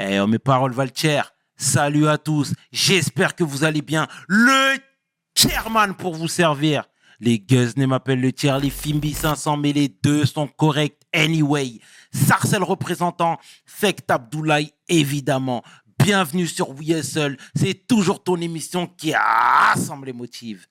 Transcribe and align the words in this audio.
Eh, 0.00 0.20
oh, 0.20 0.28
mes 0.28 0.38
paroles 0.38 0.72
valent 0.72 0.92
cher. 0.94 1.32
Salut 1.56 2.06
à 2.06 2.18
tous. 2.18 2.54
J'espère 2.70 3.34
que 3.34 3.42
vous 3.42 3.64
allez 3.64 3.82
bien. 3.82 4.06
Le 4.28 4.78
chairman 5.36 5.92
pour 5.96 6.14
vous 6.14 6.28
servir. 6.28 6.84
Les 7.18 7.40
Guzney 7.40 7.88
m'appellent 7.88 8.20
le 8.20 8.32
tiers, 8.32 8.60
les 8.60 8.70
Fimbi 8.70 9.12
500, 9.12 9.56
mais 9.56 9.72
les 9.72 9.88
deux 9.88 10.24
sont 10.24 10.46
corrects 10.46 11.02
anyway. 11.12 11.80
Sarcel 12.12 12.62
représentant, 12.62 13.38
Fekt 13.66 14.08
Abdoulaye 14.08 14.72
évidemment. 14.88 15.64
Bienvenue 15.98 16.46
sur 16.46 16.70
We. 16.70 17.18
C'est 17.56 17.86
toujours 17.88 18.22
ton 18.22 18.36
émission 18.36 18.86
qui 18.86 19.12
rassemble 19.12 20.06
les 20.06 20.12
motifs. 20.12 20.68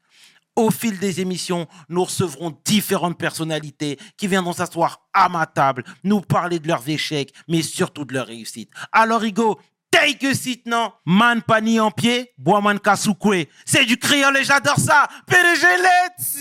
Au 0.58 0.72
fil 0.72 0.98
des 0.98 1.22
émissions, 1.22 1.68
nous 1.88 2.04
recevrons 2.04 2.58
différentes 2.66 3.18
personnalités 3.18 4.00
qui 4.18 4.28
viendront 4.28 4.54
s'asseoir 4.54 5.02
à 5.14 5.30
ma 5.30 5.46
table, 5.46 5.84
nous 6.04 6.20
parler 6.20 6.58
de 6.58 6.68
leurs 6.68 6.90
échecs, 6.90 7.32
mais 7.48 7.62
surtout 7.62 8.06
de 8.06 8.14
leurs 8.16 8.26
réussites. 8.26 8.72
Alors, 8.92 9.24
Hugo, 9.24 9.60
take 9.92 10.26
a 10.28 10.34
seat, 10.34 10.66
non? 10.66 10.92
Man 11.06 11.44
pani 11.44 11.80
en 11.80 11.92
pied, 11.92 12.32
bois 12.40 12.60
man 12.60 12.80
kasukwe. 12.80 13.46
C'est 13.66 13.86
du 13.86 13.98
créole 13.98 14.36
et 14.38 14.44
j'adore 14.44 14.80
ça. 14.80 15.08
PDG, 15.28 15.68
let's 15.80 16.38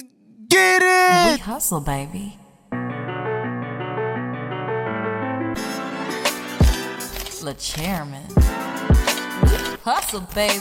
get 0.51 0.79
We 0.81 1.35
it! 1.35 1.43
hustle, 1.47 1.81
baby. 1.85 2.39
Le 7.45 7.53
chairman. 7.61 8.25
Hustle, 9.85 10.23
baby. 10.35 10.61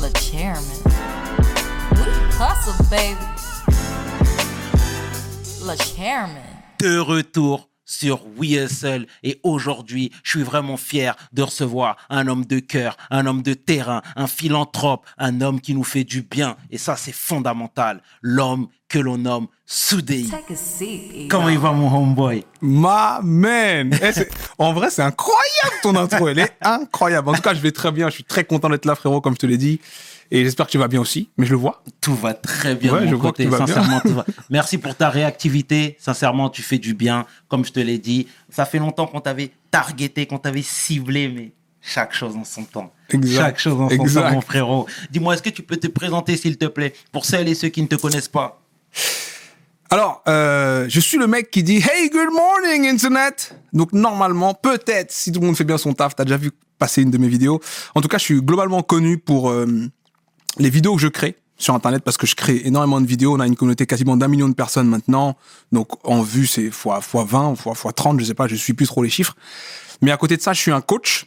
Le 0.00 0.08
chairman. 0.18 0.89
Hustle, 2.40 2.82
baby. 2.88 3.16
Le 5.66 5.76
chairman. 5.76 6.42
de 6.80 6.98
retour 6.98 7.68
sur 7.84 8.24
We 8.38 8.52
Hustle 8.52 9.06
et 9.22 9.40
aujourd'hui, 9.42 10.10
je 10.22 10.30
suis 10.30 10.42
vraiment 10.42 10.76
fier 10.78 11.16
de 11.32 11.42
recevoir 11.42 11.96
un 12.08 12.26
homme 12.28 12.46
de 12.46 12.58
cœur, 12.60 12.96
un 13.10 13.26
homme 13.26 13.42
de 13.42 13.52
terrain, 13.52 14.00
un 14.16 14.26
philanthrope, 14.26 15.04
un 15.18 15.40
homme 15.42 15.60
qui 15.60 15.74
nous 15.74 15.84
fait 15.84 16.04
du 16.04 16.22
bien 16.22 16.56
et 16.70 16.78
ça 16.78 16.96
c'est 16.96 17.12
fondamental, 17.12 18.00
l'homme 18.22 18.68
que 18.88 18.98
l'on 18.98 19.18
nomme 19.18 19.46
Soudei. 19.66 20.26
Comment 21.28 21.48
il 21.50 21.58
va 21.58 21.72
mon 21.72 21.94
homeboy? 21.94 22.44
Ma 22.62 23.20
man 23.22 23.96
Eh, 24.02 24.12
En 24.58 24.72
vrai, 24.72 24.90
c'est 24.90 25.02
incroyable 25.02 25.76
ton 25.82 25.94
intro. 25.94 26.26
Elle 26.28 26.40
est 26.40 26.56
incroyable. 26.60 27.28
En 27.28 27.34
tout 27.34 27.42
cas, 27.42 27.54
je 27.54 27.60
vais 27.60 27.70
très 27.70 27.92
bien. 27.92 28.08
Je 28.08 28.14
suis 28.14 28.24
très 28.24 28.42
content 28.44 28.68
d'être 28.68 28.84
là, 28.86 28.96
frérot, 28.96 29.20
comme 29.20 29.34
je 29.34 29.38
te 29.38 29.46
l'ai 29.46 29.58
dit. 29.58 29.80
Et 30.32 30.44
j'espère 30.44 30.66
que 30.66 30.70
tu 30.72 30.78
vas 30.78 30.86
bien 30.88 31.00
aussi. 31.00 31.28
Mais 31.38 31.46
je 31.46 31.50
le 31.50 31.56
vois. 31.56 31.82
Tout 32.00 32.14
va 32.14 32.34
très 32.34 32.74
bien 32.76 32.92
Ouais, 32.94 33.00
de 33.02 33.06
je 33.06 33.14
mon 33.14 33.20
vois 33.20 33.32
que 33.32 33.36
côté, 33.38 33.44
tu 33.44 33.50
vas 33.50 33.58
bien. 33.58 33.66
sincèrement. 33.66 34.00
tout 34.00 34.14
va- 34.14 34.24
Merci 34.50 34.78
pour 34.78 34.94
ta 34.94 35.10
réactivité. 35.10 35.96
Sincèrement, 35.98 36.50
tu 36.50 36.62
fais 36.62 36.78
du 36.78 36.94
bien, 36.94 37.26
comme 37.48 37.64
je 37.64 37.72
te 37.72 37.80
l'ai 37.80 37.98
dit. 37.98 38.28
Ça 38.48 38.64
fait 38.64 38.78
longtemps 38.78 39.06
qu'on 39.06 39.20
t'avait 39.20 39.50
targeté, 39.70 40.26
qu'on 40.26 40.38
t'avait 40.38 40.62
ciblé, 40.62 41.28
mais 41.28 41.52
chaque 41.80 42.12
chose 42.14 42.36
en 42.36 42.44
son 42.44 42.62
temps. 42.64 42.92
Exact. 43.08 43.42
Chaque 43.44 43.58
chose 43.58 43.80
en 43.80 43.88
son 43.88 43.94
Exact. 44.02 44.28
temps, 44.28 44.34
mon 44.34 44.40
frérot. 44.40 44.86
Dis-moi, 45.10 45.34
est-ce 45.34 45.42
que 45.42 45.50
tu 45.50 45.62
peux 45.62 45.76
te 45.76 45.88
présenter, 45.88 46.36
s'il 46.36 46.56
te 46.58 46.66
plaît, 46.66 46.92
pour 47.10 47.24
celles 47.24 47.48
et 47.48 47.54
ceux 47.56 47.68
qui 47.68 47.82
ne 47.82 47.88
te 47.88 47.96
connaissent 47.96 48.28
pas? 48.28 48.60
Alors, 49.92 50.22
euh, 50.28 50.86
je 50.88 51.00
suis 51.00 51.18
le 51.18 51.26
mec 51.26 51.50
qui 51.50 51.64
dit 51.64 51.78
Hey, 51.78 52.08
good 52.10 52.30
morning, 52.32 52.86
Internet. 52.88 53.56
Donc, 53.72 53.92
normalement, 53.92 54.54
peut-être, 54.54 55.10
si 55.10 55.32
tout 55.32 55.40
le 55.40 55.46
monde 55.46 55.56
fait 55.56 55.64
bien 55.64 55.78
son 55.78 55.92
taf, 55.92 56.14
t'as 56.14 56.24
déjà 56.24 56.36
vu 56.36 56.52
passer 56.78 57.02
une 57.02 57.10
de 57.10 57.18
mes 57.18 57.26
vidéos. 57.28 57.60
En 57.96 58.00
tout 58.00 58.06
cas, 58.08 58.18
je 58.18 58.24
suis 58.24 58.40
globalement 58.40 58.82
connu 58.82 59.18
pour 59.18 59.50
euh, 59.50 59.66
les 60.58 60.70
vidéos 60.70 60.96
que 60.96 61.02
je 61.02 61.08
crée 61.08 61.36
sur 61.56 61.74
Internet 61.74 62.02
parce 62.02 62.16
que 62.16 62.26
je 62.26 62.34
crée 62.34 62.62
énormément 62.64 63.00
de 63.00 63.06
vidéos. 63.06 63.36
On 63.36 63.40
a 63.40 63.46
une 63.46 63.56
communauté 63.56 63.86
quasiment 63.86 64.16
d'un 64.16 64.28
million 64.28 64.48
de 64.48 64.54
personnes 64.54 64.88
maintenant. 64.88 65.36
Donc, 65.72 65.88
en 66.04 66.22
vue, 66.22 66.46
c'est 66.46 66.70
fois, 66.70 67.00
fois 67.00 67.24
20, 67.24 67.54
fois, 67.56 67.74
fois 67.74 67.92
30, 67.92 68.18
je 68.20 68.24
sais 68.24 68.34
pas, 68.34 68.48
je 68.48 68.56
suis 68.56 68.72
plus 68.72 68.86
trop 68.86 69.02
les 69.02 69.10
chiffres. 69.10 69.36
Mais 70.02 70.10
à 70.10 70.16
côté 70.16 70.36
de 70.36 70.42
ça, 70.42 70.52
je 70.52 70.60
suis 70.60 70.72
un 70.72 70.80
coach 70.80 71.26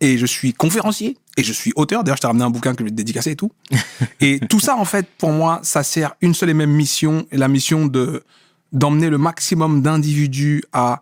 et 0.00 0.16
je 0.16 0.26
suis 0.26 0.54
conférencier 0.54 1.18
et 1.36 1.42
je 1.42 1.52
suis 1.52 1.72
auteur. 1.76 2.02
D'ailleurs, 2.02 2.16
je 2.16 2.22
t'ai 2.22 2.26
ramené 2.26 2.44
un 2.44 2.50
bouquin 2.50 2.72
que 2.72 2.78
je 2.80 2.84
vais 2.84 2.90
te 2.90 2.96
dédicacer 2.96 3.32
et 3.32 3.36
tout. 3.36 3.52
Et 4.20 4.40
tout 4.40 4.60
ça, 4.60 4.76
en 4.76 4.84
fait, 4.84 5.06
pour 5.18 5.30
moi, 5.30 5.60
ça 5.62 5.82
sert 5.82 6.14
une 6.20 6.34
seule 6.34 6.50
et 6.50 6.54
même 6.54 6.72
mission, 6.72 7.26
et 7.30 7.36
la 7.36 7.48
mission 7.48 7.86
de 7.86 8.24
d'emmener 8.72 9.08
le 9.08 9.16
maximum 9.16 9.80
d'individus 9.80 10.62
à 10.72 11.00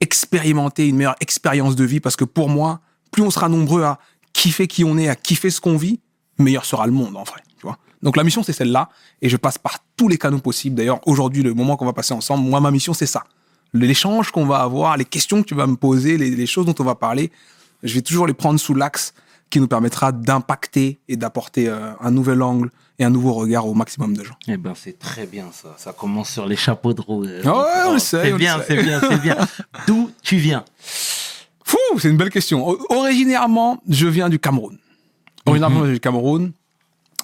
expérimenter 0.00 0.88
une 0.88 0.96
meilleure 0.96 1.16
expérience 1.20 1.76
de 1.76 1.84
vie, 1.84 2.00
parce 2.00 2.16
que 2.16 2.24
pour 2.24 2.48
moi, 2.48 2.80
plus 3.10 3.22
on 3.22 3.30
sera 3.30 3.48
nombreux 3.48 3.82
à 3.82 3.98
kiffer 4.32 4.66
qui 4.66 4.84
on 4.84 4.96
est, 4.96 5.08
à 5.08 5.16
kiffer 5.16 5.50
ce 5.50 5.60
qu'on 5.60 5.76
vit, 5.76 6.00
meilleur 6.38 6.64
sera 6.64 6.86
le 6.86 6.92
monde, 6.92 7.16
en 7.16 7.22
vrai. 7.24 7.40
Tu 7.58 7.66
vois 7.66 7.78
Donc 8.02 8.16
la 8.16 8.24
mission, 8.24 8.42
c'est 8.42 8.52
celle-là, 8.52 8.88
et 9.20 9.28
je 9.28 9.36
passe 9.36 9.58
par 9.58 9.78
tous 9.96 10.08
les 10.08 10.18
canaux 10.18 10.38
possibles. 10.38 10.76
D'ailleurs, 10.76 11.00
aujourd'hui, 11.06 11.42
le 11.42 11.54
moment 11.54 11.76
qu'on 11.76 11.86
va 11.86 11.92
passer 11.92 12.14
ensemble, 12.14 12.44
moi, 12.48 12.60
ma 12.60 12.70
mission, 12.70 12.94
c'est 12.94 13.06
ça. 13.06 13.24
L'échange 13.74 14.30
qu'on 14.30 14.44
va 14.44 14.58
avoir, 14.58 14.96
les 14.96 15.04
questions 15.06 15.42
que 15.42 15.48
tu 15.48 15.54
vas 15.54 15.66
me 15.66 15.76
poser, 15.76 16.18
les, 16.18 16.30
les 16.30 16.46
choses 16.46 16.66
dont 16.66 16.74
on 16.78 16.84
va 16.84 16.94
parler, 16.94 17.30
je 17.82 17.94
vais 17.94 18.02
toujours 18.02 18.26
les 18.26 18.34
prendre 18.34 18.60
sous 18.60 18.74
l'axe 18.74 19.14
qui 19.50 19.60
nous 19.60 19.68
permettra 19.68 20.12
d'impacter 20.12 21.00
et 21.08 21.16
d'apporter 21.16 21.68
euh, 21.68 21.92
un 22.00 22.10
nouvel 22.10 22.42
angle 22.42 22.70
et 22.98 23.04
un 23.04 23.10
nouveau 23.10 23.32
regard 23.34 23.66
au 23.66 23.74
maximum 23.74 24.16
de 24.16 24.24
gens. 24.24 24.34
Eh 24.48 24.56
ben, 24.56 24.72
c'est 24.74 24.98
très 24.98 25.26
bien 25.26 25.46
ça. 25.52 25.74
Ça 25.76 25.92
commence 25.92 26.30
sur 26.30 26.46
les 26.46 26.56
chapeaux 26.56 26.94
de 26.94 27.00
roue. 27.00 27.24
euh, 27.24 27.40
frère. 27.42 27.84
on 27.88 27.92
le 27.94 27.98
sait, 27.98 28.22
C'est 28.24 28.32
bien, 28.32 28.60
c'est 28.66 28.82
bien, 28.82 29.00
c'est 29.00 29.20
bien. 29.22 29.36
D'où 29.86 30.10
tu 30.22 30.36
viens? 30.36 30.64
Fou, 31.64 31.78
c'est 31.98 32.08
une 32.10 32.16
belle 32.16 32.30
question. 32.30 32.66
Originairement, 32.90 33.82
je 33.88 34.06
viens 34.06 34.28
du 34.28 34.38
Cameroun. 34.38 34.78
Originairement, 35.46 35.80
je 35.80 35.84
viens 35.84 35.94
du 35.94 36.00
Cameroun. 36.00 36.52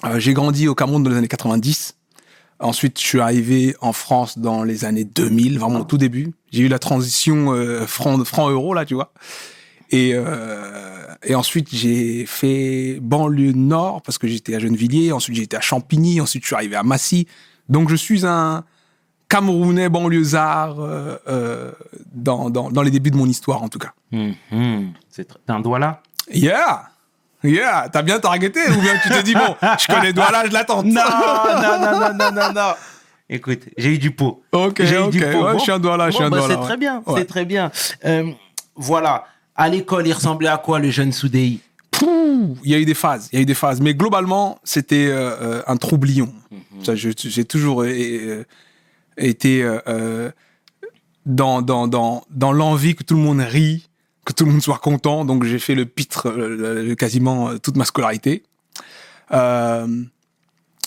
Euh, 0.05 0.19
j'ai 0.19 0.33
grandi 0.33 0.67
au 0.67 0.75
Cameroun 0.75 1.03
dans 1.03 1.09
les 1.09 1.17
années 1.17 1.27
90. 1.27 1.95
Ensuite, 2.61 2.99
je 2.99 3.05
suis 3.05 3.19
arrivé 3.21 3.75
en 3.79 3.93
France 3.93 4.37
dans 4.37 4.63
les 4.63 4.83
années 4.83 5.05
2000, 5.05 5.59
vraiment 5.59 5.79
au 5.79 5.83
tout 5.85 5.97
début. 5.97 6.33
J'ai 6.51 6.63
eu 6.63 6.67
la 6.67 6.79
transition 6.79 7.53
euh, 7.53 7.85
franc 7.85 8.23
franc 8.25 8.49
euro 8.49 8.73
là, 8.73 8.85
tu 8.85 8.95
vois. 8.95 9.13
Et 9.91 10.11
euh, 10.13 11.05
et 11.23 11.35
ensuite 11.35 11.69
j'ai 11.73 12.25
fait 12.25 12.99
banlieue 13.01 13.53
nord 13.53 14.01
parce 14.01 14.17
que 14.17 14.27
j'étais 14.27 14.55
à 14.55 14.59
Gennevilliers. 14.59 15.13
Ensuite 15.13 15.39
été 15.39 15.55
à 15.55 15.61
Champigny. 15.61 16.19
Ensuite 16.19 16.43
je 16.43 16.47
suis 16.47 16.55
arrivé 16.55 16.75
à 16.75 16.83
Massy. 16.83 17.27
Donc 17.69 17.89
je 17.89 17.95
suis 17.95 18.25
un 18.25 18.65
Camerounais 19.29 19.89
banlieusard 19.89 20.77
euh, 20.79 21.71
dans, 22.13 22.49
dans 22.49 22.71
dans 22.71 22.81
les 22.81 22.91
débuts 22.91 23.11
de 23.11 23.17
mon 23.17 23.27
histoire 23.27 23.63
en 23.63 23.69
tout 23.69 23.79
cas. 23.79 23.93
Mhm. 24.11 24.91
C'est 25.09 25.29
un 25.47 25.59
doigt 25.61 25.79
là? 25.79 26.01
Yeah! 26.31 26.89
Yeah! 27.43 27.87
T'as 27.91 28.01
bien 28.01 28.19
targeté 28.19 28.59
ou 28.69 28.81
bien 28.81 28.93
tu 29.01 29.09
t'es 29.09 29.23
dit, 29.23 29.33
bon, 29.33 29.55
je 29.79 29.87
connais 29.93 30.11
Douala, 30.13 30.45
je 30.47 30.51
l'attends. 30.51 30.83
Non, 30.83 31.01
non, 31.01 31.79
non, 31.79 31.99
non, 31.99 32.13
non, 32.13 32.31
non, 32.31 32.53
non. 32.53 32.73
Écoute, 33.29 33.61
j'ai 33.77 33.93
eu 33.93 33.97
du 33.99 34.11
pot. 34.11 34.41
Ok, 34.51 34.81
J'ai 34.83 34.95
eu 34.95 34.99
ok. 34.99 35.11
du 35.11 35.19
pot. 35.21 35.43
Ouais, 35.45 35.53
je 35.53 35.59
suis 35.59 35.71
un 35.71 35.79
Douala, 35.79 36.09
je 36.09 36.15
suis 36.15 36.23
un 36.23 36.29
bah, 36.29 36.37
Douala, 36.39 36.53
C'est 36.55 36.59
ouais. 36.59 36.65
très 36.65 36.77
bien, 36.77 37.03
Ouais. 37.05 37.19
c'est 37.19 37.25
très 37.25 37.45
bien. 37.45 37.71
Euh, 38.05 38.31
voilà. 38.75 39.25
À 39.55 39.69
l'école, 39.69 40.07
il 40.07 40.13
ressemblait 40.13 40.47
à 40.49 40.57
quoi 40.57 40.79
le 40.79 40.89
jeune 40.89 41.11
Soudei? 41.11 41.59
Pouh, 41.91 42.57
Il 42.63 42.71
y 42.71 42.75
a 42.75 42.79
eu 42.79 42.85
des 42.85 42.93
phases, 42.93 43.29
il 43.31 43.35
y 43.35 43.39
a 43.39 43.41
eu 43.41 43.45
des 43.45 43.53
phases. 43.53 43.81
Mais 43.81 43.93
globalement, 43.93 44.57
c'était 44.63 45.07
euh, 45.07 45.31
euh, 45.41 45.61
un 45.67 45.75
troublion. 45.77 46.33
Je- 46.81 47.09
J'ai 47.15 47.45
toujours 47.45 47.83
euh, 47.83 48.45
été 49.17 49.63
dans, 51.25 51.61
dans, 51.61 51.87
dans, 51.87 52.23
dans 52.29 52.51
l'envie 52.53 52.95
que 52.95 53.03
tout 53.03 53.15
le 53.15 53.21
monde 53.21 53.41
rit, 53.41 53.88
tout 54.33 54.45
le 54.45 54.51
monde 54.51 54.61
soit 54.61 54.77
content. 54.77 55.25
Donc 55.25 55.43
j'ai 55.43 55.59
fait 55.59 55.75
le 55.75 55.85
pitre 55.85 56.27
euh, 56.27 56.95
quasiment 56.95 57.49
euh, 57.49 57.57
toute 57.57 57.77
ma 57.77 57.85
scolarité. 57.85 58.43
Euh, 59.31 59.87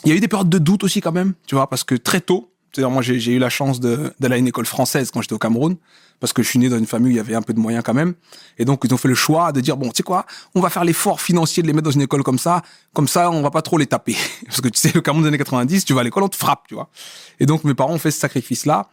il 0.04 0.08
y 0.08 0.12
a 0.12 0.16
eu 0.16 0.20
des 0.20 0.28
périodes 0.28 0.48
de 0.48 0.58
doute 0.58 0.84
aussi 0.84 1.00
quand 1.00 1.12
même, 1.12 1.34
tu 1.46 1.54
vois, 1.54 1.68
parce 1.68 1.84
que 1.84 1.94
très 1.94 2.20
tôt, 2.20 2.52
c'est-à-dire 2.72 2.90
moi 2.90 3.02
j'ai 3.02 3.32
eu 3.32 3.38
la 3.38 3.50
chance 3.50 3.78
d'aller 3.78 4.34
à 4.34 4.36
une 4.36 4.48
école 4.48 4.66
française 4.66 5.10
quand 5.12 5.20
j'étais 5.22 5.34
au 5.34 5.38
Cameroun, 5.38 5.76
parce 6.18 6.32
que 6.32 6.42
je 6.42 6.48
suis 6.48 6.58
né 6.58 6.68
dans 6.68 6.78
une 6.78 6.86
famille 6.86 7.08
où 7.08 7.12
il 7.12 7.16
y 7.16 7.20
avait 7.20 7.34
un 7.34 7.42
peu 7.42 7.52
de 7.52 7.60
moyens 7.60 7.84
quand 7.84 7.94
même, 7.94 8.14
et 8.58 8.64
donc 8.64 8.80
ils 8.84 8.92
ont 8.92 8.96
fait 8.96 9.08
le 9.08 9.14
choix 9.14 9.52
de 9.52 9.60
dire 9.60 9.76
bon, 9.76 9.90
tu 9.90 9.98
sais 9.98 10.02
quoi, 10.02 10.26
on 10.56 10.60
va 10.60 10.70
faire 10.70 10.84
l'effort 10.84 11.20
financier 11.20 11.62
de 11.62 11.68
les 11.68 11.72
mettre 11.72 11.84
dans 11.84 11.92
une 11.92 12.02
école 12.02 12.24
comme 12.24 12.38
ça, 12.38 12.62
comme 12.94 13.06
ça 13.06 13.30
on 13.30 13.42
va 13.42 13.50
pas 13.50 13.62
trop 13.62 13.78
les 13.78 13.86
taper, 13.86 14.16
parce 14.46 14.60
que 14.60 14.68
tu 14.68 14.80
sais 14.80 14.90
le 14.92 15.02
Cameroun 15.02 15.22
des 15.22 15.28
années 15.28 15.38
90, 15.38 15.84
tu 15.84 15.92
vas 15.92 16.00
à 16.00 16.04
l'école 16.04 16.24
on 16.24 16.28
te 16.28 16.36
frappe, 16.36 16.66
tu 16.66 16.74
vois. 16.74 16.88
Et 17.38 17.46
donc 17.46 17.62
mes 17.62 17.74
parents 17.74 17.92
ont 17.92 17.98
fait 17.98 18.10
ce 18.10 18.18
sacrifice-là, 18.18 18.88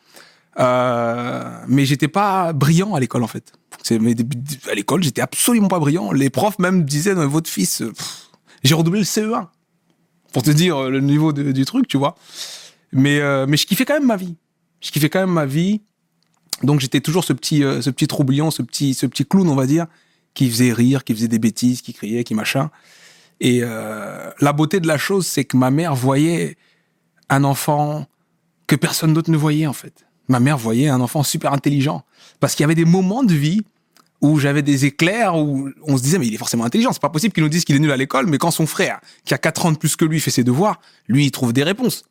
euh, 0.57 1.63
mais 1.67 1.85
j'étais 1.85 2.07
pas 2.07 2.53
brillant 2.53 2.95
à 2.95 2.99
l'école 2.99 3.23
en 3.23 3.27
fait. 3.27 3.53
À 3.91 4.75
l'école, 4.75 5.03
j'étais 5.03 5.21
absolument 5.21 5.67
pas 5.67 5.79
brillant. 5.79 6.11
Les 6.11 6.29
profs 6.29 6.59
même 6.59 6.83
disaient 6.83 7.13
votre 7.13 7.49
fils, 7.49 7.81
euh, 7.81 7.93
j'ai 8.63 8.75
redoublé 8.75 8.99
le 8.99 9.05
CE1 9.05 9.47
pour 10.33 10.43
te 10.43 10.51
dire 10.51 10.77
euh, 10.77 10.89
le 10.89 10.99
niveau 10.99 11.33
du 11.33 11.65
truc, 11.65 11.87
tu 11.87 11.97
vois. 11.97 12.15
Mais 12.91 13.19
je 13.19 13.65
kiffais 13.65 13.85
quand 13.85 13.93
même 13.93 14.05
ma 14.05 14.17
vie. 14.17 14.35
Je 14.81 14.91
kiffais 14.91 15.09
quand 15.09 15.19
même 15.19 15.31
ma 15.31 15.45
vie. 15.45 15.81
Donc 16.63 16.81
j'étais 16.81 16.99
toujours 16.99 17.23
ce 17.23 17.33
petit 17.33 17.63
euh, 17.63 17.81
ce 17.81 17.89
petit 17.89 18.07
troublion, 18.07 18.51
ce 18.51 18.61
petit 18.61 18.93
ce 18.93 19.05
petit 19.05 19.25
clown 19.25 19.47
on 19.47 19.55
va 19.55 19.65
dire 19.65 19.85
qui 20.33 20.49
faisait 20.49 20.73
rire, 20.73 21.05
qui 21.05 21.13
faisait 21.13 21.29
des 21.29 21.39
bêtises, 21.39 21.81
qui 21.81 21.93
criait, 21.93 22.23
qui 22.23 22.35
machin. 22.35 22.69
Et 23.41 23.61
la 23.61 24.53
beauté 24.53 24.79
de 24.81 24.87
la 24.87 24.97
chose, 24.97 25.25
c'est 25.25 25.45
que 25.45 25.55
ma 25.55 25.71
mère 25.71 25.95
voyait 25.95 26.57
un 27.29 27.45
enfant 27.45 28.05
que 28.67 28.75
personne 28.75 29.13
d'autre 29.13 29.31
ne 29.31 29.37
voyait 29.37 29.65
en 29.65 29.73
fait. 29.73 30.05
Ma 30.29 30.39
mère 30.39 30.57
voyait 30.57 30.87
un 30.87 31.01
enfant 31.01 31.23
super 31.23 31.51
intelligent 31.53 32.03
parce 32.39 32.55
qu'il 32.55 32.63
y 32.63 32.65
avait 32.65 32.75
des 32.75 32.85
moments 32.85 33.23
de 33.23 33.33
vie 33.33 33.61
où 34.21 34.37
j'avais 34.39 34.61
des 34.61 34.85
éclairs 34.85 35.37
où 35.37 35.69
on 35.87 35.97
se 35.97 36.03
disait 36.03 36.17
mais 36.19 36.27
il 36.27 36.33
est 36.33 36.37
forcément 36.37 36.65
intelligent, 36.65 36.91
c'est 36.93 37.01
pas 37.01 37.09
possible 37.09 37.33
qu'il 37.33 37.43
nous 37.43 37.49
dise 37.49 37.63
qu'il 37.65 37.75
est 37.75 37.79
nul 37.79 37.91
à 37.91 37.97
l'école, 37.97 38.27
mais 38.27 38.37
quand 38.37 38.51
son 38.51 38.67
frère 38.67 38.99
qui 39.25 39.33
a 39.33 39.37
4 39.37 39.65
ans 39.65 39.71
de 39.71 39.77
plus 39.77 39.95
que 39.95 40.05
lui 40.05 40.19
fait 40.19 40.31
ses 40.31 40.43
devoirs, 40.43 40.79
lui 41.07 41.25
il 41.25 41.31
trouve 41.31 41.51
des 41.53 41.63
réponses. 41.63 42.03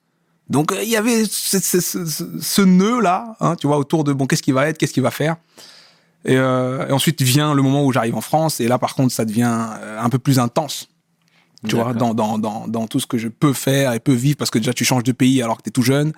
Donc 0.50 0.73
euh, 0.73 0.82
il 0.82 0.88
y 0.88 0.97
avait 0.97 1.25
ce, 1.26 1.59
ce- 1.61 1.81
ce- 1.81 2.05
ce- 2.06 2.41
ce 2.41 2.62
nœud 2.62 3.00
là, 3.00 3.37
hein, 3.41 3.55
tu 3.56 3.67
vois, 3.67 3.76
autour 3.79 4.05
de 4.05 4.12
bon 4.12 4.26
qu'est-ce 4.26 4.43
qu'il 4.43 4.55
va 4.55 4.69
être, 4.69 4.79
qu'est-ce 4.79 4.93
qu'il 4.94 5.03
va 5.03 5.11
faire. 5.11 5.37
Et, 6.25 6.37
euh, 6.37 6.88
et 6.88 6.93
ensuite 6.93 7.21
vient 7.23 7.55
le 7.55 7.62
moment 7.62 7.85
où 7.85 7.93
j'arrive 7.93 8.17
en 8.17 8.21
France. 8.23 8.59
Et 8.61 8.67
là, 8.67 8.79
par 8.79 8.94
contre, 8.97 9.12
ça 9.12 9.25
devient 9.25 9.55
euh, 9.81 10.00
un 10.03 10.09
peu 10.09 10.19
plus 10.19 10.38
intense. 10.41 10.88
Tu 11.69 11.76
vois, 11.76 11.93
dans, 11.93 12.14
dans, 12.14 12.38
dans, 12.38 12.67
dans 12.69 12.87
tout 12.87 12.99
ce 13.00 13.06
que 13.06 13.19
je 13.19 13.29
peux 13.29 13.53
faire 13.53 13.93
et 13.93 14.00
peux 14.00 14.12
vivre 14.14 14.37
parce 14.37 14.50
que 14.50 14.59
déjà 14.59 14.73
tu 14.73 14.85
changes 14.85 15.03
de 15.05 15.12
pays 15.12 15.43
alors 15.43 15.59
que 15.59 15.62
tu 15.62 15.69
es 15.69 15.73
tout 15.73 15.82
jeune. 15.82 16.12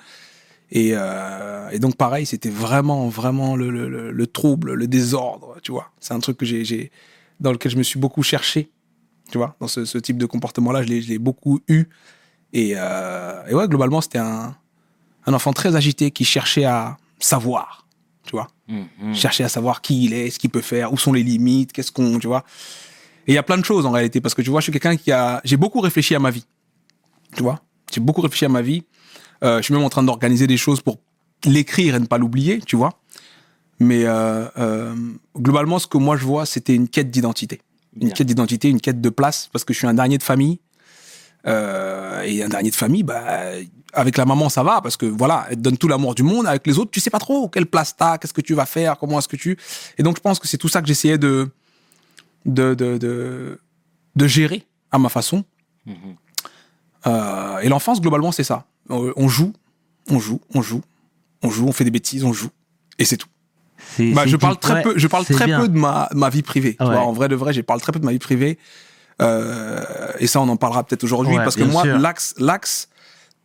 Et, 0.72 0.90
euh, 0.94 1.68
et 1.70 1.78
donc 1.78 1.96
pareil, 1.96 2.26
c'était 2.26 2.50
vraiment, 2.50 3.08
vraiment 3.08 3.56
le, 3.56 3.70
le, 3.70 3.88
le, 3.88 4.12
le 4.12 4.26
trouble, 4.26 4.74
le 4.74 4.86
désordre, 4.86 5.56
tu 5.62 5.72
vois. 5.72 5.90
C'est 6.00 6.14
un 6.14 6.20
truc 6.20 6.36
que 6.36 6.46
j'ai, 6.46 6.90
dans 7.40 7.52
lequel 7.52 7.72
je 7.72 7.76
me 7.76 7.82
suis 7.82 7.98
beaucoup 7.98 8.22
cherché, 8.22 8.70
tu 9.30 9.38
vois. 9.38 9.56
Dans 9.60 9.68
ce, 9.68 9.84
ce 9.84 9.98
type 9.98 10.16
de 10.16 10.26
comportement-là, 10.26 10.82
je 10.82 10.88
l'ai, 10.88 11.18
beaucoup 11.18 11.60
eu. 11.68 11.86
Et, 12.52 12.74
euh, 12.76 13.46
et 13.48 13.54
ouais, 13.54 13.66
globalement, 13.66 14.00
c'était 14.00 14.18
un, 14.18 14.54
un 15.26 15.34
enfant 15.34 15.52
très 15.52 15.74
agité 15.74 16.10
qui 16.12 16.24
cherchait 16.24 16.64
à 16.64 16.96
savoir, 17.18 17.86
tu 18.24 18.32
vois. 18.32 18.48
Mhm. 18.68 19.14
Chercher 19.14 19.42
à 19.42 19.48
savoir 19.48 19.82
qui 19.82 20.04
il 20.04 20.12
est, 20.14 20.30
ce 20.30 20.38
qu'il 20.38 20.50
peut 20.50 20.60
faire, 20.60 20.92
où 20.92 20.98
sont 20.98 21.12
les 21.12 21.24
limites, 21.24 21.72
qu'est-ce 21.72 21.90
qu'on, 21.90 22.18
tu 22.20 22.28
vois. 22.28 22.44
Et 23.26 23.32
il 23.32 23.34
y 23.34 23.38
a 23.38 23.42
plein 23.42 23.58
de 23.58 23.64
choses 23.64 23.86
en 23.86 23.90
réalité, 23.90 24.20
parce 24.20 24.34
que 24.34 24.42
tu 24.42 24.50
vois, 24.50 24.60
je 24.60 24.64
suis 24.64 24.72
quelqu'un 24.72 24.96
qui 24.96 25.10
a, 25.10 25.40
j'ai 25.44 25.56
beaucoup 25.56 25.80
réfléchi 25.80 26.14
à 26.14 26.20
ma 26.20 26.30
vie, 26.30 26.46
tu 27.34 27.42
vois. 27.42 27.60
J'ai 27.92 28.00
beaucoup 28.00 28.20
réfléchi 28.20 28.44
à 28.44 28.48
ma 28.48 28.62
vie. 28.62 28.84
Euh, 29.42 29.58
je 29.58 29.62
suis 29.62 29.74
même 29.74 29.84
en 29.84 29.90
train 29.90 30.02
d'organiser 30.02 30.46
des 30.46 30.56
choses 30.56 30.80
pour 30.80 30.98
l'écrire 31.44 31.94
et 31.94 32.00
ne 32.00 32.06
pas 32.06 32.18
l'oublier, 32.18 32.60
tu 32.60 32.76
vois. 32.76 33.00
Mais 33.80 34.04
euh, 34.04 34.46
euh, 34.58 34.94
globalement, 35.36 35.78
ce 35.78 35.86
que 35.86 35.96
moi 35.96 36.16
je 36.16 36.24
vois, 36.24 36.44
c'était 36.44 36.74
une 36.74 36.88
quête 36.88 37.10
d'identité. 37.10 37.62
Une 38.00 38.12
quête 38.12 38.26
d'identité, 38.26 38.68
une 38.68 38.80
quête 38.80 39.00
de 39.00 39.08
place, 39.08 39.48
parce 39.52 39.64
que 39.64 39.72
je 39.72 39.78
suis 39.78 39.86
un 39.86 39.94
dernier 39.94 40.18
de 40.18 40.22
famille. 40.22 40.60
Euh, 41.46 42.20
et 42.22 42.42
un 42.42 42.50
dernier 42.50 42.70
de 42.70 42.74
famille, 42.74 43.02
bah, 43.02 43.24
avec 43.94 44.18
la 44.18 44.26
maman, 44.26 44.50
ça 44.50 44.62
va, 44.62 44.82
parce 44.82 44.98
que 44.98 45.06
voilà, 45.06 45.46
elle 45.48 45.56
te 45.56 45.62
donne 45.62 45.78
tout 45.78 45.88
l'amour 45.88 46.14
du 46.14 46.22
monde. 46.22 46.46
Avec 46.46 46.66
les 46.66 46.78
autres, 46.78 46.90
tu 46.90 47.00
sais 47.00 47.08
pas 47.08 47.18
trop 47.18 47.48
quelle 47.48 47.64
place 47.64 47.96
t'as, 47.96 48.18
qu'est-ce 48.18 48.34
que 48.34 48.42
tu 48.42 48.52
vas 48.52 48.66
faire, 48.66 48.98
comment 48.98 49.18
est-ce 49.18 49.28
que 49.28 49.36
tu. 49.36 49.56
Et 49.96 50.02
donc, 50.02 50.16
je 50.16 50.20
pense 50.20 50.38
que 50.38 50.46
c'est 50.46 50.58
tout 50.58 50.68
ça 50.68 50.82
que 50.82 50.86
j'essayais 50.86 51.16
de, 51.16 51.50
de, 52.44 52.74
de, 52.74 52.98
de, 52.98 53.58
de 54.14 54.26
gérer 54.26 54.66
à 54.92 54.98
ma 54.98 55.08
façon. 55.08 55.44
Mhm. 55.86 56.16
Et 57.62 57.68
l'enfance, 57.70 58.02
globalement, 58.02 58.30
c'est 58.30 58.44
ça. 58.44 58.66
Euh, 58.90 59.12
On 59.16 59.28
joue, 59.28 59.52
on 60.08 60.18
joue, 60.18 60.40
on 60.54 60.62
joue, 60.62 60.82
on 61.42 61.50
joue, 61.50 61.66
on 61.68 61.72
fait 61.72 61.84
des 61.84 61.90
bêtises, 61.90 62.24
on 62.24 62.32
joue. 62.32 62.50
Et 62.98 63.04
c'est 63.04 63.16
tout. 63.16 63.28
Bah, 63.98 64.26
je 64.26 64.36
parle 64.36 64.58
très 64.58 64.74
ouais, 64.74 64.82
peu, 64.82 64.92
je 64.98 65.06
parle 65.06 65.24
très 65.24 65.46
bien. 65.46 65.60
peu 65.60 65.68
de 65.68 65.76
ma, 65.78 66.08
ma 66.14 66.28
vie 66.28 66.42
privée. 66.42 66.76
tu 66.76 66.82
Ouais. 66.84 66.90
vois. 66.90 67.00
en 67.00 67.12
vrai 67.12 67.28
de 67.28 67.34
vrai, 67.34 67.52
je 67.52 67.60
parle 67.60 67.80
très 67.80 67.92
peu 67.92 67.98
de 67.98 68.04
ma 68.04 68.12
vie 68.12 68.18
privée. 68.18 68.58
Euh, 69.20 69.84
et 70.18 70.26
ça, 70.26 70.40
on 70.40 70.48
en 70.48 70.56
parlera 70.56 70.84
peut-être 70.84 71.04
aujourd'hui. 71.04 71.36
Ouais, 71.36 71.42
parce 71.44 71.56
que 71.56 71.64
moi, 71.64 71.84
l'axe, 71.86 72.34
l'axe 72.38 72.88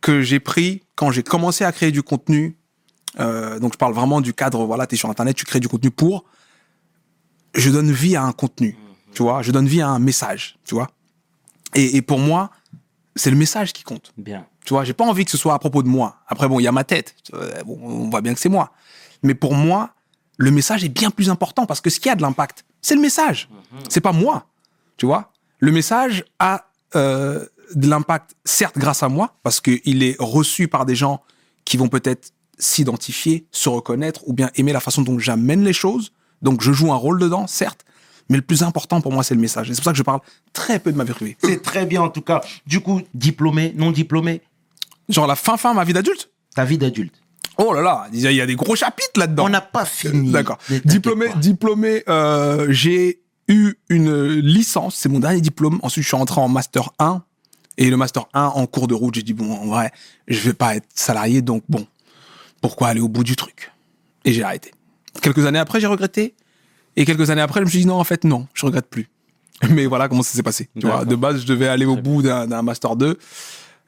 que 0.00 0.22
j'ai 0.22 0.40
pris 0.40 0.82
quand 0.94 1.10
j'ai 1.10 1.22
commencé 1.22 1.64
à 1.64 1.72
créer 1.72 1.90
du 1.90 2.02
contenu, 2.02 2.56
euh, 3.18 3.58
donc 3.58 3.72
je 3.72 3.78
parle 3.78 3.92
vraiment 3.94 4.20
du 4.20 4.34
cadre, 4.34 4.64
voilà, 4.66 4.86
tu 4.86 4.94
es 4.94 4.98
sur 4.98 5.10
Internet, 5.10 5.36
tu 5.36 5.44
crées 5.44 5.60
du 5.60 5.68
contenu 5.68 5.90
pour, 5.90 6.24
je 7.54 7.70
donne 7.70 7.90
vie 7.90 8.14
à 8.16 8.22
un 8.22 8.32
contenu, 8.32 8.76
tu 9.14 9.22
vois, 9.22 9.42
je 9.42 9.52
donne 9.52 9.66
vie 9.66 9.80
à 9.80 9.88
un 9.88 9.98
message, 9.98 10.58
tu 10.64 10.74
vois. 10.74 10.88
Et, 11.74 11.96
et 11.96 12.02
pour 12.02 12.18
moi, 12.18 12.50
c'est 13.14 13.30
le 13.30 13.36
message 13.36 13.72
qui 13.72 13.82
compte. 13.82 14.12
Bien. 14.18 14.46
Tu 14.66 14.74
vois, 14.74 14.82
j'ai 14.84 14.94
pas 14.94 15.04
envie 15.04 15.24
que 15.24 15.30
ce 15.30 15.36
soit 15.38 15.54
à 15.54 15.58
propos 15.60 15.84
de 15.84 15.88
moi. 15.88 16.16
Après, 16.26 16.48
bon, 16.48 16.58
il 16.58 16.64
y 16.64 16.66
a 16.66 16.72
ma 16.72 16.82
tête. 16.82 17.14
Euh, 17.34 17.62
bon, 17.62 17.78
on 17.80 18.10
voit 18.10 18.20
bien 18.20 18.34
que 18.34 18.40
c'est 18.40 18.48
moi. 18.48 18.72
Mais 19.22 19.34
pour 19.34 19.54
moi, 19.54 19.90
le 20.38 20.50
message 20.50 20.84
est 20.84 20.88
bien 20.88 21.10
plus 21.10 21.30
important 21.30 21.66
parce 21.66 21.80
que 21.80 21.88
ce 21.88 22.00
qui 22.00 22.10
a 22.10 22.16
de 22.16 22.22
l'impact, 22.22 22.64
c'est 22.82 22.96
le 22.96 23.00
message. 23.00 23.48
C'est 23.88 24.00
pas 24.00 24.10
moi. 24.10 24.46
Tu 24.96 25.06
vois, 25.06 25.30
le 25.60 25.70
message 25.70 26.24
a 26.40 26.66
euh, 26.96 27.46
de 27.76 27.88
l'impact, 27.88 28.34
certes, 28.44 28.76
grâce 28.76 29.04
à 29.04 29.08
moi, 29.08 29.36
parce 29.44 29.60
qu'il 29.60 30.02
est 30.02 30.16
reçu 30.18 30.66
par 30.66 30.84
des 30.84 30.96
gens 30.96 31.22
qui 31.64 31.76
vont 31.76 31.88
peut-être 31.88 32.32
s'identifier, 32.58 33.46
se 33.52 33.68
reconnaître 33.68 34.26
ou 34.26 34.32
bien 34.32 34.50
aimer 34.56 34.72
la 34.72 34.80
façon 34.80 35.02
dont 35.02 35.18
j'amène 35.20 35.62
les 35.62 35.72
choses. 35.72 36.10
Donc, 36.42 36.60
je 36.60 36.72
joue 36.72 36.92
un 36.92 36.96
rôle 36.96 37.20
dedans, 37.20 37.46
certes. 37.46 37.84
Mais 38.28 38.36
le 38.36 38.42
plus 38.42 38.62
important 38.62 39.00
pour 39.00 39.12
moi, 39.12 39.22
c'est 39.22 39.34
le 39.34 39.40
message. 39.40 39.70
Et 39.70 39.74
c'est 39.74 39.80
pour 39.80 39.84
ça 39.84 39.92
que 39.92 39.98
je 39.98 40.02
parle 40.02 40.20
très 40.52 40.80
peu 40.80 40.90
de 40.90 40.96
ma 40.96 41.04
vie 41.04 41.12
privée. 41.12 41.36
C'est 41.42 41.62
très 41.62 41.86
bien 41.86 42.02
en 42.02 42.08
tout 42.08 42.22
cas. 42.22 42.40
Du 42.66 42.80
coup, 42.80 43.00
diplômé, 43.14 43.72
non 43.76 43.92
diplômé, 43.92 44.42
Genre 45.08 45.26
la 45.26 45.36
fin 45.36 45.56
fin 45.56 45.74
ma 45.74 45.84
vie 45.84 45.92
d'adulte. 45.92 46.30
ta 46.54 46.64
vie 46.64 46.78
d'adulte. 46.78 47.14
Oh 47.58 47.72
là 47.72 47.80
là, 47.80 48.06
il 48.12 48.20
y 48.20 48.40
a- 48.40 48.46
des 48.46 48.54
gros 48.56 48.76
chapitres 48.76 49.18
là-dedans. 49.18 49.46
On 49.46 49.48
n'a 49.48 49.60
pas 49.62 49.84
fini. 49.86 50.30
D'accord. 50.30 50.58
Diplômé, 50.84 51.28
pas. 51.28 51.34
diplômé, 51.36 52.02
euh, 52.08 52.66
j'ai 52.70 53.20
eu 53.48 53.74
une 53.88 54.30
licence, 54.40 54.96
c'est 54.96 55.08
mon 55.08 55.20
dernier 55.20 55.40
diplôme. 55.40 55.78
Ensuite, 55.82 56.02
je 56.04 56.08
suis 56.08 56.16
rentré 56.16 56.40
en 56.40 56.48
master 56.48 56.90
1. 56.98 57.22
Et 57.78 57.88
le 57.90 57.96
master 57.96 58.26
1, 58.34 58.46
en 58.46 58.66
cours 58.66 58.88
de 58.88 58.94
route, 58.94 59.14
j'ai 59.14 59.22
dit, 59.22 59.32
bon, 59.34 59.52
en 59.52 59.66
vrai, 59.66 59.90
je 60.28 60.38
vais 60.40 60.52
pas 60.54 60.76
être 60.76 60.86
salarié, 60.94 61.40
donc 61.42 61.62
bon, 61.68 61.86
pourquoi 62.60 62.88
aller 62.88 63.00
au 63.00 63.08
bout 63.08 63.22
du 63.24 63.36
truc? 63.36 63.70
Et 64.24 64.32
j'ai 64.32 64.42
arrêté. 64.42 64.72
Quelques 65.22 65.44
années 65.46 65.58
après, 65.58 65.78
j'ai 65.80 65.86
regretté. 65.86 66.34
Et 66.96 67.04
quelques 67.04 67.28
années 67.30 67.42
après, 67.42 67.60
je 67.60 67.64
me 67.66 67.70
suis 67.70 67.80
dit, 67.80 67.86
non, 67.86 67.96
en 68.00 68.04
fait, 68.04 68.24
non, 68.24 68.46
je 68.54 68.64
regrette 68.66 68.86
plus. 68.88 69.08
Mais 69.70 69.86
voilà 69.86 70.08
comment 70.08 70.22
ça 70.22 70.34
s'est 70.34 70.42
passé. 70.42 70.68
Tu 70.78 70.86
vois, 70.86 71.04
de 71.04 71.14
base, 71.16 71.40
je 71.42 71.46
devais 71.46 71.68
aller 71.68 71.84
au 71.86 71.96
bout 71.96 72.22
d'un 72.22 72.46
d'un 72.46 72.62
master 72.62 72.96
2. 72.96 73.18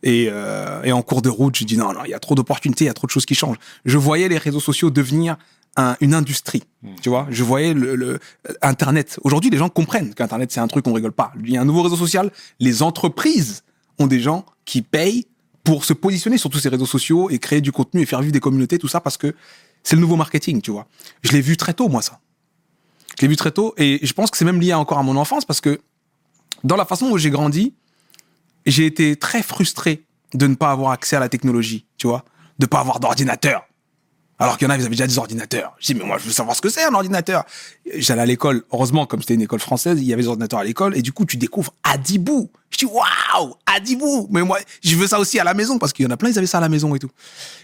Et, 0.02 0.28
euh, 0.30 0.82
et 0.84 0.92
en 0.92 1.02
cours 1.02 1.22
de 1.22 1.28
route, 1.28 1.56
j'ai 1.56 1.64
dit 1.64 1.76
non, 1.76 1.92
non, 1.92 2.00
il 2.04 2.10
y 2.10 2.14
a 2.14 2.18
trop 2.20 2.34
d'opportunités, 2.34 2.84
il 2.84 2.88
y 2.88 2.90
a 2.90 2.94
trop 2.94 3.06
de 3.06 3.12
choses 3.12 3.26
qui 3.26 3.34
changent. 3.34 3.56
Je 3.84 3.98
voyais 3.98 4.28
les 4.28 4.38
réseaux 4.38 4.60
sociaux 4.60 4.90
devenir 4.90 5.36
un- 5.76 5.96
une 6.00 6.14
industrie. 6.14 6.62
Tu 7.02 7.08
vois, 7.08 7.26
je 7.30 7.42
voyais 7.42 7.74
le, 7.74 7.94
le- 7.96 8.20
Internet. 8.62 9.18
Aujourd'hui, 9.24 9.50
les 9.50 9.58
gens 9.58 9.68
comprennent 9.68 10.14
qu'Internet, 10.14 10.52
c'est 10.52 10.60
un 10.60 10.68
truc, 10.68 10.86
on 10.86 10.92
rigole 10.92 11.12
pas. 11.12 11.32
Il 11.44 11.50
y 11.50 11.56
a 11.56 11.60
un 11.60 11.64
nouveau 11.64 11.82
réseau 11.82 11.96
social. 11.96 12.30
Les 12.60 12.82
entreprises 12.82 13.62
ont 13.98 14.06
des 14.06 14.20
gens 14.20 14.44
qui 14.64 14.82
payent 14.82 15.26
pour 15.64 15.84
se 15.84 15.92
positionner 15.92 16.38
sur 16.38 16.48
tous 16.50 16.58
ces 16.60 16.68
réseaux 16.68 16.86
sociaux 16.86 17.28
et 17.30 17.38
créer 17.38 17.60
du 17.60 17.72
contenu 17.72 18.00
et 18.02 18.06
faire 18.06 18.20
vivre 18.20 18.32
des 18.32 18.40
communautés, 18.40 18.78
tout 18.78 18.88
ça, 18.88 19.00
parce 19.00 19.16
que 19.16 19.34
c'est 19.82 19.96
le 19.96 20.00
nouveau 20.00 20.16
marketing, 20.16 20.60
tu 20.62 20.70
vois. 20.70 20.86
Je 21.22 21.32
l'ai 21.32 21.40
vu 21.40 21.56
très 21.56 21.74
tôt, 21.74 21.88
moi, 21.88 22.02
ça. 22.02 22.20
Je 23.18 23.22
l'ai 23.22 23.28
vu 23.28 23.36
très 23.36 23.50
tôt 23.50 23.74
et 23.76 23.98
je 24.02 24.12
pense 24.12 24.30
que 24.30 24.36
c'est 24.38 24.44
même 24.44 24.60
lié 24.60 24.74
encore 24.74 24.98
à 24.98 25.02
mon 25.02 25.16
enfance 25.16 25.44
parce 25.44 25.60
que 25.60 25.80
dans 26.64 26.76
la 26.76 26.84
façon 26.84 27.08
dont 27.10 27.16
j'ai 27.16 27.30
grandi, 27.30 27.74
j'ai 28.70 28.86
été 28.86 29.16
très 29.16 29.42
frustré 29.42 30.04
de 30.34 30.46
ne 30.46 30.54
pas 30.54 30.70
avoir 30.70 30.92
accès 30.92 31.16
à 31.16 31.20
la 31.20 31.28
technologie, 31.28 31.86
tu 31.96 32.06
vois, 32.06 32.24
de 32.58 32.66
pas 32.66 32.80
avoir 32.80 33.00
d'ordinateur. 33.00 33.64
Alors 34.40 34.56
qu'il 34.56 34.68
y 34.68 34.70
en 34.70 34.72
a, 34.72 34.76
ils 34.76 34.82
avaient 34.82 34.90
déjà 34.90 35.06
des 35.06 35.18
ordinateurs. 35.18 35.74
Je 35.80 35.86
dis, 35.86 35.94
mais 35.94 36.04
moi, 36.04 36.16
je 36.18 36.24
veux 36.24 36.32
savoir 36.32 36.54
ce 36.54 36.60
que 36.60 36.68
c'est 36.68 36.84
un 36.84 36.94
ordinateur. 36.94 37.44
J'allais 37.96 38.22
à 38.22 38.26
l'école, 38.26 38.62
heureusement, 38.72 39.04
comme 39.04 39.20
c'était 39.20 39.34
une 39.34 39.42
école 39.42 39.58
française, 39.58 39.98
il 40.00 40.04
y 40.04 40.12
avait 40.12 40.22
des 40.22 40.28
ordinateurs 40.28 40.60
à 40.60 40.64
l'école, 40.64 40.96
et 40.96 41.02
du 41.02 41.12
coup, 41.12 41.24
tu 41.24 41.36
découvres 41.36 41.74
Adibou. 41.82 42.48
Je 42.70 42.78
dis, 42.78 42.84
waouh, 42.84 43.54
Adibou. 43.66 44.28
Mais 44.30 44.42
moi, 44.42 44.60
je 44.82 44.94
veux 44.94 45.08
ça 45.08 45.18
aussi 45.18 45.40
à 45.40 45.44
la 45.44 45.54
maison, 45.54 45.78
parce 45.78 45.92
qu'il 45.92 46.04
y 46.04 46.08
en 46.08 46.12
a 46.12 46.16
plein, 46.16 46.30
ils 46.30 46.38
avaient 46.38 46.46
ça 46.46 46.58
à 46.58 46.60
la 46.60 46.68
maison 46.68 46.94
et 46.94 47.00
tout. 47.00 47.10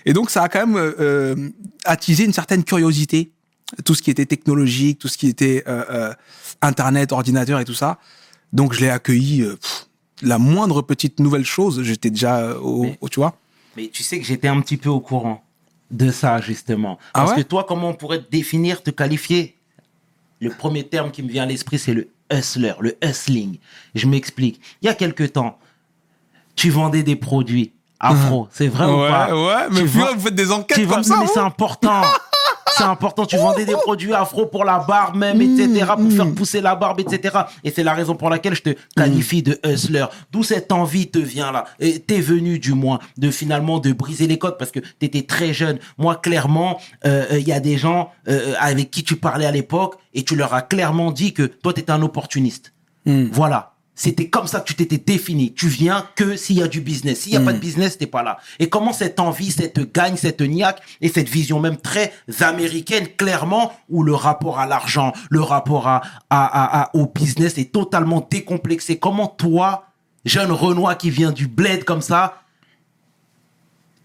Et 0.05 0.13
donc, 0.13 0.31
ça 0.31 0.43
a 0.43 0.49
quand 0.49 0.67
même 0.67 0.77
euh, 0.77 0.95
euh, 0.99 1.51
attisé 1.85 2.25
une 2.25 2.33
certaine 2.33 2.65
curiosité, 2.65 3.31
tout 3.85 3.95
ce 3.95 4.03
qui 4.03 4.11
était 4.11 4.27
technologique, 4.27 4.99
tout 4.99 5.09
ce 5.09 5.17
qui 5.17 5.29
était 5.29 5.63
euh, 5.69 6.13
Internet, 6.61 7.13
ordinateur 7.13 7.61
et 7.61 7.65
tout 7.65 7.75
ça. 7.75 7.99
Donc, 8.53 8.73
je 8.73 8.81
l'ai 8.81 8.91
accueilli, 8.91 9.47
la 10.25 10.39
moindre 10.39 10.83
petite 10.83 11.21
nouvelle 11.21 11.45
chose, 11.45 11.83
j'étais 11.83 12.11
déjà 12.11 12.39
euh, 12.39 12.59
au, 12.59 12.83
Mais- 12.83 12.99
au- 13.01 13.09
tu 13.09 13.21
vois. 13.21 13.35
Mais 13.77 13.89
tu 13.89 14.03
sais 14.03 14.19
que 14.19 14.25
j'étais 14.25 14.49
un 14.49 14.61
petit 14.61 14.77
peu 14.77 14.89
au 14.89 15.01
courant 15.01 15.43
de 15.91 16.11
ça, 16.11 16.41
justement. 16.41 16.99
Ah 17.13 17.21
Parce 17.21 17.31
ouais? 17.33 17.43
que 17.43 17.49
toi, 17.49 17.65
comment 17.69 17.89
on 17.91 17.95
pourrait 17.95 18.23
te 18.23 18.31
définir, 18.31 18.83
te 18.83 18.91
qualifier? 18.91 19.57
Le 20.41 20.51
premier 20.51 20.85
terme 20.85 21.11
qui 21.11 21.23
me 21.23 21.29
vient 21.29 21.45
à 21.45 21.47
l'esprit, 21.47 21.79
c'est 21.79 21.95
le 21.95 22.09
hustler, 22.33 22.73
le 22.81 22.97
hustling. 23.03 23.59
Je 23.95 24.07
m'explique. 24.07 24.61
Il 24.83 24.87
y 24.87 24.89
a 24.89 24.95
quelque 24.95 25.25
temps, 25.25 25.59
tu 26.57 26.71
vendais 26.71 27.03
des 27.03 27.17
produits 27.17 27.73
afro. 28.01 28.49
C'est 28.53 28.69
vrai 28.69 28.87
ou 28.87 29.01
ouais, 29.03 29.09
pas? 29.09 29.35
ouais, 29.35 29.69
mais 29.71 29.81
Tu 29.81 29.87
vous, 29.87 30.05
vous 30.15 30.21
faites 30.21 30.35
des 30.35 30.51
enquêtes 30.53 30.79
tu 30.79 30.87
comme 30.87 31.03
ça, 31.03 31.17
mais 31.19 31.27
vous 31.27 31.33
c'est 31.33 31.41
important. 31.41 32.03
C'est 32.73 32.85
important, 32.85 33.27
tu 33.27 33.37
vendais 33.37 33.65
des 33.65 33.75
produits 33.75 34.15
afro 34.15 34.47
pour 34.47 34.65
la 34.65 34.79
barbe 34.79 35.17
même, 35.17 35.41
etc., 35.41 35.93
pour 35.97 36.11
faire 36.11 36.33
pousser 36.33 36.61
la 36.61 36.75
barbe, 36.75 37.01
etc. 37.01 37.39
Et 37.63 37.71
c'est 37.71 37.83
la 37.83 37.95
raison 37.95 38.15
pour 38.15 38.31
laquelle 38.31 38.55
je 38.55 38.63
te 38.63 38.71
qualifie 38.97 39.43
de 39.43 39.59
hustler. 39.65 40.07
D'où 40.33 40.43
cette 40.43 40.73
envie 40.73 41.09
te 41.09 41.19
vient 41.19 41.53
là. 41.53 41.65
Et 41.79 42.01
t'es 42.01 42.21
venu 42.21 42.59
du 42.59 42.73
moins 42.73 42.99
de 43.17 43.31
finalement 43.31 43.79
de 43.79 43.93
briser 43.93 44.27
les 44.27 44.39
codes 44.39 44.59
parce 44.59 44.71
que 44.71 44.81
t'étais 44.99 45.23
très 45.23 45.53
jeune. 45.53 45.79
Moi, 45.99 46.17
clairement, 46.17 46.81
euh, 47.05 47.25
euh, 47.33 47.39
il 47.39 47.47
y 47.47 47.53
a 47.53 47.61
des 47.61 47.77
gens 47.77 48.11
euh, 48.29 48.55
avec 48.59 48.91
qui 48.91 49.05
tu 49.05 49.17
parlais 49.17 49.47
à 49.47 49.53
l'époque 49.53 49.97
et 50.15 50.25
tu 50.25 50.37
leur 50.37 50.55
as 50.55 50.63
clairement 50.63 51.13
dit 51.13 51.33
que 51.33 51.43
toi, 51.43 51.73
t'étais 51.73 51.93
un 51.93 52.03
opportuniste. 52.03 52.73
Voilà. 53.07 53.74
C'était 53.97 54.29
comme 54.29 54.49
ça 54.49 54.59
que 54.59 54.65
tu 54.67 54.75
t'étais 54.75 54.99
défini. 54.99 55.53
Tu 55.55 55.69
viens 55.69 56.05
que 56.17 56.35
s'il 56.37 56.57
y 56.57 56.63
a 56.63 56.67
du 56.67 56.81
business. 56.81 57.21
S'il 57.21 57.31
n'y 57.31 57.37
a 57.39 57.41
pas 57.41 57.53
de 57.53 57.59
business, 57.61 57.97
t'es 57.97 58.09
pas 58.09 58.25
là. 58.25 58.39
Et 58.59 58.69
comment 58.69 58.93
cette 58.93 59.21
envie, 59.21 59.53
cette 59.53 59.93
gagne, 59.95 60.17
cette 60.17 60.41
niaque 60.41 60.81
et 61.01 61.09
cette 61.09 61.29
vision 61.29 61.61
même 61.61 61.77
très 61.77 62.13
américaine, 62.41 63.07
clairement, 63.17 63.73
où 63.89 64.03
le 64.03 64.13
rapport 64.15 64.59
à 64.59 64.67
l'argent, 64.67 65.13
le 65.31 65.41
rapport 65.43 65.87
à, 65.87 66.03
à, 66.29 66.45
à- 66.45 66.83
à- 66.83 66.91
au 66.97 67.07
business 67.07 67.57
est 67.57 67.71
totalement 67.73 68.27
décomplexé. 68.29 68.99
Comment 68.99 69.29
toi, 69.29 69.87
jeune 70.25 70.51
Renoir 70.51 70.99
qui 70.99 71.11
vient 71.11 71.31
du 71.31 71.47
bled 71.47 71.85
comme 71.85 72.03
ça, 72.03 72.43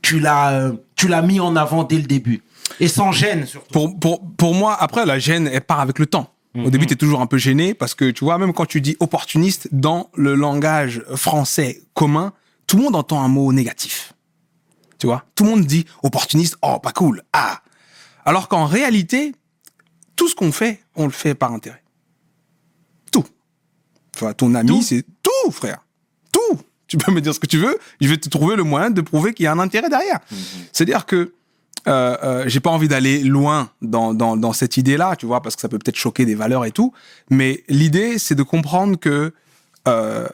tu 0.03 0.19
l'as, 0.19 0.51
euh, 0.51 0.73
tu 0.95 1.07
l'as 1.07 1.21
mis 1.23 1.39
en 1.39 1.55
avant 1.55 1.83
dès 1.83 1.97
le 1.97 2.03
début? 2.03 2.43
Et 2.79 2.87
sans 2.87 3.11
gêne, 3.11 3.47
surtout. 3.47 3.71
pour, 3.73 3.99
pour, 3.99 4.21
pour 4.37 4.53
moi, 4.53 4.77
après, 4.79 5.05
la 5.05 5.17
gêne, 5.17 5.49
elle 5.51 5.61
part 5.61 5.79
avec 5.79 5.97
le 5.97 6.05
temps. 6.05 6.31
Au 6.55 6.69
début, 6.71 6.87
tu 6.87 6.93
es 6.93 6.97
toujours 6.97 7.21
un 7.21 7.27
peu 7.27 7.37
gêné 7.37 7.73
parce 7.73 7.93
que, 7.93 8.09
tu 8.09 8.23
vois, 8.23 8.37
même 8.37 8.53
quand 8.53 8.65
tu 8.65 8.81
dis 8.81 8.97
opportuniste, 8.99 9.69
dans 9.71 10.09
le 10.15 10.33
langage 10.33 11.03
français 11.15 11.83
commun, 11.93 12.33
tout 12.65 12.77
le 12.77 12.83
monde 12.83 12.95
entend 12.95 13.21
un 13.21 13.27
mot 13.27 13.53
négatif. 13.53 14.13
Tu 14.97 15.05
vois 15.07 15.25
Tout 15.35 15.43
le 15.43 15.51
monde 15.51 15.65
dit 15.65 15.85
opportuniste, 16.03 16.57
oh, 16.61 16.79
pas 16.79 16.91
cool, 16.91 17.23
ah. 17.33 17.61
Alors 18.25 18.47
qu'en 18.47 18.65
réalité, 18.65 19.33
tout 20.15 20.27
ce 20.27 20.35
qu'on 20.35 20.51
fait, 20.51 20.83
on 20.95 21.05
le 21.05 21.11
fait 21.11 21.35
par 21.35 21.53
intérêt. 21.53 21.83
Tout. 23.11 23.25
Enfin, 24.15 24.33
ton 24.33 24.53
ami, 24.55 24.69
Tout 24.69 24.81
c'est 24.81 25.05
tout, 25.23 25.51
frère. 25.51 25.85
Tout. 26.31 26.59
Tu 26.87 26.97
peux 26.97 27.11
me 27.11 27.21
dire 27.21 27.33
ce 27.33 27.39
que 27.39 27.47
tu 27.47 27.57
veux, 27.57 27.77
je 28.01 28.07
vais 28.07 28.17
te 28.17 28.27
trouver 28.27 28.55
le 28.55 28.63
moyen 28.63 28.89
de 28.89 29.01
prouver 29.01 29.33
qu'il 29.33 29.43
y 29.43 29.47
a 29.47 29.51
un 29.51 29.59
intérêt 29.59 29.89
derrière. 29.89 30.19
C'est-à-dire 30.73 31.05
que 31.05 31.33
euh, 31.87 32.17
euh, 32.23 32.43
j'ai 32.47 32.59
pas 32.59 32.69
envie 32.69 32.87
d'aller 32.87 33.23
loin 33.23 33.71
dans, 33.81 34.13
dans, 34.13 34.53
cette 34.53 34.77
idée-là, 34.77 35.15
tu 35.15 35.25
vois, 35.25 35.41
parce 35.41 35.55
que 35.55 35.61
ça 35.61 35.69
peut 35.69 35.79
peut-être 35.79 35.95
choquer 35.95 36.25
des 36.25 36.35
valeurs 36.35 36.65
et 36.65 36.71
tout. 36.71 36.93
Mais 37.29 37.63
l'idée, 37.69 38.19
c'est 38.19 38.35
de 38.35 38.43
comprendre 38.43 38.97
que 38.97 39.33
euh, 39.87 40.27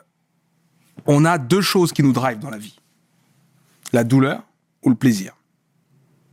on 1.05 1.25
a 1.25 1.37
deux 1.37 1.61
choses 1.61 1.91
qui 1.91 2.03
nous 2.03 2.13
drivent 2.13 2.39
dans 2.39 2.49
la 2.49 2.57
vie 2.57 2.75
la 3.93 4.03
douleur 4.03 4.43
ou 4.83 4.89
le 4.89 4.95
plaisir. 4.95 5.33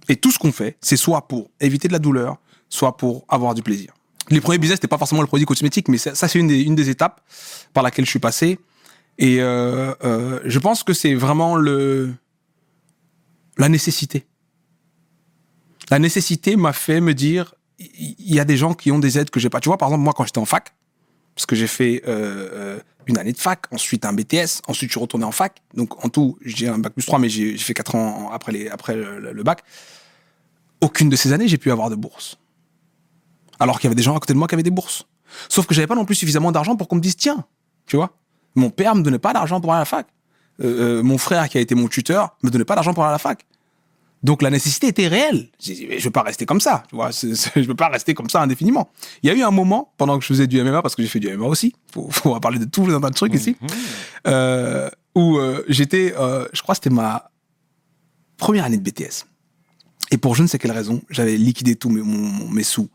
Et 0.09 0.17
tout 0.17 0.33
ce 0.33 0.39
qu'on 0.39 0.51
fait, 0.51 0.77
c'est 0.81 0.97
soit 0.97 1.29
pour 1.29 1.49
éviter 1.61 1.87
de 1.87 1.93
la 1.93 2.01
douleur, 2.01 2.39
soit 2.69 2.97
pour 2.97 3.25
avoir 3.29 3.55
du 3.55 3.63
plaisir. 3.63 3.93
Les 4.31 4.41
premiers 4.41 4.59
business, 4.59 4.79
c'était 4.79 4.89
pas 4.89 4.99
forcément 4.99 5.21
le 5.21 5.29
produit 5.29 5.47
cosmétique, 5.47 5.89
mais 5.89 5.99
ça, 5.99 6.15
c'est 6.15 6.39
une 6.39 6.49
des, 6.49 6.63
une 6.63 6.75
des 6.75 6.91
étapes 6.91 7.21
par 7.73 7.85
laquelle 7.85 8.05
je 8.05 8.11
suis 8.11 8.19
passé. 8.19 8.59
Et 9.19 9.37
je 9.37 10.59
pense 10.59 10.83
que 10.83 10.93
c'est 10.93 11.15
vraiment 11.15 11.55
le 11.55 12.15
la 13.59 13.69
nécessité. 13.69 14.27
La 15.91 15.99
nécessité 15.99 16.57
m'a 16.57 16.73
fait 16.73 17.01
me 17.01 17.15
dire, 17.15 17.55
il 17.79 18.35
y 18.35 18.41
a 18.41 18.45
des 18.45 18.57
gens 18.57 18.75
qui 18.75 18.93
ont 18.93 18.99
des 18.99 19.19
aides 19.19 19.31
que 19.31 19.41
j'ai 19.41 19.51
pas. 19.51 19.61
Tu 19.61 19.69
vois, 19.69 19.79
par 19.79 19.89
exemple, 19.89 20.05
moi, 20.05 20.13
quand 20.15 20.25
j'étais 20.25 20.39
en 20.39 20.45
fac, 20.45 20.75
parce 21.35 21.47
que 21.47 21.57
j'ai 21.57 21.67
fait 21.67 22.03
euh, 22.07 22.49
euh, 22.53 22.81
une 23.07 23.19
année 23.19 23.33
de 23.33 23.39
fac, 23.39 23.65
ensuite 23.73 24.05
un 24.05 24.13
BTS, 24.13 24.63
ensuite 24.69 24.91
je 24.91 24.93
suis 24.93 25.01
retourné 25.01 25.25
en 25.25 25.33
fac. 25.33 25.63
Donc 25.75 26.05
en 26.05 26.09
tout, 26.09 26.39
j'ai 26.45 26.69
un 26.69 26.79
bac 26.79 26.93
plus 26.93 27.05
3, 27.05 27.19
mais 27.19 27.29
j'ai 27.29 27.57
fait 27.57 27.75
4 27.75 27.95
ans 27.95 28.31
après, 28.33 28.53
les, 28.53 28.69
après 28.69 28.95
le, 28.95 29.33
le 29.33 29.43
bac. 29.43 29.63
Aucune 30.81 31.09
de 31.09 31.17
ces 31.17 31.33
années, 31.33 31.49
j'ai 31.49 31.59
pu 31.59 31.71
avoir 31.71 31.91
de 31.91 31.95
bourse. 31.95 32.39
Alors 33.59 33.79
qu'il 33.79 33.85
y 33.85 33.89
avait 33.89 33.95
des 33.97 34.03
gens 34.03 34.17
à 34.17 34.21
côté 34.21 34.33
de 34.33 34.39
moi 34.39 34.49
qui 34.49 34.55
avaient 34.55 34.63
des 34.63 34.71
bourses. 34.71 35.07
Sauf 35.49 35.67
que 35.67 35.75
j'avais 35.75 35.87
pas 35.87 35.95
non 35.95 36.05
plus 36.05 36.15
suffisamment 36.15 36.53
d'argent 36.53 36.77
pour 36.77 36.89
qu'on 36.89 36.97
me 36.97 37.01
dise 37.01 37.17
tiens, 37.17 37.45
tu 37.87 37.97
vois. 37.97 38.11
Mon 38.55 38.71
père 38.71 38.95
me 38.95 39.03
donnait 39.03 39.19
pas 39.19 39.33
d'argent 39.33 39.61
pour 39.61 39.73
aller 39.73 39.79
à 39.79 39.81
la 39.81 39.85
fac. 39.87 40.07
Euh, 40.61 40.99
euh, 40.99 41.03
mon 41.03 41.17
frère 41.17 41.49
qui 41.49 41.57
a 41.57 41.61
été 41.61 41.75
mon 41.75 41.89
tuteur 41.89 42.37
me 42.43 42.51
donnait 42.51 42.65
pas 42.65 42.75
d'argent 42.75 42.93
pour 42.93 43.05
aller 43.05 43.11
à 43.11 43.13
la 43.13 43.19
fac. 43.19 43.47
Donc 44.23 44.43
la 44.43 44.51
nécessité 44.51 44.89
était 44.89 45.09
réelle. 45.09 45.49
J'ai 45.59 45.75
dit, 45.75 45.87
mais 45.89 45.99
je 45.99 46.05
veux 46.05 46.11
pas 46.11 46.23
rester 46.23 46.47
comme 46.47 46.61
ça, 46.61 46.85
tu 46.89 46.95
vois. 46.95 47.11
je 47.11 47.61
veux 47.61 47.75
pas 47.75 47.89
rester 47.89 48.15
comme 48.15 48.31
ça 48.31 48.41
indéfiniment. 48.41 48.91
Il 49.23 49.29
y 49.29 49.33
a 49.33 49.35
eu 49.35 49.43
un 49.43 49.51
moment 49.51 49.93
pendant 49.99 50.17
que 50.19 50.23
je 50.23 50.29
faisais 50.29 50.47
du 50.47 50.63
MMA 50.63 50.81
parce 50.83 50.95
que 50.95 51.03
j'ai 51.03 51.09
fait 51.09 51.21
du 51.21 51.29
MMA 51.37 51.47
aussi. 51.47 51.75
Faut, 51.93 52.09
faut 52.11 52.39
parler 52.41 52.59
de 52.59 52.65
tout 52.65 52.85
un 52.85 53.01
tas 53.01 53.11
de 53.11 53.15
trucs 53.15 53.35
ici. 53.35 53.57
Euh, 54.27 54.89
où 55.15 55.39
euh, 55.39 55.65
j'étais, 55.69 56.15
euh, 56.17 56.47
je 56.53 56.63
crois, 56.63 56.75
que 56.75 56.83
c'était 56.83 56.95
ma 56.95 57.31
première 58.37 58.65
année 58.65 58.79
de 58.79 58.83
BTS. 58.83 59.27
Et 60.11 60.19
pour 60.19 60.35
je 60.37 60.43
ne 60.43 60.47
sais 60.47 60.59
quelle 60.59 60.73
raison, 60.73 61.03
j'avais 61.11 61.37
liquidé 61.37 61.75
tous 61.75 61.91
mes, 61.91 62.63
sous. 62.63 62.89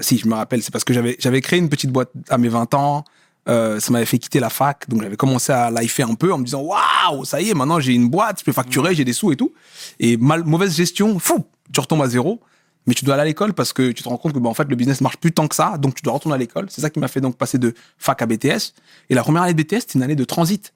Si 0.00 0.16
je 0.18 0.26
me 0.26 0.34
rappelle, 0.34 0.62
c'est 0.62 0.72
parce 0.72 0.84
que 0.84 0.94
j'avais 0.94 1.16
j'avais 1.18 1.40
créé 1.40 1.58
une 1.58 1.68
petite 1.68 1.90
boîte 1.90 2.10
à 2.28 2.38
mes 2.38 2.48
20 2.48 2.72
ans. 2.74 3.04
Euh, 3.48 3.78
ça 3.78 3.92
m'avait 3.92 4.06
fait 4.06 4.18
quitter 4.18 4.40
la 4.40 4.48
fac, 4.48 4.88
donc 4.88 5.02
j'avais 5.02 5.16
commencé 5.16 5.52
à 5.52 5.70
lifer 5.70 6.02
un 6.02 6.14
peu 6.14 6.32
en 6.32 6.38
me 6.38 6.44
disant 6.44 6.62
waouh, 6.62 7.24
ça 7.24 7.42
y 7.42 7.50
est, 7.50 7.54
maintenant 7.54 7.78
j'ai 7.78 7.92
une 7.92 8.08
boîte, 8.08 8.40
je 8.40 8.44
peux 8.44 8.52
facturer, 8.52 8.94
j'ai 8.94 9.04
des 9.04 9.12
sous 9.12 9.32
et 9.32 9.36
tout. 9.36 9.52
Et 10.00 10.16
mal, 10.16 10.44
mauvaise 10.44 10.74
gestion, 10.74 11.18
fou, 11.18 11.44
tu 11.72 11.80
retombes 11.80 12.02
à 12.02 12.08
zéro. 12.08 12.40
Mais 12.86 12.92
tu 12.92 13.06
dois 13.06 13.14
aller 13.14 13.22
à 13.22 13.24
l'école 13.24 13.54
parce 13.54 13.72
que 13.72 13.92
tu 13.92 14.02
te 14.02 14.08
rends 14.08 14.18
compte 14.18 14.34
que 14.34 14.38
bah, 14.38 14.50
en 14.50 14.54
fait 14.54 14.68
le 14.68 14.76
business 14.76 15.00
marche 15.00 15.16
plus 15.16 15.32
tant 15.32 15.48
que 15.48 15.54
ça, 15.54 15.78
donc 15.78 15.94
tu 15.94 16.02
dois 16.02 16.12
retourner 16.12 16.34
à 16.34 16.38
l'école. 16.38 16.66
C'est 16.68 16.82
ça 16.82 16.90
qui 16.90 16.98
m'a 16.98 17.08
fait 17.08 17.20
donc 17.20 17.36
passer 17.36 17.56
de 17.56 17.74
fac 17.96 18.20
à 18.20 18.26
BTS. 18.26 18.74
Et 19.08 19.14
la 19.14 19.22
première 19.22 19.42
année 19.42 19.54
de 19.54 19.62
BTS, 19.62 19.80
c'était 19.80 19.94
une 19.94 20.02
année 20.02 20.16
de 20.16 20.24
transit. 20.24 20.74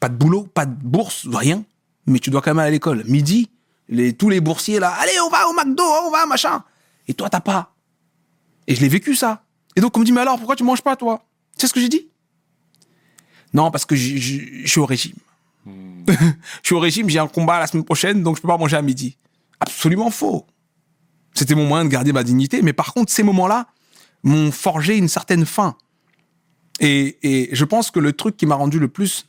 Pas 0.00 0.08
de 0.08 0.16
boulot, 0.16 0.48
pas 0.52 0.66
de 0.66 0.74
bourse, 0.74 1.28
rien. 1.32 1.62
Mais 2.06 2.18
tu 2.18 2.30
dois 2.30 2.40
quand 2.40 2.50
même 2.50 2.58
aller 2.58 2.68
à 2.68 2.72
l'école. 2.72 3.04
Midi, 3.06 3.48
les, 3.88 4.12
tous 4.12 4.28
les 4.28 4.40
boursiers 4.40 4.80
là, 4.80 4.92
allez, 5.00 5.20
on 5.24 5.30
va 5.30 5.48
au 5.48 5.52
McDo, 5.52 5.84
on 6.06 6.10
va, 6.10 6.26
machin. 6.26 6.64
Et 7.06 7.14
toi, 7.14 7.28
t'as 7.28 7.40
pas. 7.40 7.74
Et 8.66 8.74
je 8.74 8.80
l'ai 8.80 8.88
vécu 8.88 9.14
ça. 9.14 9.44
Et 9.76 9.80
donc 9.80 9.96
on 9.96 10.00
me 10.00 10.04
dit, 10.04 10.12
mais 10.12 10.22
alors 10.22 10.36
pourquoi 10.36 10.56
tu 10.56 10.64
manges 10.64 10.82
pas 10.82 10.96
toi? 10.96 11.24
Tu 11.60 11.66
sais 11.66 11.68
ce 11.68 11.74
que 11.74 11.80
j'ai 11.80 11.90
dit? 11.90 12.08
Non, 13.52 13.70
parce 13.70 13.84
que 13.84 13.94
je 13.94 14.64
suis 14.64 14.80
au 14.80 14.86
régime. 14.86 15.16
je 15.66 16.14
suis 16.62 16.74
au 16.74 16.80
régime, 16.80 17.10
j'ai 17.10 17.18
un 17.18 17.28
combat 17.28 17.58
la 17.58 17.66
semaine 17.66 17.84
prochaine, 17.84 18.22
donc 18.22 18.36
je 18.36 18.40
peux 18.40 18.48
pas 18.48 18.56
manger 18.56 18.78
à 18.78 18.82
midi. 18.82 19.18
Absolument 19.60 20.10
faux. 20.10 20.46
C'était 21.34 21.54
mon 21.54 21.66
moyen 21.66 21.84
de 21.84 21.90
garder 21.90 22.14
ma 22.14 22.22
dignité, 22.24 22.62
mais 22.62 22.72
par 22.72 22.94
contre, 22.94 23.12
ces 23.12 23.22
moments-là 23.24 23.66
m'ont 24.22 24.50
forgé 24.50 24.96
une 24.96 25.08
certaine 25.08 25.44
faim. 25.44 25.76
Et, 26.80 27.18
et 27.22 27.54
je 27.54 27.64
pense 27.66 27.90
que 27.90 28.00
le 28.00 28.14
truc 28.14 28.38
qui 28.38 28.46
m'a 28.46 28.54
rendu 28.54 28.78
le 28.78 28.88
plus 28.88 29.26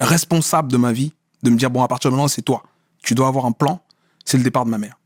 responsable 0.00 0.70
de 0.70 0.76
ma 0.76 0.92
vie, 0.92 1.14
de 1.42 1.48
me 1.48 1.56
dire, 1.56 1.70
bon, 1.70 1.82
à 1.82 1.88
partir 1.88 2.10
de 2.10 2.16
maintenant, 2.16 2.28
c'est 2.28 2.42
toi. 2.42 2.62
Tu 3.02 3.14
dois 3.14 3.28
avoir 3.28 3.46
un 3.46 3.52
plan, 3.52 3.82
c'est 4.26 4.36
le 4.36 4.44
départ 4.44 4.66
de 4.66 4.70
ma 4.70 4.76
mère. 4.76 4.98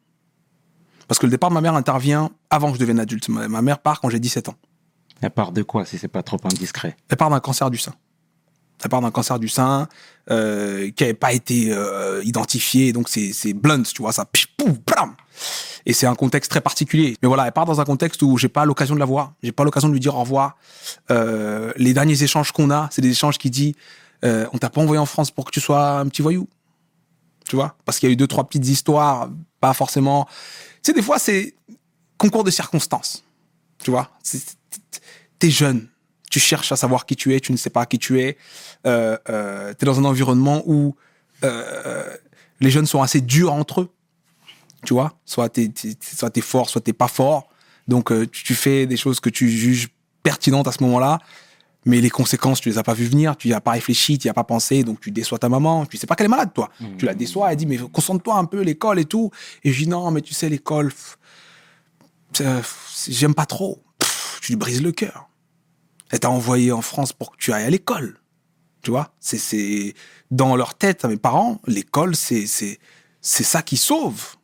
Parce 1.06 1.21
que 1.21 1.26
le 1.26 1.30
départ 1.30 1.50
de 1.50 1.54
ma 1.54 1.61
mère 1.61 1.76
intervient 1.76 2.30
avant 2.50 2.71
que 2.71 2.75
je 2.75 2.80
devienne 2.80 2.99
adulte. 2.99 3.28
Ma 3.28 3.62
mère 3.62 3.78
part 3.78 4.00
quand 4.00 4.11
j'ai 4.11 4.18
17 4.18 4.49
ans. 4.49 4.56
À 5.23 5.30
part 5.30 5.52
de 5.52 5.62
quoi, 5.62 5.85
si 5.85 5.99
c'est 5.99 6.08
pas 6.08 6.23
trop 6.23 6.38
indiscret? 6.44 6.96
Elle 7.08 7.16
part 7.16 7.30
d'un 7.30 7.40
cancer 7.40 7.70
du 7.70 7.78
sein. 7.78 7.94
Elle 8.82 8.90
part 8.90 9.00
d'un 9.00 9.11
cancer 9.11 9.38
du 9.38 9.49
sein 9.49 9.88
euh, 10.30 10.90
qui 10.90 11.02
n'avait 11.02 11.14
pas 11.14 11.32
été 11.32 11.73
euh, 11.73 12.23
identifié, 12.25 12.92
donc 12.92 13.08
c'est 13.08 13.54
blunt, 13.54 13.82
tu 13.82 14.02
vois, 14.02 14.12
ça. 14.12 14.26
Et 15.87 15.92
c'est 15.92 16.06
un 16.06 16.14
contexte 16.14 16.50
très 16.50 16.61
particulier. 16.61 17.16
Mais 17.23 17.28
voilà, 17.28 17.46
elle 17.46 17.52
part 17.52 17.64
dans 17.64 17.80
un 17.80 17.85
contexte 17.85 18.20
où 18.23 18.37
j'ai 18.37 18.49
pas 18.49 18.64
l'occasion 18.64 18.94
de 18.94 19.00
la 19.00 19.06
voir, 19.06 19.32
j'ai 19.42 19.52
pas 19.52 19.64
l'occasion 19.64 19.88
de 19.88 19.94
lui 19.94 20.00
dire 20.00 20.14
au 20.14 20.20
revoir. 20.20 20.56
Euh, 21.11 21.73
les 21.76 21.94
derniers 21.94 22.23
échanges 22.23 22.52
qu'on 22.52 22.70
a, 22.70 22.88
c'est 22.90 23.02
des 23.02 23.11
échanges 23.11 23.38
qui 23.38 23.50
disent 23.50 23.75
on 24.23 24.58
t'a 24.58 24.70
pas 24.70 24.80
envoyé 24.80 24.99
en 24.99 25.06
France 25.06 25.30
pour 25.30 25.44
que 25.44 25.52
tu 25.52 25.61
sois 25.61 26.00
un 26.00 26.08
petit 26.08 26.20
voyou, 26.20 26.49
tu 27.49 27.54
vois, 27.54 27.76
parce 27.85 28.00
qu'il 28.00 28.08
y 28.08 28.11
a 28.11 28.12
eu 28.12 28.16
deux 28.16 28.26
trois 28.26 28.42
petites 28.42 28.66
histoires, 28.66 29.30
pas 29.61 29.73
forcément. 29.73 30.26
Tu 30.82 30.90
sais, 30.90 30.92
des 30.92 31.02
fois 31.02 31.20
c'est 31.20 31.54
concours 32.18 32.42
de 32.42 32.50
circonstances, 32.50 33.25
tu 33.82 33.92
vois? 33.92 34.11
T'es 35.38 35.50
jeune, 35.50 35.88
tu 36.31 36.40
cherches 36.40 36.73
à 36.73 36.76
savoir 36.76 37.07
qui 37.07 37.16
tu 37.16 37.35
es, 37.35 37.40
tu 37.40 37.52
ne 37.52 37.57
sais 37.57 37.71
pas 37.71 37.87
qui 37.87 37.99
tu 37.99 38.21
es. 38.21 38.37
Euh, 38.87 39.16
euh, 39.28 39.75
t'es 39.75 39.87
dans 39.87 39.99
un 40.00 40.05
environnement 40.05 40.62
où 40.66 40.95
euh, 41.45 42.16
les 42.61 42.71
jeunes 42.71 42.87
sont 42.87 43.02
assez 43.02 43.21
durs 43.21 43.52
entre 43.52 43.83
eux. 43.83 43.90
Tu 44.85 44.95
vois, 44.95 45.19
soit 45.25 45.49
t'es, 45.49 45.69
t'es- 45.69 45.97
soit 46.00 46.31
t'es 46.31 46.40
fort, 46.40 46.69
soit 46.71 46.81
t'es 46.81 46.93
pas 46.93 47.09
fort. 47.09 47.49
Donc 47.88 48.11
euh, 48.12 48.26
tu, 48.26 48.45
tu 48.45 48.55
fais 48.55 48.87
des 48.87 48.97
choses 48.97 49.21
que 49.21 49.28
tu 49.31 49.49
juges 49.49 49.88
pertinentes 50.23 50.66
à 50.69 50.73
ce 50.73 50.83
moment-là, 50.85 51.19
mais 51.85 52.00
les 52.00 52.11
conséquences, 52.11 52.61
tu 52.61 52.69
les 52.69 52.78
as 52.78 52.83
pas 52.83 52.95
vues 52.95 53.07
venir, 53.07 53.37
tu 53.37 53.49
y 53.49 53.52
as 53.52 53.61
pas 53.61 53.73
réfléchi, 53.73 54.19
tu 54.19 54.26
y 54.26 54.31
as 54.31 54.35
pas 54.35 54.43
pensé, 54.45 54.83
donc 54.85 55.00
tu 55.00 55.11
déçois 55.12 55.38
ta 55.38 55.49
maman. 55.49 55.87
Tu 55.87 55.97
sais 55.99 56.07
pas 56.07 56.16
qu'elle 56.16 56.26
est 56.26 56.28
malade, 56.28 56.50
toi. 56.55 56.71
Tu 56.99 57.05
la 57.07 57.14
déçois, 57.14 57.50
elle 57.52 57.57
dit 57.59 57.66
mais 57.66 57.78
concentre-toi 57.78 58.37
un 58.37 58.45
peu, 58.45 58.61
l'école 58.62 58.99
et 58.99 59.05
tout. 59.05 59.31
Et 59.64 59.73
je 59.73 59.85
dis 59.85 59.88
non, 59.88 60.11
mais 60.11 60.21
tu 60.21 60.35
sais 60.35 60.49
l'école, 60.49 60.88
pff, 60.88 61.19
c'est- 62.33 63.12
j'aime 63.12 63.35
pas 63.35 63.47
trop. 63.47 63.83
Tu 64.47 64.53
lui 64.53 64.57
brises 64.59 64.81
le 64.81 64.93
cœur. 64.93 65.29
Elle 66.09 66.21
t'a 66.21 66.31
envoyé 66.31 66.71
en 66.71 66.81
France 66.81 67.12
pour 67.12 67.33
que 67.33 67.37
tu 67.37 67.53
ailles 67.53 67.65
à 67.65 67.69
l'école. 67.69 68.21
Tu 68.83 68.93
vois, 68.93 69.12
c'est 69.19 69.38
c'est 69.38 69.93
dans 70.31 70.55
leur 70.55 70.76
tête 70.76 71.05
à 71.05 71.09
mes 71.09 71.17
parents, 71.17 71.61
l'école 71.67 72.15
c'est 72.15 72.47
c'est 72.47 72.79
c'est 73.21 73.43
ça 73.43 73.61
qui 73.62 73.76
sauve. 73.76 74.37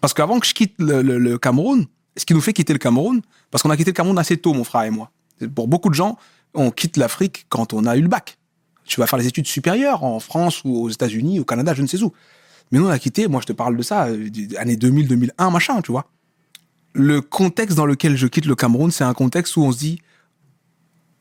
Parce 0.00 0.14
qu'avant 0.14 0.40
que 0.40 0.48
je 0.48 0.52
quitte 0.52 0.74
le, 0.80 1.00
le- 1.02 1.38
Cameroun, 1.38 1.86
ce 2.16 2.24
qui 2.24 2.34
nous 2.34 2.40
fait 2.40 2.52
quitter 2.52 2.72
le 2.72 2.80
Cameroun, 2.80 3.22
parce 3.52 3.62
qu'on 3.62 3.70
a 3.70 3.76
quitté 3.76 3.92
le 3.92 3.94
Cameroun 3.94 4.18
assez 4.18 4.36
tôt, 4.36 4.52
mon 4.52 4.64
frère 4.64 4.82
et 4.82 4.90
moi. 4.90 5.12
Pour 5.54 5.68
beaucoup 5.68 5.90
de 5.90 5.94
gens, 5.94 6.18
on 6.54 6.72
quitte 6.72 6.96
l'Afrique 6.96 7.46
quand 7.50 7.72
on 7.72 7.86
a 7.86 7.96
eu 7.96 8.02
le 8.02 8.08
bac. 8.08 8.36
Tu 8.84 8.98
vas 8.98 9.06
faire 9.06 9.20
les 9.20 9.28
études 9.28 9.46
supérieures 9.46 10.02
en 10.02 10.18
France 10.18 10.62
ou 10.64 10.76
aux 10.76 10.90
États-Unis, 10.90 11.38
au 11.38 11.44
Canada, 11.44 11.72
je 11.72 11.82
ne 11.82 11.86
sais 11.86 12.02
où. 12.02 12.12
Mais 12.72 12.80
nous, 12.80 12.86
on 12.86 12.90
a 12.90 12.98
quitté, 12.98 13.28
moi 13.28 13.40
je 13.40 13.46
te 13.46 13.52
parle 13.52 13.76
de 13.76 13.82
ça, 13.84 14.06
euh, 14.06 14.28
des 14.28 14.56
années 14.56 14.74
2000, 14.76 15.06
2001, 15.06 15.50
machin, 15.50 15.80
tu 15.82 15.92
vois. 15.92 16.10
Le 16.92 17.20
contexte 17.20 17.76
dans 17.76 17.86
lequel 17.86 18.16
je 18.16 18.26
quitte 18.26 18.46
le 18.46 18.54
Cameroun, 18.54 18.90
c'est 18.90 19.04
un 19.04 19.14
contexte 19.14 19.56
où 19.56 19.62
on 19.62 19.72
se 19.72 19.78
dit, 19.78 20.00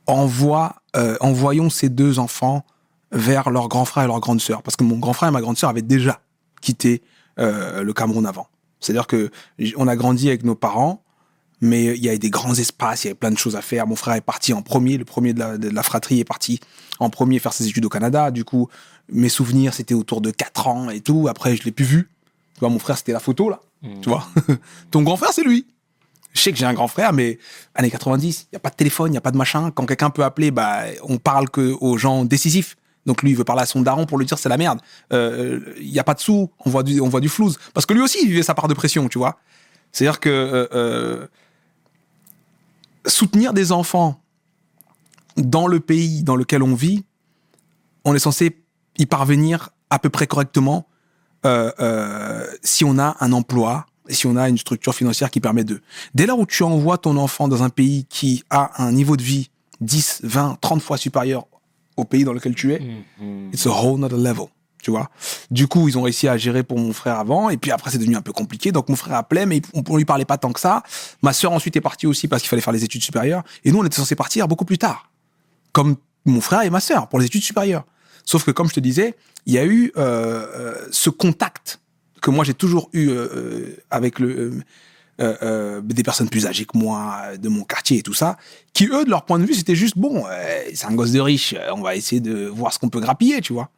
envoie, 0.08 0.82
euh, 0.96 1.16
envoyons 1.22 1.70
ces 1.70 1.90
deux 1.90 2.20
enfants 2.20 2.66
vers 3.12 3.50
leur 3.50 3.68
grand 3.68 3.86
frère 3.86 4.06
et 4.06 4.08
leur 4.08 4.20
grande 4.20 4.42
sœur. 4.42 4.64
Parce 4.64 4.76
que 4.76 4.84
mon 4.84 4.98
grand 4.98 5.14
frère 5.14 5.30
et 5.30 5.32
ma 5.32 5.42
grande 5.42 5.58
sœur 5.58 5.70
avaient 5.70 5.82
déjà 5.82 6.22
quitté 6.62 7.04
euh, 7.40 7.84
le 7.84 7.94
Cameroun 7.94 8.26
avant. 8.26 8.48
C'est-à-dire 8.80 9.08
que 9.08 9.30
on 9.78 9.88
a 9.88 9.96
grandi 9.96 10.30
avec 10.30 10.44
nos 10.44 10.56
parents, 10.56 11.04
mais 11.62 11.98
il 11.98 12.04
y 12.04 12.08
avait 12.08 12.20
des 12.20 12.30
grands 12.30 12.54
espaces, 12.54 13.04
il 13.04 13.08
y 13.08 13.10
avait 13.10 13.18
plein 13.18 13.32
de 13.32 13.38
choses 13.38 13.56
à 13.56 13.62
faire. 13.62 13.86
Mon 13.88 13.96
frère 13.96 14.16
est 14.16 14.22
parti 14.22 14.54
en 14.54 14.62
premier, 14.62 14.98
le 14.98 15.06
premier 15.06 15.34
de 15.34 15.40
la, 15.40 15.58
de 15.58 15.70
la 15.70 15.84
fratrie 15.84 16.20
est 16.20 16.26
parti 16.26 16.60
en 17.00 17.10
premier 17.10 17.40
faire 17.40 17.54
ses 17.54 17.68
études 17.68 17.86
au 17.86 17.90
Canada. 17.90 18.32
Du 18.32 18.46
coup, 18.46 18.70
mes 19.12 19.30
souvenirs, 19.30 19.74
c'était 19.74 19.94
autour 19.94 20.22
de 20.22 20.32
4 20.32 20.68
ans 20.68 20.90
et 20.90 21.02
tout. 21.02 21.28
Après, 21.30 21.56
je 21.56 21.64
l'ai 21.64 21.72
plus 21.72 21.86
vu. 21.86 22.10
Tu 22.60 22.66
vois, 22.66 22.70
mon 22.70 22.80
frère, 22.80 22.98
c'était 22.98 23.14
la 23.14 23.22
photo, 23.22 23.50
là. 23.50 23.62
Tu 24.02 24.10
vois? 24.10 24.28
Ton 24.92 25.02
grand 25.02 25.16
frère, 25.16 25.32
c'est 25.32 25.46
lui. 25.46 25.66
Je 26.34 26.42
sais 26.42 26.52
que 26.52 26.58
j'ai 26.58 26.66
un 26.66 26.74
grand 26.74 26.90
frère, 26.90 27.14
mais 27.14 27.40
années 27.74 27.90
90, 27.90 28.42
il 28.42 28.48
n'y 28.52 28.58
a 28.58 28.60
pas 28.60 28.70
de 28.70 28.76
téléphone, 28.76 29.08
il 29.08 29.12
n'y 29.12 29.18
a 29.18 29.22
pas 29.22 29.32
de 29.32 29.38
machin. 29.38 29.72
Quand 29.72 29.86
quelqu'un 29.86 30.10
peut 30.10 30.26
appeler, 30.26 30.52
bah, 30.52 30.82
on 31.04 31.20
parle 31.20 31.50
que 31.50 31.74
aux 31.80 31.98
gens 31.98 32.26
décisifs. 32.26 32.76
Donc 33.06 33.24
lui, 33.24 33.32
il 33.32 33.38
veut 33.38 33.46
parler 33.46 33.62
à 33.62 33.66
son 33.66 33.82
daron 33.82 34.06
pour 34.06 34.18
lui 34.18 34.26
dire 34.26 34.38
c'est 34.38 34.50
la 34.50 34.58
merde. 34.58 34.82
Euh, 35.14 35.74
Il 35.80 35.90
n'y 35.90 36.00
a 36.00 36.04
pas 36.04 36.16
de 36.16 36.20
sous, 36.20 36.52
on 36.66 36.70
voit 36.70 36.84
du, 36.84 37.00
on 37.00 37.08
voit 37.08 37.22
du 37.22 37.30
flouze. 37.30 37.58
Parce 37.74 37.86
que 37.86 37.94
lui 37.94 38.02
aussi, 38.02 38.18
il 38.24 38.28
vivait 38.28 38.44
sa 38.44 38.54
part 38.54 38.68
de 38.68 38.74
pression, 38.74 39.08
tu 39.08 39.18
vois. 39.18 39.40
C'est-à-dire 39.94 40.20
que 40.20 40.30
euh, 40.30 40.68
euh, 40.74 41.28
soutenir 43.06 43.54
des 43.54 43.72
enfants 43.72 44.22
dans 45.38 45.68
le 45.68 45.80
pays 45.80 46.24
dans 46.24 46.36
lequel 46.36 46.62
on 46.62 46.76
vit, 46.76 47.06
on 48.04 48.14
est 48.14 48.20
censé 48.20 48.62
y 48.98 49.06
parvenir 49.06 49.70
à 49.90 49.98
peu 49.98 50.10
près 50.10 50.28
correctement 50.28 50.80
euh, 50.80 50.84
euh, 50.84 50.89
si 52.64 52.86
on 52.86 53.00
a 53.00 53.16
un 53.20 53.32
emploi 53.32 53.86
et 54.08 54.14
si 54.14 54.26
on 54.26 54.36
a 54.36 54.50
une 54.50 54.58
structure 54.58 54.96
financière 54.96 55.30
qui 55.30 55.40
permet 55.40 55.64
de. 55.64 55.82
Dès 56.16 56.26
lors 56.26 56.40
où 56.40 56.46
tu 56.46 56.64
envoies 56.64 56.98
ton 56.98 57.16
enfant 57.18 57.48
dans 57.48 57.64
un 57.64 57.70
pays 57.70 58.06
qui 58.10 58.44
a 58.50 58.84
un 58.84 58.92
niveau 58.92 59.16
de 59.16 59.24
vie 59.24 59.52
10, 59.82 60.22
20, 60.24 60.58
30 60.60 60.82
fois 60.82 60.98
supérieur 60.98 61.46
au 61.96 62.06
pays 62.06 62.24
dans 62.24 62.34
lequel 62.34 62.56
tu 62.56 62.74
es, 62.74 62.82
it's 63.54 63.68
a 63.68 63.70
whole 63.70 64.00
nother 64.00 64.18
level. 64.18 64.48
Tu 64.82 64.92
vois. 64.92 65.10
Du 65.52 65.68
coup, 65.68 65.90
ils 65.90 65.98
ont 65.98 66.04
réussi 66.04 66.30
à 66.30 66.38
gérer 66.38 66.64
pour 66.64 66.80
mon 66.80 66.94
frère 66.94 67.20
avant, 67.20 67.50
et 67.50 67.58
puis 67.58 67.70
après, 67.70 67.92
c'est 67.92 67.98
devenu 67.98 68.16
un 68.16 68.22
peu 68.22 68.32
compliqué. 68.32 68.72
Donc, 68.72 68.88
mon 68.88 68.96
frère 68.96 69.18
appelait, 69.18 69.46
mais 69.46 69.62
on, 69.74 69.84
on 69.90 69.98
lui 69.98 70.06
parlait 70.06 70.24
pas 70.24 70.38
tant 70.38 70.54
que 70.54 70.60
ça. 70.62 70.84
Ma 71.22 71.34
sœur 71.34 71.52
ensuite 71.52 71.76
est 71.76 71.82
partie 71.82 72.08
aussi 72.08 72.30
parce 72.30 72.42
qu'il 72.42 72.50
fallait 72.50 72.62
faire 72.62 72.72
les 72.72 72.86
études 72.86 73.04
supérieures. 73.04 73.44
Et 73.66 73.74
nous, 73.74 73.80
on 73.80 73.84
était 73.84 73.98
censé 73.98 74.16
partir 74.16 74.48
beaucoup 74.48 74.64
plus 74.64 74.78
tard. 74.78 75.12
Comme 75.74 75.98
mon 76.24 76.40
frère 76.40 76.62
et 76.62 76.70
ma 76.70 76.80
sœur, 76.80 77.10
pour 77.10 77.20
les 77.20 77.26
études 77.26 77.44
supérieures. 77.44 77.84
Sauf 78.24 78.46
que, 78.46 78.52
comme 78.52 78.70
je 78.70 78.76
te 78.76 78.80
disais, 78.80 79.16
il 79.46 79.54
y 79.54 79.58
a 79.58 79.66
eu 79.66 79.92
euh, 79.98 80.46
euh, 80.56 80.88
ce 80.92 81.10
contact 81.10 81.80
que 82.22 82.30
moi 82.30 82.44
j'ai 82.44 82.54
toujours 82.54 82.90
eu 82.94 83.10
euh, 83.10 83.78
avec 83.90 84.22
des 84.22 86.04
personnes 86.04 86.30
plus 86.30 86.46
âgées 86.46 86.66
que 86.66 86.78
moi, 86.78 87.38
de 87.38 87.50
mon 87.50 87.64
quartier 87.64 88.00
et 88.00 88.02
tout 88.02 88.14
ça, 88.14 88.38
qui 88.74 88.88
eux, 88.88 89.06
de 89.06 89.10
leur 89.10 89.26
point 89.26 89.40
de 89.40 89.46
vue, 89.46 89.54
c'était 89.54 89.76
juste 89.76 89.98
bon, 89.98 90.24
c'est 90.74 90.86
un 90.86 90.94
gosse 90.94 91.12
de 91.12 91.20
riche, 91.20 91.56
on 91.74 91.82
va 91.82 91.96
essayer 91.96 92.22
de 92.22 92.46
voir 92.46 92.74
ce 92.74 92.80
qu'on 92.80 92.90
peut 92.90 93.02
grappiller, 93.02 93.42
tu 93.42 93.54
vois. 93.54 93.70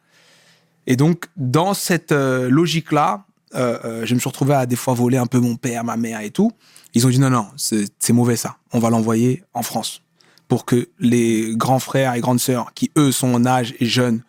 Et 0.86 0.96
donc, 0.96 1.26
dans 1.36 1.74
cette 1.74 2.12
logique-là, 2.12 3.24
je 3.54 4.14
me 4.14 4.18
suis 4.20 4.28
retrouvé 4.28 4.54
à 4.54 4.66
des 4.66 4.76
fois 4.76 4.94
voler 4.94 5.18
un 5.18 5.26
peu 5.26 5.40
mon 5.40 5.56
père, 5.56 5.82
ma 5.82 5.96
mère 5.96 6.20
et 6.20 6.30
tout. 6.30 6.52
Ils 6.94 7.06
ont 7.06 7.10
dit 7.10 7.18
non, 7.18 7.30
non, 7.30 7.46
c'est 7.56 8.12
mauvais 8.12 8.36
ça. 8.36 8.56
On 8.72 8.78
va 8.78 8.90
l'envoyer 8.90 9.42
en 9.54 9.62
France 9.62 10.02
pour 10.52 10.66
que 10.66 10.90
les 10.98 11.56
grands 11.56 11.78
frères 11.78 12.14
et 12.14 12.20
grandes 12.20 12.40
sœurs, 12.40 12.74
qui 12.74 12.90
eux 12.98 13.10
sont 13.10 13.34
en 13.34 13.46
âge 13.46 13.74
et 13.80 13.86
jeunes, 13.86 14.22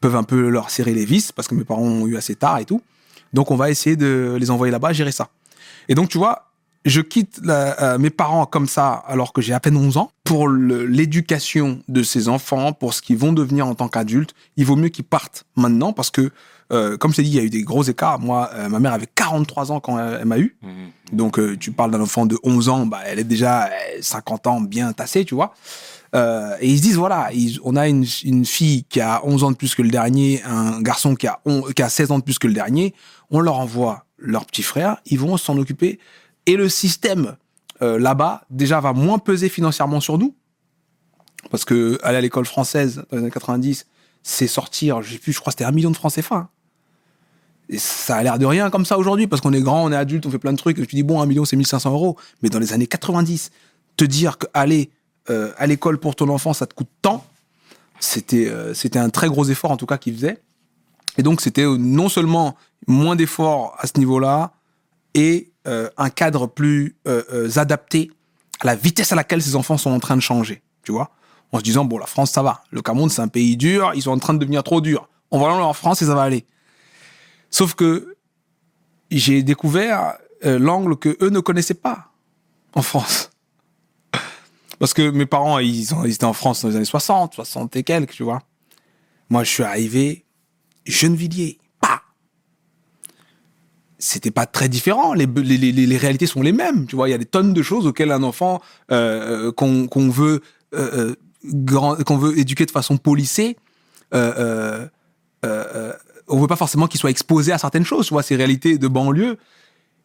peuvent 0.00 0.16
un 0.16 0.22
peu 0.22 0.48
leur 0.48 0.70
serrer 0.70 0.94
les 0.94 1.04
vis 1.04 1.32
parce 1.32 1.48
que 1.48 1.54
mes 1.54 1.64
parents 1.64 1.82
ont 1.82 2.06
eu 2.06 2.16
assez 2.16 2.34
tard 2.34 2.58
et 2.58 2.64
tout. 2.64 2.82
Donc, 3.32 3.50
on 3.50 3.56
va 3.56 3.70
essayer 3.70 3.96
de 3.96 4.36
les 4.40 4.50
envoyer 4.50 4.72
là-bas, 4.72 4.92
gérer 4.92 5.12
ça. 5.12 5.28
Et 5.88 5.94
donc, 5.94 6.08
tu 6.08 6.18
vois, 6.18 6.46
je 6.84 7.00
quitte 7.00 7.40
la- 7.44 7.80
euh, 7.82 7.98
mes 7.98 8.10
parents 8.10 8.46
comme 8.46 8.66
ça 8.66 8.90
alors 9.06 9.32
que 9.32 9.40
j'ai 9.42 9.52
à 9.52 9.60
peine 9.60 9.76
11 9.76 9.96
ans 9.98 10.10
pour 10.24 10.48
l'éducation 10.48 11.80
de 11.88 12.02
ces 12.02 12.28
enfants, 12.28 12.72
pour 12.72 12.94
ce 12.94 13.02
qu'ils 13.02 13.16
vont 13.18 13.32
devenir 13.32 13.66
en 13.66 13.74
tant 13.74 13.88
qu'adultes. 13.88 14.34
Il 14.56 14.66
vaut 14.66 14.76
mieux 14.76 14.88
qu'ils 14.88 15.04
partent 15.04 15.44
maintenant 15.56 15.92
parce 15.92 16.10
que, 16.10 16.30
euh, 16.72 16.96
comme 16.96 17.10
je 17.12 17.16
t'ai 17.16 17.22
dit, 17.22 17.30
il 17.30 17.36
y 17.36 17.38
a 17.40 17.42
eu 17.42 17.50
des 17.50 17.62
gros 17.62 17.82
écarts. 17.82 18.18
Moi, 18.20 18.50
euh, 18.54 18.68
ma 18.68 18.78
mère 18.80 18.92
avait 18.94 19.08
43 19.14 19.72
ans 19.72 19.80
quand 19.80 19.98
elle, 19.98 20.24
m'a 20.24 20.38
eu. 20.38 20.56
Donc, 21.12 21.38
euh, 21.38 21.56
tu 21.58 21.72
parles 21.72 21.90
d'un 21.90 22.00
enfant 22.00 22.26
de 22.26 22.38
11 22.42 22.68
ans, 22.68 22.86
bah, 22.86 23.00
elle 23.06 23.18
est 23.18 23.24
déjà 23.24 23.64
euh, 23.66 23.70
50 24.00 24.46
ans 24.46 24.60
bien 24.60 24.92
tassée, 24.92 25.24
tu 25.24 25.34
vois. 25.34 25.54
Euh, 26.14 26.56
et 26.60 26.68
ils 26.68 26.78
se 26.78 26.82
disent, 26.82 26.96
voilà, 26.96 27.30
ils- 27.32 27.60
on 27.62 27.76
a 27.76 27.86
une, 27.88 28.04
une 28.24 28.44
fille 28.44 28.84
qui 28.84 29.00
a 29.00 29.24
11 29.24 29.44
ans 29.44 29.50
de 29.52 29.56
plus 29.56 29.74
que 29.74 29.82
le 29.82 29.90
dernier, 29.90 30.42
un 30.44 30.80
garçon 30.82 31.14
qui 31.14 31.26
a, 31.28 31.40
on- 31.44 31.62
qui 31.62 31.82
a 31.82 31.88
16 31.88 32.10
ans 32.10 32.18
de 32.18 32.24
plus 32.24 32.38
que 32.38 32.48
le 32.48 32.52
dernier. 32.54 32.94
On 33.30 33.38
leur 33.40 33.58
envoie 33.60 34.06
leur 34.18 34.44
petit 34.44 34.62
frère, 34.64 34.96
ils 35.06 35.18
vont 35.20 35.36
s'en 35.36 35.56
occuper. 35.56 35.98
Et 36.46 36.56
le 36.56 36.68
système 36.68 37.36
euh, 37.82 37.98
là-bas, 37.98 38.42
déjà, 38.50 38.80
va 38.80 38.92
moins 38.92 39.18
peser 39.18 39.48
financièrement 39.48 40.00
sur 40.00 40.18
nous. 40.18 40.34
Parce 41.50 41.64
que 41.64 41.98
aller 42.02 42.18
à 42.18 42.20
l'école 42.20 42.44
française 42.44 43.04
dans 43.10 43.16
les 43.16 43.22
années 43.22 43.30
90, 43.30 43.86
c'est 44.22 44.46
sortir, 44.46 45.00
je 45.00 45.12
sais 45.12 45.18
plus, 45.18 45.32
je 45.32 45.40
crois 45.40 45.50
que 45.52 45.54
c'était 45.54 45.64
un 45.64 45.72
million 45.72 45.90
de 45.90 45.96
francs 45.96 46.12
CFA. 46.12 46.34
hein. 46.34 46.48
Et 47.70 47.78
ça 47.78 48.16
a 48.16 48.22
l'air 48.22 48.38
de 48.38 48.44
rien 48.46 48.68
comme 48.68 48.84
ça 48.84 48.98
aujourd'hui, 48.98 49.26
parce 49.28 49.40
qu'on 49.40 49.52
est 49.52 49.62
grand, 49.62 49.84
on 49.84 49.92
est 49.92 49.96
adulte, 49.96 50.26
on 50.26 50.30
fait 50.30 50.38
plein 50.40 50.52
de 50.52 50.58
trucs. 50.58 50.78
Et 50.78 50.86
tu 50.86 50.96
dis, 50.96 51.02
bon, 51.04 51.22
un 51.22 51.26
million, 51.26 51.44
c'est 51.44 51.56
1500 51.56 51.92
euros. 51.92 52.16
Mais 52.42 52.48
dans 52.50 52.58
les 52.58 52.72
années 52.72 52.88
90, 52.88 53.50
te 53.96 54.04
dire 54.04 54.36
qu'aller 54.38 54.90
euh, 55.28 55.52
à 55.58 55.66
l'école 55.66 55.98
pour 55.98 56.16
ton 56.16 56.28
enfant, 56.28 56.52
ça 56.52 56.66
te 56.66 56.74
coûte 56.74 56.88
tant, 57.02 57.24
c'était 57.98 58.48
euh, 58.48 58.72
c'était 58.72 58.98
un 58.98 59.10
très 59.10 59.28
gros 59.28 59.44
effort, 59.44 59.70
en 59.70 59.76
tout 59.76 59.86
cas, 59.86 59.98
qu'ils 59.98 60.14
faisaient. 60.14 60.40
Et 61.18 61.22
donc, 61.22 61.40
c'était 61.40 61.64
euh, 61.64 61.76
non 61.76 62.08
seulement 62.08 62.56
moins 62.86 63.16
d'efforts 63.16 63.76
à 63.78 63.86
ce 63.86 63.98
niveau-là, 63.98 64.52
et 65.14 65.48
un 65.98 66.08
cadre 66.08 66.46
plus 66.46 66.96
adapté 67.56 68.10
à 68.60 68.66
la 68.66 68.74
vitesse 68.74 69.12
à 69.12 69.14
laquelle 69.14 69.42
ces 69.42 69.56
enfants 69.56 69.76
sont 69.76 69.90
en 69.90 70.00
train 70.00 70.16
de 70.16 70.22
changer, 70.22 70.62
tu 70.82 70.90
vois. 70.90 71.10
En 71.52 71.58
se 71.58 71.64
disant, 71.64 71.84
bon, 71.84 71.98
la 71.98 72.06
France, 72.06 72.30
ça 72.30 72.42
va. 72.42 72.62
Le 72.70 72.80
Cameroun, 72.80 73.10
c'est 73.10 73.20
un 73.20 73.28
pays 73.28 73.56
dur, 73.56 73.92
ils 73.94 74.02
sont 74.02 74.10
en 74.10 74.18
train 74.18 74.32
de 74.32 74.38
devenir 74.38 74.62
trop 74.62 74.80
durs. 74.80 75.08
On 75.30 75.38
va 75.38 75.52
aller 75.52 75.62
en 75.62 75.72
France 75.74 76.00
et 76.00 76.06
ça 76.06 76.14
va 76.14 76.22
aller. 76.22 76.46
Sauf 77.50 77.74
que 77.74 78.16
j'ai 79.10 79.42
découvert 79.42 80.16
l'angle 80.42 80.96
que 80.96 81.16
eux 81.20 81.28
ne 81.28 81.40
connaissaient 81.40 81.74
pas 81.74 82.10
en 82.74 82.82
France. 82.82 83.30
Parce 84.80 84.94
que 84.94 85.10
mes 85.10 85.26
parents, 85.26 85.58
ils, 85.58 85.92
étaient 86.06 86.24
en 86.24 86.32
France 86.32 86.62
dans 86.62 86.68
les 86.68 86.76
années 86.76 86.84
60, 86.84 87.34
60 87.34 87.76
et 87.76 87.84
quelques, 87.84 88.12
tu 88.12 88.22
vois. 88.22 88.40
Moi, 89.28 89.44
je 89.44 89.50
suis 89.50 89.62
arrivé, 89.62 90.24
Gennevilliers, 90.86 91.58
pas. 91.80 92.00
C'était 93.98 94.30
pas 94.30 94.46
très 94.46 94.70
différent. 94.70 95.12
Les, 95.12 95.26
réalités 95.98 96.26
sont 96.26 96.40
les 96.40 96.52
mêmes, 96.52 96.86
tu 96.86 96.96
vois. 96.96 97.08
Il 97.08 97.12
y 97.12 97.14
a 97.14 97.18
des 97.18 97.26
tonnes 97.26 97.52
de 97.52 97.62
choses 97.62 97.86
auxquelles 97.86 98.10
un 98.10 98.22
enfant 98.22 98.62
euh, 98.90 99.52
euh, 99.52 99.86
qu'on 99.86 100.08
veut 100.08 100.40
euh, 100.74 101.14
qu'on 101.66 102.18
veut 102.18 102.38
éduquer 102.38 102.66
de 102.66 102.70
façon 102.70 102.96
policée, 102.96 103.56
euh, 104.14 104.86
on 106.28 106.38
veut 106.38 106.46
pas 106.46 106.56
forcément 106.56 106.86
qu'il 106.86 107.00
soit 107.00 107.10
exposé 107.10 107.52
à 107.52 107.58
certaines 107.58 107.84
choses, 107.84 108.06
tu 108.06 108.14
vois, 108.14 108.22
ces 108.22 108.36
réalités 108.36 108.78
de 108.78 108.88
banlieue. 108.88 109.38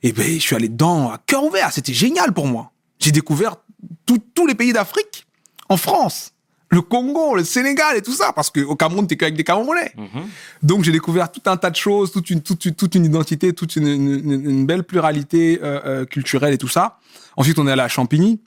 Et 0.04 0.12
ben, 0.12 0.26
je 0.26 0.40
suis 0.40 0.56
allé 0.56 0.70
dedans 0.70 1.12
à 1.12 1.18
cœur 1.18 1.44
ouvert. 1.44 1.72
C'était 1.72 1.94
génial 1.94 2.34
pour 2.34 2.48
moi. 2.48 2.72
J'ai 3.00 3.12
découvert 3.12 3.58
tout- 4.06 4.22
tous 4.34 4.48
les 4.48 4.56
pays 4.56 4.74
d'Afrique 4.74 5.26
en 5.70 5.78
France. 5.78 6.32
Le 6.70 6.82
Congo, 6.82 7.36
le 7.36 7.44
Sénégal 7.44 7.96
et 7.96 8.02
tout 8.02 8.12
ça, 8.14 8.34
parce 8.34 8.50
qu'au 8.50 8.76
Cameroun, 8.76 9.06
t'es 9.08 9.16
qu'avec 9.16 9.36
des 9.36 9.44
Camerounais. 9.44 9.94
Donc 10.64 10.84
j'ai 10.84 10.92
découvert 10.92 11.32
tout 11.32 11.42
un 11.46 11.58
tas 11.58 11.70
de 11.70 11.76
choses, 11.76 12.12
toute 12.12 12.30
une, 12.32 12.42
toute, 12.42 12.66
une- 12.66 12.74
toute 12.76 12.96
une 12.96 13.06
identité, 13.06 13.54
toute 13.54 13.76
une, 13.76 13.88
une- 13.88 14.50
une 14.50 14.66
belle 14.66 14.84
pluralité 14.84 15.60
euh, 15.64 15.80
euh, 15.86 16.06
culturelle 16.06 16.54
et 16.54 16.58
tout 16.58 16.68
ça. 16.68 16.98
Ensuite, 17.38 17.60
on 17.60 17.68
est 17.68 17.72
allé 17.72 17.84
à 17.84 17.88
Champigny, 17.88 18.42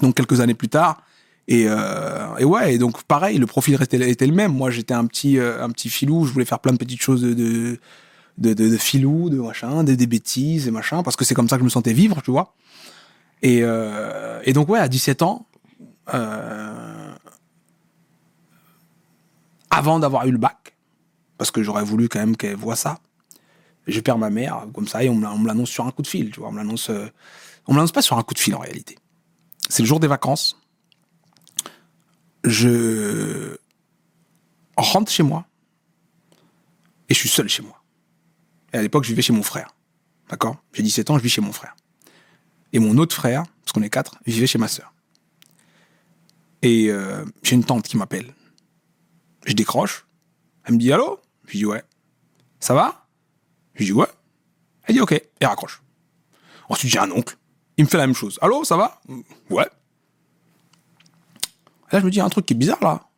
donc 0.00 0.14
quelques 0.16 0.40
années 0.40 0.54
plus 0.54 0.68
tard. 0.70 1.02
Et, 1.48 1.66
euh, 1.68 2.36
et 2.38 2.44
ouais, 2.44 2.74
et 2.74 2.78
donc 2.78 3.02
pareil, 3.02 3.36
le 3.38 3.46
profil 3.46 3.76
restait, 3.76 3.98
était 4.10 4.26
le 4.26 4.32
même. 4.34 4.52
Moi, 4.52 4.70
j'étais 4.70 4.94
un 4.94 5.04
petit, 5.06 5.38
euh, 5.38 5.62
un 5.62 5.70
petit 5.70 5.90
filou, 5.90 6.24
je 6.24 6.32
voulais 6.32 6.44
faire 6.46 6.58
plein 6.60 6.72
de 6.72 6.78
petites 6.78 7.02
choses 7.02 7.20
de, 7.20 7.34
de, 7.34 7.78
de, 8.38 8.54
de, 8.54 8.68
de 8.70 8.76
filou, 8.76 9.28
de 9.28 9.36
machin, 9.38 9.84
des, 9.84 9.96
des 9.96 10.06
bêtises 10.06 10.66
et 10.68 10.70
machin, 10.70 11.02
parce 11.02 11.16
que 11.16 11.24
c'est 11.24 11.34
comme 11.34 11.48
ça 11.48 11.56
que 11.56 11.60
je 11.60 11.64
me 11.66 11.70
sentais 11.70 11.92
vivre, 11.92 12.22
tu 12.24 12.30
vois. 12.30 12.54
Et, 13.42 13.60
euh, 13.62 14.40
et 14.44 14.52
donc 14.52 14.68
ouais, 14.68 14.78
à 14.78 14.88
17 14.88 15.22
ans, 15.22 15.46
euh, 16.14 17.14
avant 19.70 19.98
d'avoir 19.98 20.26
eu 20.26 20.30
le 20.30 20.38
bac, 20.38 20.76
parce 21.38 21.50
que 21.50 21.62
j'aurais 21.62 21.84
voulu 21.84 22.08
quand 22.08 22.20
même 22.20 22.36
qu'elle 22.36 22.56
voit 22.56 22.76
ça, 22.76 22.98
je 23.88 23.98
perds 24.00 24.18
ma 24.18 24.30
mère 24.30 24.66
comme 24.72 24.86
ça 24.86 25.02
et 25.02 25.08
on 25.08 25.16
me 25.16 25.22
l'a- 25.22 25.32
on 25.32 25.38
me 25.38 25.46
l'annonce 25.48 25.70
sur 25.70 25.86
un 25.86 25.90
coup 25.90 26.02
de 26.02 26.06
fil, 26.06 26.30
tu 26.30 26.38
vois. 26.40 26.50
On 26.50 26.52
me 26.52 26.58
l'annonce, 26.58 26.88
euh, 26.90 27.08
on 27.66 27.72
me 27.72 27.78
l'annonce 27.78 27.90
pas 27.92 28.02
sur 28.02 28.16
un 28.16 28.22
coup 28.22 28.34
de 28.34 28.38
fil 28.38 28.54
en 28.54 28.60
réalité. 28.60 28.96
C'est 29.68 29.82
le 29.82 29.88
jour 29.88 29.98
des 29.98 30.06
vacances. 30.06 30.56
Je 32.44 33.56
rentre 34.76 35.10
chez 35.10 35.22
moi 35.22 35.46
et 37.08 37.14
je 37.14 37.18
suis 37.18 37.28
seul 37.28 37.48
chez 37.48 37.62
moi. 37.62 37.82
Et 38.72 38.78
à 38.78 38.82
l'époque, 38.82 39.04
je 39.04 39.08
vivais 39.08 39.22
chez 39.22 39.32
mon 39.32 39.42
frère. 39.42 39.74
D'accord? 40.28 40.56
J'ai 40.72 40.82
17 40.82 41.10
ans, 41.10 41.18
je 41.18 41.22
vis 41.22 41.28
chez 41.28 41.40
mon 41.40 41.52
frère. 41.52 41.74
Et 42.72 42.78
mon 42.78 42.96
autre 42.98 43.14
frère, 43.14 43.44
parce 43.62 43.72
qu'on 43.72 43.82
est 43.82 43.90
quatre, 43.90 44.18
vivait 44.26 44.46
chez 44.46 44.58
ma 44.58 44.68
sœur. 44.68 44.92
Et 46.62 46.88
euh, 46.90 47.24
j'ai 47.42 47.54
une 47.54 47.64
tante 47.64 47.86
qui 47.86 47.96
m'appelle. 47.96 48.34
Je 49.46 49.52
décroche. 49.52 50.06
Elle 50.64 50.74
me 50.74 50.78
dit 50.78 50.92
Allô? 50.92 51.20
Je 51.46 51.58
dis 51.58 51.66
Ouais. 51.66 51.82
Ça 52.60 52.74
va? 52.74 53.06
Je 53.74 53.84
dis 53.84 53.92
Ouais. 53.92 54.06
Elle 54.84 54.94
dit 54.94 55.00
Ok. 55.00 55.12
Et 55.12 55.46
raccroche. 55.46 55.82
Ensuite, 56.68 56.90
j'ai 56.90 56.98
un 56.98 57.10
oncle. 57.10 57.36
Il 57.76 57.84
me 57.84 57.88
fait 57.88 57.98
la 57.98 58.06
même 58.06 58.14
chose. 58.14 58.38
Allô, 58.40 58.64
ça 58.64 58.76
va? 58.76 59.00
Ouais. 59.50 59.66
Et 61.90 61.96
là, 61.96 62.00
je 62.00 62.04
me 62.06 62.10
dis, 62.10 62.20
un 62.20 62.28
truc 62.28 62.46
qui 62.46 62.54
est 62.54 62.56
bizarre 62.56 62.82
là. 62.82 63.08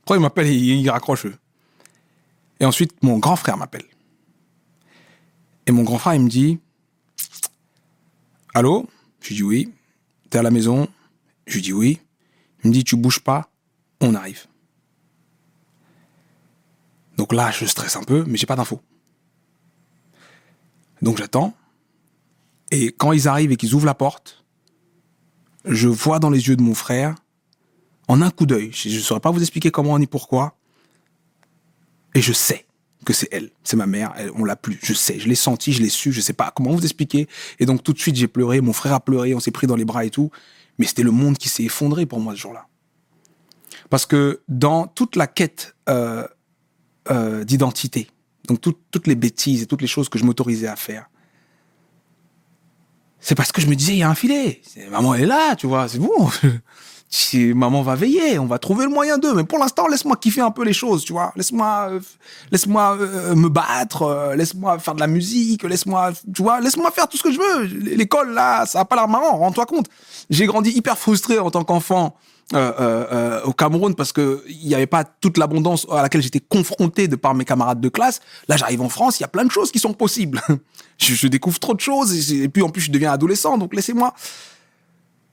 Pourquoi 0.00 0.16
il 0.16 0.20
m'appelle 0.20 0.46
et 0.46 0.54
il 0.54 0.88
raccroche 0.88 1.26
eux? 1.26 1.36
Et 2.60 2.64
ensuite, 2.64 3.02
mon 3.02 3.18
grand 3.18 3.36
frère 3.36 3.56
m'appelle. 3.56 3.84
Et 5.66 5.72
mon 5.72 5.82
grand 5.82 5.98
frère, 5.98 6.14
il 6.14 6.22
me 6.22 6.28
dit 6.28 6.60
Allô? 8.56 8.88
Je 9.20 9.28
lui 9.28 9.34
dis 9.34 9.42
oui. 9.42 9.74
T'es 10.30 10.38
à 10.38 10.42
la 10.42 10.50
maison? 10.50 10.88
Je 11.46 11.56
lui 11.56 11.60
dis 11.60 11.74
oui. 11.74 12.00
Il 12.64 12.70
me 12.70 12.72
dit 12.72 12.84
Tu 12.84 12.96
bouges 12.96 13.20
pas 13.20 13.50
On 14.00 14.14
arrive. 14.14 14.46
Donc 17.18 17.34
là, 17.34 17.50
je 17.50 17.66
stresse 17.66 17.96
un 17.96 18.02
peu, 18.02 18.24
mais 18.26 18.38
j'ai 18.38 18.46
pas 18.46 18.56
d'infos. 18.56 18.80
Donc 21.02 21.18
j'attends. 21.18 21.54
Et 22.70 22.92
quand 22.92 23.12
ils 23.12 23.28
arrivent 23.28 23.52
et 23.52 23.58
qu'ils 23.58 23.74
ouvrent 23.74 23.84
la 23.84 23.92
porte, 23.92 24.42
je 25.66 25.88
vois 25.88 26.18
dans 26.18 26.30
les 26.30 26.48
yeux 26.48 26.56
de 26.56 26.62
mon 26.62 26.74
frère, 26.74 27.14
en 28.08 28.22
un 28.22 28.30
coup 28.30 28.46
d'œil, 28.46 28.70
je 28.72 28.88
ne 28.88 29.02
saurais 29.02 29.20
pas 29.20 29.32
vous 29.32 29.42
expliquer 29.42 29.70
comment 29.70 29.98
ni 29.98 30.06
pourquoi, 30.06 30.56
et 32.14 32.22
je 32.22 32.32
sais 32.32 32.65
que 33.06 33.14
c'est 33.14 33.28
elle, 33.32 33.50
c'est 33.64 33.76
ma 33.76 33.86
mère, 33.86 34.12
elle- 34.18 34.30
on 34.34 34.44
l'a 34.44 34.56
plus, 34.56 34.78
je 34.82 34.92
sais, 34.92 35.18
je 35.18 35.28
l'ai 35.28 35.34
senti, 35.34 35.72
je 35.72 35.80
l'ai 35.80 35.88
su, 35.88 36.12
je 36.12 36.20
sais 36.20 36.32
pas 36.34 36.52
comment 36.54 36.72
vous 36.72 36.82
expliquer. 36.84 37.26
Et 37.58 37.64
donc 37.64 37.82
tout 37.82 37.94
de 37.94 37.98
suite 37.98 38.16
j'ai 38.16 38.28
pleuré, 38.28 38.60
mon 38.60 38.74
frère 38.74 38.92
a 38.92 39.00
pleuré, 39.00 39.34
on 39.34 39.40
s'est 39.40 39.50
pris 39.52 39.66
dans 39.66 39.76
les 39.76 39.84
bras 39.86 40.04
et 40.04 40.10
tout, 40.10 40.30
mais 40.78 40.84
c'était 40.86 41.04
le 41.04 41.12
monde 41.12 41.38
qui 41.38 41.48
s'est 41.48 41.62
effondré 41.64 42.04
pour 42.04 42.20
moi 42.20 42.34
ce 42.34 42.40
jour-là. 42.40 42.66
Parce 43.88 44.04
que 44.04 44.42
dans 44.48 44.86
toute 44.88 45.16
la 45.16 45.26
quête 45.28 45.74
euh, 45.88 46.26
euh, 47.10 47.44
d'identité, 47.44 48.10
donc 48.48 48.60
tout- 48.60 48.76
toutes 48.90 49.06
les 49.06 49.14
bêtises 49.14 49.62
et 49.62 49.66
toutes 49.66 49.80
les 49.82 49.86
choses 49.86 50.08
que 50.08 50.18
je 50.18 50.24
m'autorisais 50.24 50.66
à 50.68 50.76
faire, 50.76 51.08
c'est 53.20 53.34
parce 53.34 53.50
que 53.52 53.60
je 53.60 53.66
me 53.68 53.74
disais, 53.76 53.92
il 53.92 53.98
y 53.98 54.02
a 54.02 54.10
un 54.10 54.14
filet. 54.14 54.60
Maman 54.90 55.14
elle 55.14 55.22
est 55.22 55.26
là, 55.26 55.56
tu 55.56 55.66
vois, 55.66 55.88
c'est 55.88 55.98
bon. 55.98 56.28
Maman 57.54 57.82
va 57.82 57.94
veiller, 57.94 58.38
on 58.38 58.46
va 58.46 58.58
trouver 58.58 58.84
le 58.84 58.90
moyen 58.90 59.18
d'eux. 59.18 59.34
Mais 59.34 59.44
pour 59.44 59.58
l'instant, 59.58 59.86
laisse-moi 59.88 60.16
kiffer 60.16 60.40
un 60.40 60.50
peu 60.50 60.64
les 60.64 60.72
choses, 60.72 61.04
tu 61.04 61.12
vois. 61.12 61.32
Laisse-moi, 61.36 61.88
euh, 61.90 62.00
laisse-moi 62.50 62.96
euh, 63.00 63.34
me 63.34 63.48
battre, 63.48 64.02
euh, 64.02 64.34
laisse-moi 64.36 64.78
faire 64.78 64.94
de 64.94 65.00
la 65.00 65.06
musique, 65.06 65.62
laisse-moi, 65.62 66.12
tu 66.34 66.42
vois, 66.42 66.60
laisse-moi 66.60 66.90
faire 66.90 67.08
tout 67.08 67.16
ce 67.16 67.22
que 67.22 67.32
je 67.32 67.38
veux. 67.38 67.64
L'école 67.64 68.32
là, 68.34 68.66
ça 68.66 68.80
a 68.80 68.84
pas 68.84 68.96
l'air 68.96 69.08
marrant. 69.08 69.38
Rends-toi 69.38 69.66
compte. 69.66 69.86
J'ai 70.30 70.46
grandi 70.46 70.70
hyper 70.70 70.98
frustré 70.98 71.38
en 71.38 71.50
tant 71.50 71.64
qu'enfant. 71.64 72.16
euh, 72.54 72.72
euh, 72.78 73.06
euh, 73.10 73.42
au 73.42 73.52
Cameroun 73.52 73.96
parce 73.96 74.12
que 74.12 74.44
il 74.48 74.68
n'y 74.68 74.74
avait 74.76 74.86
pas 74.86 75.02
toute 75.02 75.36
l'abondance 75.36 75.84
à 75.90 76.02
laquelle 76.02 76.22
j'étais 76.22 76.38
confronté 76.38 77.08
de 77.08 77.16
par 77.16 77.34
mes 77.34 77.44
camarades 77.44 77.80
de 77.80 77.88
classe. 77.88 78.20
Là, 78.46 78.56
j'arrive 78.56 78.82
en 78.82 78.88
France, 78.88 79.18
il 79.18 79.22
y 79.22 79.24
a 79.24 79.28
plein 79.28 79.44
de 79.44 79.50
choses 79.50 79.72
qui 79.72 79.80
sont 79.80 79.92
possibles. 79.94 80.40
je, 80.98 81.14
je 81.14 81.26
découvre 81.26 81.58
trop 81.58 81.74
de 81.74 81.80
choses 81.80 82.14
et, 82.32 82.44
et 82.44 82.48
puis 82.48 82.62
en 82.62 82.68
plus 82.68 82.82
je 82.82 82.92
deviens 82.92 83.10
adolescent, 83.12 83.58
donc 83.58 83.74
laissez-moi. 83.74 84.14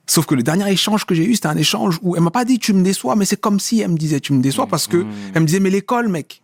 Sauf 0.06 0.26
que 0.26 0.34
le 0.34 0.42
dernier 0.42 0.70
échange 0.70 1.06
que 1.06 1.14
j'ai 1.14 1.24
eu, 1.24 1.34
c'était 1.34 1.48
un 1.48 1.56
échange 1.56 1.98
où 2.02 2.14
elle 2.14 2.22
m'a 2.22 2.30
pas 2.30 2.44
dit 2.44 2.58
tu 2.58 2.72
me 2.74 2.82
déçois, 2.82 3.16
mais 3.16 3.24
c'est 3.24 3.40
comme 3.40 3.58
si 3.58 3.80
elle 3.80 3.90
me 3.90 3.96
disait 3.96 4.20
tu 4.20 4.32
me 4.32 4.42
déçois 4.42 4.66
parce 4.66 4.86
que 4.86 5.06
elle 5.34 5.40
me 5.40 5.46
disait 5.46 5.60
mais 5.60 5.70
l'école, 5.70 6.08
mec. 6.08 6.42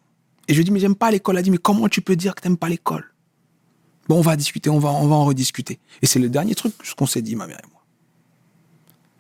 Et 0.49 0.55
je 0.55 0.59
lui 0.59 0.63
ai 0.63 0.65
dit 0.65 0.71
mais 0.71 0.81
j'aime 0.81 0.95
pas 0.95 1.11
l'école. 1.11 1.37
Elle 1.37 1.41
a 1.41 1.43
dit 1.43 1.51
mais 1.51 1.59
comment 1.59 1.89
tu 1.89 2.01
peux 2.01 2.17
dire 2.17 2.35
que 2.35 2.41
t'aimes 2.41 2.57
pas 2.57 2.69
l'école? 2.69 3.13
Bon, 4.09 4.19
on 4.19 4.23
va 4.23 4.35
discuter, 4.37 4.71
on 4.71 4.79
va, 4.79 4.91
on 4.91 5.07
va 5.07 5.15
en 5.15 5.25
rediscuter. 5.25 5.79
Et 6.03 6.07
c'est 6.07 6.19
le 6.19 6.29
dernier 6.29 6.55
truc 6.55 6.75
ce 6.83 6.95
qu'on 6.95 7.07
s'est 7.07 7.23
dit, 7.23 7.37
ma 7.37 7.47
mère 7.47 7.61
et 7.63 7.71
moi. 7.71 7.83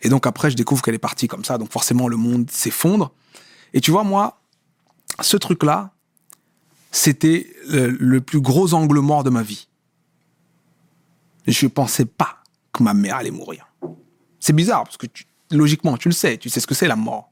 Et 0.02 0.08
donc 0.08 0.26
après, 0.26 0.50
je 0.50 0.56
découvre 0.56 0.82
qu'elle 0.82 0.94
est 0.94 0.98
partie 0.98 1.28
comme 1.28 1.44
ça, 1.44 1.58
donc 1.58 1.70
forcément 1.70 2.08
le 2.08 2.16
monde 2.16 2.50
s'effondre. 2.50 3.12
Et 3.74 3.80
tu 3.80 3.90
vois, 3.90 4.02
moi, 4.02 4.40
ce 5.20 5.36
truc-là, 5.36 5.92
c'était 6.90 7.52
le, 7.68 7.88
le 7.88 8.20
plus 8.20 8.40
gros 8.40 8.74
angle 8.74 8.98
mort 9.00 9.22
de 9.22 9.30
ma 9.30 9.42
vie. 9.42 9.68
Je 11.46 11.66
pensais 11.66 12.06
pas 12.06 12.38
que 12.72 12.82
ma 12.82 12.94
mère 12.94 13.16
allait 13.16 13.30
mourir. 13.30 13.68
C'est 14.40 14.54
bizarre, 14.54 14.84
parce 14.84 14.96
que 14.96 15.06
logiquement, 15.50 15.96
tu 15.96 16.08
le 16.08 16.14
sais, 16.14 16.38
tu 16.38 16.48
sais 16.48 16.60
ce 16.60 16.66
que 16.66 16.74
c'est 16.74 16.88
la 16.88 16.96
mort. 16.96 17.30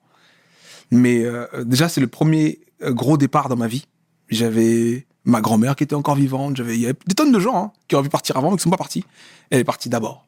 Mais 0.91 1.25
euh, 1.25 1.47
déjà, 1.65 1.89
c'est 1.89 2.01
le 2.01 2.07
premier 2.07 2.61
euh, 2.83 2.93
gros 2.93 3.19
départ 3.19 3.49
dans 3.49 3.57
ma 3.57 3.67
vie. 3.67 3.87
J'avais 4.29 5.07
ma 5.25 5.41
grand-mère 5.41 5.77
qui 5.77 5.85
était 5.85 5.95
encore 5.95 6.15
vivante, 6.15 6.57
j'avais 6.57 6.75
il 6.77 6.81
y 6.81 6.85
avait 6.87 6.97
des 7.07 7.15
tonnes 7.15 7.33
de 7.33 7.41
gens 7.41 7.57
hein, 7.57 7.73
qui 7.87 7.95
auraient 7.95 8.05
pu 8.05 8.11
partir 8.11 8.37
avant, 8.37 8.51
mais 8.51 8.57
qui 8.57 8.63
sont 8.63 8.71
pas 8.71 8.77
partis. 8.77 9.05
Elle 9.51 9.61
est 9.61 9.65
partie 9.65 9.89
d'abord. 9.89 10.27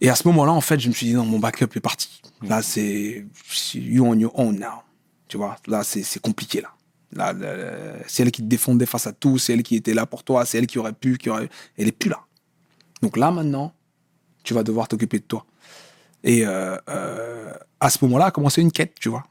Et 0.00 0.08
à 0.08 0.14
ce 0.14 0.26
moment-là, 0.28 0.52
en 0.52 0.62
fait, 0.62 0.80
je 0.80 0.88
me 0.88 0.94
suis 0.94 1.06
dit, 1.06 1.14
non, 1.14 1.26
mon 1.26 1.38
backup 1.38 1.68
est 1.74 1.80
parti. 1.80 2.22
Là, 2.42 2.62
c'est 2.62 3.26
you 3.74 4.06
on 4.06 4.14
your 4.14 4.38
own 4.38 4.58
now. 4.58 4.82
Tu 5.28 5.36
vois, 5.36 5.56
là, 5.66 5.84
c'est 5.84 6.18
compliqué, 6.20 6.62
là, 6.62 6.72
là, 7.12 7.34
c'est 8.08 8.22
elle 8.22 8.32
qui 8.32 8.42
te 8.42 8.48
défendait 8.48 8.86
face 8.86 9.06
à 9.06 9.12
tout, 9.12 9.38
c'est 9.38 9.52
elle 9.52 9.62
qui 9.62 9.76
était 9.76 9.94
là 9.94 10.06
pour 10.06 10.24
toi, 10.24 10.44
c'est 10.46 10.58
elle 10.58 10.66
qui 10.66 10.78
aurait 10.78 10.94
pu, 10.94 11.18
qui 11.18 11.28
aurait... 11.28 11.48
Elle 11.76 11.86
est 11.86 11.92
plus 11.92 12.10
là. 12.10 12.20
Donc 13.02 13.16
là, 13.16 13.30
maintenant, 13.30 13.72
tu 14.42 14.54
vas 14.54 14.62
devoir 14.62 14.88
t'occuper 14.88 15.18
de 15.18 15.24
toi. 15.24 15.46
Et 16.24 16.46
euh, 16.46 16.76
euh, 16.88 17.52
à 17.80 17.90
ce 17.90 17.98
moment-là, 18.02 18.26
a 18.26 18.30
commencé 18.30 18.60
une 18.60 18.72
quête, 18.72 18.94
tu 19.00 19.08
vois. 19.08 19.24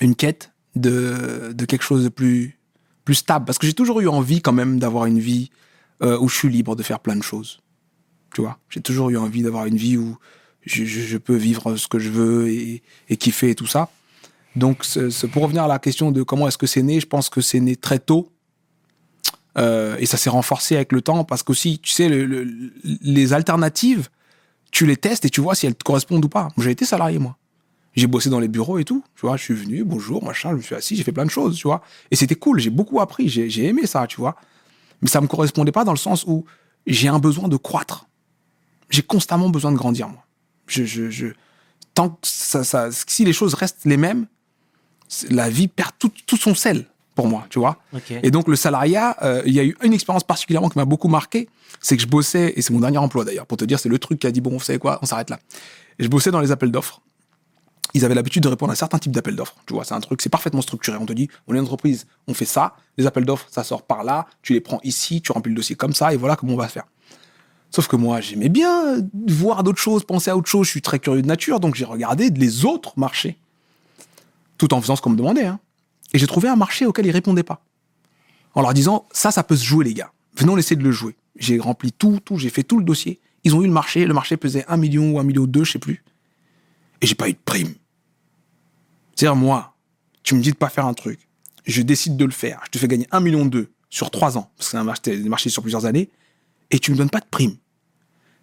Une 0.00 0.14
quête 0.14 0.52
de, 0.74 1.52
de 1.54 1.64
quelque 1.64 1.82
chose 1.82 2.04
de 2.04 2.08
plus, 2.08 2.58
plus 3.04 3.14
stable. 3.14 3.44
Parce 3.44 3.58
que 3.58 3.66
j'ai 3.66 3.74
toujours 3.74 4.00
eu 4.00 4.08
envie, 4.08 4.40
quand 4.40 4.52
même, 4.52 4.78
d'avoir 4.78 5.06
une 5.06 5.18
vie 5.18 5.50
euh, 6.02 6.18
où 6.18 6.28
je 6.28 6.36
suis 6.36 6.48
libre 6.48 6.76
de 6.76 6.82
faire 6.82 7.00
plein 7.00 7.16
de 7.16 7.22
choses. 7.22 7.60
Tu 8.34 8.40
vois, 8.40 8.58
j'ai 8.70 8.80
toujours 8.80 9.10
eu 9.10 9.18
envie 9.18 9.42
d'avoir 9.42 9.66
une 9.66 9.76
vie 9.76 9.98
où 9.98 10.16
je, 10.64 11.18
peux 11.18 11.36
vivre 11.36 11.76
ce 11.76 11.86
que 11.86 11.98
je 11.98 12.08
veux 12.08 12.48
et, 12.48 12.82
kiffer 13.18 13.50
et 13.50 13.54
tout 13.54 13.66
ça. 13.66 13.90
Donc, 14.56 14.86
pour 15.32 15.42
revenir 15.42 15.64
à 15.64 15.68
la 15.68 15.78
question 15.78 16.10
de 16.12 16.22
comment 16.22 16.48
est-ce 16.48 16.58
que 16.58 16.66
c'est 16.66 16.82
né, 16.82 17.00
je 17.00 17.06
pense 17.06 17.28
que 17.28 17.40
c'est 17.40 17.60
né 17.60 17.76
très 17.76 17.98
tôt. 17.98 18.30
Euh, 19.58 19.96
et 19.98 20.06
ça 20.06 20.16
s'est 20.16 20.30
renforcé 20.30 20.76
avec 20.76 20.92
le 20.92 21.02
temps 21.02 21.24
parce 21.24 21.42
qu'aussi, 21.42 21.78
tu 21.78 21.92
sais, 21.92 22.08
le- 22.08 22.24
le- 22.24 22.72
les 22.84 23.32
alternatives, 23.34 24.08
tu 24.70 24.86
les 24.86 24.96
testes 24.96 25.24
et 25.26 25.30
tu 25.30 25.40
vois 25.42 25.54
si 25.54 25.66
elles 25.66 25.74
te 25.74 25.84
correspondent 25.84 26.24
ou 26.24 26.28
pas. 26.28 26.48
J'ai 26.56 26.70
été 26.70 26.84
salarié, 26.86 27.18
moi. 27.18 27.36
J'ai 27.94 28.06
bossé 28.06 28.30
dans 28.30 28.40
les 28.40 28.48
bureaux 28.48 28.78
et 28.78 28.84
tout. 28.84 29.04
Tu 29.14 29.26
vois, 29.26 29.36
je 29.36 29.42
suis 29.42 29.52
venu, 29.54 29.84
bonjour, 29.84 30.24
machin, 30.24 30.50
je 30.52 30.56
me 30.56 30.62
suis 30.62 30.74
assis, 30.74 30.96
j'ai 30.96 31.04
fait 31.04 31.12
plein 31.12 31.26
de 31.26 31.30
choses, 31.30 31.56
tu 31.58 31.68
vois. 31.68 31.82
Et 32.10 32.16
c'était 32.16 32.34
cool, 32.34 32.58
j'ai 32.58 32.70
beaucoup 32.70 33.00
appris, 33.00 33.28
j'ai 33.28 33.64
aimé 33.66 33.86
ça, 33.86 34.06
tu 34.06 34.16
vois. 34.16 34.36
Mais 35.02 35.08
ça 35.08 35.20
me 35.20 35.26
correspondait 35.26 35.72
pas 35.72 35.84
dans 35.84 35.92
le 35.92 35.98
sens 35.98 36.24
où 36.26 36.46
j'ai 36.86 37.08
un 37.08 37.18
besoin 37.18 37.48
de 37.48 37.56
croître. 37.58 38.06
J'ai 38.88 39.02
constamment 39.02 39.50
besoin 39.50 39.72
de 39.72 39.76
grandir, 39.76 40.08
moi. 40.08 40.24
Je, 40.66 40.84
je, 40.84 41.10
je, 41.10 41.26
tant 41.92 42.10
que 42.10 42.16
ça, 42.22 42.64
ça, 42.64 42.88
si 42.90 43.26
les 43.26 43.32
choses 43.34 43.52
restent 43.52 43.84
les 43.84 43.98
mêmes, 43.98 44.26
la 45.28 45.50
vie 45.50 45.68
perd 45.68 45.92
tout 45.98 46.36
son 46.38 46.54
sel 46.54 46.86
pour 47.14 47.28
moi, 47.28 47.46
tu 47.50 47.58
vois. 47.58 47.76
Et 48.22 48.30
donc 48.30 48.48
le 48.48 48.56
salariat, 48.56 49.16
euh, 49.22 49.42
il 49.46 49.52
y 49.52 49.60
a 49.60 49.64
eu 49.64 49.76
une 49.82 49.92
expérience 49.92 50.24
particulièrement 50.24 50.68
qui 50.68 50.78
m'a 50.78 50.84
beaucoup 50.84 51.08
marqué, 51.08 51.48
c'est 51.80 51.96
que 51.96 52.02
je 52.02 52.06
bossais, 52.08 52.52
et 52.56 52.62
c'est 52.62 52.72
mon 52.72 52.80
dernier 52.80 52.98
emploi 52.98 53.24
d'ailleurs, 53.24 53.46
pour 53.46 53.58
te 53.58 53.64
dire, 53.64 53.78
c'est 53.78 53.88
le 53.88 53.98
truc 53.98 54.18
qui 54.20 54.26
a 54.26 54.30
dit, 54.30 54.40
bon, 54.40 54.50
vous 54.50 54.60
savez 54.60 54.78
quoi, 54.78 54.98
on 55.02 55.06
s'arrête 55.06 55.30
là. 55.30 55.38
Et 55.98 56.04
je 56.04 56.08
bossais 56.08 56.30
dans 56.30 56.40
les 56.40 56.50
appels 56.52 56.70
d'offres. 56.70 57.00
Ils 57.94 58.06
avaient 58.06 58.14
l'habitude 58.14 58.42
de 58.42 58.48
répondre 58.48 58.72
à 58.72 58.74
certains 58.76 58.98
types 58.98 59.12
d'appels 59.12 59.36
d'offres. 59.36 59.56
Tu 59.66 59.74
vois, 59.74 59.84
c'est 59.84 59.92
un 59.92 60.00
truc, 60.00 60.22
c'est 60.22 60.30
parfaitement 60.30 60.62
structuré. 60.62 60.96
On 60.98 61.04
te 61.04 61.12
dit, 61.12 61.28
on 61.46 61.54
est 61.54 61.58
une 61.58 61.64
entreprise, 61.64 62.06
on 62.26 62.32
fait 62.32 62.46
ça, 62.46 62.74
les 62.96 63.06
appels 63.06 63.26
d'offres, 63.26 63.46
ça 63.50 63.64
sort 63.64 63.82
par 63.82 64.02
là, 64.04 64.26
tu 64.40 64.54
les 64.54 64.60
prends 64.62 64.80
ici, 64.82 65.20
tu 65.20 65.32
remplis 65.32 65.50
le 65.50 65.56
dossier 65.56 65.76
comme 65.76 65.92
ça, 65.92 66.14
et 66.14 66.16
voilà 66.16 66.36
comment 66.36 66.54
on 66.54 66.56
va 66.56 66.68
faire. 66.68 66.84
Sauf 67.70 67.88
que 67.88 67.96
moi, 67.96 68.20
j'aimais 68.22 68.48
bien 68.48 69.06
voir 69.28 69.62
d'autres 69.62 69.80
choses, 69.80 70.04
penser 70.04 70.30
à 70.30 70.36
autre 70.36 70.48
chose. 70.48 70.66
Je 70.66 70.70
suis 70.70 70.82
très 70.82 70.98
curieux 70.98 71.20
de 71.22 71.26
nature, 71.26 71.60
donc 71.60 71.74
j'ai 71.74 71.84
regardé 71.84 72.30
les 72.30 72.64
autres 72.64 72.92
marchés, 72.98 73.36
tout 74.56 74.72
en 74.72 74.80
faisant 74.80 74.96
ce 74.96 75.02
qu'on 75.02 75.10
me 75.10 75.16
demandait. 75.16 75.44
hein. 75.44 75.58
Et 76.12 76.18
j'ai 76.18 76.26
trouvé 76.26 76.48
un 76.48 76.56
marché 76.56 76.86
auquel 76.86 77.06
ils 77.06 77.10
répondaient 77.10 77.42
pas. 77.42 77.64
En 78.54 78.62
leur 78.62 78.74
disant, 78.74 79.06
ça, 79.12 79.30
ça 79.30 79.42
peut 79.42 79.56
se 79.56 79.64
jouer, 79.64 79.84
les 79.84 79.94
gars. 79.94 80.12
Venons 80.36 80.54
laisser 80.54 80.76
de 80.76 80.82
le 80.82 80.92
jouer. 80.92 81.16
J'ai 81.36 81.58
rempli 81.58 81.92
tout, 81.92 82.20
tout, 82.24 82.38
j'ai 82.38 82.50
fait 82.50 82.62
tout 82.62 82.78
le 82.78 82.84
dossier. 82.84 83.20
Ils 83.44 83.54
ont 83.54 83.62
eu 83.62 83.66
le 83.66 83.72
marché. 83.72 84.04
Le 84.04 84.14
marché 84.14 84.36
pesait 84.36 84.64
1 84.68 84.76
million 84.76 85.12
ou 85.12 85.18
1 85.18 85.24
million 85.24 85.44
2, 85.44 85.64
je 85.64 85.72
sais 85.72 85.78
plus. 85.78 86.04
Et 87.00 87.06
j'ai 87.06 87.14
pas 87.14 87.28
eu 87.28 87.32
de 87.32 87.38
prime. 87.44 87.74
C'est-à-dire, 89.14 89.36
moi, 89.36 89.74
tu 90.22 90.34
me 90.34 90.42
dis 90.42 90.52
de 90.52 90.56
pas 90.56 90.68
faire 90.68 90.86
un 90.86 90.94
truc. 90.94 91.28
Je 91.64 91.82
décide 91.82 92.16
de 92.16 92.24
le 92.24 92.30
faire. 92.30 92.60
Je 92.66 92.70
te 92.70 92.78
fais 92.78 92.88
gagner 92.88 93.06
1 93.10 93.20
million 93.20 93.46
2 93.46 93.72
sur 93.88 94.10
3 94.10 94.38
ans. 94.38 94.50
Parce 94.56 94.70
que 94.70 94.70
c'est 94.72 95.16
un 95.16 95.28
marché, 95.28 95.50
sur 95.50 95.62
plusieurs 95.62 95.86
années. 95.86 96.10
Et 96.70 96.78
tu 96.78 96.90
me 96.90 96.96
donnes 96.96 97.10
pas 97.10 97.20
de 97.20 97.26
prime. 97.30 97.56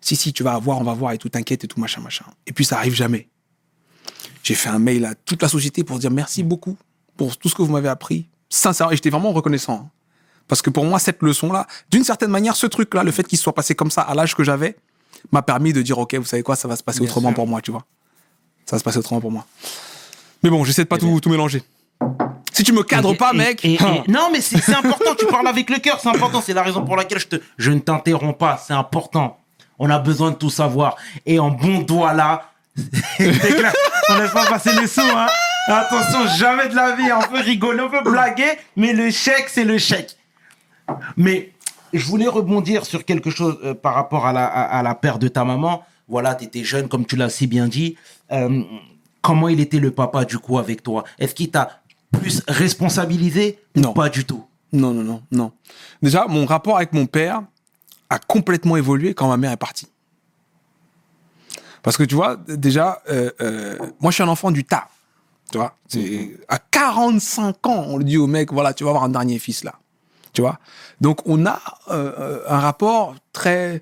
Si, 0.01 0.15
si, 0.15 0.33
tu 0.33 0.43
vas 0.43 0.53
avoir, 0.53 0.79
on 0.79 0.83
va 0.83 0.93
voir 0.93 1.11
et 1.11 1.17
tout, 1.17 1.29
t'inquiète 1.29 1.63
et 1.63 1.67
tout, 1.67 1.79
machin, 1.79 2.01
machin. 2.01 2.25
Et 2.47 2.53
puis 2.53 2.65
ça 2.65 2.77
arrive 2.77 2.93
jamais. 2.93 3.29
J'ai 4.43 4.55
fait 4.55 4.69
un 4.69 4.79
mail 4.79 5.05
à 5.05 5.15
toute 5.15 5.41
la 5.41 5.49
société 5.49 5.83
pour 5.83 5.99
dire 5.99 6.11
merci 6.11 6.43
beaucoup 6.43 6.77
pour 7.19 7.37
tout 7.37 7.49
ce 7.49 7.55
que 7.55 7.61
vous 7.61 7.71
m'avez 7.73 7.89
appris. 7.89 8.27
Sincèrement, 8.49 8.91
et 8.91 8.95
j'étais 8.95 9.09
vraiment 9.09 9.31
reconnaissant. 9.33 9.73
hein. 9.73 9.89
Parce 10.47 10.61
que 10.63 10.69
pour 10.71 10.85
moi, 10.85 10.97
cette 10.99 11.21
leçon-là, 11.21 11.67
d'une 11.91 12.03
certaine 12.05 12.31
manière, 12.31 12.55
ce 12.55 12.65
truc-là, 12.65 13.03
le 13.03 13.11
fait 13.11 13.23
qu'il 13.27 13.37
soit 13.37 13.53
passé 13.53 13.75
comme 13.75 13.91
ça 13.91 14.01
à 14.01 14.15
l'âge 14.15 14.33
que 14.35 14.43
j'avais, 14.43 14.75
m'a 15.31 15.41
permis 15.41 15.73
de 15.73 15.81
dire, 15.81 15.99
OK, 15.99 16.15
vous 16.15 16.23
savez 16.25 16.41
quoi, 16.43 16.55
ça 16.55 16.67
va 16.67 16.75
se 16.77 16.81
passer 16.83 16.99
Bien 17.01 17.09
autrement 17.09 17.29
sûr. 17.29 17.35
pour 17.35 17.45
moi, 17.47 17.61
tu 17.61 17.71
vois. 17.71 17.83
Ça 18.65 18.75
va 18.75 18.79
se 18.79 18.83
passer 18.83 18.97
autrement 18.97 19.19
pour 19.21 19.31
moi. 19.31 19.45
Mais 20.41 20.49
bon, 20.49 20.63
j'essaie 20.63 20.83
de 20.83 20.87
pas 20.87 20.97
tout, 20.97 21.19
tout 21.19 21.29
mélanger. 21.29 21.61
Si 22.53 22.63
tu 22.63 22.71
me 22.73 22.81
cadres 22.83 23.13
Et- 23.13 23.17
pas, 23.17 23.31
et- 23.33 23.37
mec. 23.37 23.65
hein. 23.81 24.03
non, 24.07 24.29
mais 24.31 24.39
c'est 24.41 24.73
important. 24.73 25.13
tu 25.19 25.25
parles 25.27 25.47
avec 25.47 25.69
le 25.69 25.77
cœur. 25.79 25.99
C'est 26.01 26.09
important. 26.09 26.41
C'est 26.41 26.53
la 26.53 26.63
raison 26.63 26.83
pour 26.85 26.95
laquelle 26.95 27.19
je, 27.19 27.27
te, 27.27 27.35
je 27.57 27.71
ne 27.71 27.79
t'interromps 27.79 28.37
pas. 28.37 28.57
C'est 28.65 28.73
important. 28.73 29.37
On 29.77 29.89
a 29.89 29.99
besoin 29.99 30.31
de 30.31 30.35
tout 30.37 30.49
savoir. 30.49 30.95
Et 31.25 31.37
en 31.37 31.49
bon 31.51 31.79
doigt 31.81 32.13
là, 32.13 32.49
on 33.19 34.15
laisse 34.17 34.31
pas 34.31 34.45
passer 34.47 34.71
les 34.79 34.87
sous. 34.87 35.01
Hein. 35.01 35.27
Attention, 35.69 36.25
jamais 36.37 36.67
de 36.67 36.75
la 36.75 36.95
vie. 36.95 37.11
On 37.11 37.21
peut 37.31 37.41
rigoler, 37.41 37.81
on 37.81 37.89
peut 37.89 38.01
blaguer, 38.09 38.57
mais 38.75 38.91
le 38.93 39.11
chèque, 39.11 39.49
c'est 39.49 39.63
le 39.63 39.77
chèque. 39.77 40.17
Mais 41.15 41.51
je 41.93 42.03
voulais 42.05 42.27
rebondir 42.27 42.85
sur 42.85 43.05
quelque 43.05 43.29
chose 43.29 43.59
euh, 43.63 43.75
par 43.75 43.93
rapport 43.93 44.25
à 44.25 44.33
la, 44.33 44.45
à, 44.47 44.79
à 44.79 44.81
la 44.83 44.95
perte 44.95 45.21
de 45.21 45.27
ta 45.27 45.45
maman. 45.45 45.83
Voilà, 46.07 46.33
tu 46.33 46.45
étais 46.45 46.63
jeune, 46.63 46.87
comme 46.89 47.05
tu 47.05 47.15
l'as 47.15 47.29
si 47.29 47.45
bien 47.45 47.67
dit. 47.67 47.95
Euh, 48.31 48.63
comment 49.21 49.47
il 49.47 49.59
était 49.59 49.77
le 49.79 49.91
papa, 49.91 50.25
du 50.25 50.39
coup, 50.39 50.57
avec 50.57 50.81
toi? 50.81 51.03
Est-ce 51.19 51.35
qu'il 51.35 51.51
t'a 51.51 51.81
plus 52.11 52.41
responsabilisé 52.47 53.59
Non. 53.75 53.93
pas 53.93 54.09
du 54.09 54.25
tout? 54.25 54.43
Non, 54.73 54.91
non, 54.91 55.03
non, 55.03 55.21
non. 55.31 55.51
Déjà, 56.01 56.25
mon 56.27 56.45
rapport 56.47 56.77
avec 56.77 56.93
mon 56.93 57.05
père 57.05 57.43
a 58.09 58.17
complètement 58.17 58.75
évolué 58.75 59.13
quand 59.13 59.27
ma 59.27 59.37
mère 59.37 59.51
est 59.51 59.57
partie. 59.57 59.87
Parce 61.83 61.95
que 61.95 62.03
tu 62.03 62.15
vois, 62.15 62.37
déjà, 62.47 63.01
euh, 63.09 63.77
moi 63.99 64.09
je 64.11 64.15
suis 64.15 64.23
un 64.23 64.27
enfant 64.27 64.49
du 64.51 64.63
tas. 64.65 64.87
Tu 65.51 65.57
vois, 65.57 65.75
c'est 65.87 66.37
à 66.47 66.59
45 66.59 67.67
ans, 67.67 67.85
on 67.87 67.97
le 67.97 68.03
dit 68.03 68.17
au 68.17 68.27
mec, 68.27 68.53
voilà, 68.53 68.73
tu 68.73 68.83
vas 68.83 68.91
avoir 68.91 69.03
un 69.03 69.09
dernier 69.09 69.39
fils 69.39 69.63
là. 69.63 69.75
Tu 70.31 70.41
vois, 70.41 70.59
donc 71.01 71.21
on 71.25 71.45
a 71.47 71.59
euh, 71.89 72.13
euh, 72.19 72.39
un 72.47 72.59
rapport 72.59 73.15
très 73.33 73.81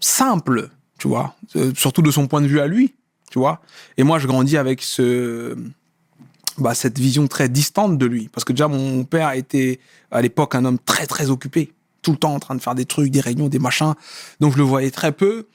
simple, 0.00 0.70
tu 0.98 1.06
vois, 1.06 1.36
euh, 1.54 1.72
surtout 1.76 2.02
de 2.02 2.10
son 2.10 2.26
point 2.26 2.40
de 2.40 2.48
vue 2.48 2.60
à 2.60 2.66
lui, 2.66 2.94
tu 3.30 3.38
vois. 3.38 3.60
Et 3.96 4.02
moi, 4.02 4.18
je 4.18 4.26
grandis 4.26 4.56
avec 4.56 4.82
ce, 4.82 5.56
bah, 6.58 6.74
cette 6.74 6.98
vision 6.98 7.28
très 7.28 7.48
distante 7.48 7.96
de 7.96 8.06
lui. 8.06 8.28
Parce 8.28 8.44
que 8.44 8.52
déjà, 8.52 8.68
mon 8.68 9.04
père 9.04 9.32
était 9.32 9.80
à 10.10 10.20
l'époque 10.20 10.54
un 10.54 10.64
homme 10.64 10.78
très, 10.78 11.06
très 11.06 11.30
occupé. 11.30 11.72
Tout 12.02 12.12
le 12.12 12.18
temps 12.18 12.34
en 12.34 12.40
train 12.40 12.54
de 12.54 12.60
faire 12.60 12.74
des 12.74 12.84
trucs, 12.84 13.10
des 13.10 13.20
réunions, 13.20 13.48
des 13.48 13.58
machins. 13.58 13.94
Donc, 14.40 14.52
je 14.52 14.58
le 14.58 14.64
voyais 14.64 14.90
très 14.90 15.12
peu. 15.12 15.46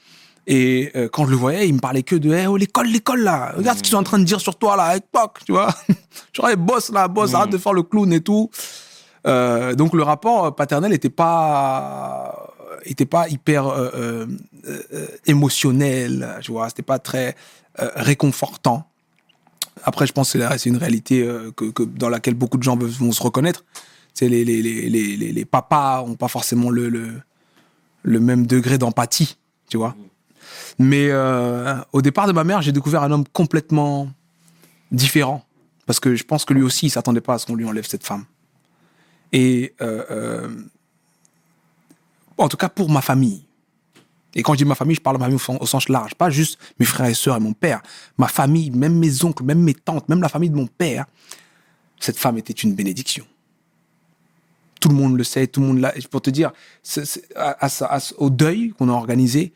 Et 0.50 0.90
euh, 0.96 1.08
quand 1.12 1.26
je 1.26 1.30
le 1.30 1.36
voyais, 1.36 1.68
il 1.68 1.74
me 1.74 1.78
parlait 1.78 2.02
que 2.02 2.16
de 2.16 2.32
Eh, 2.32 2.46
oh, 2.46 2.56
l'école, 2.56 2.86
l'école, 2.88 3.20
là. 3.20 3.52
Regarde 3.54 3.76
ce 3.76 3.82
qu'ils 3.82 3.90
sont 3.90 3.98
en 3.98 4.02
train 4.02 4.18
de 4.18 4.24
dire 4.24 4.40
sur 4.40 4.56
toi, 4.56 4.76
là, 4.76 4.84
à 4.84 4.94
l'époque, 4.94 5.40
tu 5.44 5.52
vois. 5.52 5.68
Genre, 6.32 6.48
hey, 6.48 6.56
boss, 6.56 6.88
là, 6.90 7.06
boss, 7.06 7.34
arrête 7.34 7.50
de 7.50 7.58
faire 7.58 7.74
le 7.74 7.82
clown 7.82 8.10
et 8.14 8.22
tout. 8.22 8.48
Euh, 9.26 9.74
donc, 9.74 9.92
le 9.92 10.02
rapport 10.02 10.54
paternel 10.56 10.90
n'était 10.92 11.10
pas 11.10 12.54
était 12.84 13.04
pas 13.06 13.28
hyper 13.28 13.66
euh, 13.66 13.90
euh, 13.94 14.26
euh, 14.68 15.06
émotionnel, 15.26 16.36
tu 16.40 16.52
vois. 16.52 16.68
C'était 16.70 16.82
pas 16.82 16.98
très 16.98 17.34
euh, 17.80 17.90
réconfortant. 17.96 18.88
Après, 19.84 20.06
je 20.06 20.12
pense 20.12 20.32
que 20.32 20.38
c'est 20.58 20.70
une 20.70 20.76
réalité 20.78 21.22
euh, 21.22 21.50
que, 21.54 21.66
que- 21.66 21.82
dans 21.82 22.08
laquelle 22.08 22.34
beaucoup 22.34 22.56
de 22.56 22.62
gens 22.62 22.76
vont 22.76 23.12
se 23.12 23.22
reconnaître. 23.22 23.64
C'est 24.14 24.28
les, 24.28 24.44
les, 24.44 24.62
les, 24.62 24.88
les, 24.88 25.16
les, 25.32 25.44
papas 25.44 26.02
ont 26.02 26.14
pas 26.16 26.28
forcément 26.28 26.70
le, 26.70 26.88
le, 26.88 27.20
le 28.02 28.20
même 28.20 28.46
degré 28.46 28.78
d'empathie, 28.78 29.36
tu 29.68 29.76
vois. 29.76 29.94
Mais 30.78 31.08
euh, 31.10 31.76
au 31.92 32.02
départ 32.02 32.26
de 32.26 32.32
ma 32.32 32.44
mère, 32.44 32.62
j'ai 32.62 32.72
découvert 32.72 33.02
un 33.02 33.10
homme 33.10 33.26
complètement 33.32 34.10
différent. 34.92 35.44
Parce 35.86 36.00
que 36.00 36.14
je 36.14 36.24
pense 36.24 36.44
que 36.44 36.54
lui 36.54 36.62
aussi, 36.62 36.86
il 36.86 36.90
s'attendait 36.90 37.20
pas 37.20 37.34
à 37.34 37.38
ce 37.38 37.46
qu'on 37.46 37.54
lui 37.54 37.64
enlève 37.64 37.86
cette 37.86 38.06
femme. 38.06 38.24
Et 39.32 39.74
euh, 39.80 40.04
euh, 40.10 40.48
en 42.36 42.48
tout 42.48 42.56
cas 42.56 42.68
pour 42.68 42.90
ma 42.90 43.00
famille. 43.00 43.44
Et 44.34 44.42
quand 44.42 44.52
je 44.52 44.58
dis 44.58 44.64
ma 44.64 44.74
famille, 44.74 44.94
je 44.94 45.00
parle 45.00 45.16
de 45.16 45.20
ma 45.20 45.26
famille 45.26 45.40
au, 45.60 45.66
sens- 45.66 45.88
large, 45.88 46.14
pas 46.14 46.30
juste 46.30 46.58
mes 46.78 46.86
frères 46.86 47.08
et 47.08 47.14
sœurs 47.14 47.36
et 47.36 47.40
mon 47.40 47.54
père. 47.54 47.82
Ma 48.18 48.28
famille, 48.28 48.70
même 48.70 48.96
mes 48.96 49.24
oncles, 49.24 49.42
même 49.42 49.60
mes 49.60 49.74
tantes, 49.74 50.08
même 50.08 50.20
la 50.20 50.28
famille 50.28 50.50
de 50.50 50.54
mon 50.54 50.66
père, 50.66 51.06
cette 51.98 52.18
femme 52.18 52.38
était 52.38 52.52
une 52.52 52.74
bénédiction. 52.74 53.26
Tout 54.80 54.90
le 54.90 54.94
monde 54.94 55.16
le 55.16 55.24
sait, 55.24 55.46
tout 55.48 55.60
le 55.60 55.66
monde 55.66 55.80
l'a. 55.80 55.92
Pour 56.10 56.22
te 56.22 56.30
dire, 56.30 56.52
au 58.18 58.30
deuil 58.30 58.74
qu'on 58.78 58.88
a 58.88 58.92
organisé, 58.92 59.52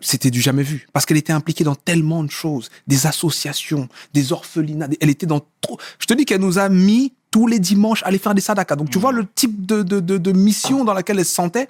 c'était 0.00 0.30
du 0.30 0.40
jamais 0.40 0.62
vu. 0.62 0.86
Parce 0.92 1.06
qu'elle 1.06 1.16
était 1.16 1.32
impliquée 1.32 1.64
dans 1.64 1.74
tellement 1.74 2.24
de 2.24 2.30
choses, 2.30 2.70
des 2.86 3.06
associations, 3.06 3.88
des 4.12 4.32
orphelinats. 4.32 4.88
Elle 5.00 5.10
était 5.10 5.26
dans 5.26 5.40
trop. 5.60 5.78
Je 5.98 6.06
te 6.06 6.14
dis 6.14 6.24
qu'elle 6.24 6.40
nous 6.40 6.58
a 6.58 6.68
mis 6.68 7.12
tous 7.30 7.46
les 7.46 7.58
dimanches 7.58 8.02
à 8.02 8.06
aller 8.06 8.18
faire 8.18 8.34
des 8.34 8.40
sadakas. 8.40 8.76
Donc 8.76 8.90
tu 8.90 8.98
vois 8.98 9.12
le 9.12 9.26
type 9.26 9.66
de, 9.66 9.82
de, 9.82 10.00
de, 10.00 10.18
de 10.18 10.32
mission 10.32 10.84
dans 10.84 10.94
laquelle 10.94 11.18
elle 11.18 11.24
se 11.24 11.34
sentait. 11.34 11.68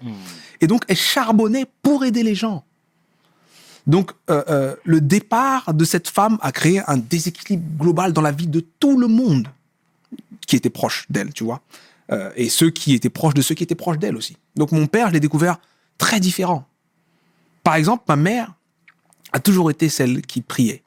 Et 0.61 0.67
donc 0.67 0.85
elle 0.89 0.97
charbonnait 0.97 1.67
pour 1.83 2.05
aider 2.05 2.23
les 2.23 2.35
gens. 2.35 2.65
Donc 3.87 4.13
euh, 4.31 4.43
euh, 4.49 4.77
le 4.85 5.01
départ 5.01 5.75
de 5.75 5.85
cette 5.85 6.09
femme 6.09 6.39
a 6.43 6.53
créé 6.53 6.83
un 6.87 6.97
déséquilibre 6.97 7.65
global 7.79 8.13
dans 8.13 8.23
la 8.23 8.33
vie 8.33 8.47
de 8.47 8.61
tout 8.61 8.99
le 8.99 9.09
monde 9.09 9.49
qui 10.47 10.57
était 10.57 10.71
proche 10.71 11.07
d'elle, 11.11 11.33
tu 11.33 11.45
vois. 11.45 11.63
Euh, 12.13 12.31
et 12.37 12.49
ceux 12.49 12.71
qui 12.71 12.95
étaient 12.95 13.11
proches 13.11 13.35
de 13.35 13.43
ceux 13.43 13.55
qui 13.55 13.63
étaient 13.63 13.75
proches 13.75 13.99
d'elle 13.99 14.17
aussi. 14.17 14.37
Donc 14.57 14.73
mon 14.73 14.87
père, 14.87 15.09
je 15.09 15.15
l'ai 15.15 15.21
découvert 15.21 15.59
très 15.99 16.21
différent. 16.21 16.67
Par 17.71 17.77
exemple, 17.77 18.03
ma 18.09 18.17
mère 18.17 18.53
a 19.31 19.39
toujours 19.39 19.71
été 19.71 19.89
celle 19.89 20.23
qui 20.23 20.41
priait. 20.41 20.83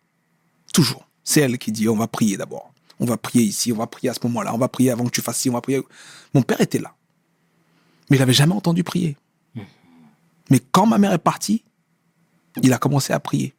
Toujours. 0.74 1.08
C'est 1.24 1.40
elle 1.40 1.58
qui 1.58 1.72
dit 1.72 1.88
on 1.88 1.96
va 1.96 2.10
prier 2.10 2.36
d'abord. 2.36 2.74
On 3.00 3.06
va 3.06 3.16
prier 3.16 3.46
ici, 3.46 3.72
on 3.72 3.78
va 3.78 3.88
prier 3.88 4.10
à 4.10 4.14
ce 4.14 4.20
moment-là, 4.24 4.54
on 4.54 4.58
va 4.58 4.68
prier 4.68 4.92
avant 4.92 5.06
que 5.06 5.12
tu 5.12 5.22
fasses 5.22 5.38
ci, 5.38 5.50
on 5.50 5.54
va 5.54 5.62
prier. 5.62 5.82
Mon 6.34 6.42
père 6.42 6.60
était 6.60 6.80
là. 6.80 6.94
Mais 8.10 8.18
il 8.18 8.20
n'avait 8.20 8.34
jamais 8.34 8.52
entendu 8.54 8.84
prier. 8.84 9.16
Mais 10.50 10.60
quand 10.74 10.86
ma 10.86 10.98
mère 10.98 11.14
est 11.14 11.20
partie, 11.20 11.64
il 12.62 12.74
a 12.74 12.78
commencé 12.78 13.14
à 13.14 13.20
prier. 13.22 13.54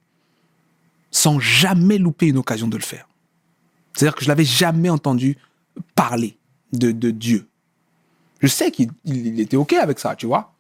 Sans 1.11 1.41
jamais 1.41 1.97
louper 1.97 2.27
une 2.27 2.37
occasion 2.37 2.69
de 2.69 2.77
le 2.77 2.83
faire. 2.83 3.09
C'est-à-dire 3.97 4.15
que 4.17 4.23
je 4.25 4.29
l'avais 4.29 4.45
jamais 4.45 4.91
entendu 4.91 5.39
parler 5.95 6.37
de, 6.75 6.93
de 6.93 7.11
Dieu. 7.11 7.49
Je 8.41 8.49
sais 8.49 8.71
qu'il 8.71 8.91
il- 9.07 9.29
il 9.29 9.41
était 9.41 9.57
OK 9.57 9.73
avec 9.73 9.99
ça, 9.99 10.15
tu 10.15 10.27
vois. 10.27 10.54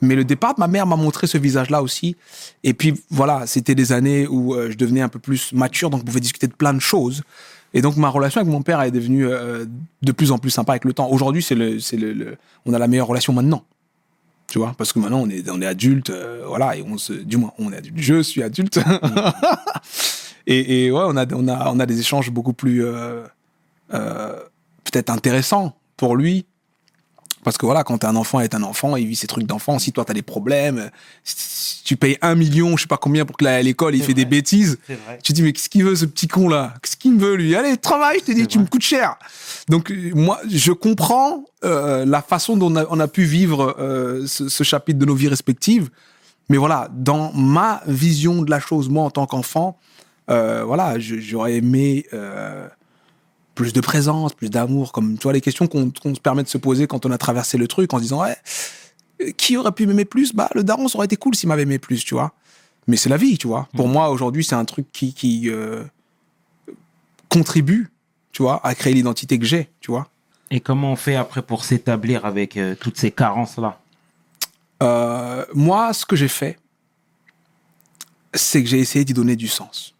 Mais 0.00 0.14
le 0.14 0.24
départ 0.24 0.54
de 0.54 0.60
ma 0.60 0.68
mère 0.68 0.86
m'a 0.86 0.96
montré 0.96 1.26
ce 1.26 1.38
visage-là 1.38 1.82
aussi. 1.82 2.16
Et 2.64 2.74
puis 2.74 3.02
voilà, 3.10 3.46
c'était 3.46 3.74
des 3.74 3.92
années 3.92 4.26
où 4.26 4.54
euh, 4.54 4.70
je 4.70 4.76
devenais 4.76 5.00
un 5.00 5.08
peu 5.08 5.18
plus 5.18 5.52
mature, 5.52 5.90
donc 5.90 6.02
on 6.02 6.04
pouvait 6.04 6.20
discuter 6.20 6.46
de 6.46 6.54
plein 6.54 6.74
de 6.74 6.80
choses. 6.80 7.22
Et 7.74 7.82
donc 7.82 7.96
ma 7.96 8.08
relation 8.08 8.40
avec 8.40 8.50
mon 8.50 8.62
père 8.62 8.80
est 8.80 8.90
devenue 8.90 9.26
euh, 9.26 9.66
de 10.02 10.12
plus 10.12 10.32
en 10.32 10.38
plus 10.38 10.50
sympa 10.50 10.72
avec 10.72 10.84
le 10.84 10.92
temps. 10.92 11.10
Aujourd'hui, 11.10 11.42
c'est 11.42 11.54
le, 11.54 11.80
c'est 11.80 11.96
le, 11.96 12.36
on 12.64 12.72
a 12.72 12.78
la 12.78 12.88
meilleure 12.88 13.08
relation 13.08 13.32
maintenant. 13.32 13.64
Tu 14.46 14.58
vois, 14.58 14.74
parce 14.78 14.94
que 14.94 14.98
maintenant 14.98 15.20
on 15.20 15.28
est, 15.28 15.48
on 15.50 15.60
est 15.60 15.66
adulte, 15.66 16.08
euh, 16.08 16.44
voilà, 16.46 16.74
et 16.76 16.82
on 16.82 16.96
se, 16.96 17.12
du 17.12 17.36
moins, 17.36 17.52
on 17.58 17.70
est 17.72 17.76
adulte. 17.76 17.96
Je 17.98 18.22
suis 18.22 18.42
adulte. 18.42 18.80
et, 20.46 20.90
ouais, 20.90 21.02
on 21.04 21.16
a, 21.16 21.26
on 21.34 21.48
a, 21.48 21.70
on 21.70 21.80
a 21.80 21.86
des 21.86 22.00
échanges 22.00 22.30
beaucoup 22.30 22.54
plus 22.54 22.82
peut-être 23.88 25.10
intéressants 25.10 25.76
pour 25.98 26.16
lui. 26.16 26.46
Parce 27.48 27.56
que 27.56 27.64
voilà, 27.64 27.82
quand 27.82 27.96
t'es 27.96 28.06
un 28.06 28.14
enfant, 28.14 28.40
est 28.40 28.54
un 28.54 28.62
enfant, 28.62 28.94
il 28.96 29.06
vit 29.06 29.16
ses 29.16 29.26
trucs 29.26 29.46
d'enfant. 29.46 29.78
Si 29.78 29.90
toi 29.90 30.04
t'as 30.04 30.12
des 30.12 30.20
problèmes, 30.20 30.90
si 31.24 31.82
tu 31.82 31.96
payes 31.96 32.18
un 32.20 32.34
million, 32.34 32.76
je 32.76 32.82
sais 32.82 32.88
pas 32.88 32.98
combien 32.98 33.24
pour 33.24 33.38
qu'il 33.38 33.46
aille 33.46 33.60
à 33.60 33.62
l'école, 33.62 33.94
il 33.94 34.02
fait 34.02 34.12
des 34.12 34.26
bêtises. 34.26 34.78
Tu 35.22 35.32
te 35.32 35.32
dis, 35.32 35.40
mais 35.40 35.54
qu'est-ce 35.54 35.70
qu'il 35.70 35.82
veut 35.82 35.96
ce 35.96 36.04
petit 36.04 36.28
con 36.28 36.50
là 36.50 36.74
Qu'est-ce 36.82 36.98
qu'il 36.98 37.14
me 37.14 37.18
veut 37.18 37.36
lui? 37.36 37.56
Allez, 37.56 37.78
travaille, 37.78 38.18
je 38.18 38.24
te 38.26 38.32
dis, 38.32 38.42
C'est 38.42 38.48
tu 38.48 38.58
me 38.58 38.66
coûtes 38.66 38.82
cher. 38.82 39.16
Donc 39.70 39.90
euh, 39.90 40.10
moi, 40.14 40.38
je 40.46 40.72
comprends 40.72 41.42
euh, 41.64 42.04
la 42.04 42.20
façon 42.20 42.54
dont 42.58 42.70
on 42.70 42.76
a, 42.76 42.84
on 42.90 43.00
a 43.00 43.08
pu 43.08 43.22
vivre 43.22 43.74
euh, 43.78 44.26
ce, 44.26 44.50
ce 44.50 44.62
chapitre 44.62 44.98
de 44.98 45.06
nos 45.06 45.14
vies 45.14 45.28
respectives. 45.28 45.88
Mais 46.50 46.58
voilà, 46.58 46.90
dans 46.92 47.32
ma 47.32 47.80
vision 47.86 48.42
de 48.42 48.50
la 48.50 48.60
chose, 48.60 48.90
moi 48.90 49.04
en 49.04 49.10
tant 49.10 49.24
qu'enfant, 49.24 49.78
euh, 50.30 50.64
voilà, 50.64 50.98
j'aurais 50.98 51.54
aimé 51.54 52.04
euh, 52.12 52.68
plus 53.58 53.72
de 53.72 53.80
présence, 53.80 54.34
plus 54.34 54.50
d'amour, 54.50 54.92
comme 54.92 55.18
tu 55.18 55.24
vois 55.24 55.32
les 55.32 55.40
questions 55.40 55.66
qu'on 55.66 55.90
se 56.14 56.20
permet 56.20 56.44
de 56.44 56.48
se 56.48 56.58
poser 56.58 56.86
quand 56.86 57.04
on 57.06 57.10
a 57.10 57.18
traversé 57.18 57.58
le 57.58 57.66
truc 57.66 57.92
en 57.92 57.96
se 57.96 58.02
disant 58.02 58.22
ouais, 58.22 58.36
euh, 59.20 59.32
qui 59.32 59.56
aurait 59.56 59.72
pu 59.72 59.84
m'aimer 59.84 60.04
plus? 60.04 60.32
Bah 60.32 60.48
le 60.54 60.62
daron 60.62 60.86
ça 60.86 60.96
aurait 60.96 61.06
été 61.06 61.16
cool 61.16 61.34
s'il 61.34 61.48
m'avait 61.48 61.62
aimé 61.62 61.80
plus, 61.80 62.04
tu 62.04 62.14
vois. 62.14 62.32
Mais 62.86 62.96
c'est 62.96 63.08
la 63.08 63.16
vie, 63.16 63.36
tu 63.36 63.48
vois. 63.48 63.68
Pour 63.76 63.88
moi 63.88 64.10
aujourd'hui 64.10 64.44
c'est 64.44 64.54
un 64.54 64.64
truc 64.64 64.86
qui, 64.92 65.12
qui 65.12 65.50
euh, 65.50 65.82
contribue, 67.28 67.90
tu 68.30 68.42
vois, 68.42 68.64
à 68.64 68.76
créer 68.76 68.94
l'identité 68.94 69.40
que 69.40 69.44
j'ai, 69.44 69.68
tu 69.80 69.90
vois. 69.90 70.08
Et 70.52 70.60
comment 70.60 70.92
on 70.92 70.96
fait 70.96 71.16
après 71.16 71.42
pour 71.42 71.64
s'établir 71.64 72.24
avec 72.24 72.56
euh, 72.56 72.76
toutes 72.78 72.96
ces 72.96 73.10
carences-là? 73.10 73.80
Euh, 74.84 75.44
moi, 75.52 75.92
ce 75.92 76.06
que 76.06 76.14
j'ai 76.14 76.28
fait, 76.28 76.60
c'est 78.32 78.62
que 78.62 78.68
j'ai 78.68 78.78
essayé 78.78 79.04
d'y 79.04 79.14
donner 79.14 79.34
du 79.34 79.48
sens. 79.48 79.96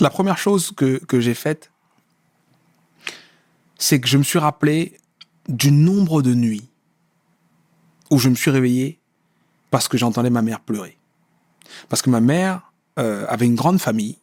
La 0.00 0.08
première 0.08 0.38
chose 0.38 0.72
que, 0.74 1.04
que 1.04 1.20
j'ai 1.20 1.34
faite, 1.34 1.70
c'est 3.78 4.00
que 4.00 4.08
je 4.08 4.18
me 4.18 4.22
suis 4.22 4.38
rappelé 4.38 4.98
du 5.48 5.70
nombre 5.70 6.22
de 6.22 6.34
nuits 6.34 6.68
où 8.10 8.18
je 8.18 8.28
me 8.28 8.34
suis 8.34 8.50
réveillé 8.50 9.00
parce 9.70 9.88
que 9.88 9.98
j'entendais 9.98 10.30
ma 10.30 10.42
mère 10.42 10.60
pleurer. 10.60 10.98
Parce 11.88 12.02
que 12.02 12.10
ma 12.10 12.20
mère 12.20 12.72
euh, 12.98 13.26
avait 13.28 13.46
une 13.46 13.56
grande 13.56 13.80
famille 13.80 14.18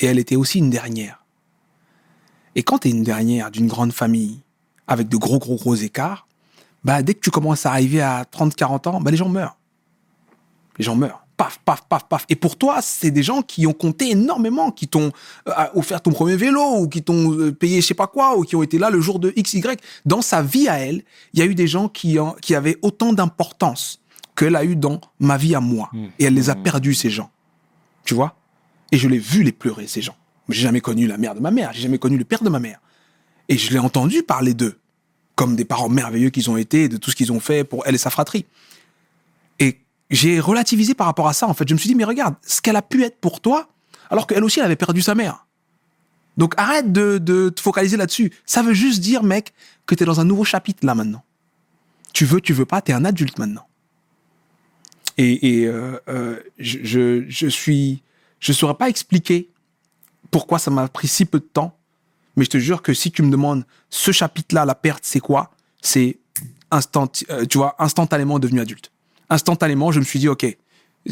et 0.00 0.06
elle 0.06 0.18
était 0.18 0.36
aussi 0.36 0.58
une 0.58 0.70
dernière. 0.70 1.24
Et 2.54 2.62
quand 2.62 2.80
tu 2.80 2.88
es 2.88 2.90
une 2.90 3.04
dernière 3.04 3.50
d'une 3.50 3.68
grande 3.68 3.92
famille 3.92 4.40
avec 4.86 5.08
de 5.08 5.16
gros, 5.16 5.38
gros, 5.38 5.56
gros 5.56 5.74
écarts, 5.74 6.26
bah, 6.84 7.02
dès 7.02 7.14
que 7.14 7.20
tu 7.20 7.30
commences 7.30 7.64
à 7.66 7.70
arriver 7.70 8.02
à 8.02 8.24
30, 8.24 8.54
40 8.54 8.86
ans, 8.88 9.00
bah, 9.00 9.10
les 9.10 9.16
gens 9.16 9.28
meurent. 9.28 9.56
Les 10.78 10.84
gens 10.84 10.96
meurent. 10.96 11.21
Paf, 11.42 11.58
paf, 11.64 11.80
paf, 11.88 12.04
paf. 12.08 12.24
Et 12.28 12.36
pour 12.36 12.56
toi, 12.56 12.78
c'est 12.82 13.10
des 13.10 13.24
gens 13.24 13.42
qui 13.42 13.66
ont 13.66 13.72
compté 13.72 14.10
énormément, 14.12 14.70
qui 14.70 14.86
t'ont 14.86 15.10
euh, 15.48 15.52
offert 15.74 16.00
ton 16.00 16.12
premier 16.12 16.36
vélo, 16.36 16.62
ou 16.78 16.88
qui 16.88 17.02
t'ont 17.02 17.32
euh, 17.32 17.50
payé 17.50 17.80
je 17.80 17.86
sais 17.88 17.94
pas 17.94 18.06
quoi, 18.06 18.38
ou 18.38 18.42
qui 18.44 18.54
ont 18.54 18.62
été 18.62 18.78
là 18.78 18.90
le 18.90 19.00
jour 19.00 19.18
de 19.18 19.32
X, 19.34 19.54
Y. 19.54 19.80
Dans 20.06 20.22
sa 20.22 20.40
vie 20.40 20.68
à 20.68 20.78
elle, 20.78 21.02
il 21.34 21.40
y 21.40 21.42
a 21.42 21.46
eu 21.46 21.56
des 21.56 21.66
gens 21.66 21.88
qui, 21.88 22.20
en- 22.20 22.36
qui 22.40 22.54
avaient 22.54 22.78
autant 22.82 23.12
d'importance 23.12 23.98
qu'elle 24.36 24.54
a 24.54 24.62
eu 24.64 24.76
dans 24.76 25.00
ma 25.18 25.36
vie 25.36 25.56
à 25.56 25.60
moi. 25.60 25.90
Et 26.20 26.24
elle 26.26 26.34
les 26.34 26.48
a 26.48 26.54
perdus, 26.54 26.94
ces 26.94 27.10
gens. 27.10 27.28
Tu 28.04 28.14
vois? 28.14 28.36
Et 28.92 28.96
je 28.98 29.08
l'ai 29.08 29.18
vu 29.18 29.42
les 29.42 29.50
pleurer, 29.52 29.88
ces 29.88 30.00
gens. 30.00 30.14
J'ai 30.48 30.62
jamais 30.62 30.80
connu 30.80 31.08
la 31.08 31.18
mère 31.18 31.34
de 31.34 31.40
ma 31.40 31.50
mère, 31.50 31.70
j'ai 31.72 31.82
jamais 31.82 31.98
connu 31.98 32.18
le 32.18 32.24
père 32.24 32.42
de 32.44 32.48
ma 32.50 32.60
mère. 32.60 32.78
Et 33.48 33.58
je 33.58 33.72
l'ai 33.72 33.80
entendu 33.80 34.22
parler 34.22 34.54
d'eux 34.54 34.78
comme 35.34 35.56
des 35.56 35.64
parents 35.64 35.88
merveilleux 35.88 36.30
qu'ils 36.30 36.50
ont 36.50 36.56
été, 36.56 36.88
de 36.88 36.98
tout 36.98 37.10
ce 37.10 37.16
qu'ils 37.16 37.32
ont 37.32 37.40
fait 37.40 37.64
pour 37.64 37.82
elle 37.86 37.96
et 37.96 37.98
sa 37.98 38.10
fratrie. 38.10 38.44
J'ai 40.12 40.38
relativisé 40.38 40.94
par 40.94 41.06
rapport 41.06 41.26
à 41.26 41.32
ça, 41.32 41.48
en 41.48 41.54
fait. 41.54 41.68
Je 41.68 41.74
me 41.74 41.78
suis 41.78 41.88
dit, 41.88 41.94
mais 41.94 42.04
regarde, 42.04 42.36
ce 42.46 42.60
qu'elle 42.60 42.76
a 42.76 42.82
pu 42.82 43.02
être 43.02 43.18
pour 43.18 43.40
toi, 43.40 43.68
alors 44.10 44.26
qu'elle 44.26 44.44
aussi, 44.44 44.60
elle 44.60 44.66
avait 44.66 44.76
perdu 44.76 45.02
sa 45.02 45.14
mère. 45.14 45.46
Donc 46.36 46.54
arrête 46.56 46.92
de, 46.92 47.18
de 47.18 47.48
te 47.48 47.60
focaliser 47.60 47.96
là-dessus. 47.96 48.32
Ça 48.46 48.62
veut 48.62 48.72
juste 48.72 49.00
dire, 49.00 49.22
mec, 49.22 49.52
que 49.86 49.94
tu 49.94 50.04
es 50.04 50.06
dans 50.06 50.20
un 50.20 50.24
nouveau 50.24 50.44
chapitre 50.44 50.86
là 50.86 50.94
maintenant. 50.94 51.24
Tu 52.12 52.24
veux, 52.24 52.40
tu 52.40 52.52
veux 52.52 52.64
pas, 52.64 52.80
tu 52.80 52.92
es 52.92 52.94
un 52.94 53.04
adulte 53.04 53.38
maintenant. 53.38 53.66
Et, 55.18 55.60
et, 55.60 55.66
euh, 55.66 55.98
euh, 56.08 56.40
je, 56.58 56.78
je, 56.82 57.24
je 57.28 57.46
suis. 57.48 58.02
Je 58.38 58.52
saurais 58.52 58.74
pas 58.74 58.88
expliquer 58.88 59.50
pourquoi 60.30 60.58
ça 60.58 60.70
m'a 60.70 60.88
pris 60.88 61.08
si 61.08 61.24
peu 61.24 61.38
de 61.38 61.44
temps 61.44 61.76
mais 62.36 62.44
je 62.44 62.50
te 62.50 62.58
jure 62.58 62.82
que 62.82 62.94
si 62.94 63.10
tu 63.10 63.22
me 63.22 63.30
demandes 63.30 63.64
ce 63.90 64.12
chapitre-là, 64.12 64.64
la 64.64 64.74
perte, 64.74 65.04
c'est 65.04 65.20
quoi? 65.20 65.50
C'est 65.80 66.18
instant, 66.70 67.10
euh, 67.30 67.44
tu 67.44 67.58
vois, 67.58 67.74
instantanément 67.78 68.38
devenu 68.38 68.60
adulte. 68.60 68.90
Instantanément, 69.30 69.92
je 69.92 70.00
me 70.00 70.04
suis 70.04 70.18
dit, 70.18 70.28
ok, 70.28 70.46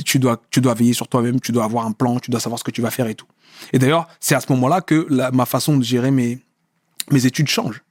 tu 0.05 0.19
dois, 0.19 0.41
tu 0.51 0.61
dois 0.61 0.75
veiller 0.75 0.93
sur 0.93 1.09
toi-même, 1.09 1.41
tu 1.41 1.53
dois 1.53 1.65
avoir 1.65 1.87
un 1.87 1.93
plan, 1.93 2.19
tu 2.19 2.31
dois 2.31 2.41
savoir 2.41 2.59
ce 2.59 2.65
que 2.65 2.71
tu 2.71 2.83
vas 2.83 2.91
faire 2.91 3.07
et 3.07 3.15
tout. 3.15 3.27
Et 3.73 3.79
d'ailleurs, 3.79 4.09
c'est 4.21 4.35
à 4.35 4.41
ce 4.41 4.51
moment-là 4.53 4.81
que 4.81 5.07
ma 5.33 5.47
façon 5.47 5.77
de 5.77 5.83
gérer 5.83 6.11
mes, 6.11 6.39
mes 7.11 7.27
études 7.27 7.49
change. 7.49 7.83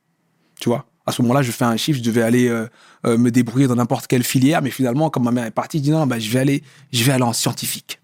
Tu 0.59 0.69
vois 0.69 0.85
À 1.05 1.11
ce 1.11 1.21
moment-là, 1.21 1.41
je 1.41 1.51
fais 1.51 1.65
un 1.65 1.77
chiffre, 1.77 1.99
je 1.99 2.03
devais 2.03 2.21
aller 2.21 2.47
euh, 2.47 2.67
euh, 3.05 3.17
me 3.17 3.31
débrouiller 3.31 3.67
dans 3.67 3.75
n'importe 3.75 4.07
quelle 4.07 4.23
filière, 4.23 4.61
mais 4.61 4.71
finalement, 4.71 5.09
comme 5.09 5.23
ma 5.23 5.31
mère 5.31 5.45
est 5.45 5.51
partie, 5.51 5.77
je 5.79 5.83
dis 5.83 5.91
non, 5.91 6.07
bah, 6.07 6.19
je 6.19 6.29
vais 6.29 6.39
aller, 6.39 6.63
je 6.93 7.03
vais 7.03 7.11
aller 7.11 7.23
en 7.23 7.33
scientifique. 7.33 7.99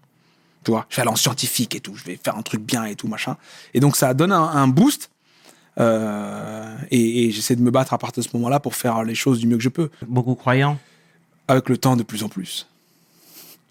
Tu 0.64 0.70
vois, 0.72 0.86
je 0.90 0.96
vais 0.96 1.02
aller 1.02 1.10
en 1.10 1.16
scientifique 1.16 1.74
et 1.74 1.80
tout, 1.80 1.94
je 1.94 2.04
vais 2.04 2.18
faire 2.22 2.36
un 2.36 2.42
truc 2.42 2.60
bien 2.60 2.84
et 2.84 2.96
tout, 2.96 3.08
machin. 3.08 3.36
Et 3.72 3.80
donc, 3.80 3.96
ça 3.96 4.14
donne 4.14 4.32
un, 4.32 4.42
un 4.42 4.68
boost. 4.68 5.10
euh, 5.78 6.76
et 6.90 7.26
et 7.26 7.30
j'essaie 7.30 7.56
de 7.56 7.62
me 7.62 7.70
battre 7.70 7.92
à 7.92 7.98
partir 7.98 8.22
de 8.22 8.28
ce 8.28 8.36
moment-là 8.36 8.60
pour 8.60 8.74
faire 8.74 9.04
les 9.04 9.14
choses 9.14 9.38
du 9.38 9.46
mieux 9.46 9.56
que 9.56 9.62
je 9.62 9.68
peux. 9.68 9.90
Beaucoup 10.08 10.34
croyants? 10.34 10.78
Avec 11.48 11.68
le 11.68 11.76
temps 11.76 11.96
de 11.96 12.02
plus 12.02 12.22
en 12.22 12.28
plus. 12.28 12.66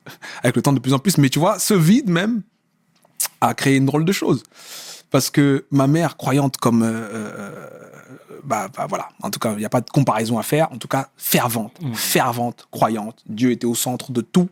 avec 0.44 0.56
le 0.56 0.62
temps 0.62 0.74
de 0.74 0.80
plus 0.80 0.94
en 0.94 1.00
plus. 1.00 1.18
Mais 1.18 1.30
tu 1.30 1.40
vois, 1.40 1.60
ce 1.60 1.74
vide 1.74 2.10
même 2.10 2.42
a 3.42 3.54
créé 3.54 3.78
une 3.78 3.86
drôle 3.86 4.06
de 4.06 4.12
chose. 4.12 4.44
Parce 5.12 5.30
que 5.30 5.66
ma 5.72 5.88
mère, 5.88 6.18
croyante 6.18 6.58
comme... 6.58 6.84
euh, 6.84 7.10
euh, 7.12 7.70
bah, 8.44 8.68
bah, 8.76 8.86
voilà, 8.88 9.10
en 9.24 9.32
tout 9.32 9.40
cas, 9.40 9.54
il 9.54 9.58
n'y 9.58 9.66
a 9.66 9.70
pas 9.70 9.82
de 9.82 9.90
comparaison 9.90 10.38
à 10.38 10.44
faire. 10.44 10.72
En 10.72 10.78
tout 10.78 10.88
cas, 10.88 11.10
fervente, 11.18 11.80
fervente, 11.94 12.68
croyante. 12.72 13.24
Dieu 13.28 13.52
était 13.52 13.66
au 13.66 13.76
centre 13.76 14.12
de 14.12 14.22
tout. 14.22 14.50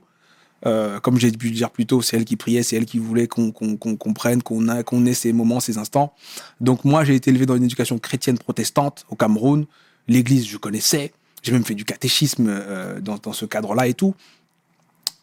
Euh, 0.65 0.99
comme 0.99 1.19
j'ai 1.19 1.31
pu 1.31 1.49
le 1.49 1.55
dire 1.55 1.69
plus 1.69 1.86
tôt, 1.86 2.01
c'est 2.01 2.15
elle 2.15 2.25
qui 2.25 2.38
priait, 2.38 2.63
c'est 2.63 2.77
elle 2.77 2.86
qui 2.86 2.97
voulait 2.97 3.27
qu'on 3.27 3.51
comprenne, 3.51 4.41
qu'on 4.41 5.05
ait 5.05 5.13
ces 5.13 5.33
moments, 5.33 5.59
ces 5.59 5.77
instants. 5.77 6.13
Donc 6.62 6.86
moi, 6.86 7.03
j'ai 7.03 7.15
été 7.15 7.29
élevé 7.29 7.45
dans 7.45 7.55
une 7.55 7.65
éducation 7.65 7.99
chrétienne 7.99 8.38
protestante 8.38 9.05
au 9.09 9.15
Cameroun. 9.15 9.65
L'église, 10.07 10.47
je 10.47 10.57
connaissais. 10.57 11.13
J'ai 11.43 11.51
même 11.51 11.65
fait 11.65 11.75
du 11.75 11.86
catéchisme 11.86 12.47
euh, 12.49 13.01
dans, 13.01 13.17
dans 13.17 13.34
ce 13.34 13.45
cadre-là 13.45 13.88
et 13.88 13.93
tout. 13.93 14.15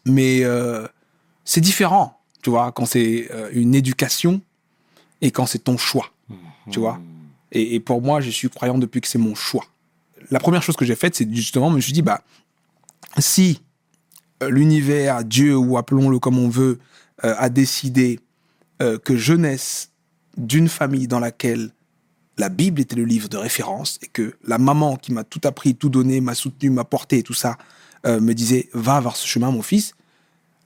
Mais 0.05 0.45
euh, 0.45 0.87
c'est 1.45 1.61
différent, 1.61 2.21
tu 2.43 2.51
vois, 2.51 2.73
quand 2.73 2.87
c'est 2.87 3.29
euh, 3.33 3.49
une 3.53 3.75
éducation 3.75 4.41
et 5.23 5.31
quand 5.31 5.47
c'est 5.47 5.59
ton 5.59 5.77
choix, 5.77 6.13
tu 6.71 6.79
vois. 6.79 7.01
Et, 7.53 7.75
et 7.75 7.81
pour 7.81 8.01
moi, 8.01 8.21
je 8.21 8.31
suis 8.31 8.49
croyant 8.49 8.79
depuis 8.79 9.01
que 9.01 9.09
c'est 9.09 9.19
mon 9.19 9.35
choix. 9.35 9.65
La 10.31 10.39
première 10.39 10.63
chose 10.63 10.77
que 10.77 10.85
j'ai 10.85 10.95
faite, 10.95 11.15
c'est 11.15 11.29
justement, 11.35 11.71
je 11.71 11.77
me 11.77 11.81
suis 11.81 11.93
dit, 11.93 12.03
bah, 12.03 12.23
si 13.19 13.61
l'univers, 14.47 15.25
Dieu 15.25 15.57
ou 15.57 15.77
appelons-le 15.77 16.19
comme 16.19 16.39
on 16.39 16.49
veut, 16.49 16.79
a 17.19 17.51
décidé 17.51 18.21
que 18.79 19.17
je 19.17 19.35
naisse 19.35 19.91
d'une 20.39 20.69
famille 20.69 21.09
dans 21.09 21.21
laquelle 21.21 21.73
la 22.41 22.49
Bible 22.49 22.81
était 22.81 22.97
le 22.97 23.05
livre 23.05 23.29
de 23.29 23.37
référence 23.37 23.99
et 24.03 24.07
que 24.07 24.35
la 24.45 24.57
maman 24.57 24.97
qui 24.97 25.13
m'a 25.13 25.25
tout 25.25 25.43
appris, 25.45 25.75
tout 25.75 25.91
donné, 25.91 26.23
m'a 26.23 26.35
soutenu, 26.35 26.71
m'a 26.71 26.85
porté 26.85 27.19
et 27.19 27.23
tout 27.23 27.35
ça, 27.35 27.59
euh, 28.07 28.19
me 28.19 28.33
disait 28.33 28.71
va 28.73 28.99
vers 29.01 29.15
ce 29.15 29.27
chemin, 29.27 29.51
mon 29.51 29.61
fils. 29.61 29.95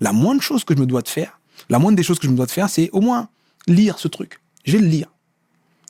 La 0.00 0.12
moindre 0.12 0.40
chose 0.40 0.62
que 0.64 0.74
je 0.74 0.80
me 0.80 0.86
dois 0.86 1.02
de 1.02 1.08
faire, 1.08 1.40
la 1.68 1.80
moindre 1.80 1.96
des 1.96 2.04
choses 2.04 2.20
que 2.20 2.26
je 2.26 2.30
me 2.30 2.36
dois 2.36 2.46
de 2.46 2.52
faire, 2.52 2.70
c'est 2.70 2.90
au 2.92 3.00
moins 3.00 3.28
lire 3.66 3.98
ce 3.98 4.06
truc. 4.06 4.40
Je 4.64 4.76
vais 4.76 4.78
le 4.78 4.86
lire, 4.86 5.08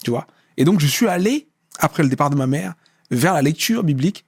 tu 0.03 0.11
vois? 0.11 0.27
Et 0.57 0.65
donc 0.65 0.81
je 0.81 0.87
suis 0.87 1.07
allé 1.07 1.49
après 1.79 2.03
le 2.03 2.09
départ 2.09 2.31
de 2.31 2.37
ma 2.37 2.47
mère 2.47 2.75
vers 3.11 3.35
la 3.35 3.43
lecture 3.43 3.85
biblique 3.85 4.25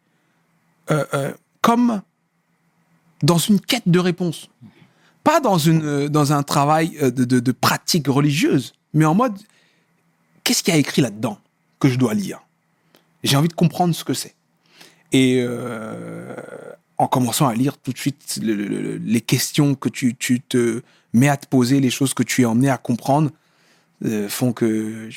euh, 0.91 1.05
euh, 1.15 1.33
comme 1.63 2.03
dans 3.23 3.39
une 3.39 3.61
quête 3.61 3.89
de 3.89 3.99
réponse. 3.99 4.51
Pas 5.25 5.41
dans, 5.41 5.59
un 6.33 6.43
travail 6.43 6.91
de, 7.01 7.25
de, 7.25 7.41
de 7.41 7.53
pratique 7.53 8.07
religieuse, 8.07 8.75
mais 8.93 9.07
en 9.07 9.15
mode, 9.15 9.37
qu'est-ce 10.45 10.63
qu'il 10.63 10.75
y 10.75 10.77
a 10.77 10.81
écrit 10.81 11.03
là-dedans? 11.03 11.39
Que 11.79 11.89
je 11.89 11.97
dois 11.99 12.15
lire 12.15 12.41
J'ai 13.25 13.37
envie 13.37 13.49
de 13.49 13.55
comprendre 13.55 13.95
ce 13.95 14.05
que 14.05 14.15
c'est. 14.15 14.35
Et 15.13 15.41
euh, 15.41 16.35
en 16.99 17.07
commençant 17.07 17.47
à 17.47 17.55
lire 17.55 17.79
tout 17.79 17.93
de 17.93 17.99
suite 17.99 18.39
le- 18.43 18.55
le- 18.55 18.67
le- 18.69 18.97
les 18.97 19.21
questions 19.21 19.75
que 19.75 19.89
tu, 19.89 20.15
tu 20.17 20.41
te 20.41 20.83
mets 21.13 21.29
à 21.29 21.37
te 21.37 21.47
poser, 21.47 21.81
les 21.81 21.91
choses 21.91 22.15
que 22.15 22.23
tu 22.23 22.43
es 22.43 22.45
emmené 22.45 22.69
à 22.71 22.79
comprendre, 22.79 23.31
euh, 24.05 24.29
font 24.29 24.53
que 24.53 25.09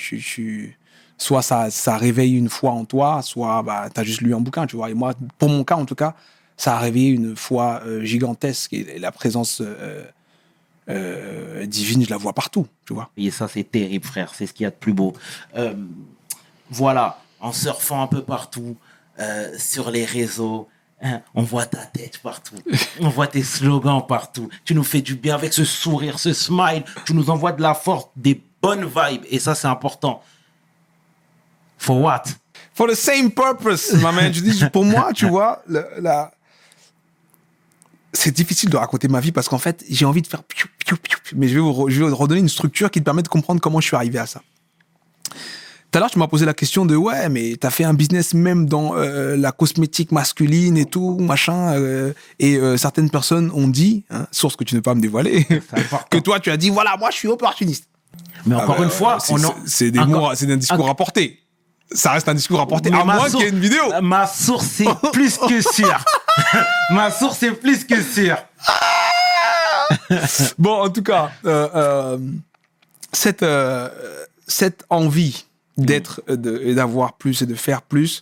soit 1.17 1.41
ça, 1.41 1.69
ça 1.69 1.97
réveille 1.97 2.35
une 2.37 2.49
foi 2.49 2.71
en 2.71 2.85
toi, 2.85 3.21
soit 3.21 3.61
bah, 3.63 3.89
tu 3.93 3.99
as 3.99 4.03
juste 4.03 4.21
lu 4.21 4.33
un 4.33 4.39
bouquin, 4.39 4.67
tu 4.67 4.75
vois. 4.75 4.89
Et 4.89 4.93
moi, 4.93 5.13
pour 5.37 5.49
mon 5.49 5.63
cas 5.63 5.75
en 5.75 5.85
tout 5.85 5.95
cas, 5.95 6.15
ça 6.55 6.75
a 6.75 6.79
réveillé 6.79 7.09
une 7.09 7.35
foi 7.35 7.81
euh, 7.85 8.03
gigantesque 8.03 8.73
et 8.73 8.99
la 8.99 9.11
présence 9.11 9.61
divine, 11.67 12.03
je 12.05 12.09
la 12.09 12.17
vois 12.17 12.33
partout, 12.33 12.67
tu 12.85 12.93
vois. 12.93 13.09
Et 13.17 13.31
ça, 13.31 13.47
c'est 13.47 13.63
terrible, 13.63 14.05
frère. 14.05 14.33
C'est 14.35 14.47
ce 14.47 14.53
qu'il 14.53 14.63
y 14.63 14.67
a 14.67 14.71
de 14.71 14.75
plus 14.75 14.93
beau. 14.93 15.13
Voilà, 16.69 17.19
en 17.39 17.51
surfant 17.51 18.01
un 18.03 18.07
peu 18.07 18.23
partout, 18.23 18.77
euh, 19.19 19.51
sur 19.57 19.91
les 19.91 20.05
réseaux, 20.05 20.67
hein, 21.01 21.21
on 21.35 21.41
voit 21.43 21.65
ta 21.65 21.85
tête 21.85 22.19
partout. 22.19 22.55
on 22.99 23.09
voit 23.09 23.27
tes 23.27 23.43
slogans 23.43 24.05
partout. 24.05 24.49
Tu 24.65 24.75
nous 24.75 24.83
fais 24.83 25.01
du 25.01 25.15
bien 25.15 25.35
avec 25.35 25.53
ce 25.53 25.65
sourire, 25.65 26.19
ce 26.19 26.33
smile. 26.33 26.83
Tu 27.05 27.13
nous 27.13 27.29
envoies 27.29 27.51
de 27.51 27.61
la 27.61 27.73
force, 27.73 28.05
des 28.15 28.41
bonnes 28.61 28.85
vibes. 28.85 29.23
Et 29.29 29.39
ça, 29.39 29.55
c'est 29.55 29.67
important. 29.67 30.21
For 31.77 31.97
what? 31.99 32.23
For 32.73 32.87
the 32.87 32.95
same 32.95 33.31
purpose, 33.31 33.93
ma 33.93 34.11
man. 34.11 34.33
Je 34.33 34.41
dis, 34.41 34.65
pour 34.71 34.85
moi, 34.85 35.11
tu 35.13 35.27
vois, 35.29 35.61
le- 35.67 35.85
la... 35.99 36.31
c'est 38.13 38.31
difficile 38.31 38.69
de 38.69 38.77
raconter 38.77 39.07
ma 39.07 39.19
vie 39.19 39.31
parce 39.31 39.49
qu'en 39.49 39.57
fait, 39.57 39.83
j'ai 39.89 40.05
envie 40.05 40.21
de 40.21 40.27
faire 40.27 40.43
piou, 40.43 40.67
piou, 40.85 40.97
piou, 40.97 41.17
mais 41.35 41.47
je 41.47 41.55
vais, 41.55 41.59
vous 41.59 41.89
je 41.89 42.03
vais 42.03 42.09
vous 42.09 42.15
redonner 42.15 42.39
une 42.41 42.49
structure 42.49 42.89
qui 42.91 42.99
te 42.99 43.05
permet 43.05 43.21
de 43.23 43.27
comprendre 43.27 43.59
comment 43.59 43.81
je 43.81 43.87
suis 43.87 43.95
arrivé 43.95 44.19
à 44.19 44.25
ça. 44.27 44.41
Tout 45.91 45.97
à 45.97 46.01
l'heure, 46.01 46.11
tu 46.11 46.19
m'as 46.19 46.27
posé 46.27 46.45
la 46.45 46.53
question 46.53 46.85
de 46.85 46.95
ouais, 46.95 47.29
mais 47.29 47.55
t'as 47.59 47.71
fait 47.71 47.83
un 47.83 47.95
business 47.95 48.35
même 48.35 48.67
dans 48.67 48.95
euh, 48.95 49.35
la 49.35 49.51
cosmétique 49.51 50.11
masculine 50.11 50.77
et 50.77 50.85
tout, 50.85 51.17
machin. 51.19 51.73
euh, 51.73 52.13
et 52.37 52.57
euh, 52.57 52.77
certaines 52.77 53.09
personnes 53.09 53.49
ont 53.55 53.67
dit, 53.67 54.03
hein, 54.11 54.27
source 54.31 54.55
que 54.55 54.63
tu 54.63 54.75
ne 54.75 54.79
peux 54.79 54.83
pas 54.83 54.93
me 54.95 55.01
dévoiler, 55.01 55.47
que 56.11 56.19
toi, 56.19 56.39
tu 56.39 56.51
as 56.51 56.57
dit 56.57 56.69
voilà, 56.69 56.95
moi, 56.97 57.09
je 57.11 57.15
suis 57.17 57.27
opportuniste. 57.27 57.85
Mais 58.45 58.53
encore 58.55 58.75
Ah 58.75 58.79
bah, 58.79 58.83
une 58.83 58.89
fois, 58.91 59.17
c'est- 59.65 59.89
des 59.91 59.99
mots, 60.05 60.29
c'est 60.35 60.51
un 60.51 60.57
discours 60.57 60.75
encore- 60.75 60.87
rapporté. 60.87 61.39
Ça 61.91 62.11
reste 62.11 62.29
un 62.29 62.35
discours 62.35 62.59
rapporté. 62.59 62.91
Mais 62.91 62.99
À 62.99 63.03
ma 63.03 63.15
moins 63.15 63.29
source- 63.29 63.43
qu'il 63.43 63.45
y 63.45 63.47
ait 63.47 63.49
une 63.57 63.59
vidéo. 63.59 63.81
Ma 64.03 64.27
source 64.27 64.81
est 64.81 64.85
plus 65.11 65.37
que 65.39 65.59
sûre. 65.73 66.05
ma 66.91 67.09
source 67.09 67.41
est 67.41 67.51
plus 67.53 67.83
que 67.83 67.99
sûre. 68.03 68.37
Bon, 70.59 70.83
en 70.83 70.89
tout 70.89 71.01
cas, 71.01 71.31
cette, 73.11 73.43
cette 74.47 74.83
envie 74.91 75.45
d'être, 75.79 76.21
euh, 76.29 76.59
et 76.61 76.75
d'avoir 76.75 77.13
plus 77.13 77.41
et 77.41 77.45
de 77.45 77.55
faire 77.55 77.81
plus, 77.81 78.21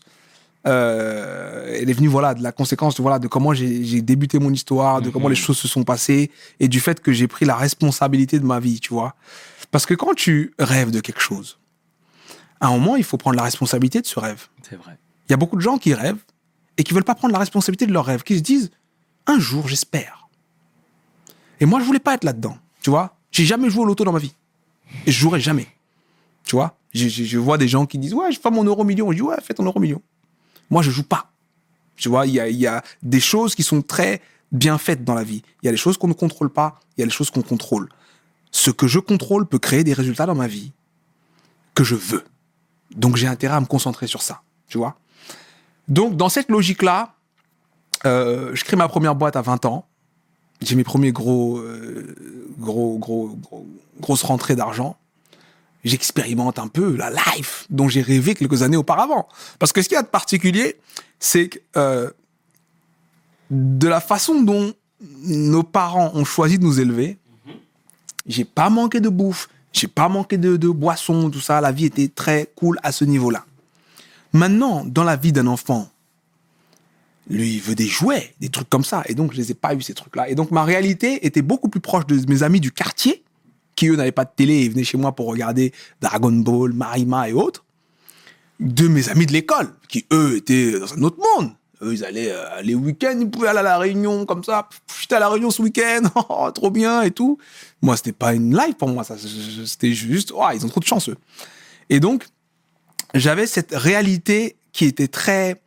euh, 0.68 1.78
elle 1.80 1.90
est 1.90 1.94
venue 1.94 2.08
voilà, 2.08 2.34
de 2.34 2.44
la 2.44 2.52
conséquence 2.52 2.96
de, 2.96 3.02
voilà, 3.02 3.20
de 3.20 3.28
comment 3.28 3.54
j'ai 3.54 4.02
débuté 4.02 4.40
mon 4.40 4.52
histoire, 4.52 5.02
de 5.02 5.10
comment 5.10 5.30
les 5.30 5.36
choses 5.36 5.58
se 5.58 5.68
sont 5.68 5.84
passées 5.84 6.32
et 6.60 6.68
du 6.68 6.80
fait 6.80 7.00
que 7.00 7.14
j'ai 7.14 7.28
pris 7.28 7.46
la 7.46 7.56
responsabilité 7.56 8.40
de 8.40 8.46
ma 8.46 8.60
vie, 8.60 8.80
tu 8.80 8.94
vois. 8.94 9.16
Parce 9.72 9.86
que 9.86 9.94
quand 9.94 10.14
tu 10.14 10.54
rêves 10.60 10.92
de 10.92 11.00
quelque 11.00 11.22
chose, 11.22 11.58
à 12.60 12.68
un 12.68 12.72
moment, 12.72 12.96
il 12.96 13.04
faut 13.04 13.18
prendre 13.18 13.38
la 13.38 13.44
responsabilité 13.44 14.02
de 14.02 14.08
ce 14.08 14.20
rêve. 14.20 14.48
C'est 14.68 14.76
vrai. 14.76 14.98
Il 15.28 15.32
y 15.32 15.34
a 15.34 15.38
beaucoup 15.38 15.56
de 15.56 15.62
gens 15.62 15.78
qui 15.78 15.94
rêvent 15.94 16.24
et 16.78 16.84
qui 16.84 16.94
veulent 16.94 17.04
pas 17.04 17.16
prendre 17.16 17.34
la 17.34 17.40
responsabilité 17.40 17.86
de 17.86 17.94
leur 17.94 18.06
rêve, 18.06 18.24
qui 18.24 18.38
se 18.38 18.44
disent 18.44 18.72
un 19.26 19.40
jour 19.40 19.68
j'espère. 19.68 20.28
Et 21.60 21.66
moi 21.66 21.80
je 21.80 21.86
voulais 21.86 22.00
pas 22.00 22.14
être 22.14 22.24
là-dedans, 22.24 22.58
tu 22.82 22.90
vois. 22.90 23.18
J'ai 23.32 23.46
jamais 23.46 23.70
joué 23.70 23.84
au 23.84 23.86
loto 23.86 24.04
dans 24.04 24.14
ma 24.14 24.20
vie 24.20 24.34
et 25.06 25.12
je 25.12 25.20
jouerai 25.20 25.40
jamais, 25.40 25.68
tu 26.48 26.56
vois. 26.56 26.78
Je, 26.94 27.08
je- 27.10 27.38
vois 27.38 27.58
des 27.58 27.68
gens 27.68 27.86
qui 27.86 27.98
disent 27.98 28.14
ouais 28.14 28.32
je 28.32 28.40
fais 28.40 28.50
mon 28.50 28.64
euro 28.64 28.84
million, 28.84 29.12
je 29.12 29.18
dis 29.18 29.22
ouais 29.22 29.36
fais 29.44 29.54
ton 29.54 29.64
euro 29.66 29.80
million. 29.80 30.02
Moi 30.70 30.82
je 30.82 30.90
joue 30.92 31.04
pas, 31.04 31.32
tu 31.96 32.10
vois. 32.10 32.26
Il 32.26 32.34
y 32.34 32.40
a, 32.40 32.50
y 32.50 32.66
a 32.66 32.82
des 33.04 33.20
choses 33.20 33.54
qui 33.56 33.64
sont 33.64 33.82
très 33.82 34.22
bien 34.52 34.78
faites 34.78 35.04
dans 35.04 35.14
la 35.14 35.24
vie. 35.24 35.44
Il 35.62 35.66
y 35.66 35.70
a 35.70 35.72
des 35.72 35.78
choses 35.78 35.98
qu'on 35.98 36.08
ne 36.08 36.14
contrôle 36.14 36.50
pas, 36.50 36.80
il 36.98 37.02
y 37.02 37.04
a 37.04 37.06
des 37.06 37.12
choses 37.12 37.30
qu'on 37.30 37.42
contrôle. 37.42 37.90
Ce 38.52 38.72
que 38.72 38.88
je 38.88 39.00
contrôle 39.00 39.46
peut 39.46 39.60
créer 39.60 39.84
des 39.84 39.94
résultats 39.94 40.26
dans 40.26 40.36
ma 40.36 40.48
vie 40.48 40.72
que 41.76 41.84
je 41.84 41.96
veux. 41.96 42.24
Donc 42.96 43.18
j'ai 43.18 43.28
intérêt 43.28 43.56
à 43.56 43.60
me 43.62 43.66
concentrer 43.66 44.08
sur 44.08 44.22
ça, 44.22 44.42
tu 44.68 44.78
vois? 44.78 44.98
Donc 45.90 46.16
dans 46.18 46.30
cette 46.30 46.50
logique-là, 46.50 47.14
euh, 48.06 48.52
je 48.56 48.64
crée 48.64 48.78
ma 48.78 48.88
première 48.88 49.16
boîte 49.16 49.36
à 49.36 49.42
20 49.42 49.66
ans. 49.66 49.86
J'ai 50.62 50.76
mes 50.76 50.84
premiers 50.84 51.12
gros, 51.12 51.58
euh, 51.60 52.16
gros, 52.58 52.98
gros, 52.98 53.38
gros, 53.42 53.68
grosses 54.00 54.24
rentrées 54.24 54.56
d'argent. 54.56 54.98
J'expérimente 55.88 56.60
un 56.60 56.68
peu 56.68 56.96
la 56.96 57.10
life 57.10 57.66
dont 57.70 57.88
j'ai 57.88 58.02
rêvé 58.02 58.36
quelques 58.36 58.62
années 58.62 58.78
auparavant. 58.78 59.28
Parce 59.58 59.72
que 59.72 59.82
ce 59.82 59.88
qu'il 59.88 59.96
y 59.96 60.00
a 60.00 60.04
de 60.04 60.08
particulier, 60.08 60.78
c'est 61.20 61.48
que 61.50 61.60
euh, 61.78 62.12
de 63.50 63.88
la 63.88 64.02
façon 64.02 64.42
dont 64.42 64.74
nos 65.24 65.64
parents 65.64 66.12
ont 66.14 66.26
choisi 66.26 66.58
de 66.60 66.64
nous 66.64 66.80
élever, 66.80 67.18
j'ai 68.26 68.44
pas 68.44 68.70
manqué 68.70 69.00
de 69.00 69.10
bouffe, 69.10 69.48
j'ai 69.72 69.88
pas 69.88 70.10
manqué 70.10 70.38
de, 70.38 70.58
de 70.58 70.68
boissons, 70.68 71.30
tout 71.30 71.40
ça. 71.40 71.62
La 71.62 71.72
vie 71.72 71.86
était 71.86 72.10
très 72.10 72.50
cool 72.56 72.80
à 72.84 72.92
ce 72.92 73.06
niveau-là. 73.06 73.46
Maintenant, 74.34 74.84
dans 74.86 75.06
la 75.06 75.16
vie 75.16 75.32
d'un 75.32 75.48
enfant, 75.48 75.90
lui, 77.30 77.56
il 77.56 77.62
veut 77.62 77.76
des 77.76 77.88
jouets, 77.88 78.34
des 78.40 78.50
trucs 78.50 78.70
comme 78.70 78.84
ça. 78.84 79.04
Et 79.08 79.16
donc, 79.16 79.32
je 79.32 79.38
les 79.38 79.52
ai 79.52 79.54
pas 79.54 79.74
eu, 79.74 79.82
ces 79.82 79.94
trucs-là. 79.94 80.30
Et 80.30 80.36
donc, 80.36 80.52
ma 80.52 80.64
réalité 80.64 81.26
était 81.26 81.42
beaucoup 81.42 81.70
plus 81.70 81.82
proche 81.82 82.06
de 82.06 82.20
mes 82.30 82.44
amis 82.44 82.60
du 82.60 82.72
quartier, 82.72 83.24
qui, 83.78 83.88
eux, 83.88 83.96
n'avaient 83.96 84.12
pas 84.12 84.26
de 84.26 84.32
télé 84.36 84.56
et 84.56 84.70
venaient 84.70 84.84
chez 84.84 84.98
moi 84.98 85.16
pour 85.16 85.28
regarder 85.28 85.72
Dragon 86.02 86.32
Ball, 86.32 86.74
Marima 86.74 87.30
et 87.30 87.34
autres, 87.34 87.64
de 88.60 88.88
mes 88.90 89.08
amis 89.08 89.28
de 89.28 89.32
l'école, 89.32 89.70
qui, 89.88 90.06
eux, 90.12 90.36
étaient 90.36 90.78
dans 90.78 90.94
un 90.96 91.04
autre 91.04 91.20
monde. 91.20 91.52
Eux, 91.84 91.94
ils 91.94 92.04
allaient 92.04 92.32
euh, 92.32 92.62
les 92.64 92.74
week-ends, 92.74 93.16
ils 93.22 93.30
pouvaient 93.30 93.50
aller 93.50 93.60
à 93.60 93.64
la 93.64 93.78
Réunion 93.78 94.26
comme 94.26 94.44
ça. 94.44 94.68
J'étais 95.00 95.14
à 95.16 95.20
la 95.20 95.30
Réunion 95.30 95.52
ce 95.52 95.62
week-end, 95.62 96.02
oh, 96.30 96.50
trop 96.52 96.72
bien 96.72 97.04
et 97.04 97.12
tout. 97.12 97.38
Moi, 97.84 97.96
c'était 97.96 98.14
pas 98.14 98.34
une 98.34 98.58
live 98.58 98.74
pour 98.74 98.90
moi, 98.90 99.04
ça. 99.04 99.16
C'était 99.66 99.94
juste, 99.94 100.34
oh, 100.36 100.44
ils 100.54 100.66
ont 100.66 100.70
trop 100.70 100.80
de 100.80 100.86
chance, 100.86 101.08
eux. 101.10 101.18
Et 101.92 102.00
donc, 102.00 102.26
j'avais 103.14 103.46
cette 103.46 103.74
réalité 103.74 104.58
qui 104.74 104.86
était 104.86 105.08
très 105.08 105.62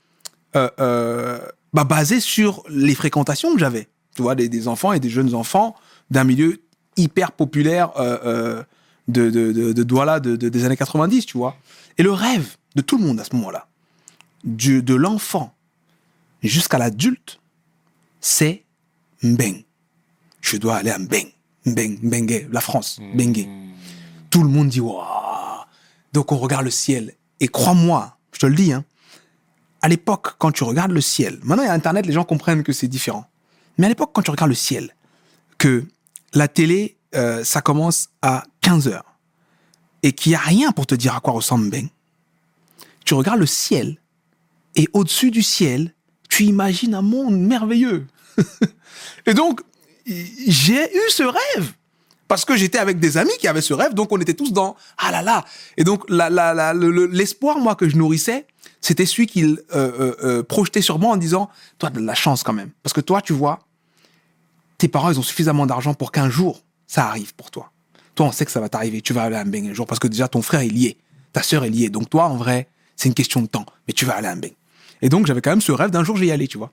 euh, 0.56 0.68
euh, 0.80 1.38
bah, 1.72 1.84
basée 1.84 2.18
sur 2.18 2.64
les 2.68 2.96
fréquentations 2.96 3.54
que 3.54 3.61
j'avais. 3.61 3.88
Tu 4.16 4.22
vois, 4.22 4.34
des 4.34 4.66
enfants 4.66 4.92
et 4.92 4.98
des 4.98 5.08
jeunes 5.08 5.36
enfants 5.36 5.76
d'un 6.11 6.24
milieu 6.24 6.61
hyper 7.01 7.32
populaire 7.32 7.90
euh, 7.98 8.18
euh, 8.24 8.62
de, 9.09 9.30
de, 9.30 9.53
de, 9.53 9.72
de 9.72 9.82
Douala 9.82 10.20
de, 10.20 10.36
de- 10.36 10.48
des 10.48 10.64
années 10.64 10.76
90, 10.76 11.26
tu 11.26 11.36
vois. 11.38 11.57
Et 11.98 12.03
le 12.03 12.12
rêve 12.12 12.57
de 12.76 12.82
tout 12.82 12.98
le 12.98 13.05
monde 13.05 13.18
à 13.20 13.24
ce 13.24 13.34
moment-là, 13.36 13.66
du- 14.44 14.82
de 14.82 14.94
l'enfant 14.94 15.55
jusqu'à 16.42 16.78
l'adulte, 16.78 17.40
c'est 18.20 18.64
Mbeng. 19.22 19.64
Je 20.40 20.57
dois 20.57 20.76
aller 20.76 20.90
à 20.90 20.98
Mbeng. 20.98 21.26
Mbeng, 21.66 21.98
Mbengue, 22.03 22.48
la 22.53 22.61
France, 22.61 22.98
Mbengue. 23.14 23.48
Tout 24.30 24.42
le 24.42 24.48
monde 24.48 24.68
dit, 24.68 24.80
waouh. 24.80 25.05
Donc 26.12 26.32
on 26.32 26.38
regarde 26.38 26.64
le 26.64 26.70
ciel. 26.70 27.14
Et 27.40 27.48
crois-moi, 27.48 28.16
je 28.32 28.38
te 28.38 28.46
le 28.46 28.55
dis, 28.55 28.72
hein, 28.72 28.84
à 29.82 29.88
l'époque, 29.88 30.34
quand 30.38 30.53
tu 30.53 30.64
regardes 30.64 30.92
le 30.92 31.01
ciel, 31.01 31.38
maintenant 31.42 31.62
il 31.62 31.66
y 31.66 31.70
a 31.70 31.72
Internet, 31.72 32.07
les 32.07 32.12
gens 32.12 32.24
comprennent 32.24 32.62
que 32.62 32.72
c'est 32.72 32.88
différent. 32.88 33.24
Mais 33.78 33.86
à 33.86 33.88
l'époque, 33.88 34.11
quand 34.12 34.22
tu 34.22 34.30
regardes 34.30 34.51
le 34.51 34.55
ciel, 34.55 34.94
que 35.59 35.84
la 36.33 36.49
télé, 36.49 36.97
euh, 37.14 37.45
ça 37.45 37.61
commence 37.61 38.09
à 38.22 38.45
15 38.61 38.89
heures, 38.89 39.16
et 40.03 40.12
qu'il 40.12 40.31
n'y 40.31 40.37
a 40.37 40.41
rien 40.41 40.72
pour 40.72 40.87
te 40.87 40.95
dire 40.95 41.14
à 41.14 41.20
quoi 41.20 41.33
ressemble 41.33 41.66
Mbeng, 41.66 41.89
tu 43.05 43.14
regardes 43.14 43.41
le 43.41 43.47
ciel, 43.47 43.99
et 44.76 44.89
au-dessus 44.93 45.31
du 45.31 45.43
ciel, 45.43 45.95
tu 46.28 46.45
imagines 46.45 46.95
un 46.95 47.03
monde 47.03 47.39
merveilleux. 47.39 48.07
et 49.26 49.35
donc, 49.35 49.61
j'ai 50.07 50.97
eu 50.97 51.11
ce 51.11 51.24
rêve. 51.24 51.72
Parce 52.28 52.45
que 52.45 52.57
j'étais 52.57 52.78
avec 52.78 53.01
des 53.01 53.16
amis 53.16 53.33
qui 53.41 53.49
avaient 53.49 53.61
ce 53.61 53.74
rêve, 53.74 53.93
donc 53.93 54.12
on 54.12 54.20
était 54.20 54.35
tous 54.35 54.53
dans 54.53 54.76
ah 54.99 55.11
là 55.11 55.20
là. 55.20 55.45
Et 55.76 55.83
donc 55.83 56.05
l'espoir 56.09 57.59
moi 57.59 57.74
que 57.74 57.89
je 57.89 57.97
nourrissais, 57.97 58.47
c'était 58.81 59.05
celui 59.05 59.26
qu'il 59.26 59.59
euh, 59.74 59.91
euh, 60.01 60.14
euh, 60.22 60.43
projetait 60.45 60.81
sur 60.81 61.01
moi 61.01 61.11
en 61.11 61.16
disant 61.16 61.51
toi 61.78 61.91
de 61.91 61.99
la 61.99 62.14
chance 62.14 62.45
quand 62.45 62.53
même, 62.53 62.70
parce 62.85 62.93
que 62.93 63.01
toi 63.01 63.20
tu 63.20 63.33
vois, 63.33 63.59
tes 64.81 64.89
parents 64.89 65.11
ils 65.11 65.18
ont 65.18 65.22
suffisamment 65.22 65.66
d'argent 65.66 65.95
pour 65.95 66.11
qu'un 66.11 66.28
jour 66.28 66.62
ça 66.87 67.07
arrive 67.07 67.35
pour 67.35 67.51
toi. 67.51 67.70
Toi 68.14 68.26
on 68.26 68.33
sait 68.33 68.45
que 68.45 68.51
ça 68.51 68.61
va 68.61 68.68
t'arriver, 68.68 69.01
tu 69.01 69.12
vas 69.12 69.22
aller 69.22 69.37
à 69.37 69.45
Mbeng 69.45 69.68
un 69.68 69.74
jour 69.74 69.87
parce 69.87 70.01
que 70.01 70.09
déjà 70.09 70.26
ton 70.26 70.43
frère 70.43 70.61
est 70.61 70.68
lié, 70.68 70.97
ta 71.33 71.43
sœur 71.43 71.64
est 71.64 71.70
liée, 71.70 71.89
donc 71.89 72.11
toi 72.11 72.24
en 72.24 72.37
vrai 72.37 72.68
c'est 72.97 73.09
une 73.09 73.14
question 73.14 73.41
de 73.43 73.47
temps, 73.47 73.66
mais 73.87 73.95
tu 73.95 74.05
vas 74.05 74.16
aller 74.16 74.28
à 74.28 74.35
Mbeng. 74.35 74.53
Et 75.03 75.09
donc 75.09 75.26
j'avais 75.26 75.41
quand 75.41 75.51
même 75.51 75.61
ce 75.61 75.72
rêve 75.72 75.91
d'un 75.91 76.03
jour 76.03 76.16
j'y 76.16 76.26
y 76.26 76.33
aller, 76.33 76.49
tu 76.49 76.59
vois. 76.59 76.72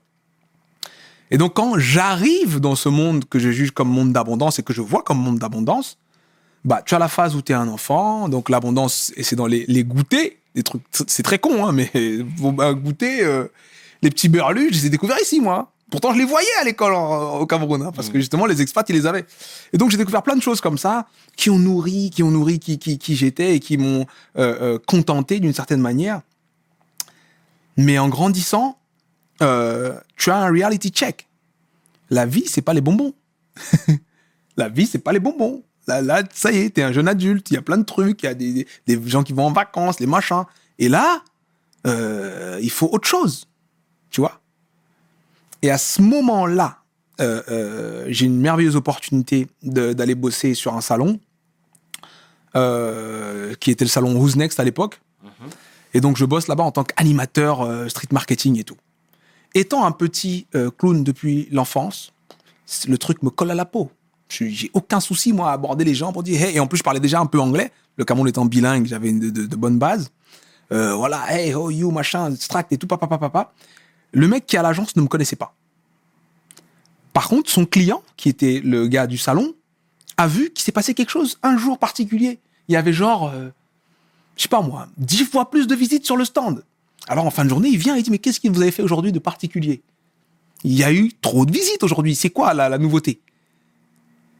Et 1.30 1.36
donc, 1.36 1.54
quand 1.54 1.78
j'arrive 1.78 2.58
dans 2.58 2.74
ce 2.74 2.88
monde 2.88 3.26
que 3.26 3.38
je 3.38 3.50
juge 3.50 3.70
comme 3.70 3.88
monde 3.88 4.12
d'abondance 4.12 4.58
et 4.58 4.62
que 4.62 4.72
je 4.72 4.80
vois 4.80 5.02
comme 5.02 5.18
monde 5.18 5.38
d'abondance, 5.38 5.98
bah, 6.64 6.82
tu 6.84 6.94
as 6.94 6.98
la 6.98 7.08
phase 7.08 7.36
où 7.36 7.42
tu 7.42 7.52
es 7.52 7.54
un 7.54 7.68
enfant, 7.68 8.28
donc 8.28 8.48
l'abondance, 8.48 9.12
et 9.16 9.22
c'est 9.22 9.36
dans 9.36 9.46
les, 9.46 9.64
les 9.68 9.84
goûters, 9.84 10.30
trucs, 10.64 10.82
c'est 11.06 11.22
très 11.22 11.38
con, 11.38 11.66
hein, 11.66 11.72
mais 11.72 11.90
bah, 12.54 12.72
goûter, 12.72 13.22
euh, 13.22 13.44
les 14.02 14.10
petits 14.10 14.28
berlus, 14.28 14.68
je 14.70 14.78
les 14.78 14.86
ai 14.86 14.90
découverts 14.90 15.20
ici, 15.20 15.40
moi. 15.40 15.70
Pourtant, 15.90 16.12
je 16.12 16.18
les 16.18 16.24
voyais 16.26 16.46
à 16.60 16.64
l'école 16.64 16.92
en- 16.94 17.38
au 17.38 17.46
Cameroun, 17.46 17.82
hein, 17.82 17.92
parce 17.94 18.08
que 18.10 18.18
justement, 18.18 18.44
les 18.44 18.60
expats, 18.60 18.86
ils 18.90 18.94
les 18.94 19.06
avaient. 19.06 19.24
Et 19.72 19.78
donc, 19.78 19.90
j'ai 19.90 19.96
découvert 19.96 20.22
plein 20.22 20.36
de 20.36 20.42
choses 20.42 20.60
comme 20.60 20.76
ça, 20.76 21.06
qui 21.36 21.48
ont 21.48 21.58
nourri, 21.58 22.10
qui 22.10 22.22
ont 22.22 22.30
nourri 22.30 22.58
qui, 22.58 22.78
qui, 22.78 22.98
qui 22.98 23.16
j'étais 23.16 23.54
et 23.56 23.60
qui 23.60 23.78
m'ont 23.78 24.02
euh, 24.36 24.56
euh, 24.76 24.78
contenté 24.86 25.40
d'une 25.40 25.54
certaine 25.54 25.80
manière. 25.80 26.20
Mais 27.76 27.98
en 27.98 28.08
grandissant, 28.08 28.78
euh, 29.40 29.98
tu 30.16 30.30
as 30.30 30.36
un 30.36 30.50
reality 30.50 30.90
check. 30.90 31.26
La 32.10 32.26
vie, 32.26 32.44
c'est 32.46 32.62
pas 32.62 32.74
les 32.74 32.80
bonbons. 32.80 33.14
la 34.56 34.68
vie, 34.68 34.86
c'est 34.86 34.98
pas 34.98 35.12
les 35.12 35.20
bonbons. 35.20 35.62
Là, 35.86 36.02
là, 36.02 36.22
ça 36.34 36.52
y 36.52 36.58
est, 36.58 36.70
t'es 36.70 36.82
un 36.82 36.92
jeune 36.92 37.08
adulte, 37.08 37.50
il 37.50 37.54
y 37.54 37.56
a 37.56 37.62
plein 37.62 37.78
de 37.78 37.84
trucs, 37.84 38.22
il 38.22 38.26
y 38.26 38.28
a 38.28 38.34
des, 38.34 38.66
des- 38.86 39.08
gens 39.08 39.22
qui 39.22 39.32
vont 39.32 39.46
en 39.46 39.52
vacances, 39.52 40.00
les 40.00 40.06
machins. 40.06 40.44
Et 40.78 40.88
là, 40.90 41.22
il 42.60 42.70
faut 42.70 42.88
autre 42.92 43.08
chose. 43.08 43.46
Tu 44.10 44.20
vois 44.20 44.40
Et 45.62 45.70
à 45.70 45.78
ce 45.78 46.00
moment-là, 46.02 46.78
euh, 47.20 47.42
euh, 47.50 48.04
j'ai 48.08 48.26
une 48.26 48.38
merveilleuse 48.38 48.76
opportunité 48.76 49.48
d'aller 49.62 50.14
bosser 50.14 50.54
sur 50.54 50.74
un 50.74 50.80
salon, 50.80 51.18
euh, 52.56 53.54
qui 53.60 53.70
était 53.70 53.84
le 53.84 53.90
salon 53.90 54.14
Who's 54.16 54.36
Next 54.36 54.58
à 54.60 54.64
l'époque. 54.64 55.00
Et 55.94 56.00
donc, 56.00 56.16
je 56.16 56.24
bosse 56.24 56.48
là-bas 56.48 56.64
en 56.64 56.70
tant 56.70 56.84
qu'animateur 56.84 57.66
street 57.90 58.08
marketing 58.12 58.58
et 58.58 58.64
tout. 58.64 58.76
Étant 59.54 59.84
un 59.86 59.90
petit 59.92 60.46
clown 60.76 61.02
depuis 61.02 61.48
l'enfance, 61.50 62.12
le 62.86 62.98
truc 62.98 63.22
me 63.22 63.30
colle 63.30 63.50
à 63.50 63.54
la 63.54 63.64
peau. 63.64 63.90
J'ai 64.28 64.70
aucun 64.74 65.00
souci, 65.00 65.32
moi, 65.32 65.48
à 65.50 65.52
aborder 65.54 65.84
les 65.84 65.94
gens 65.94 66.12
pour 66.12 66.22
dire 66.22 66.42
hey. 66.42 66.56
Et 66.56 66.60
en 66.60 66.66
plus, 66.66 66.76
je 66.78 66.82
parlais 66.82 67.00
déjà 67.00 67.18
un 67.18 67.24
peu 67.26 67.40
anglais. 67.40 67.72
Le 67.96 68.04
Cameroun 68.04 68.28
étant 68.28 68.44
bilingue, 68.44 68.86
j'avais 68.86 69.10
de, 69.12 69.30
de- 69.30 69.46
de 69.46 69.56
bonnes 69.56 69.78
bases. 69.78 70.10
Euh, 70.70 70.94
voilà, 70.94 71.24
hey, 71.34 71.54
oh, 71.54 71.70
you, 71.70 71.90
machin, 71.90 72.34
stract 72.36 72.70
et 72.72 72.76
tout, 72.76 72.86
papa, 72.86 73.06
papa, 73.06 73.30
papa. 73.30 73.52
Le 74.12 74.28
mec 74.28 74.46
qui 74.46 74.56
à 74.56 74.62
l'agence 74.62 74.96
ne 74.96 75.02
me 75.02 75.08
connaissait 75.08 75.36
pas. 75.36 75.54
Par 77.12 77.28
contre, 77.28 77.50
son 77.50 77.66
client, 77.66 78.02
qui 78.16 78.28
était 78.28 78.60
le 78.64 78.86
gars 78.86 79.06
du 79.06 79.18
salon, 79.18 79.54
a 80.16 80.26
vu 80.26 80.50
qu'il 80.50 80.62
s'est 80.64 80.72
passé 80.72 80.94
quelque 80.94 81.10
chose 81.10 81.38
un 81.42 81.56
jour 81.56 81.78
particulier. 81.78 82.38
Il 82.68 82.72
y 82.72 82.76
avait 82.76 82.92
genre, 82.92 83.28
euh, 83.28 83.48
je 84.36 84.42
sais 84.42 84.48
pas 84.48 84.60
moi, 84.60 84.88
dix 84.96 85.24
fois 85.24 85.50
plus 85.50 85.66
de 85.66 85.74
visites 85.74 86.04
sur 86.04 86.16
le 86.16 86.24
stand. 86.24 86.64
Alors 87.06 87.26
en 87.26 87.30
fin 87.30 87.44
de 87.44 87.48
journée, 87.48 87.68
il 87.68 87.78
vient 87.78 87.96
et 87.96 88.02
dit 88.02 88.10
mais 88.10 88.18
qu'est-ce 88.18 88.40
que 88.40 88.48
vous 88.48 88.60
avez 88.60 88.70
fait 88.70 88.82
aujourd'hui 88.82 89.12
de 89.12 89.18
particulier? 89.18 89.82
Il 90.64 90.74
y 90.74 90.84
a 90.84 90.92
eu 90.92 91.12
trop 91.20 91.46
de 91.46 91.52
visites 91.52 91.82
aujourd'hui. 91.82 92.14
C'est 92.14 92.30
quoi 92.30 92.52
la, 92.52 92.68
la 92.68 92.78
nouveauté? 92.78 93.20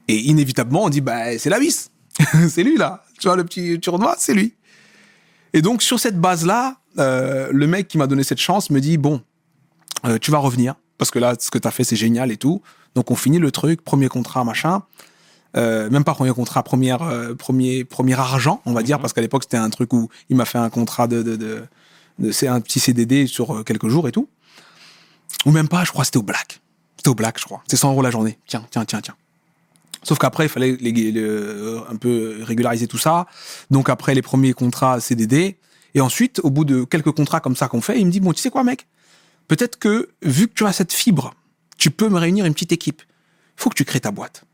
Et 0.09 0.17
inévitablement, 0.17 0.85
on 0.85 0.89
dit 0.89 1.01
bah 1.01 1.39
c'est 1.39 1.51
la 1.51 1.59
vis. 1.59 1.91
c'est 2.49 2.63
lui 2.63 2.77
là. 2.77 3.05
Tu 3.19 3.29
vois 3.29 3.37
le 3.37 3.45
petit 3.45 3.79
tournoi, 3.81 4.17
c'est 4.19 4.35
lui. 4.35 4.55
Et 5.53 5.63
donc 5.63 5.83
sur 5.83 5.99
cette 5.99 6.21
base-là, 6.21 6.77
euh, 6.99 7.49
le 7.53 7.67
mec 7.67 7.89
qui 7.89 7.99
m'a 7.99 8.07
donné 8.07 8.25
cette 8.25 8.41
chance 8.41 8.71
me 8.71 8.81
dit 8.81 8.99
bon, 8.99 9.23
euh, 10.05 10.19
tu 10.19 10.31
vas 10.31 10.39
revenir 10.39 10.75
parce 10.99 11.11
que 11.11 11.19
là 11.19 11.35
ce 11.39 11.51
que 11.51 11.59
tu 11.59 11.67
as 11.69 11.71
fait 11.71 11.85
c'est 11.85 11.97
génial 11.97 12.31
et 12.31 12.37
tout. 12.37 12.63
Donc 12.95 13.11
on 13.11 13.17
finit 13.17 13.39
le 13.39 13.51
truc, 13.51 13.83
premier 13.83 14.09
contrat 14.09 14.45
machin. 14.45 14.83
Euh, 15.57 15.89
même 15.91 16.05
pas 16.05 16.15
premier 16.15 16.33
contrat, 16.33 16.63
première, 16.63 17.03
euh, 17.03 17.35
premier, 17.35 17.85
premier 17.85 18.15
argent, 18.15 18.61
on 18.67 18.73
va 18.75 18.83
dire, 18.83 18.99
parce 19.01 19.13
qu'à 19.15 19.21
l'époque 19.23 19.45
c'était 19.45 19.57
un 19.57 19.71
truc 19.71 19.93
où 19.93 20.09
il 20.29 20.37
m'a 20.37 20.45
fait 20.45 20.59
un 20.59 20.69
contrat 20.71 21.07
de, 21.09 21.23
de, 21.23 21.37
de, 21.37 21.63
de- 22.19 22.33
c'est 22.33 22.49
un 22.49 22.61
petit 22.61 22.81
CDD 22.81 23.27
sur 23.27 23.57
euh, 23.57 23.63
quelques 23.63 23.89
jours 23.89 24.07
et 24.09 24.13
tout. 24.13 24.29
Ou 25.47 25.51
même 25.51 25.69
pas, 25.69 25.85
je 25.85 25.91
crois 25.93 26.05
c'était 26.05 26.19
au 26.19 26.23
black. 26.23 26.61
C'était 26.97 27.09
au 27.11 27.15
black, 27.15 27.39
je 27.39 27.45
crois. 27.45 27.63
C'est 27.67 27.77
100 27.77 27.93
euros 27.93 28.03
la 28.03 28.11
journée. 28.11 28.39
Tiens, 28.47 28.67
tiens, 28.71 28.85
tiens, 28.85 29.01
tiens. 29.01 29.15
Sauf 30.03 30.19
qu'après, 30.19 30.45
il 30.47 30.49
fallait 30.49 30.77
les, 30.81 30.93
les- 30.93 31.13
euh, 31.17 31.81
un 31.91 31.97
peu 31.97 32.39
régulariser 32.43 32.87
tout 32.87 32.99
ça. 32.99 33.27
Donc 33.71 33.89
après 33.89 34.15
les 34.15 34.23
premiers 34.23 34.53
contrats 34.53 35.01
CDD. 35.01 35.57
Et 35.95 36.01
ensuite, 36.01 36.41
au 36.45 36.51
bout 36.51 36.65
de 36.67 36.85
quelques 36.85 37.11
contrats 37.13 37.41
comme 37.41 37.57
ça 37.57 37.69
qu'on 37.69 37.81
fait, 37.81 37.99
il 37.99 38.07
me 38.07 38.11
dit, 38.11 38.21
bon, 38.21 38.33
tu 38.33 38.41
sais 38.41 38.51
quoi, 38.51 38.63
mec? 38.63 38.87
Peut-être 39.49 39.79
que, 39.79 40.11
vu 40.23 40.49
que 40.49 40.55
tu 40.55 40.67
as 40.67 40.73
cette 40.73 40.93
fibre, 40.93 41.35
tu 41.79 41.91
peux 41.91 42.09
me 42.09 42.19
réunir 42.19 42.45
une 42.45 42.53
petite 42.55 42.73
équipe. 42.73 43.03
faut 43.57 43.71
que 43.71 43.75
tu 43.75 43.85
crées 43.85 44.01
ta 44.01 44.11
boîte 44.11 44.45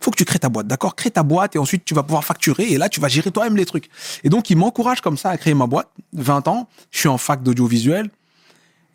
faut 0.00 0.10
que 0.10 0.16
tu 0.16 0.24
crées 0.24 0.38
ta 0.38 0.48
boîte, 0.48 0.66
d'accord? 0.66 0.94
Crée 0.94 1.10
ta 1.10 1.22
boîte 1.22 1.56
et 1.56 1.58
ensuite 1.58 1.84
tu 1.84 1.94
vas 1.94 2.02
pouvoir 2.02 2.24
facturer 2.24 2.70
et 2.70 2.78
là 2.78 2.88
tu 2.88 3.00
vas 3.00 3.08
gérer 3.08 3.30
toi-même 3.30 3.56
les 3.56 3.66
trucs. 3.66 3.88
Et 4.24 4.28
donc 4.28 4.50
il 4.50 4.56
m'encourage 4.56 5.00
comme 5.00 5.16
ça 5.16 5.30
à 5.30 5.36
créer 5.36 5.54
ma 5.54 5.66
boîte. 5.66 5.88
20 6.12 6.48
ans, 6.48 6.68
je 6.90 7.00
suis 7.00 7.08
en 7.08 7.18
fac 7.18 7.42
d'audiovisuel 7.42 8.10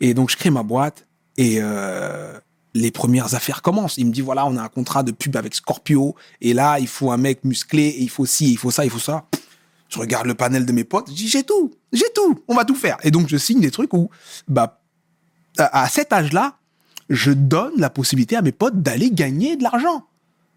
et 0.00 0.14
donc 0.14 0.30
je 0.30 0.36
crée 0.36 0.50
ma 0.50 0.62
boîte 0.62 1.06
et 1.36 1.58
euh, 1.60 2.38
les 2.74 2.90
premières 2.90 3.34
affaires 3.34 3.62
commencent. 3.62 3.98
Il 3.98 4.06
me 4.06 4.12
dit 4.12 4.22
voilà, 4.22 4.46
on 4.46 4.56
a 4.56 4.62
un 4.62 4.68
contrat 4.68 5.02
de 5.02 5.12
pub 5.12 5.36
avec 5.36 5.54
Scorpio 5.54 6.14
et 6.40 6.54
là 6.54 6.78
il 6.78 6.88
faut 6.88 7.10
un 7.10 7.18
mec 7.18 7.44
musclé 7.44 7.88
et 7.88 8.00
il 8.00 8.10
faut 8.10 8.26
ci, 8.26 8.52
il 8.52 8.58
faut 8.58 8.70
ça, 8.70 8.84
il 8.84 8.90
faut 8.90 8.98
ça. 8.98 9.26
Je 9.88 9.98
regarde 9.98 10.26
le 10.26 10.34
panel 10.34 10.64
de 10.64 10.72
mes 10.72 10.84
potes, 10.84 11.10
je 11.10 11.14
dis 11.14 11.28
j'ai 11.28 11.42
tout, 11.42 11.72
j'ai 11.92 12.10
tout, 12.14 12.42
on 12.48 12.54
va 12.54 12.64
tout 12.64 12.76
faire. 12.76 12.96
Et 13.02 13.10
donc 13.10 13.28
je 13.28 13.36
signe 13.36 13.60
des 13.60 13.70
trucs 13.70 13.92
où 13.92 14.08
bah 14.48 14.81
à 15.58 15.82
à 15.82 15.88
cet 15.88 16.12
âge-là, 16.12 16.56
je 17.10 17.30
donne 17.30 17.72
la 17.76 17.90
possibilité 17.90 18.36
à 18.36 18.42
mes 18.42 18.52
potes 18.52 18.82
d'aller 18.82 19.10
gagner 19.10 19.56
de 19.56 19.62
l'argent 19.62 20.06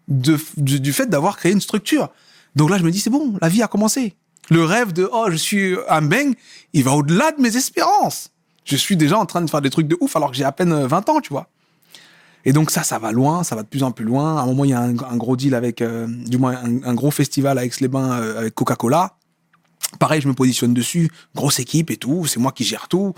du, 0.08 0.92
fait 0.92 1.06
d'avoir 1.06 1.36
créé 1.36 1.52
une 1.52 1.60
structure. 1.60 2.10
Donc 2.54 2.70
là, 2.70 2.78
je 2.78 2.84
me 2.84 2.90
dis, 2.90 3.00
c'est 3.00 3.10
bon, 3.10 3.34
la 3.40 3.48
vie 3.48 3.62
a 3.62 3.68
commencé. 3.68 4.14
Le 4.50 4.64
rêve 4.64 4.92
de, 4.92 5.08
oh, 5.12 5.26
je 5.30 5.36
suis 5.36 5.76
un 5.88 6.02
bang, 6.02 6.34
il 6.72 6.84
va 6.84 6.92
au-delà 6.92 7.32
de 7.32 7.40
mes 7.40 7.56
espérances. 7.56 8.30
Je 8.64 8.76
suis 8.76 8.96
déjà 8.96 9.18
en 9.18 9.26
train 9.26 9.42
de 9.42 9.50
faire 9.50 9.60
des 9.60 9.70
trucs 9.70 9.88
de 9.88 9.96
ouf 10.00 10.16
alors 10.16 10.30
que 10.30 10.36
j'ai 10.36 10.44
à 10.44 10.52
peine 10.52 10.72
euh, 10.72 10.86
20 10.86 11.08
ans, 11.08 11.20
tu 11.20 11.30
vois. 11.30 11.48
Et 12.44 12.52
donc 12.52 12.70
ça, 12.70 12.84
ça 12.84 12.98
va 13.00 13.10
loin, 13.10 13.42
ça 13.42 13.56
va 13.56 13.64
de 13.64 13.68
plus 13.68 13.82
en 13.82 13.90
plus 13.90 14.04
loin. 14.04 14.38
À 14.38 14.42
un 14.42 14.46
moment, 14.46 14.64
il 14.64 14.70
y 14.70 14.74
a 14.74 14.80
un, 14.80 14.92
gros 14.92 15.36
deal 15.36 15.54
avec, 15.54 15.82
euh, 15.82 16.06
du 16.08 16.38
moins, 16.38 16.56
un, 16.62 16.94
gros 16.94 17.10
festival 17.10 17.58
avec 17.58 17.80
les 17.80 17.88
bains 17.88 18.12
avec 18.12 18.54
Coca-Cola. 18.54 19.16
Pareil, 19.98 20.20
je 20.20 20.28
me 20.28 20.34
positionne 20.34 20.72
dessus, 20.72 21.10
grosse 21.34 21.58
équipe 21.58 21.90
et 21.90 21.96
tout, 21.96 22.26
c'est 22.26 22.38
moi 22.38 22.52
qui 22.52 22.62
gère 22.62 22.86
tout. 22.86 23.14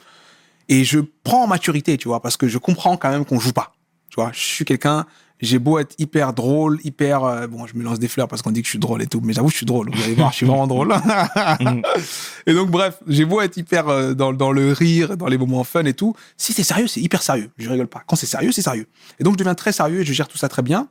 Et 0.68 0.84
je 0.84 1.00
prends 1.24 1.44
en 1.44 1.46
maturité, 1.46 1.96
tu 1.96 2.08
vois, 2.08 2.20
parce 2.20 2.36
que 2.36 2.46
je 2.48 2.58
comprends 2.58 2.96
quand 2.96 3.10
même 3.10 3.24
qu'on 3.24 3.40
joue 3.40 3.52
pas. 3.52 3.72
Tu 4.10 4.16
vois, 4.20 4.30
je 4.34 4.40
suis 4.40 4.64
quelqu'un, 4.64 5.06
j'ai 5.40 5.58
beau 5.58 5.78
être 5.78 5.94
hyper 5.98 6.32
drôle, 6.32 6.78
hyper 6.84 7.24
euh, 7.24 7.46
bon, 7.46 7.66
je 7.66 7.74
me 7.76 7.82
lance 7.84 7.98
des 7.98 8.08
fleurs 8.08 8.26
parce 8.28 8.42
qu'on 8.42 8.50
dit 8.50 8.60
que 8.62 8.66
je 8.66 8.70
suis 8.70 8.78
drôle 8.78 9.00
et 9.02 9.06
tout, 9.06 9.20
mais 9.22 9.32
j'avoue 9.32 9.48
je 9.50 9.56
suis 9.56 9.66
drôle. 9.66 9.90
Vous 9.94 10.02
allez 10.02 10.14
voir, 10.14 10.30
je 10.32 10.36
suis 10.36 10.46
vraiment 10.46 10.66
drôle. 10.66 10.92
et 12.46 12.54
donc 12.54 12.70
bref, 12.70 12.98
j'ai 13.06 13.24
beau 13.24 13.40
être 13.40 13.56
hyper 13.56 13.88
euh, 13.88 14.14
dans, 14.14 14.32
dans 14.32 14.50
le 14.52 14.72
rire, 14.72 15.16
dans 15.16 15.26
les 15.28 15.38
moments 15.38 15.64
fun 15.64 15.84
et 15.84 15.94
tout. 15.94 16.14
Si 16.36 16.52
c'est 16.52 16.62
sérieux, 16.62 16.86
c'est 16.86 17.00
hyper 17.00 17.22
sérieux. 17.22 17.50
Je 17.58 17.68
rigole 17.70 17.86
pas. 17.86 18.02
Quand 18.06 18.16
c'est 18.16 18.26
sérieux, 18.26 18.52
c'est 18.52 18.62
sérieux. 18.62 18.86
Et 19.20 19.24
donc 19.24 19.34
je 19.34 19.38
deviens 19.38 19.54
très 19.54 19.72
sérieux 19.72 20.00
et 20.00 20.04
je 20.04 20.12
gère 20.12 20.28
tout 20.28 20.38
ça 20.38 20.48
très 20.48 20.62
bien. 20.62 20.88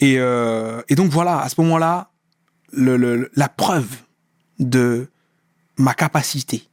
Et, 0.00 0.16
euh, 0.18 0.82
et 0.88 0.94
donc 0.94 1.10
voilà, 1.10 1.38
à 1.40 1.48
ce 1.48 1.60
moment-là, 1.60 2.10
le, 2.72 2.96
le- 2.96 3.30
la 3.36 3.48
preuve 3.48 3.86
de 4.58 5.08
ma 5.78 5.94
capacité 5.94 6.64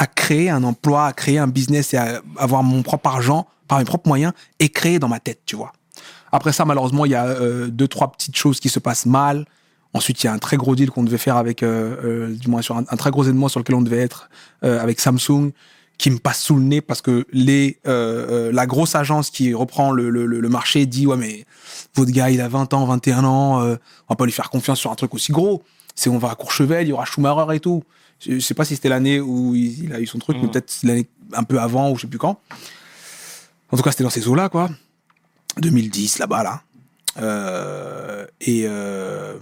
à 0.00 0.06
créer 0.06 0.48
un 0.48 0.64
emploi, 0.64 1.04
à 1.04 1.12
créer 1.12 1.38
un 1.38 1.46
business 1.46 1.92
et 1.92 1.98
à 1.98 2.22
avoir 2.38 2.62
mon 2.62 2.82
propre 2.82 3.10
argent 3.10 3.46
par 3.68 3.78
mes 3.78 3.84
propres 3.84 4.08
moyens 4.08 4.32
est 4.58 4.70
créé 4.70 4.98
dans 4.98 5.08
ma 5.08 5.20
tête, 5.20 5.42
tu 5.44 5.56
vois. 5.56 5.72
Après 6.32 6.52
ça, 6.52 6.64
malheureusement, 6.64 7.04
il 7.04 7.12
y 7.12 7.14
a 7.14 7.26
euh, 7.26 7.66
deux, 7.68 7.86
trois 7.86 8.10
petites 8.10 8.34
choses 8.34 8.60
qui 8.60 8.70
se 8.70 8.78
passent 8.78 9.04
mal. 9.04 9.44
Ensuite, 9.92 10.22
il 10.22 10.26
y 10.26 10.30
a 10.30 10.32
un 10.32 10.38
très 10.38 10.56
gros 10.56 10.74
deal 10.74 10.90
qu'on 10.90 11.02
devait 11.02 11.18
faire 11.18 11.36
avec, 11.36 11.62
euh, 11.62 11.96
euh, 12.30 12.34
du 12.34 12.48
moins 12.48 12.62
sur 12.62 12.78
un, 12.78 12.84
très 12.84 13.10
gros 13.10 13.24
événement 13.24 13.48
sur 13.48 13.60
lequel 13.60 13.76
on 13.76 13.82
devait 13.82 13.98
être 13.98 14.30
avec 14.62 15.00
Samsung, 15.00 15.50
qui 15.98 16.10
me 16.10 16.18
passe 16.18 16.40
sous 16.40 16.56
le 16.56 16.62
nez 16.62 16.80
parce 16.80 17.02
que 17.02 17.26
les, 17.30 17.78
la 17.84 18.66
grosse 18.66 18.94
agence 18.94 19.28
qui 19.28 19.52
reprend 19.52 19.92
le, 19.92 20.08
le, 20.08 20.48
marché 20.48 20.86
dit 20.86 21.06
ouais 21.06 21.18
mais 21.18 21.44
votre 21.94 22.10
gars 22.10 22.30
il 22.30 22.40
a 22.40 22.48
20 22.48 22.72
ans, 22.72 22.86
21 22.86 23.24
ans, 23.24 23.60
on 23.60 23.78
va 24.08 24.16
pas 24.16 24.24
lui 24.24 24.32
faire 24.32 24.48
confiance 24.48 24.78
sur 24.78 24.90
un 24.90 24.94
truc 24.94 25.14
aussi 25.14 25.30
gros. 25.30 25.62
C'est 25.94 26.08
on 26.08 26.16
va 26.16 26.30
à 26.30 26.34
Courchevel, 26.36 26.86
il 26.86 26.90
y 26.90 26.92
aura 26.92 27.04
Schumacher 27.04 27.54
et 27.54 27.60
tout. 27.60 27.84
Je, 28.20 28.34
je 28.34 28.38
sais 28.40 28.54
pas 28.54 28.64
si 28.64 28.74
c'était 28.74 28.88
l'année 28.90 29.20
où 29.20 29.54
il, 29.54 29.84
il 29.84 29.92
a 29.94 30.00
eu 30.00 30.06
son 30.06 30.18
truc, 30.18 30.36
mais 30.38 30.44
Mhm. 30.44 30.50
peut-être 30.50 30.74
l'année 30.82 31.06
un 31.32 31.42
peu 31.44 31.58
avant 31.60 31.90
ou 31.90 31.96
je 31.96 32.02
sais 32.02 32.06
plus 32.08 32.18
quand. 32.18 32.40
En 33.70 33.76
tout 33.76 33.82
cas 33.82 33.90
c'était 33.92 34.04
dans 34.04 34.10
ces 34.10 34.26
eaux 34.28 34.34
là 34.34 34.48
quoi. 34.48 34.68
2010 35.58 36.18
là-bas 36.18 36.42
là. 36.42 36.62
Euh, 37.18 38.26
et 38.40 38.62
euh, 38.66 39.36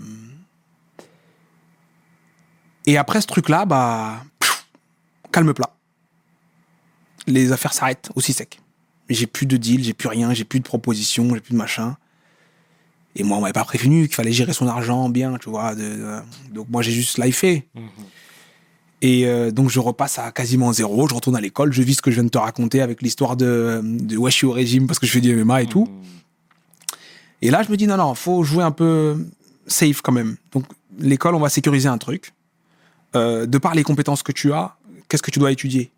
et 2.87 2.97
après 2.97 3.21
ce 3.21 3.27
truc 3.27 3.49
là 3.49 3.65
bah 3.67 4.23
calme 5.33 5.53
plat. 5.53 5.71
Les 7.27 7.53
affaires 7.53 7.73
s'arrêtent 7.75 8.11
aussi 8.15 8.33
sec. 8.33 8.61
J'ai 9.11 9.27
plus 9.27 9.47
de 9.47 9.57
deal, 9.57 9.85
j'ai 9.85 9.93
plus 9.95 10.09
rien, 10.09 10.33
j'ai 10.35 10.45
plus 10.45 10.61
de 10.61 10.65
propositions, 10.65 11.35
j'ai 11.35 11.41
plus 11.41 11.53
de 11.53 11.59
machin. 11.59 11.97
Et 13.17 13.23
moi, 13.23 13.37
on 13.39 13.41
m'avait 13.41 13.53
pas 13.53 13.65
prévenu 13.65 14.07
qu'il 14.07 14.15
fallait 14.15 14.33
gérer 14.33 14.53
son 14.53 14.67
argent 14.69 15.09
bien, 15.09 15.37
tu 15.39 15.49
vois. 15.51 15.75
de- 15.75 15.83
de- 15.83 16.21
donc 16.53 16.69
moi, 16.71 16.83
j'ai 16.83 16.93
juste 16.93 17.19
lifé. 17.19 17.69
Et 19.01 19.27
euh, 19.27 19.51
donc 19.51 19.71
je 19.71 19.79
repasse 19.79 20.19
à 20.19 20.33
quasiment 20.33 20.73
zéro, 20.73 21.09
je 21.09 21.15
retourne 21.15 21.37
à 21.37 21.41
l'école, 21.41 21.73
je 21.73 21.83
vis 21.83 21.95
ce 21.95 22.03
que 22.03 22.11
je 22.11 22.17
viens 22.17 22.25
de 22.25 22.31
te 22.31 22.39
raconter 22.39 22.81
avec 22.81 23.01
l'histoire 23.01 23.37
de, 23.37 23.81
de 23.85 24.17
ouais, 24.17 24.31
je 24.31 24.37
suis 24.37 24.47
au 24.47 24.53
régime 24.53 24.87
parce 24.89 24.99
que 24.99 25.07
je 25.07 25.13
fais 25.13 25.21
du 25.21 25.35
MMA 25.37 25.63
et 25.63 25.67
tout. 25.67 25.89
Et 27.43 27.51
là, 27.51 27.63
je 27.63 27.71
me 27.71 27.77
dis, 27.77 27.87
non, 27.87 27.97
non, 27.97 28.15
faut 28.15 28.43
jouer 28.43 28.65
un 28.65 28.71
peu 28.71 29.27
safe 29.67 30.01
quand 30.01 30.13
même. 30.13 30.37
Donc, 30.53 30.65
l'école, 30.99 31.35
on 31.35 31.41
va 31.41 31.49
sécuriser 31.49 31.89
un 31.89 31.99
truc. 31.99 32.33
Euh, 33.17 33.47
de 33.47 33.59
par 33.59 33.75
les 33.75 33.83
compétences 33.83 34.23
que 34.23 34.33
tu 34.33 34.53
as, 34.53 34.77
qu'est-ce 35.09 35.23
que 35.23 35.31
tu 35.31 35.39
dois 35.39 35.53
étudier? 35.53 35.91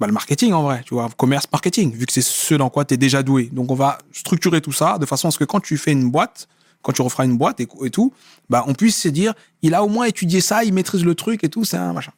Bah, 0.00 0.06
Le 0.06 0.12
marketing, 0.12 0.52
en 0.52 0.62
vrai, 0.62 0.82
tu 0.84 0.94
vois, 0.94 1.08
commerce, 1.16 1.46
marketing, 1.52 1.92
vu 1.92 2.06
que 2.06 2.12
c'est 2.12 2.22
ce 2.22 2.54
dans 2.54 2.70
quoi 2.70 2.84
tu 2.84 2.94
es 2.94 2.96
déjà 2.96 3.22
doué. 3.22 3.50
Donc, 3.52 3.70
on 3.70 3.74
va 3.74 3.98
structurer 4.12 4.60
tout 4.60 4.72
ça 4.72 4.98
de 4.98 5.06
façon 5.06 5.28
à 5.28 5.30
ce 5.30 5.38
que 5.38 5.44
quand 5.44 5.60
tu 5.60 5.76
fais 5.76 5.92
une 5.92 6.10
boîte, 6.10 6.48
quand 6.82 6.92
tu 6.92 7.02
referas 7.02 7.24
une 7.24 7.36
boîte 7.36 7.60
et, 7.60 7.66
tout, 7.90 8.12
bah, 8.48 8.64
on 8.66 8.74
puisse 8.74 8.96
se 8.96 9.08
dire, 9.08 9.34
il 9.62 9.74
a 9.74 9.82
au 9.82 9.88
moins 9.88 10.06
étudié 10.06 10.40
ça, 10.40 10.64
il 10.64 10.72
maîtrise 10.72 11.04
le 11.04 11.14
truc 11.14 11.44
et 11.44 11.48
tout, 11.48 11.64
c'est 11.64 11.76
un 11.76 11.92
machin. 11.92 12.12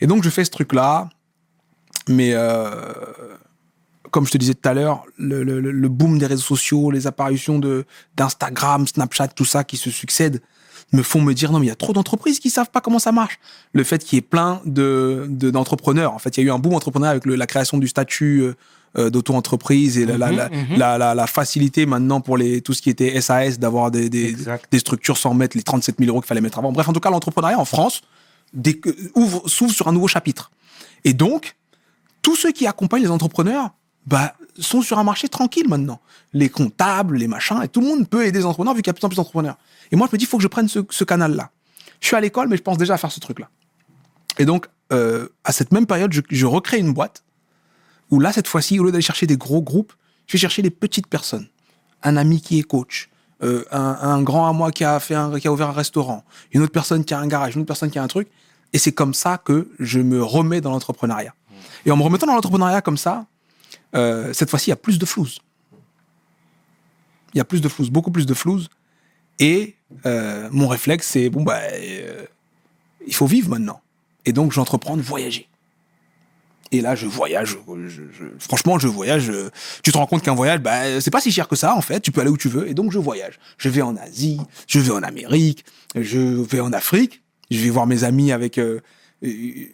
Et 0.00 0.06
donc, 0.06 0.22
je 0.22 0.30
fais 0.30 0.44
ce 0.44 0.50
truc-là, 0.50 1.08
mais 2.08 2.32
euh, 2.34 2.92
comme 4.10 4.26
je 4.26 4.32
te 4.32 4.38
disais 4.38 4.54
tout 4.54 4.68
à 4.68 4.74
l'heure, 4.74 5.04
le, 5.16 5.88
boom 5.88 6.18
des 6.18 6.26
réseaux 6.26 6.42
sociaux, 6.42 6.90
les 6.90 7.06
apparitions 7.06 7.58
de 7.58 7.84
d'Instagram, 8.16 8.86
Snapchat, 8.86 9.28
tout 9.28 9.44
ça 9.44 9.64
qui 9.64 9.76
se 9.76 9.90
succèdent, 9.90 10.40
me 10.92 11.02
font 11.02 11.20
me 11.20 11.32
dire 11.32 11.50
non 11.50 11.58
mais 11.58 11.66
il 11.66 11.70
y 11.70 11.72
a 11.72 11.76
trop 11.76 11.92
d'entreprises 11.92 12.38
qui 12.38 12.50
savent 12.50 12.70
pas 12.70 12.80
comment 12.80 12.98
ça 12.98 13.12
marche. 13.12 13.38
Le 13.72 13.82
fait 13.82 14.04
qu'il 14.04 14.16
y 14.16 14.18
ait 14.18 14.22
plein 14.22 14.60
de 14.66 15.26
de- 15.28 15.50
d'entrepreneurs, 15.50 16.12
en 16.12 16.18
fait, 16.18 16.36
il 16.36 16.40
y 16.40 16.44
a 16.44 16.46
eu 16.46 16.52
un 16.52 16.58
boom 16.58 16.74
entrepreneur 16.74 17.10
avec 17.10 17.24
la 17.26 17.46
création 17.46 17.78
du 17.78 17.88
statut 17.88 18.54
euh, 18.96 19.10
d'auto-entreprise 19.10 19.98
et 19.98 20.06
la, 20.06 20.16
la, 20.18 20.30
la, 20.32 20.48
la, 20.76 20.98
la- 20.98 21.14
la 21.14 21.26
facilité 21.26 21.86
maintenant 21.86 22.20
pour 22.20 22.36
les 22.36 22.60
tout 22.60 22.72
ce 22.74 22.82
qui 22.82 22.90
était 22.90 23.20
SAS 23.20 23.58
d'avoir 23.58 23.90
des, 23.90 24.08
des, 24.08 24.34
des 24.70 24.78
structures 24.78 25.16
sans 25.18 25.34
mettre 25.34 25.56
les 25.56 25.62
37 25.62 25.96
000 25.98 26.08
euros 26.10 26.20
qu'il 26.20 26.28
fallait 26.28 26.40
mettre 26.40 26.58
avant. 26.58 26.72
Bref, 26.72 26.88
en 26.88 26.92
tout 26.92 27.00
cas, 27.00 27.10
l'entrepreneuriat 27.10 27.58
en 27.58 27.64
France 27.64 28.02
s'ouvre 29.46 29.72
sur 29.72 29.88
un 29.88 29.92
nouveau 29.92 30.08
chapitre. 30.08 30.50
Et 31.04 31.12
donc, 31.12 31.56
tous 32.22 32.36
ceux 32.36 32.52
qui 32.52 32.66
accompagnent 32.66 33.02
les 33.02 33.10
entrepreneurs 33.10 33.70
bah, 34.06 34.34
sont 34.58 34.82
sur 34.82 34.98
un 34.98 35.04
marché 35.04 35.28
tranquille 35.28 35.68
maintenant. 35.68 36.00
Les 36.32 36.48
comptables, 36.48 37.16
les 37.16 37.26
machins, 37.28 37.60
et 37.62 37.68
tout 37.68 37.80
le 37.80 37.86
monde 37.88 38.08
peut 38.08 38.24
aider 38.26 38.38
les 38.38 38.44
entrepreneurs 38.44 38.74
vu 38.74 38.82
qu'il 38.82 38.88
y 38.88 38.90
a 38.90 38.92
de 38.92 38.98
plus 38.98 39.04
en 39.06 39.08
plus 39.08 39.16
d'entrepreneurs. 39.16 39.56
Et 39.90 39.96
moi, 39.96 40.06
je 40.10 40.14
me 40.14 40.18
dis, 40.18 40.24
il 40.24 40.28
faut 40.28 40.36
que 40.36 40.42
je 40.42 40.48
prenne 40.48 40.68
ce, 40.68 40.80
ce 40.90 41.04
canal-là. 41.04 41.50
Je 42.00 42.06
suis 42.06 42.16
à 42.16 42.20
l'école, 42.20 42.48
mais 42.48 42.56
je 42.56 42.62
pense 42.62 42.78
déjà 42.78 42.94
à 42.94 42.96
faire 42.98 43.10
ce 43.12 43.20
truc-là. 43.20 43.48
Et 44.38 44.44
donc, 44.44 44.66
euh, 44.92 45.28
à 45.44 45.52
cette 45.52 45.72
même 45.72 45.86
période, 45.86 46.12
je, 46.12 46.20
je 46.28 46.46
recrée 46.46 46.78
une 46.78 46.92
boîte 46.92 47.23
où 48.10 48.20
là, 48.20 48.32
cette 48.32 48.48
fois-ci, 48.48 48.78
au 48.78 48.84
lieu 48.84 48.92
d'aller 48.92 49.02
chercher 49.02 49.26
des 49.26 49.36
gros 49.36 49.62
groupes, 49.62 49.92
je 50.26 50.32
vais 50.34 50.38
chercher 50.38 50.62
des 50.62 50.70
petites 50.70 51.06
personnes. 51.06 51.48
Un 52.02 52.16
ami 52.16 52.40
qui 52.40 52.58
est 52.58 52.62
coach, 52.62 53.08
euh, 53.42 53.64
un, 53.70 54.22
grand 54.22 54.48
à 54.48 54.52
moi 54.52 54.70
qui 54.70 54.84
a, 54.84 55.00
fait 55.00 55.16
qui 55.40 55.48
a 55.48 55.52
ouvert 55.52 55.68
un 55.68 55.72
restaurant, 55.72 56.24
une 56.52 56.62
autre 56.62 56.72
personne 56.72 57.04
qui 57.04 57.14
a 57.14 57.18
un 57.18 57.26
garage, 57.26 57.54
une 57.54 57.62
autre 57.62 57.68
personne 57.68 57.90
qui 57.90 57.98
a 57.98 58.02
un 58.02 58.08
truc. 58.08 58.28
Et 58.72 58.78
c'est 58.78 58.92
comme 58.92 59.14
ça 59.14 59.38
que 59.38 59.68
je 59.78 60.00
me 60.00 60.22
remets 60.22 60.60
dans 60.60 60.70
l'entrepreneuriat. 60.70 61.34
Et 61.86 61.90
en 61.90 61.96
me 61.96 62.02
remettant 62.02 62.26
dans 62.26 62.34
l'entrepreneuriat 62.34 62.80
comme 62.80 62.96
ça, 62.96 63.26
euh, 63.94 64.32
cette 64.32 64.50
fois-ci, 64.50 64.68
il 64.68 64.70
y 64.70 64.72
a 64.72 64.76
plus 64.76 64.98
de 64.98 65.06
flouze. 65.06 65.38
Il 67.34 67.38
y 67.38 67.40
a 67.40 67.44
plus 67.44 67.60
de 67.60 67.68
flouze, 67.68 67.90
beaucoup 67.90 68.10
plus 68.10 68.26
de 68.26 68.34
flouze. 68.34 68.68
Et 69.38 69.76
euh, 70.06 70.48
mon 70.50 70.68
réflexe, 70.68 71.08
c'est 71.08 71.28
bon, 71.30 71.42
bah, 71.42 71.60
il 73.06 73.14
faut 73.14 73.26
vivre 73.26 73.50
maintenant. 73.50 73.80
Et 74.24 74.32
donc, 74.32 74.52
j'entreprends 74.52 74.96
de 74.96 75.02
voyager. 75.02 75.48
Et 76.74 76.80
là, 76.80 76.96
je 76.96 77.06
voyage. 77.06 77.56
franchement, 78.40 78.80
je 78.80 78.88
voyage. 78.88 79.30
euh, 79.30 79.48
Tu 79.84 79.92
te 79.92 79.96
rends 79.96 80.06
compte 80.06 80.22
qu'un 80.22 80.34
voyage, 80.34 80.58
bah, 80.58 81.00
c'est 81.00 81.12
pas 81.12 81.20
si 81.20 81.30
cher 81.30 81.46
que 81.46 81.54
ça, 81.54 81.76
en 81.76 81.80
fait. 81.80 82.00
Tu 82.00 82.10
peux 82.10 82.20
aller 82.20 82.30
où 82.30 82.36
tu 82.36 82.48
veux. 82.48 82.68
Et 82.68 82.74
donc, 82.74 82.90
je 82.90 82.98
voyage. 82.98 83.38
Je 83.58 83.68
vais 83.68 83.80
en 83.82 83.96
Asie, 83.96 84.40
je 84.66 84.80
vais 84.80 84.90
en 84.90 85.04
Amérique, 85.04 85.64
je 85.94 86.18
vais 86.18 86.58
en 86.58 86.72
Afrique. 86.72 87.22
Je 87.50 87.58
vais 87.60 87.70
voir 87.70 87.86
mes 87.86 88.02
amis 88.02 88.32
avec 88.32 88.58
euh, 88.58 88.80
euh, 89.22 89.66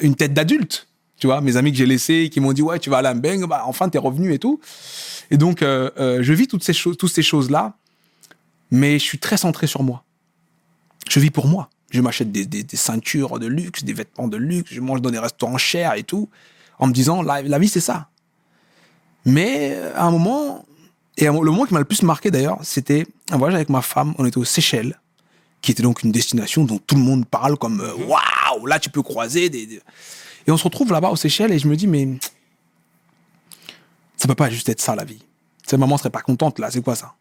une 0.00 0.14
tête 0.14 0.32
d'adulte. 0.32 0.88
Tu 1.18 1.26
vois, 1.26 1.42
mes 1.42 1.56
amis 1.56 1.70
que 1.72 1.76
j'ai 1.76 1.84
laissés, 1.84 2.30
qui 2.32 2.40
m'ont 2.40 2.54
dit, 2.54 2.62
ouais, 2.62 2.78
tu 2.78 2.88
vas 2.88 2.98
à 2.98 3.02
Lambeng, 3.02 3.44
bah, 3.46 3.64
enfin, 3.66 3.90
t'es 3.90 3.98
revenu 3.98 4.32
et 4.32 4.38
tout. 4.38 4.58
Et 5.30 5.36
donc, 5.36 5.58
je 5.60 6.32
vis 6.32 6.46
toutes 6.46 6.64
ces 6.64 6.72
choses, 6.72 6.96
toutes 6.96 7.12
ces 7.12 7.22
choses-là, 7.22 7.76
mais 8.70 8.98
je 8.98 9.04
suis 9.04 9.18
très 9.18 9.36
centré 9.36 9.66
sur 9.66 9.82
moi. 9.82 10.04
Je 11.10 11.20
vis 11.20 11.30
pour 11.30 11.46
moi. 11.46 11.68
Je 11.90 12.00
m'achète 12.00 12.30
des, 12.32 12.44
des- 12.46 12.62
des 12.64 12.76
ceintures 12.76 13.38
de 13.38 13.46
luxe, 13.46 13.82
des 13.84 13.92
vêtements 13.94 14.28
de 14.28 14.36
luxe, 14.36 14.70
je 14.72 14.80
mange 14.80 15.00
dans 15.00 15.10
des 15.10 15.18
restaurants 15.18 15.56
chers 15.58 15.94
et 15.94 16.02
tout, 16.02 16.28
en 16.78 16.86
me 16.86 16.92
disant, 16.92 17.22
la, 17.22 17.40
la 17.42 17.58
vie, 17.58 17.68
c'est 17.68 17.80
ça. 17.80 18.08
Mais 19.24 19.76
à 19.94 20.04
un 20.04 20.10
moment, 20.10 20.64
et 21.16 21.24
le 21.26 21.32
moment 21.32 21.64
qui 21.64 21.72
m'a 21.74 21.80
le 21.80 21.84
plus 21.86 22.02
marqué 22.02 22.30
d'ailleurs, 22.30 22.58
c'était 22.62 23.06
un 23.30 23.36
voyage 23.38 23.54
avec 23.56 23.68
ma 23.68 23.82
femme, 23.82 24.14
on 24.18 24.24
était 24.26 24.38
aux 24.38 24.44
Seychelles, 24.44 25.00
qui 25.60 25.72
était 25.72 25.82
donc 25.82 26.02
une 26.02 26.12
destination 26.12 26.64
dont 26.64 26.78
tout 26.78 26.94
le 26.94 27.00
monde 27.00 27.26
parle 27.26 27.56
comme 27.58 27.80
euh, 27.80 27.94
waouh, 28.06 28.66
là 28.66 28.78
tu 28.78 28.90
peux 28.90 29.02
croiser 29.02 29.48
des, 29.50 29.66
des- 29.66 29.80
Et 30.46 30.50
on 30.52 30.56
se 30.56 30.64
retrouve 30.64 30.92
là-bas 30.92 31.08
aux 31.10 31.16
Seychelles 31.16 31.52
et 31.52 31.58
je 31.58 31.66
me 31.68 31.74
dis, 31.76 31.86
mais 31.88 32.06
ça 34.16 34.28
peut 34.28 34.34
pas 34.34 34.50
juste 34.50 34.68
être 34.68 34.80
ça 34.80 34.94
la 34.94 35.04
vie. 35.04 35.22
Sa 35.66 35.76
maman 35.76 35.96
serait 35.98 36.10
pas 36.10 36.22
contente 36.22 36.58
là, 36.58 36.70
c'est 36.70 36.80
quoi 36.82 36.94
ça? 36.94 37.14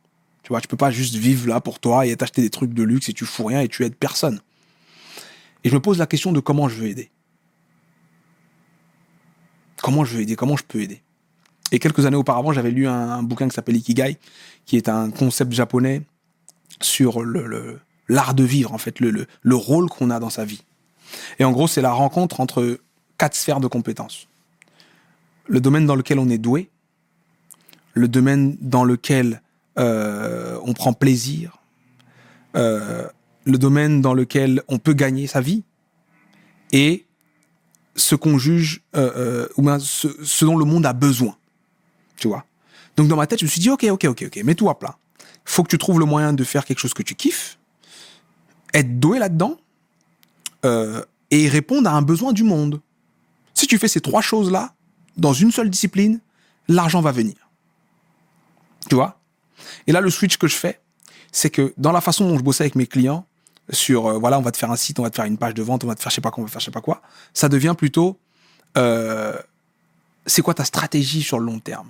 Tu 0.43 0.49
vois, 0.49 0.61
tu 0.61 0.67
peux 0.67 0.77
pas 0.77 0.91
juste 0.91 1.15
vivre 1.15 1.47
là 1.49 1.59
pour 1.59 1.79
toi 1.79 2.05
et 2.05 2.15
t'acheter 2.15 2.41
des 2.41 2.49
trucs 2.49 2.73
de 2.73 2.83
luxe 2.83 3.09
et 3.09 3.13
tu 3.13 3.25
fous 3.25 3.45
rien 3.45 3.61
et 3.61 3.67
tu 3.67 3.83
aides 3.83 3.95
personne. 3.95 4.39
Et 5.63 5.69
je 5.69 5.73
me 5.75 5.79
pose 5.79 5.97
la 5.99 6.07
question 6.07 6.31
de 6.31 6.39
comment 6.39 6.67
je 6.69 6.75
veux 6.81 6.87
aider. 6.87 7.09
Comment 9.81 10.05
je 10.05 10.15
veux 10.15 10.21
aider 10.21 10.35
Comment 10.35 10.57
je 10.57 10.63
peux 10.63 10.81
aider 10.81 11.01
Et 11.71 11.79
quelques 11.79 12.05
années 12.05 12.17
auparavant, 12.17 12.51
j'avais 12.51 12.71
lu 12.71 12.87
un, 12.87 13.23
bouquin 13.23 13.47
qui 13.47 13.55
s'appelle 13.55 13.75
Ikigai, 13.77 14.17
qui 14.65 14.77
est 14.77 14.89
un 14.89 15.11
concept 15.11 15.53
japonais 15.53 16.01
sur 16.81 17.21
le- 17.23 17.79
l'art 18.07 18.33
de 18.33 18.43
vivre, 18.43 18.73
en 18.73 18.77
fait, 18.77 18.99
le, 18.99 19.11
le, 19.11 19.27
le 19.41 19.55
rôle 19.55 19.89
qu'on 19.89 20.09
a 20.09 20.19
dans 20.19 20.29
sa 20.29 20.45
vie. 20.45 20.63
Et 21.39 21.43
en 21.43 21.51
gros, 21.51 21.67
c'est 21.67 21.81
la 21.81 21.91
rencontre 21.91 22.39
entre 22.39 22.79
quatre 23.17 23.35
sphères 23.35 23.59
de 23.59 23.67
compétences. 23.67 24.27
Le 25.47 25.59
domaine 25.61 25.85
dans 25.85 25.95
lequel 25.95 26.19
on 26.19 26.29
est 26.29 26.37
doué, 26.37 26.69
le 27.93 28.07
domaine 28.07 28.57
dans 28.61 28.83
lequel 28.83 29.41
euh, 29.79 30.59
on 30.63 30.73
prend 30.73 30.93
plaisir, 30.93 31.57
euh, 32.55 33.07
le 33.47 33.57
domaine 33.57 34.01
dans 34.01 34.13
lequel 34.13 34.61
on 34.67 34.77
peut 34.77 34.93
gagner 34.93 35.25
sa 35.25 35.41
vie, 35.41 35.63
et 36.71 37.05
ce 37.95 38.15
qu'on 38.15 38.37
juge, 38.37 38.81
euh, 38.95 39.11
euh, 39.15 39.47
ou 39.57 39.63
bien 39.63 39.79
ce, 39.79 40.45
dont 40.45 40.57
le 40.57 40.65
monde 40.65 40.85
a 40.85 40.93
besoin. 40.93 41.35
Tu 42.17 42.27
vois 42.27 42.45
Donc 42.97 43.07
dans 43.07 43.15
ma 43.15 43.25
tête, 43.25 43.39
je 43.39 43.45
me 43.45 43.49
suis 43.49 43.61
dit, 43.61 43.69
ok, 43.69 43.85
ok, 43.89 44.05
ok, 44.05 44.23
ok, 44.27 44.43
mets-toi 44.43 44.71
à 44.71 44.75
plat. 44.75 44.97
faut 45.45 45.63
que 45.63 45.69
tu 45.69 45.77
trouves 45.77 45.99
le 45.99 46.05
moyen 46.05 46.33
de 46.33 46.43
faire 46.43 46.65
quelque 46.65 46.79
chose 46.79 46.93
que 46.93 47.03
tu 47.03 47.15
kiffes, 47.15 47.57
être 48.73 48.99
doué 48.99 49.17
là-dedans, 49.17 49.57
euh, 50.65 51.01
et 51.31 51.47
répondre 51.47 51.89
à 51.89 51.93
un 51.93 52.01
besoin 52.01 52.33
du 52.33 52.43
monde. 52.43 52.81
Si 53.53 53.65
tu 53.65 53.77
fais 53.77 53.87
ces 53.87 54.01
trois 54.01 54.21
choses-là, 54.21 54.73
dans 55.15 55.33
une 55.33 55.51
seule 55.51 55.69
discipline, 55.69 56.19
l'argent 56.67 57.01
va 57.01 57.11
venir. 57.11 57.35
Tu 58.89 58.95
vois? 58.95 59.19
Et 59.87 59.91
là, 59.91 60.01
le 60.01 60.09
switch 60.09 60.37
que 60.37 60.47
je 60.47 60.55
fais, 60.55 60.79
c'est 61.31 61.49
que 61.49 61.73
dans 61.77 61.91
la 61.91 62.01
façon 62.01 62.27
dont 62.27 62.37
je 62.37 62.43
bossais 62.43 62.63
avec 62.63 62.75
mes 62.75 62.87
clients, 62.87 63.25
sur, 63.69 64.07
euh, 64.07 64.17
voilà, 64.17 64.39
on 64.39 64.41
va 64.41 64.51
te 64.51 64.57
faire 64.57 64.71
un 64.71 64.75
site, 64.75 64.99
on 64.99 65.03
va 65.03 65.09
te 65.09 65.15
faire 65.15 65.25
une 65.25 65.37
page 65.37 65.53
de 65.53 65.63
vente, 65.63 65.83
on 65.83 65.87
va 65.87 65.95
te 65.95 66.01
faire 66.01 66.09
je 66.09 66.15
sais 66.15 66.21
pas 66.21 66.31
quoi, 66.31 66.43
on 66.43 66.45
va 66.45 66.51
faire 66.51 66.61
je 66.61 66.65
sais 66.65 66.71
pas 66.71 66.81
quoi, 66.81 67.01
ça 67.33 67.49
devient 67.49 67.75
plutôt, 67.77 68.17
euh, 68.77 69.35
c'est 70.25 70.41
quoi 70.41 70.53
ta 70.53 70.65
stratégie 70.65 71.21
sur 71.21 71.39
le 71.39 71.45
long 71.45 71.59
terme? 71.59 71.87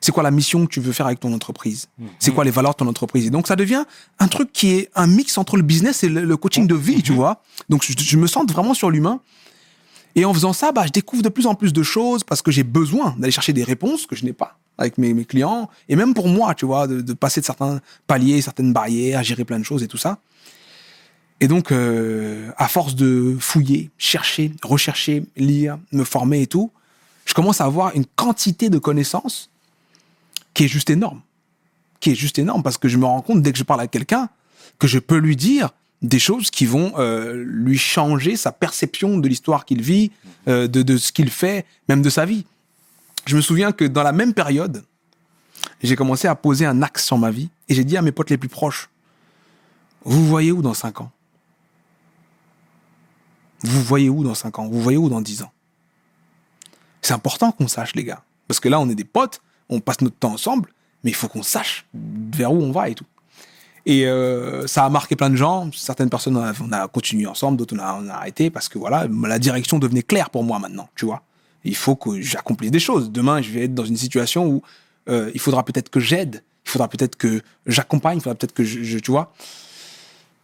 C'est 0.00 0.12
quoi 0.12 0.22
la 0.22 0.30
mission 0.30 0.64
que 0.64 0.72
tu 0.72 0.80
veux 0.80 0.92
faire 0.92 1.04
avec 1.04 1.20
ton 1.20 1.32
entreprise? 1.34 1.88
C'est 2.18 2.32
quoi 2.32 2.42
les 2.42 2.50
valeurs 2.50 2.72
de 2.72 2.78
ton 2.78 2.86
entreprise? 2.86 3.26
Et 3.26 3.30
donc, 3.30 3.46
ça 3.46 3.54
devient 3.54 3.84
un 4.18 4.28
truc 4.28 4.50
qui 4.50 4.70
est 4.70 4.90
un 4.94 5.06
mix 5.06 5.36
entre 5.36 5.58
le 5.58 5.62
business 5.62 6.02
et 6.04 6.08
le, 6.08 6.24
le 6.24 6.36
coaching 6.38 6.66
de 6.66 6.74
vie, 6.74 7.02
tu 7.02 7.12
vois. 7.12 7.42
Donc, 7.68 7.84
je, 7.84 7.92
je 7.96 8.16
me 8.16 8.26
sens 8.26 8.46
vraiment 8.50 8.72
sur 8.72 8.90
l'humain. 8.90 9.20
Et 10.14 10.24
en 10.24 10.32
faisant 10.32 10.54
ça, 10.54 10.72
bah, 10.72 10.86
je 10.86 10.90
découvre 10.90 11.22
de 11.22 11.28
plus 11.28 11.46
en 11.46 11.54
plus 11.54 11.74
de 11.74 11.82
choses 11.82 12.24
parce 12.24 12.40
que 12.40 12.50
j'ai 12.50 12.62
besoin 12.62 13.14
d'aller 13.18 13.30
chercher 13.30 13.52
des 13.52 13.62
réponses 13.62 14.06
que 14.06 14.16
je 14.16 14.24
n'ai 14.24 14.32
pas 14.32 14.58
avec 14.78 14.96
mes, 14.96 15.12
mes 15.12 15.26
clients. 15.26 15.68
Et 15.90 15.96
même 15.96 16.14
pour 16.14 16.28
moi, 16.28 16.54
tu 16.54 16.64
vois, 16.64 16.86
de, 16.86 17.02
de 17.02 17.12
passer 17.12 17.42
de 17.42 17.46
certains 17.46 17.80
paliers, 18.06 18.40
certaines 18.40 18.72
barrières, 18.72 19.22
gérer 19.22 19.44
plein 19.44 19.58
de 19.58 19.64
choses 19.64 19.82
et 19.82 19.88
tout 19.88 19.98
ça. 19.98 20.18
Et 21.40 21.48
donc, 21.48 21.72
euh, 21.72 22.50
à 22.58 22.68
force 22.68 22.94
de 22.94 23.36
fouiller, 23.40 23.90
chercher, 23.96 24.52
rechercher, 24.62 25.24
lire, 25.36 25.78
me 25.90 26.04
former 26.04 26.42
et 26.42 26.46
tout, 26.46 26.70
je 27.24 27.32
commence 27.32 27.60
à 27.60 27.64
avoir 27.64 27.94
une 27.96 28.04
quantité 28.04 28.68
de 28.68 28.78
connaissances 28.78 29.50
qui 30.52 30.64
est 30.64 30.68
juste 30.68 30.90
énorme. 30.90 31.22
Qui 31.98 32.10
est 32.10 32.14
juste 32.14 32.38
énorme 32.38 32.62
parce 32.62 32.76
que 32.76 32.88
je 32.88 32.98
me 32.98 33.06
rends 33.06 33.22
compte 33.22 33.42
dès 33.42 33.52
que 33.52 33.58
je 33.58 33.64
parle 33.64 33.80
à 33.80 33.86
quelqu'un 33.86 34.28
que 34.78 34.86
je 34.86 34.98
peux 34.98 35.16
lui 35.16 35.36
dire 35.36 35.70
des 36.02 36.18
choses 36.18 36.50
qui 36.50 36.64
vont 36.66 36.92
euh, 36.98 37.44
lui 37.46 37.78
changer 37.78 38.36
sa 38.36 38.52
perception 38.52 39.18
de 39.18 39.28
l'histoire 39.28 39.64
qu'il 39.64 39.82
vit, 39.82 40.10
euh, 40.48 40.66
de, 40.66 40.96
ce 40.96 41.12
qu'il 41.12 41.30
fait, 41.30 41.66
même 41.88 42.02
de 42.02 42.10
sa 42.10 42.24
vie. 42.24 42.46
Je 43.26 43.36
me 43.36 43.42
souviens 43.42 43.72
que 43.72 43.84
dans 43.84 44.02
la 44.02 44.12
même 44.12 44.32
période, 44.32 44.82
j'ai 45.82 45.96
commencé 45.96 46.26
à 46.26 46.34
poser 46.34 46.64
un 46.64 46.82
axe 46.82 47.04
sur 47.04 47.18
ma 47.18 47.30
vie 47.30 47.50
et 47.68 47.74
j'ai 47.74 47.84
dit 47.84 47.96
à 47.96 48.02
mes 48.02 48.12
potes 48.12 48.30
les 48.30 48.38
plus 48.38 48.48
proches, 48.48 48.88
vous 50.04 50.26
voyez 50.26 50.52
où 50.52 50.62
dans 50.62 50.74
5 50.74 51.02
ans? 51.02 51.12
Vous 53.62 53.82
voyez 53.82 54.08
où 54.08 54.22
dans 54.24 54.34
5 54.34 54.58
ans? 54.58 54.68
Vous 54.68 54.80
voyez 54.80 54.98
où 54.98 55.08
dans 55.08 55.20
10 55.20 55.42
ans? 55.42 55.52
C'est 57.02 57.14
important 57.14 57.52
qu'on 57.52 57.68
sache, 57.68 57.94
les 57.94 58.04
gars. 58.04 58.22
Parce 58.48 58.60
que 58.60 58.68
là, 58.68 58.80
on 58.80 58.88
est 58.88 58.94
des 58.94 59.04
potes, 59.04 59.40
on 59.68 59.80
passe 59.80 60.00
notre 60.00 60.16
temps 60.16 60.32
ensemble, 60.32 60.70
mais 61.04 61.10
il 61.10 61.14
faut 61.14 61.28
qu'on 61.28 61.42
sache 61.42 61.86
vers 61.94 62.52
où 62.52 62.56
on 62.62 62.72
va 62.72 62.88
et 62.88 62.94
tout. 62.94 63.06
Et 63.86 64.06
euh, 64.06 64.66
ça 64.66 64.84
a 64.84 64.90
marqué 64.90 65.16
plein 65.16 65.30
de 65.30 65.36
gens. 65.36 65.70
Certaines 65.72 66.10
personnes, 66.10 66.36
on 66.36 66.42
a, 66.42 66.52
on 66.60 66.72
a 66.72 66.88
continué 66.88 67.26
ensemble, 67.26 67.56
d'autres 67.56 67.74
on 67.78 68.08
a, 68.08 68.12
arrêté 68.14 68.50
parce 68.50 68.68
que 68.68 68.78
voilà, 68.78 69.06
la 69.08 69.38
direction 69.38 69.78
devenait 69.78 70.02
claire 70.02 70.30
pour 70.30 70.44
moi 70.44 70.58
maintenant, 70.58 70.88
tu 70.96 71.06
vois. 71.06 71.22
Il 71.64 71.76
faut 71.76 71.96
que 71.96 72.20
j'accomplisse 72.20 72.70
des 72.70 72.80
choses. 72.80 73.10
Demain, 73.10 73.40
je 73.42 73.50
vais 73.50 73.64
être 73.64 73.74
dans 73.74 73.84
une 73.84 73.96
situation 73.96 74.46
où 74.48 74.62
euh, 75.08 75.30
il 75.34 75.40
faudra 75.40 75.64
peut-être 75.64 75.88
que 75.90 76.00
j'aide, 76.00 76.42
il 76.66 76.70
faudra 76.70 76.88
peut-être 76.88 77.16
que 77.16 77.42
j'accompagne, 77.66 78.18
il 78.18 78.20
faudra 78.20 78.34
peut-être 78.34 78.52
que 78.54 78.64
je, 78.64 78.82
je- 78.82 78.98
tu 78.98 79.10
vois. 79.10 79.32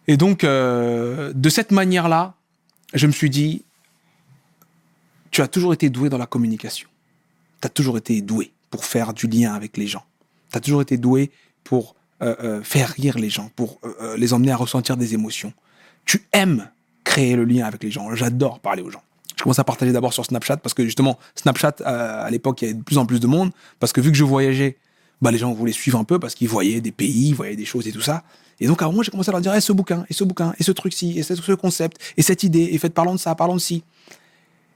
Et 0.07 0.17
donc, 0.17 0.43
euh, 0.43 1.31
de 1.35 1.49
cette 1.49 1.71
manière-là, 1.71 2.33
je 2.93 3.07
me 3.07 3.11
suis 3.11 3.29
dit, 3.29 3.63
tu 5.31 5.41
as 5.41 5.47
toujours 5.47 5.73
été 5.73 5.89
doué 5.89 6.09
dans 6.09 6.17
la 6.17 6.25
communication. 6.25 6.89
Tu 7.61 7.67
as 7.67 7.69
toujours 7.69 7.97
été 7.97 8.21
doué 8.21 8.53
pour 8.69 8.85
faire 8.85 9.13
du 9.13 9.27
lien 9.27 9.53
avec 9.53 9.77
les 9.77 9.87
gens. 9.87 10.03
Tu 10.51 10.57
as 10.57 10.61
toujours 10.61 10.81
été 10.81 10.97
doué 10.97 11.31
pour 11.63 11.95
euh, 12.21 12.35
euh, 12.43 12.63
faire 12.63 12.89
rire 12.89 13.17
les 13.17 13.29
gens, 13.29 13.51
pour 13.55 13.79
euh, 13.83 14.17
les 14.17 14.33
emmener 14.33 14.51
à 14.51 14.55
ressentir 14.55 14.97
des 14.97 15.13
émotions. 15.13 15.53
Tu 16.05 16.25
aimes 16.33 16.69
créer 17.03 17.35
le 17.35 17.45
lien 17.45 17.65
avec 17.65 17.83
les 17.83 17.91
gens. 17.91 18.13
J'adore 18.15 18.59
parler 18.59 18.81
aux 18.81 18.89
gens. 18.89 19.03
Je 19.35 19.43
commence 19.43 19.59
à 19.59 19.63
partager 19.63 19.91
d'abord 19.91 20.13
sur 20.13 20.25
Snapchat 20.25 20.57
parce 20.57 20.73
que 20.73 20.83
justement, 20.83 21.19
Snapchat, 21.35 21.75
à 21.85 22.29
l'époque, 22.31 22.61
il 22.61 22.65
y 22.65 22.67
avait 22.69 22.79
de 22.79 22.83
plus 22.83 22.97
en 22.97 23.05
plus 23.05 23.19
de 23.19 23.27
monde 23.27 23.51
parce 23.79 23.93
que 23.93 24.01
vu 24.01 24.11
que 24.11 24.17
je 24.17 24.23
voyageais, 24.23 24.77
bah, 25.21 25.29
les 25.29 25.37
gens 25.37 25.53
voulaient 25.53 25.71
suivre 25.71 25.99
un 25.99 26.03
peu 26.03 26.17
parce 26.17 26.33
qu'ils 26.33 26.49
voyaient 26.49 26.81
des 26.81 26.91
pays, 26.91 27.29
ils 27.29 27.35
voyaient 27.35 27.55
des 27.55 27.65
choses 27.65 27.87
et 27.87 27.91
tout 27.91 28.01
ça. 28.01 28.23
Et 28.59 28.67
donc, 28.67 28.81
à 28.81 28.85
un 28.85 28.89
moment, 28.89 29.03
j'ai 29.03 29.11
commencé 29.11 29.29
à 29.29 29.33
leur 29.33 29.41
dire, 29.41 29.53
Eh, 29.55 29.61
ce 29.61 29.71
bouquin, 29.71 30.05
et 30.09 30.13
ce 30.13 30.23
bouquin, 30.23 30.53
et 30.59 30.63
ce 30.63 30.71
truc-ci, 30.71 31.17
et 31.17 31.23
ce, 31.23 31.35
ce 31.35 31.51
concept, 31.53 31.97
et 32.17 32.21
cette 32.21 32.43
idée, 32.43 32.69
et 32.71 32.77
faites 32.77 32.93
parlant 32.93 33.13
de 33.13 33.19
ça, 33.19 33.35
parlons 33.35 33.55
de 33.55 33.59
ci. 33.59 33.83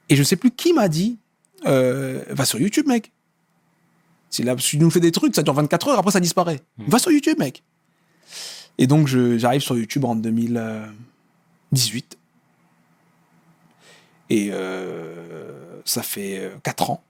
Et 0.10 0.16
je 0.16 0.24
sais 0.24 0.36
plus 0.36 0.52
qui 0.52 0.74
m'a 0.74 0.88
dit, 0.88 1.18
euh, 1.66 2.24
va 2.30 2.46
sur 2.46 2.60
YouTube, 2.60 2.88
mec. 2.88 3.12
Si 4.30 4.44
là, 4.44 4.56
tu 4.56 4.78
nous 4.78 4.90
fais 4.90 5.00
des 5.00 5.12
trucs, 5.12 5.36
ça 5.36 5.44
dure 5.44 5.54
24 5.54 5.88
heures, 5.90 6.00
après 6.00 6.12
ça 6.12 6.20
disparaît. 6.20 6.62
Va 6.78 7.00
sur 7.00 7.12
YouTube, 7.12 7.38
mec. 7.40 7.64
Et 8.78 8.88
donc, 8.88 9.08
j'arrive 9.08 9.62
sur 9.62 9.76
YouTube 9.76 10.06
en 10.06 10.16
2018. 10.16 12.18
Et 14.30 14.50
euh, 14.52 15.82
ça 15.84 16.04
fait 16.04 16.52
4 16.64 16.92
ans. 16.92 17.04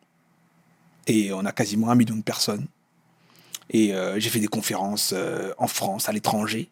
Et 1.07 1.31
on 1.33 1.45
a 1.45 1.51
quasiment 1.51 1.89
un 1.89 1.95
million 1.95 2.15
de 2.15 2.23
personnes. 2.23 2.65
Et 3.71 3.93
euh, 3.93 4.19
j'ai 4.19 4.29
fait 4.29 4.39
des 4.39 4.47
conférences 4.47 5.13
euh, 5.15 5.53
en 5.57 5.67
France, 5.67 6.09
à 6.09 6.11
l'étranger. 6.11 6.69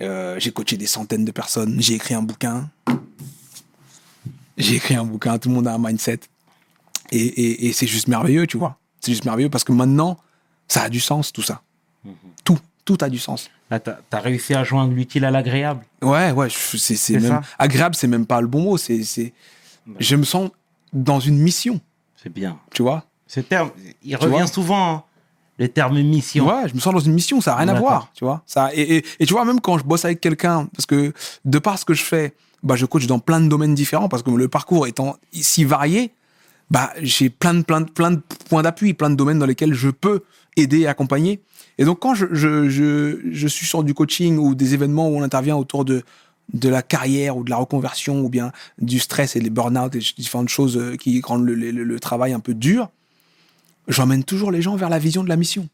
Euh, 0.00 0.36
j'ai 0.38 0.50
coaché 0.50 0.76
des 0.76 0.86
centaines 0.86 1.24
de 1.24 1.30
personnes. 1.32 1.76
J'ai 1.80 1.94
écrit 1.94 2.14
un 2.14 2.22
bouquin. 2.22 2.68
J'ai 4.56 4.76
écrit 4.76 4.94
un 4.94 5.04
bouquin. 5.04 5.38
Tout 5.38 5.48
le 5.50 5.54
monde 5.54 5.66
a 5.66 5.74
un 5.74 5.78
mindset. 5.78 6.20
Et, 7.12 7.18
et- 7.18 7.66
et 7.66 7.72
c'est 7.72 7.86
juste 7.86 8.08
merveilleux, 8.08 8.46
tu 8.46 8.56
vois. 8.56 8.78
C'est 9.00 9.12
juste 9.12 9.24
merveilleux 9.24 9.50
parce 9.50 9.64
que 9.64 9.72
maintenant, 9.72 10.18
ça 10.68 10.82
a 10.82 10.88
du 10.88 11.00
sens, 11.00 11.32
tout 11.32 11.42
ça. 11.42 11.62
Tout, 12.44 12.58
tout 12.84 12.98
a 13.00 13.08
du 13.08 13.18
sens. 13.18 13.50
Là, 13.70 13.80
t'as 13.80 13.96
as 14.12 14.20
réussi 14.20 14.54
à 14.54 14.64
joindre 14.64 14.92
l'utile 14.92 15.24
à 15.24 15.30
l'agréable. 15.30 15.84
Ouais, 16.02 16.30
ouais, 16.30 16.48
c'est 16.50 17.14
même 17.14 17.22
ça. 17.28 17.40
agréable, 17.58 17.94
c'est 17.96 18.06
même 18.06 18.26
pas 18.26 18.40
le 18.40 18.46
bon 18.46 18.62
mot. 18.62 18.76
C'est, 18.76 19.02
je 19.98 20.16
me 20.16 20.24
sens 20.24 20.50
dans 20.92 21.20
une 21.20 21.38
mission, 21.38 21.80
C'est 22.22 22.32
bien. 22.32 22.58
tu 22.72 22.82
vois? 22.82 23.04
Ce 23.26 23.40
terme, 23.40 23.70
il 24.04 24.16
Tu 24.16 24.24
revient 24.24 24.46
souvent, 24.48 24.94
hein, 24.94 25.02
le 25.58 25.68
terme 25.68 26.00
mission. 26.02 26.46
Ouais, 26.46 26.68
je 26.68 26.74
me 26.74 26.80
sens 26.80 26.92
dans 26.92 27.00
une 27.00 27.14
mission, 27.14 27.40
ça 27.40 27.52
n'a 27.52 27.56
rien 27.58 27.68
à 27.68 27.74
voir, 27.74 28.10
tu 28.14 28.24
vois. 28.24 28.42
Ça, 28.46 28.70
et, 28.74 28.96
et, 28.98 29.04
et 29.20 29.26
tu 29.26 29.32
vois, 29.32 29.44
même 29.44 29.60
quand 29.60 29.78
je 29.78 29.84
bosse 29.84 30.04
avec 30.04 30.20
quelqu'un, 30.20 30.68
parce 30.74 30.86
que 30.86 31.12
de 31.44 31.58
par 31.58 31.78
ce 31.78 31.84
que 31.84 31.94
je 31.94 32.02
fais, 32.02 32.34
bah, 32.62 32.76
je 32.76 32.86
coach 32.86 33.06
dans 33.06 33.18
plein 33.18 33.40
de 33.40 33.48
domaines 33.48 33.74
différents, 33.74 34.08
parce 34.08 34.22
que 34.22 34.30
le 34.30 34.48
parcours 34.48 34.86
étant 34.86 35.16
si 35.32 35.64
varié, 35.64 36.12
bah, 36.70 36.92
j'ai 37.00 37.30
plein 37.30 37.54
de, 37.54 37.62
plein, 37.62 37.80
de, 37.80 37.90
plein 37.90 38.10
de 38.10 38.20
points 38.48 38.62
d'appui, 38.62 38.92
plein 38.92 39.10
de 39.10 39.14
domaines 39.14 39.38
dans 39.38 39.46
lesquels 39.46 39.72
je 39.72 39.88
peux 39.88 40.22
aider 40.56 40.80
et 40.80 40.86
accompagner. 40.88 41.40
Et 41.78 41.84
donc, 41.84 42.00
quand 42.00 42.14
je, 42.14 42.26
je, 42.32 42.68
je, 42.68 43.20
je 43.30 43.48
suis 43.48 43.66
sur 43.66 43.84
du 43.84 43.94
coaching 43.94 44.38
ou 44.38 44.54
des 44.54 44.74
événements 44.74 45.08
où 45.08 45.16
on 45.16 45.22
intervient 45.22 45.56
autour 45.56 45.84
de, 45.84 46.02
de 46.52 46.68
la 46.68 46.82
carrière 46.82 47.36
ou 47.36 47.44
de 47.44 47.50
la 47.50 47.56
reconversion 47.56 48.20
ou 48.20 48.28
bien 48.28 48.50
du 48.78 48.98
stress 48.98 49.36
et 49.36 49.40
les 49.40 49.50
burn-out 49.50 49.94
et 49.94 50.00
différentes 50.16 50.48
choses 50.48 50.76
euh, 50.76 50.96
qui 50.96 51.20
rendent 51.22 51.44
le, 51.44 51.54
le, 51.54 51.70
le 51.70 52.00
travail 52.00 52.32
un 52.32 52.40
peu 52.40 52.54
dur, 52.54 52.88
j'emmène 53.88 54.24
toujours 54.24 54.50
les 54.50 54.62
gens 54.62 54.76
vers 54.76 54.88
la 54.88 54.98
vision 54.98 55.24
de 55.24 55.28
la 55.28 55.36
mission. 55.36 55.68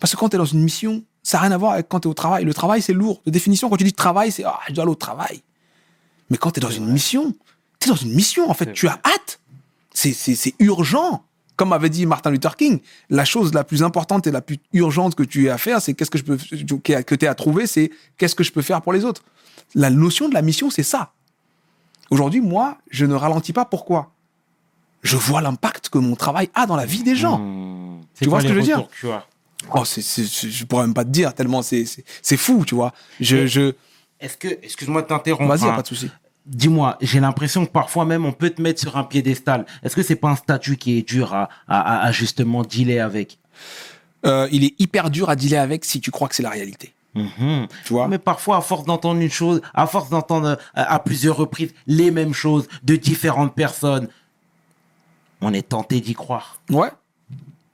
Parce 0.00 0.14
que 0.14 0.18
quand 0.18 0.28
tu 0.28 0.36
es 0.36 0.38
dans 0.38 0.44
une 0.44 0.62
mission, 0.62 1.02
ça 1.22 1.38
n'a 1.38 1.42
rien 1.42 1.52
à 1.52 1.56
voir 1.56 1.72
avec 1.72 1.88
quand 1.88 2.00
tu 2.00 2.08
es 2.08 2.10
au 2.10 2.14
travail. 2.14 2.44
Le 2.44 2.54
travail, 2.54 2.82
c'est 2.82 2.92
lourd. 2.92 3.20
De 3.26 3.30
définition, 3.30 3.68
quand 3.68 3.76
tu 3.76 3.84
dis 3.84 3.92
travail, 3.92 4.32
c'est 4.32 4.44
ah, 4.44 4.58
je 4.68 4.74
dois 4.74 4.82
aller 4.82 4.92
au 4.92 4.96
travail. 4.96 5.42
Mais 6.30 6.36
quand 6.36 6.50
tu 6.50 6.60
es 6.60 6.62
dans 6.62 6.70
une 6.70 6.86
mission, 6.86 7.34
tu 7.80 7.88
es 7.88 7.90
dans 7.90 7.96
une 7.96 8.14
mission, 8.14 8.48
en 8.50 8.54
fait. 8.54 8.72
Tu 8.72 8.88
as 8.88 9.00
hâte. 9.04 9.40
C'est 9.92 10.54
urgent. 10.60 11.24
Comme 11.56 11.72
avait 11.72 11.90
dit 11.90 12.06
Martin 12.06 12.30
Luther 12.30 12.56
King, 12.56 12.78
la 13.10 13.24
chose 13.24 13.52
la 13.52 13.64
plus 13.64 13.82
importante 13.82 14.28
et 14.28 14.30
la 14.30 14.40
plus 14.40 14.58
urgente 14.72 15.16
que 15.16 15.24
tu 15.24 15.46
aies 15.46 15.50
à 15.50 15.58
faire, 15.58 15.82
c'est 15.82 15.92
qu'est-ce 15.92 16.10
que 16.10 16.18
je 16.18 16.22
peux, 16.22 16.36
que 16.36 17.14
tu 17.16 17.26
as 17.26 17.30
à 17.30 17.34
trouver, 17.34 17.66
c'est 17.66 17.90
qu'est-ce 18.16 18.36
que 18.36 18.44
je 18.44 18.52
peux 18.52 18.62
faire 18.62 18.80
pour 18.80 18.92
les 18.92 19.04
autres. 19.04 19.24
La 19.74 19.90
notion 19.90 20.28
de 20.28 20.34
la 20.34 20.42
mission, 20.42 20.70
c'est 20.70 20.84
ça. 20.84 21.14
Aujourd'hui, 22.10 22.40
moi, 22.40 22.78
je 22.90 23.06
ne 23.06 23.14
ralentis 23.14 23.52
pas. 23.52 23.64
Pourquoi? 23.64 24.12
Je 25.02 25.16
vois 25.16 25.40
l'impact 25.40 25.88
que 25.90 25.98
mon 25.98 26.16
travail 26.16 26.50
a 26.54 26.66
dans 26.66 26.76
la 26.76 26.86
vie 26.86 27.02
des 27.02 27.14
gens. 27.16 27.38
Mmh. 27.38 28.00
Tu 28.20 28.28
vois 28.28 28.40
ce 28.40 28.46
que 28.46 28.52
je 28.54 28.58
veux 28.58 28.62
dire 28.64 28.88
Oh, 29.74 29.84
c'est, 29.84 30.02
c'est- 30.02 30.26
c'est- 30.26 30.50
je 30.50 30.64
pourrais 30.64 30.84
même 30.84 30.94
pas 30.94 31.04
te 31.04 31.10
dire 31.10 31.34
tellement 31.34 31.62
c'est, 31.62 31.84
fou, 32.36 32.64
tu 32.66 32.74
vois. 32.76 32.92
Je, 33.20 33.46
je, 33.46 33.72
Est-ce 34.20 34.36
que, 34.36 34.48
excuse-moi 34.62 35.02
de 35.02 35.06
t'interrompre. 35.08 35.52
vas-y, 35.56 35.68
hein. 35.68 35.74
pas 35.74 35.82
de 35.82 35.86
souci. 35.88 36.10
Dis-moi, 36.46 36.96
j'ai 37.00 37.20
l'impression 37.20 37.66
que 37.66 37.70
parfois 37.70 38.04
même 38.04 38.24
on 38.24 38.32
peut 38.32 38.50
te 38.50 38.62
mettre 38.62 38.80
sur 38.80 38.96
un 38.96 39.04
piédestal. 39.04 39.66
Est-ce 39.82 39.94
que 39.96 40.02
c'est 40.02 40.16
pas 40.16 40.30
un 40.30 40.36
statut 40.36 40.76
qui 40.76 40.98
est 40.98 41.02
dur 41.06 41.34
à, 41.34 41.48
à, 41.68 41.80
à- 41.80 42.06
à 42.06 42.12
justement 42.12 42.62
dealer 42.62 43.00
avec? 43.00 43.38
Euh, 44.26 44.48
il 44.50 44.64
est 44.64 44.74
hyper 44.78 45.10
dur 45.10 45.28
à 45.28 45.36
dealer 45.36 45.58
avec 45.60 45.84
si 45.84 46.00
tu 46.00 46.10
crois 46.10 46.28
que 46.28 46.34
c'est 46.34 46.42
la 46.42 46.50
réalité. 46.50 46.94
Mhm. 47.14 47.66
Tu 47.84 47.92
vois? 47.92 48.08
Mais 48.08 48.18
parfois, 48.18 48.56
à 48.58 48.60
force 48.60 48.84
d'entendre 48.84 49.20
une 49.20 49.30
chose, 49.30 49.60
à 49.74 49.86
force 49.86 50.08
d'entendre 50.08 50.48
euh, 50.48 50.56
à 50.74 50.98
plusieurs 51.00 51.36
reprises 51.36 51.72
les 51.86 52.10
mêmes 52.10 52.32
choses 52.34 52.68
de 52.84 52.96
différentes 52.96 53.54
personnes, 53.54 54.08
on 55.40 55.52
est 55.52 55.68
tenté 55.68 56.00
d'y 56.00 56.14
croire. 56.14 56.60
Ouais. 56.70 56.90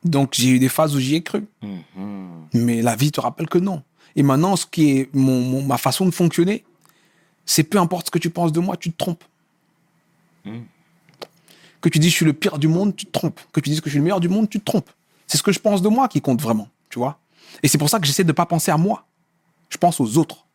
Donc 0.04 0.34
j'ai 0.34 0.48
eu 0.50 0.58
des 0.58 0.68
phases 0.68 0.94
où 0.94 1.00
j'y 1.00 1.14
ai 1.14 1.22
cru, 1.22 1.46
Mhm. 1.62 2.46
mais 2.54 2.82
la 2.82 2.94
vie 2.96 3.10
te 3.10 3.20
rappelle 3.20 3.48
que 3.48 3.58
non. 3.58 3.82
Et 4.16 4.22
maintenant, 4.22 4.54
ce 4.56 4.66
qui 4.66 4.90
est 4.98 5.14
mon, 5.14 5.40
mon- 5.40 5.62
ma 5.64 5.78
façon 5.78 6.04
de 6.06 6.10
fonctionner, 6.10 6.64
c'est 7.46 7.64
peu 7.64 7.78
importe 7.78 8.06
ce 8.06 8.10
que 8.10 8.18
tu 8.18 8.30
penses 8.30 8.52
de 8.52 8.60
moi, 8.60 8.76
tu 8.76 8.92
te 8.92 8.96
trompes. 8.96 9.24
Mm. 10.44 10.60
Que 11.80 11.88
tu 11.88 11.98
dis 11.98 12.08
je 12.10 12.14
suis 12.14 12.24
le 12.24 12.32
pire 12.32 12.58
du 12.58 12.68
monde, 12.68 12.94
tu 12.96 13.06
te 13.06 13.10
trompes. 13.12 13.40
Que 13.52 13.60
tu 13.60 13.70
dises 13.70 13.80
que 13.80 13.86
je 13.86 13.92
suis 13.92 13.98
le 13.98 14.04
meilleur 14.04 14.20
du 14.20 14.28
monde, 14.28 14.48
tu 14.48 14.58
te 14.60 14.64
trompes. 14.64 14.90
C'est 15.26 15.36
ce 15.38 15.42
que 15.42 15.52
je 15.52 15.58
pense 15.58 15.82
de 15.82 15.88
moi 15.88 16.08
qui 16.08 16.20
compte 16.20 16.40
vraiment, 16.40 16.68
tu 16.90 16.98
vois. 16.98 17.18
Et 17.62 17.68
c'est 17.68 17.78
pour 17.78 17.88
ça 17.88 17.98
que 17.98 18.06
j'essaie 18.06 18.24
de 18.24 18.32
pas 18.32 18.46
penser 18.46 18.70
à 18.70 18.76
moi. 18.76 19.06
Je 19.70 19.76
pense 19.78 20.00
aux 20.00 20.18
autres. 20.18 20.46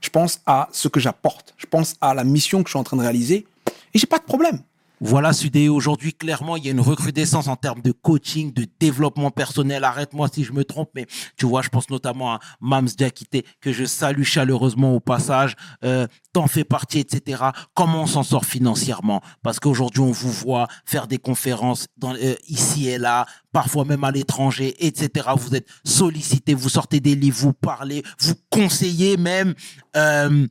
Je 0.00 0.08
pense 0.10 0.40
à 0.46 0.68
ce 0.72 0.88
que 0.88 1.00
j'apporte. 1.00 1.54
Je 1.58 1.66
pense 1.66 1.94
à 2.00 2.14
la 2.14 2.24
mission 2.24 2.62
que 2.62 2.68
je 2.68 2.72
suis 2.72 2.78
en 2.78 2.84
train 2.84 2.96
de 2.96 3.02
réaliser. 3.02 3.46
Et 3.94 3.98
j'ai 3.98 4.06
pas 4.06 4.18
de 4.18 4.24
problème. 4.24 4.60
Voilà, 5.00 5.32
Sudé, 5.32 5.68
aujourd'hui, 5.68 6.12
clairement, 6.12 6.56
il 6.56 6.64
y 6.64 6.68
a 6.68 6.72
une 6.72 6.80
recrudescence 6.80 7.46
en 7.46 7.54
termes 7.54 7.82
de 7.82 7.92
coaching, 7.92 8.52
de 8.52 8.66
développement 8.80 9.30
personnel. 9.30 9.84
Arrête-moi 9.84 10.28
si 10.32 10.42
je 10.42 10.52
me 10.52 10.64
trompe, 10.64 10.90
mais 10.94 11.06
tu 11.36 11.46
vois, 11.46 11.62
je 11.62 11.68
pense 11.68 11.88
notamment 11.88 12.32
à 12.34 12.40
Mams 12.60 12.88
Diakité, 12.88 13.44
que 13.60 13.72
je 13.72 13.84
salue 13.84 14.24
chaleureusement 14.24 14.94
au 14.94 15.00
passage. 15.00 15.54
Euh, 15.84 16.06
T'en 16.32 16.46
fais 16.46 16.64
partie, 16.64 16.98
etc. 16.98 17.42
Comment 17.74 18.02
on 18.02 18.06
s'en 18.06 18.22
sort 18.22 18.44
financièrement? 18.44 19.22
Parce 19.42 19.60
qu'aujourd'hui, 19.60 20.02
on 20.02 20.12
vous 20.12 20.30
voit 20.30 20.68
faire 20.84 21.06
des 21.06 21.18
conférences 21.18 21.86
euh, 22.04 22.34
ici 22.48 22.88
et 22.88 22.98
là, 22.98 23.26
parfois 23.52 23.84
même 23.84 24.04
à 24.04 24.10
l'étranger, 24.10 24.74
etc. 24.86 25.30
Vous 25.36 25.54
êtes 25.54 25.66
sollicité, 25.84 26.54
vous 26.54 26.68
sortez 26.68 27.00
des 27.00 27.14
livres, 27.14 27.38
vous 27.38 27.52
parlez, 27.52 28.02
vous 28.20 28.34
conseillez 28.50 29.16
même. 29.16 29.54
Euh, 29.96 30.46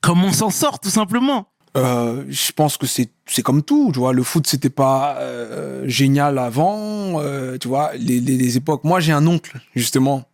comment 0.00 0.28
on 0.28 0.32
s'en 0.32 0.50
sort, 0.50 0.80
tout 0.80 0.90
simplement? 0.90 1.48
Euh, 1.76 2.24
je 2.28 2.52
pense 2.52 2.76
que 2.76 2.86
c'est 2.86 3.10
c'est 3.26 3.42
comme 3.42 3.62
tout, 3.62 3.90
tu 3.92 4.00
vois. 4.00 4.12
Le 4.12 4.22
foot 4.22 4.46
c'était 4.46 4.70
pas 4.70 5.16
euh, 5.18 5.84
génial 5.86 6.38
avant, 6.38 7.20
euh, 7.20 7.58
tu 7.58 7.68
vois. 7.68 7.92
Les, 7.94 8.20
les, 8.20 8.36
les 8.36 8.56
époques. 8.56 8.82
Moi 8.84 9.00
j'ai 9.00 9.12
un 9.12 9.26
oncle 9.26 9.60
justement 9.74 10.24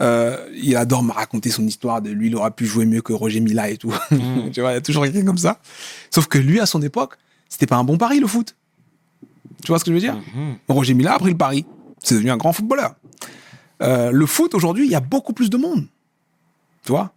il 0.00 0.74
adore 0.74 1.04
me 1.04 1.12
raconter 1.12 1.48
son 1.50 1.64
histoire 1.64 2.02
de 2.02 2.10
lui, 2.10 2.26
il 2.26 2.34
aurait 2.34 2.50
pu 2.50 2.66
jouer 2.66 2.86
mieux 2.86 3.02
que 3.02 3.12
Roger 3.12 3.38
Mila 3.38 3.70
et 3.70 3.76
tout. 3.76 3.94
tu 4.52 4.60
vois, 4.60 4.72
il 4.72 4.74
y 4.74 4.76
a 4.76 4.80
toujours 4.80 5.04
quelqu'un 5.04 5.24
comme 5.24 5.38
ça. 5.38 5.60
Sauf 6.10 6.26
que 6.26 6.38
lui, 6.38 6.58
à 6.58 6.66
son 6.66 6.82
époque, 6.82 7.18
c'était 7.48 7.68
pas 7.68 7.76
un 7.76 7.84
bon 7.84 7.98
pari, 7.98 8.18
le 8.18 8.26
foot. 8.26 8.56
Tu 9.62 9.68
vois 9.68 9.78
ce 9.78 9.84
que 9.84 9.92
je 9.92 9.94
veux 9.94 10.00
dire? 10.00 10.20
Roger 10.66 10.94
Mila 10.94 11.14
a 11.14 11.18
pris 11.20 11.30
le 11.30 11.36
pari. 11.36 11.64
C'est 12.02 12.16
devenu 12.16 12.32
un 12.32 12.36
grand 12.36 12.52
footballeur. 12.52 12.96
Le 13.80 14.26
foot, 14.26 14.56
aujourd'hui, 14.56 14.86
il 14.86 14.90
y 14.90 14.96
a 14.96 15.00
beaucoup 15.00 15.34
plus 15.34 15.50
de 15.50 15.56
monde. 15.56 15.86
Tu 16.84 16.90
vois? 16.90 17.12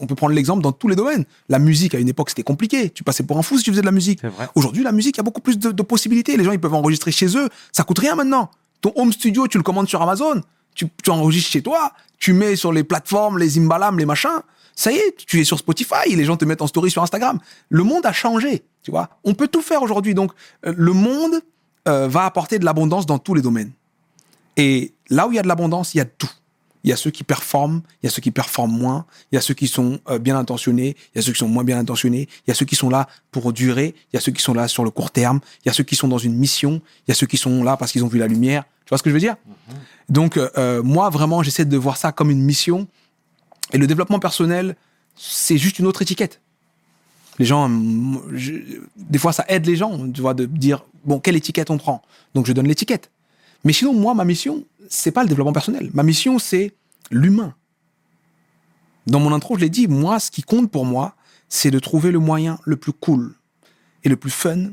On 0.00 0.06
peut 0.06 0.14
prendre 0.14 0.34
l'exemple 0.34 0.62
dans 0.62 0.72
tous 0.72 0.88
les 0.88 0.96
domaines. 0.96 1.24
La 1.48 1.58
musique, 1.58 1.94
à 1.94 1.98
une 1.98 2.08
époque, 2.08 2.28
c'était 2.30 2.42
compliqué. 2.42 2.90
Tu 2.90 3.04
passais 3.04 3.22
pour 3.22 3.38
un 3.38 3.42
fou 3.42 3.58
si 3.58 3.64
tu 3.64 3.70
faisais 3.70 3.80
de 3.80 3.86
la 3.86 3.92
musique. 3.92 4.20
Aujourd'hui, 4.54 4.82
la 4.82 4.92
musique, 4.92 5.16
il 5.16 5.18
y 5.18 5.20
a 5.20 5.24
beaucoup 5.24 5.40
plus 5.40 5.58
de, 5.58 5.70
de 5.72 5.82
possibilités. 5.82 6.36
Les 6.36 6.44
gens, 6.44 6.52
ils 6.52 6.60
peuvent 6.60 6.74
enregistrer 6.74 7.10
chez 7.10 7.36
eux. 7.36 7.48
Ça 7.72 7.82
coûte 7.82 7.98
rien 7.98 8.14
maintenant. 8.14 8.50
Ton 8.80 8.92
home 8.96 9.12
studio, 9.12 9.48
tu 9.48 9.56
le 9.56 9.62
commandes 9.64 9.88
sur 9.88 10.02
Amazon. 10.02 10.42
Tu, 10.74 10.86
tu 11.02 11.10
enregistres 11.10 11.50
chez 11.50 11.62
toi. 11.62 11.92
Tu 12.18 12.32
mets 12.32 12.56
sur 12.56 12.72
les 12.72 12.84
plateformes, 12.84 13.38
les 13.38 13.58
Imbalam, 13.58 13.98
les 13.98 14.06
machins. 14.06 14.40
Ça 14.74 14.92
y 14.92 14.96
est, 14.96 15.16
tu 15.26 15.40
es 15.40 15.44
sur 15.44 15.58
Spotify. 15.58 16.14
Les 16.14 16.24
gens 16.24 16.36
te 16.36 16.44
mettent 16.44 16.60
en 16.60 16.66
story 16.66 16.90
sur 16.90 17.02
Instagram. 17.02 17.38
Le 17.70 17.82
monde 17.82 18.04
a 18.04 18.12
changé. 18.12 18.62
Tu 18.82 18.90
vois 18.90 19.08
On 19.24 19.32
peut 19.32 19.48
tout 19.48 19.62
faire 19.62 19.82
aujourd'hui. 19.82 20.12
Donc, 20.14 20.32
euh, 20.66 20.74
le 20.76 20.92
monde 20.92 21.40
euh, 21.88 22.06
va 22.08 22.26
apporter 22.26 22.58
de 22.58 22.64
l'abondance 22.64 23.06
dans 23.06 23.18
tous 23.18 23.32
les 23.32 23.42
domaines. 23.42 23.72
Et 24.58 24.92
là 25.08 25.26
où 25.26 25.32
il 25.32 25.36
y 25.36 25.38
a 25.38 25.42
de 25.42 25.48
l'abondance, 25.48 25.94
il 25.94 25.98
y 25.98 26.00
a 26.00 26.04
de 26.04 26.12
tout. 26.16 26.30
Il 26.86 26.90
y 26.90 26.92
a 26.92 26.96
ceux 26.96 27.10
qui 27.10 27.24
performent, 27.24 27.82
il 28.02 28.06
y 28.06 28.08
a 28.08 28.10
ceux 28.10 28.22
qui 28.22 28.30
performent 28.30 28.78
moins, 28.78 29.06
il 29.30 29.34
y 29.34 29.38
a 29.38 29.40
ceux 29.42 29.54
qui 29.54 29.66
sont 29.66 29.98
euh, 30.08 30.18
bien 30.20 30.38
intentionnés, 30.38 30.96
il 31.14 31.16
y 31.16 31.18
a 31.18 31.22
ceux 31.22 31.32
qui 31.32 31.38
sont 31.40 31.48
moins 31.48 31.64
bien 31.64 31.78
intentionnés, 31.78 32.28
il 32.46 32.48
y 32.48 32.52
a 32.52 32.54
ceux 32.54 32.64
qui 32.64 32.76
sont 32.76 32.88
là 32.88 33.08
pour 33.32 33.52
durer, 33.52 33.94
il 34.12 34.16
y 34.16 34.16
a 34.16 34.20
ceux 34.20 34.30
qui 34.32 34.40
sont 34.40 34.54
là 34.54 34.68
sur 34.68 34.84
le 34.84 34.90
court 34.90 35.10
terme, 35.10 35.40
il 35.64 35.68
y 35.68 35.70
a 35.70 35.72
ceux 35.74 35.82
qui 35.82 35.96
sont 35.96 36.06
dans 36.06 36.16
une 36.18 36.34
mission, 36.36 36.80
il 37.06 37.10
y 37.10 37.12
a 37.12 37.14
ceux 37.14 37.26
qui 37.26 37.36
sont 37.38 37.64
là 37.64 37.76
parce 37.76 37.90
qu'ils 37.90 38.04
ont 38.04 38.08
vu 38.08 38.18
la 38.20 38.28
lumière. 38.28 38.62
Tu 38.84 38.90
vois 38.90 38.98
ce 38.98 39.02
que 39.02 39.10
je 39.10 39.14
veux 39.14 39.20
dire? 39.20 39.34
Donc 40.08 40.36
euh, 40.36 40.48
euh, 40.58 40.80
moi 40.82 41.10
vraiment 41.10 41.42
j'essaie 41.42 41.64
de 41.64 41.76
voir 41.76 41.96
ça 41.96 42.12
comme 42.12 42.30
une 42.30 42.42
mission. 42.42 42.86
Et 43.72 43.78
le 43.78 43.88
développement 43.88 44.20
personnel, 44.20 44.76
c'est 45.16 45.58
juste 45.58 45.80
une 45.80 45.86
autre 45.88 46.02
étiquette. 46.02 46.40
Les 47.40 47.46
gens, 47.46 47.64
hum, 47.64 48.22
je- 48.32 48.80
des 48.96 49.18
fois 49.18 49.32
ça 49.32 49.44
aide 49.48 49.66
les 49.66 49.74
gens, 49.74 50.08
tu 50.12 50.20
vois, 50.20 50.34
de 50.34 50.46
dire 50.46 50.84
bon 51.04 51.18
quelle 51.18 51.34
étiquette 51.34 51.68
on 51.70 51.78
prend? 51.78 52.00
Donc 52.34 52.46
je 52.46 52.52
donne 52.52 52.68
l'étiquette. 52.68 53.10
Mais 53.64 53.72
sinon, 53.72 53.92
moi, 53.94 54.14
ma 54.14 54.24
mission, 54.24 54.62
c'est 54.88 55.12
pas 55.12 55.22
le 55.22 55.28
développement 55.28 55.52
personnel. 55.52 55.90
Ma 55.94 56.02
mission, 56.02 56.38
c'est 56.38 56.74
l'humain. 57.10 57.54
Dans 59.06 59.20
mon 59.20 59.32
intro, 59.32 59.56
je 59.56 59.60
l'ai 59.60 59.70
dit, 59.70 59.86
moi, 59.86 60.18
ce 60.18 60.30
qui 60.30 60.42
compte 60.42 60.70
pour 60.70 60.84
moi, 60.84 61.14
c'est 61.48 61.70
de 61.70 61.78
trouver 61.78 62.10
le 62.10 62.18
moyen 62.18 62.58
le 62.64 62.76
plus 62.76 62.92
cool 62.92 63.34
et 64.04 64.08
le 64.08 64.16
plus 64.16 64.30
fun 64.30 64.70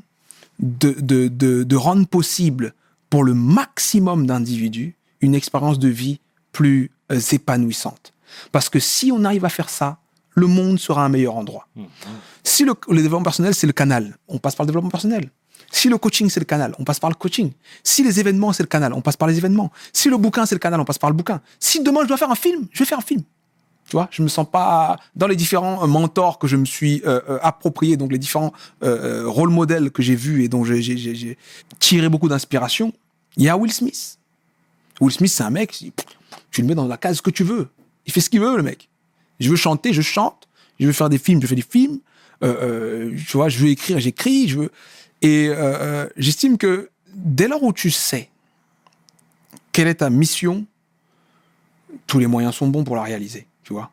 de, 0.59 0.91
de, 0.91 1.28
de, 1.28 1.64
de 1.64 1.76
rendre 1.76 2.07
possible 2.07 2.74
pour 3.09 3.24
le 3.24 3.34
maximum 3.34 4.26
d'individus 4.26 4.95
une 5.22 5.36
expérience 5.36 5.80
de 5.80 5.88
vie 5.88 6.20
plus 6.51 6.91
euh, 7.11 7.20
épanouissante. 7.32 8.14
Parce 8.51 8.70
que 8.70 8.80
si 8.80 9.11
on 9.11 9.24
arrive 9.24 9.45
à 9.45 9.49
faire 9.49 9.70
ça, 9.70 9.99
le 10.36 10.47
monde 10.47 10.80
sera 10.80 11.05
un 11.05 11.09
meilleur 11.09 11.36
endroit. 11.36 11.68
Si 12.43 12.66
le, 12.66 12.74
le 12.89 13.01
développement 13.01 13.24
personnel, 13.24 13.53
c'est 13.53 13.68
le 13.68 13.74
canal, 13.74 14.18
on 14.28 14.39
passe 14.39 14.55
par 14.55 14.66
le 14.66 14.70
développement 14.70 14.89
personnel. 14.89 15.30
Si 15.76 15.89
le 15.89 15.97
coaching, 15.97 16.30
c'est 16.30 16.39
le 16.39 16.45
canal, 16.45 16.76
on 16.78 16.84
passe 16.84 16.99
par 16.99 17.09
le 17.09 17.15
coaching. 17.15 17.51
Si 17.84 18.03
les 18.03 18.19
événements, 18.19 18.53
c'est 18.53 18.61
le 18.61 18.67
canal, 18.67 18.93
on 18.93 19.01
passe 19.01 19.17
par 19.17 19.28
les 19.28 19.38
événements. 19.39 19.71
Si 19.91 20.07
le 20.07 20.17
bouquin, 20.17 20.45
c'est 20.45 20.53
le 20.53 20.59
canal, 20.59 20.80
on 20.80 20.86
passe 20.86 20.99
par 20.99 21.09
le 21.09 21.15
bouquin. 21.15 21.41
Si 21.59 21.82
demain, 21.82 22.01
je 22.03 22.07
dois 22.09 22.17
faire 22.17 22.30
un 22.30 22.36
film, 22.36 22.67
je 22.71 22.78
vais 22.80 22.86
faire 22.86 22.99
un 22.99 23.01
film. 23.01 23.24
Tu 23.89 23.93
vois, 23.97 24.07
je 24.11 24.21
me 24.21 24.28
sens 24.28 24.45
pas 24.49 24.97
dans 25.15 25.26
les 25.26 25.36
différents 25.36 25.84
euh, 25.84 25.88
mentors 25.88 26.38
que 26.38 26.45
je 26.47 26.57
me 26.57 26.65
suis 26.65 27.01
euh, 27.05 27.19
euh, 27.28 27.39
approprié, 27.41 27.97
donc 27.97 28.11
les 28.11 28.19
différents 28.19 28.53
euh, 28.84 29.24
euh, 29.24 29.28
rôles 29.28 29.49
modèles 29.49 29.89
que 29.89 30.03
j'ai 30.03 30.15
vus 30.15 30.43
et 30.43 30.47
dont 30.47 30.63
j'ai- 30.63 31.38
tiré 31.80 32.07
beaucoup 32.07 32.30
d'inspiration. 32.30 32.93
Il 33.36 33.43
y 33.43 33.49
a 33.49 33.57
Will 33.57 33.74
Smith. 33.74 34.19
Will 35.01 35.11
Smith, 35.11 35.32
c'est 35.32 35.43
un 35.43 35.49
mec, 35.49 35.84
tu 36.51 36.61
le 36.61 36.67
mets 36.67 36.76
dans 36.76 36.88
la 36.88 36.97
case 36.97 37.19
que 37.19 37.32
tu 37.32 37.43
veux. 37.43 37.67
Il 38.05 38.13
fait 38.13 38.21
ce 38.21 38.30
qu'il 38.30 38.41
veut, 38.41 38.55
le 38.55 38.63
mec. 38.63 38.89
Je 39.39 39.49
veux 39.49 39.55
chanter, 39.55 39.91
je 39.91 40.03
chante. 40.03 40.47
Je 40.80 40.86
veux 40.86 40.93
faire 40.93 41.09
des 41.09 41.17
films, 41.17 41.41
je 41.41 41.47
fais 41.47 41.55
des 41.55 41.61
films. 41.67 41.97
Tu 42.41 43.38
vois, 43.38 43.49
je 43.49 43.57
veux 43.57 43.69
écrire, 43.69 43.99
j'écris. 43.99 44.47
Je 44.49 44.59
veux. 44.59 44.71
Et 45.24 45.47
euh, 45.47 45.55
euh, 45.57 46.09
j'estime 46.17 46.57
que 46.57 46.91
dès 47.15 47.47
lors 47.47 47.63
où 47.63 47.74
tu 47.74 47.89
sais 47.89 48.30
quelle 49.71 49.88
est 49.88 49.95
ta 49.95 50.09
mission, 50.09 50.65
tous 52.05 52.19
les 52.19 52.28
moyens 52.28 52.53
sont 52.53 52.67
bons 52.67 52.84
pour 52.84 52.95
la 52.95 53.03
réaliser. 53.03 53.47
Tu 53.63 53.74
vois. 53.74 53.89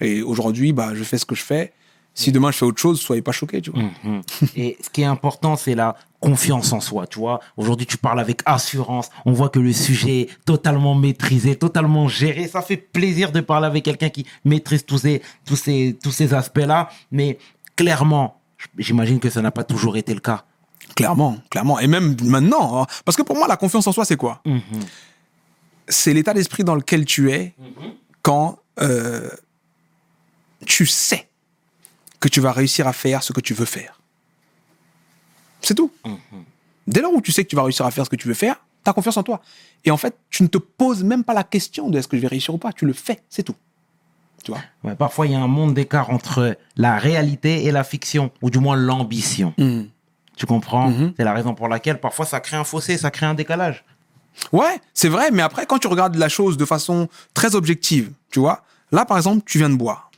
Et 0.00 0.22
aujourd'hui, 0.22 0.72
bah, 0.72 0.94
je 0.94 1.04
fais 1.04 1.18
ce 1.18 1.26
que 1.26 1.34
je 1.34 1.42
fais. 1.42 1.72
Si 2.14 2.32
demain 2.32 2.50
je 2.50 2.56
fais 2.56 2.64
autre 2.64 2.80
chose, 2.80 2.98
soyez 2.98 3.20
pas 3.20 3.32
choqués, 3.32 3.60
tu 3.60 3.70
vois. 3.70 3.82
Mhm. 4.02 4.22
Et 4.56 4.78
ce 4.80 4.88
qui 4.88 5.02
est 5.02 5.06
important, 5.06 5.54
c'est 5.56 5.74
la 5.74 5.96
confiance 6.18 6.72
en 6.72 6.80
soi, 6.80 7.06
tu 7.06 7.18
vois. 7.18 7.40
Aujourd'hui, 7.58 7.86
tu 7.86 7.98
parles 7.98 8.18
avec 8.18 8.40
assurance. 8.46 9.10
On 9.26 9.32
voit 9.32 9.50
que 9.50 9.58
le 9.58 9.74
sujet 9.74 10.22
est 10.22 10.44
totalement 10.46 10.94
maîtrisé, 10.94 11.56
totalement 11.56 12.08
géré. 12.08 12.48
Ça 12.48 12.62
fait 12.62 12.78
plaisir 12.78 13.32
de 13.32 13.40
parler 13.42 13.66
avec 13.66 13.84
quelqu'un 13.84 14.08
qui 14.08 14.24
maîtrise 14.46 14.86
tous 14.86 14.98
ces, 14.98 15.20
tous 15.44 15.56
ces, 15.56 15.98
tous 16.02 16.10
ces 16.10 16.32
aspects-là. 16.32 16.88
Mais 17.12 17.38
clairement, 17.76 18.35
j'imagine 18.78 19.20
que 19.20 19.30
ça 19.30 19.42
n'a 19.42 19.50
pas 19.50 19.64
toujours 19.64 19.96
été 19.96 20.14
le 20.14 20.20
cas. 20.20 20.44
Clairement, 20.94 21.38
clairement. 21.50 21.78
Et 21.80 21.86
même 21.86 22.16
maintenant. 22.22 22.82
hein. 22.82 22.86
Parce 23.04 23.16
que 23.16 23.22
pour 23.22 23.36
moi, 23.36 23.48
la 23.48 23.56
confiance 23.56 23.86
en 23.86 23.92
soi, 23.92 24.04
c'est 24.04 24.16
quoi? 24.16 24.40
Mhm. 24.44 24.60
c'est 25.88 26.12
l'état 26.14 26.34
d'esprit 26.34 26.64
dans 26.64 26.74
lequel 26.74 27.04
tu 27.04 27.30
es 27.30 27.54
quand 28.22 28.58
euh, 28.80 29.28
tu 30.64 30.84
sais 30.86 31.28
que 32.18 32.28
tu 32.28 32.40
vas 32.40 32.50
réussir 32.52 32.88
à 32.88 32.92
faire 32.92 33.22
ce 33.22 33.32
que 33.32 33.40
tu 33.40 33.54
veux 33.54 33.66
faire. 33.66 34.00
C'est 35.60 35.74
tout. 35.74 35.92
Dès 36.86 37.00
lors 37.00 37.12
où 37.12 37.20
tu 37.20 37.32
sais 37.32 37.44
que 37.44 37.48
tu 37.50 37.56
vas 37.56 37.62
réussir 37.62 37.84
à 37.86 37.90
faire 37.90 38.04
ce 38.04 38.10
que 38.10 38.16
tu 38.16 38.26
veux 38.28 38.34
faire, 38.34 38.56
tu 38.84 38.90
as 38.90 38.92
confiance 38.92 39.16
en 39.16 39.22
toi. 39.22 39.40
Et 39.84 39.90
en 39.90 39.96
fait, 39.96 40.16
tu 40.30 40.42
ne 40.42 40.48
te 40.48 40.58
poses 40.58 41.02
même 41.04 41.24
pas 41.24 41.34
la 41.34 41.44
question 41.44 41.88
de 41.88 41.98
est-ce 41.98 42.08
que 42.08 42.16
je 42.16 42.22
vais 42.22 42.28
réussir 42.28 42.54
ou 42.54 42.58
pas. 42.58 42.72
Tu 42.72 42.86
le 42.86 42.92
fais, 42.92 43.22
c'est 43.28 43.42
tout. 43.42 43.56
Tu 44.46 44.52
vois 44.52 44.60
Ouais, 44.84 44.94
parfois, 44.94 45.26
il 45.26 45.32
y 45.32 45.34
a 45.34 45.40
un 45.40 45.48
monde 45.48 45.74
d'écart 45.74 46.10
entre 46.10 46.56
la 46.76 46.98
réalité 46.98 47.64
et 47.64 47.72
la 47.72 47.82
fiction, 47.82 48.30
ou 48.42 48.48
du 48.50 48.60
moins 48.60 48.76
l'ambition. 48.76 49.52
Tu 50.36 50.46
comprends? 50.46 50.90
Mhm. 50.90 51.14
C'est 51.16 51.24
la 51.24 51.32
raison 51.32 51.52
pour 51.54 51.66
laquelle 51.66 51.98
parfois 51.98 52.26
ça 52.26 52.38
crée 52.38 52.56
un 52.56 52.62
fossé, 52.62 52.96
ça 52.96 53.10
crée 53.10 53.26
un 53.26 53.34
décalage. 53.34 53.84
Ouais, 54.52 54.80
c'est 54.94 55.08
vrai, 55.08 55.30
mais 55.32 55.42
après, 55.42 55.66
quand 55.66 55.78
tu 55.78 55.88
regardes 55.88 56.14
la 56.14 56.28
chose 56.28 56.56
de 56.56 56.64
façon 56.64 57.08
très 57.34 57.56
objective, 57.56 58.12
tu 58.30 58.38
vois, 58.38 58.62
là, 58.92 59.04
par 59.04 59.16
exemple, 59.16 59.42
tu 59.44 59.58
viens 59.58 59.70
de 59.70 59.74
boire. 59.74 60.10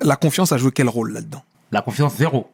La 0.00 0.16
confiance 0.16 0.50
a 0.52 0.56
joué 0.56 0.70
quel 0.72 0.88
rôle 0.88 1.12
là-dedans? 1.12 1.42
La 1.72 1.82
confiance 1.82 2.14
zéro. 2.16 2.50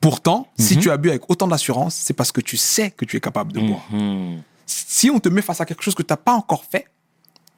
Pourtant, 0.00 0.48
si 0.58 0.76
Mhm. 0.76 0.80
tu 0.82 0.90
as 0.90 0.96
bu 0.96 1.10
avec 1.10 1.28
autant 1.28 1.46
d'assurance, 1.48 1.94
c'est 1.94 2.14
parce 2.14 2.32
que 2.32 2.40
tu 2.40 2.56
sais 2.56 2.90
que 2.90 3.04
tu 3.04 3.16
es 3.16 3.20
capable 3.20 3.52
de 3.52 3.60
boire. 3.60 3.84
Mhm. 3.90 4.42
Si 4.64 5.10
on 5.10 5.18
te 5.20 5.28
met 5.28 5.42
face 5.42 5.60
à 5.60 5.66
quelque 5.66 5.82
chose 5.82 5.94
que 5.94 6.02
tu 6.02 6.10
n'as 6.12 6.16
pas 6.16 6.32
encore 6.32 6.64
fait, 6.64 6.86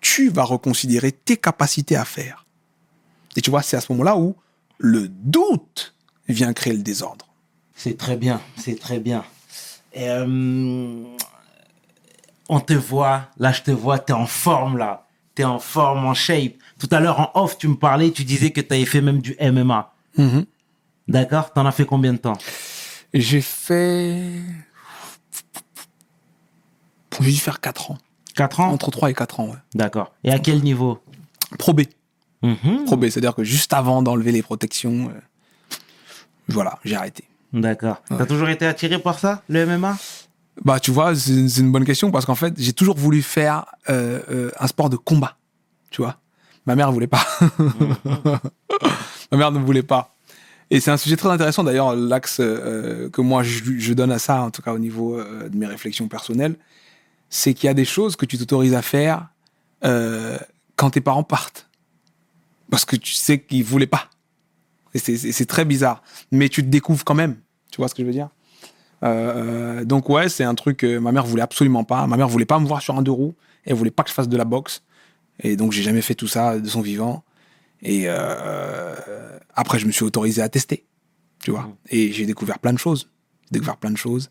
tu 0.00 0.28
vas 0.28 0.44
reconsidérer 0.44 1.12
tes 1.12 1.36
capacités 1.36 1.96
à 1.96 2.04
faire. 2.04 2.46
Et 3.36 3.40
tu 3.40 3.50
vois, 3.50 3.62
c'est 3.62 3.76
à 3.76 3.80
ce 3.80 3.92
moment-là 3.92 4.16
où 4.16 4.34
le 4.78 5.08
doute 5.08 5.94
vient 6.28 6.52
créer 6.52 6.72
le 6.72 6.82
désordre. 6.82 7.26
C'est 7.74 7.96
très 7.96 8.16
bien, 8.16 8.40
c'est 8.56 8.78
très 8.78 8.98
bien. 8.98 9.24
Et, 9.92 10.08
euh, 10.08 11.04
on 12.48 12.60
te 12.60 12.74
voit, 12.74 13.28
là 13.38 13.52
je 13.52 13.62
te 13.62 13.70
vois, 13.70 13.98
tu 13.98 14.12
es 14.12 14.14
en 14.14 14.26
forme 14.26 14.78
là. 14.78 15.06
Tu 15.34 15.42
es 15.42 15.44
en 15.44 15.58
forme, 15.58 16.06
en 16.06 16.14
shape. 16.14 16.54
Tout 16.78 16.88
à 16.90 17.00
l'heure 17.00 17.20
en 17.20 17.42
off, 17.42 17.58
tu 17.58 17.68
me 17.68 17.76
parlais, 17.76 18.10
tu 18.10 18.24
disais 18.24 18.50
que 18.50 18.60
tu 18.60 18.72
avais 18.72 18.86
fait 18.86 19.02
même 19.02 19.20
du 19.20 19.36
MMA. 19.40 19.92
D'accord? 21.08 21.52
T'en 21.52 21.66
as 21.66 21.72
fait 21.72 21.84
combien 21.84 22.12
de 22.12 22.18
temps? 22.18 22.38
J'ai 23.12 23.40
fait... 23.40 24.40
J'ai 27.20 27.30
dû 27.30 27.38
faire 27.38 27.60
4 27.60 27.92
ans. 27.92 27.98
4 28.36 28.60
ans 28.60 28.70
Entre 28.70 28.90
3 28.90 29.10
et 29.10 29.14
4 29.14 29.40
ans, 29.40 29.48
ouais. 29.48 29.58
D'accord. 29.74 30.12
Et 30.24 30.30
à 30.30 30.38
quel 30.38 30.62
niveau? 30.62 31.00
Pro 31.58 31.72
B. 31.72 31.82
Mhm. 32.42 32.84
Pro 32.86 32.96
B, 32.96 33.04
c'est-à-dire 33.08 33.34
que 33.34 33.44
juste 33.44 33.72
avant 33.72 34.02
d'enlever 34.02 34.32
les 34.32 34.42
protections, 34.42 35.08
euh, 35.08 35.78
voilà, 36.48 36.78
j'ai 36.84 36.96
arrêté. 36.96 37.24
D'accord. 37.52 38.02
T'as 38.08 38.26
toujours 38.26 38.48
été 38.48 38.66
attiré 38.66 38.98
par 38.98 39.18
ça, 39.18 39.42
le 39.48 39.64
MMA 39.66 39.96
Bah, 40.64 40.80
tu 40.80 40.90
vois, 40.90 41.14
c'est 41.14 41.32
une 41.58 41.72
bonne 41.72 41.84
question 41.84 42.10
parce 42.10 42.26
qu'en 42.26 42.34
fait, 42.34 42.54
j'ai 42.58 42.72
toujours 42.72 42.96
voulu 42.96 43.22
faire 43.22 43.66
euh, 43.88 44.20
euh, 44.30 44.50
un 44.58 44.66
sport 44.66 44.90
de 44.90 44.96
combat. 44.96 45.36
Tu 45.90 46.02
vois, 46.02 46.16
ma 46.66 46.74
mère 46.74 46.88
ne 46.88 46.92
voulait 46.92 47.06
pas. 47.06 47.24
ma 49.32 49.38
mère 49.38 49.52
ne 49.52 49.58
voulait 49.58 49.82
pas. 49.82 50.16
Et 50.70 50.80
c'est 50.80 50.90
un 50.90 50.96
sujet 50.96 51.16
très 51.16 51.28
intéressant 51.28 51.62
d'ailleurs, 51.62 51.94
l'axe 51.94 52.38
euh, 52.40 53.08
que 53.10 53.20
moi 53.20 53.42
je, 53.42 53.62
je 53.78 53.94
donne 53.94 54.10
à 54.10 54.18
ça, 54.18 54.42
en 54.42 54.50
tout 54.50 54.62
cas 54.62 54.72
au 54.72 54.78
niveau 54.78 55.16
euh, 55.18 55.48
de 55.48 55.56
mes 55.56 55.66
réflexions 55.66 56.08
personnelles, 56.08 56.56
c'est 57.28 57.54
qu'il 57.54 57.66
y 57.66 57.70
a 57.70 57.74
des 57.74 57.84
choses 57.84 58.16
que 58.16 58.26
tu 58.26 58.38
t'autorises 58.38 58.74
à 58.74 58.82
faire 58.82 59.28
euh, 59.84 60.38
quand 60.76 60.90
tes 60.90 61.00
parents 61.00 61.24
partent. 61.24 61.68
Parce 62.70 62.84
que 62.84 62.96
tu 62.96 63.12
sais 63.14 63.40
qu'ils 63.40 63.64
voulaient 63.64 63.86
pas. 63.86 64.10
C'est- 64.94 65.46
très 65.46 65.64
bizarre. 65.64 66.02
Mais 66.32 66.48
tu 66.48 66.62
te 66.62 66.68
découvres 66.68 67.04
quand 67.04 67.14
même. 67.14 67.36
Tu 67.70 67.76
vois 67.78 67.88
ce 67.88 67.94
que 67.94 68.02
je 68.02 68.06
veux 68.06 68.12
dire? 68.12 68.28
Euh, 69.02 69.84
donc 69.84 70.08
ouais, 70.08 70.28
c'est 70.28 70.44
un 70.44 70.54
truc 70.54 70.78
que 70.78 70.98
ma 70.98 71.12
mère 71.12 71.26
voulait 71.26 71.42
absolument 71.42 71.84
pas. 71.84 72.06
Ma 72.06 72.16
mère 72.16 72.28
voulait 72.28 72.46
pas 72.46 72.58
me 72.58 72.66
voir 72.66 72.80
sur 72.80 72.96
un 72.96 73.02
deux 73.02 73.10
roues. 73.10 73.34
Elle 73.64 73.74
voulait 73.74 73.90
pas 73.90 74.02
que 74.02 74.08
je 74.08 74.14
fasse 74.14 74.28
de 74.28 74.36
la 74.36 74.44
boxe. 74.44 74.82
Et 75.40 75.56
donc 75.56 75.72
j'ai 75.72 75.82
jamais 75.82 76.00
fait 76.00 76.14
tout 76.14 76.28
ça 76.28 76.58
de 76.58 76.68
son 76.68 76.80
vivant. 76.80 77.24
Et 77.82 78.04
euh, 78.06 79.38
après, 79.54 79.78
je 79.78 79.86
me 79.86 79.92
suis 79.92 80.04
autorisé 80.04 80.40
à 80.40 80.48
tester. 80.48 80.86
Tu 81.42 81.50
vois? 81.50 81.68
Et 81.90 82.10
j'ai 82.12 82.24
découvert 82.26 82.58
plein 82.58 82.72
de 82.72 82.78
choses. 82.78 83.10
Découvert 83.50 83.76
plein 83.76 83.90
de 83.90 83.96
choses. 83.96 84.28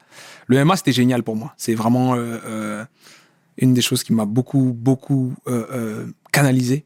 Le 0.48 0.64
MMA, 0.64 0.76
c'était 0.78 0.92
génial 0.92 1.24
pour 1.24 1.36
moi. 1.36 1.54
C'est 1.58 1.74
vraiment 1.76 2.16
euh, 2.16 2.38
euh, 2.46 2.86
une 3.58 3.74
des 3.74 3.82
choses 3.82 4.04
qui 4.04 4.14
m'a 4.14 4.26
beaucoup, 4.26 4.74
beaucoup 4.76 5.34
euh, 5.48 6.08
canalisé 6.32 6.86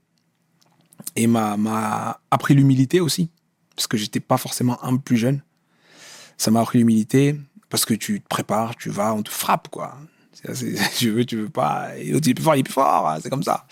et 1.16 1.28
m'a, 1.28 2.20
appris 2.32 2.54
l'humilité 2.54 3.00
aussi, 3.00 3.30
parce 3.76 3.88
que 3.88 3.98
j'étais 3.98 4.20
pas 4.20 4.38
forcément 4.38 4.84
un 4.84 4.98
plus 4.98 5.18
jeune. 5.18 5.42
Ça 6.38 6.52
m'a 6.52 6.62
appris 6.62 6.78
l'humilité, 6.80 7.36
parce 7.70 7.86
que 7.86 7.94
tu 7.94 8.22
te 8.22 8.28
prépares, 8.28 8.76
tu 8.76 8.90
vas, 8.90 9.14
on 9.14 9.24
te 9.24 9.30
frappe, 9.30 9.68
quoi. 9.70 9.98
Tu 10.98 11.12
veux, 11.12 11.26
tu 11.26 11.36
veux 11.36 11.50
pas, 11.50 11.90
il 12.02 12.16
est 12.16 12.34
plus 12.34 12.44
fort, 12.44 12.56
il 12.56 12.60
est 12.60 12.64
plus 12.64 12.72
fort, 12.74 13.10
hein, 13.10 13.18
c'est 13.22 13.30
comme 13.30 13.44
ça. 13.44 13.66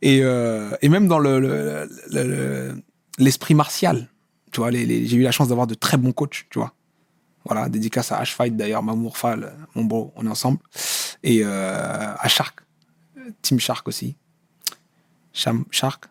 Et, 0.00 0.16
et 0.18 0.88
même 0.88 1.06
dans 1.06 1.20
le, 1.20 1.38
le- 1.38 1.88
le- 2.10 2.82
l'esprit 3.18 3.54
martial, 3.54 4.08
tu 4.50 4.60
vois, 4.60 4.72
j'ai 4.72 5.14
eu 5.14 5.22
la 5.22 5.30
chance 5.30 5.48
d'avoir 5.48 5.66
de 5.68 5.74
très 5.74 5.96
bons 5.96 6.12
coachs, 6.12 6.46
tu 6.50 6.58
vois. 6.58 6.74
Voilà, 7.44 7.68
dédicace 7.68 8.12
à 8.12 8.22
H-Fight 8.22 8.56
d'ailleurs, 8.56 8.82
Mamour 8.82 9.18
Fall, 9.18 9.52
mon 9.74 9.84
bro, 9.84 10.12
on 10.16 10.26
est 10.26 10.30
ensemble. 10.30 10.58
Et 11.22 11.40
euh, 11.44 12.14
à 12.18 12.28
Shark, 12.28 12.60
Team 13.42 13.58
Shark 13.58 13.86
aussi. 13.88 14.16
Shark? 15.32 16.06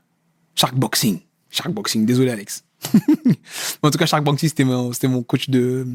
Shark 0.55 0.75
Boxing. 0.75 1.19
Shark 1.49 1.71
Boxing, 1.71 2.05
désolé 2.05 2.31
Alex. 2.31 2.63
en 3.83 3.91
tout 3.91 3.97
cas, 3.97 4.05
Shark 4.05 4.23
Boxing, 4.23 4.49
c'était 4.49 4.63
mon, 4.63 4.91
mon 5.03 5.23
coach 5.23 5.49
de, 5.49 5.87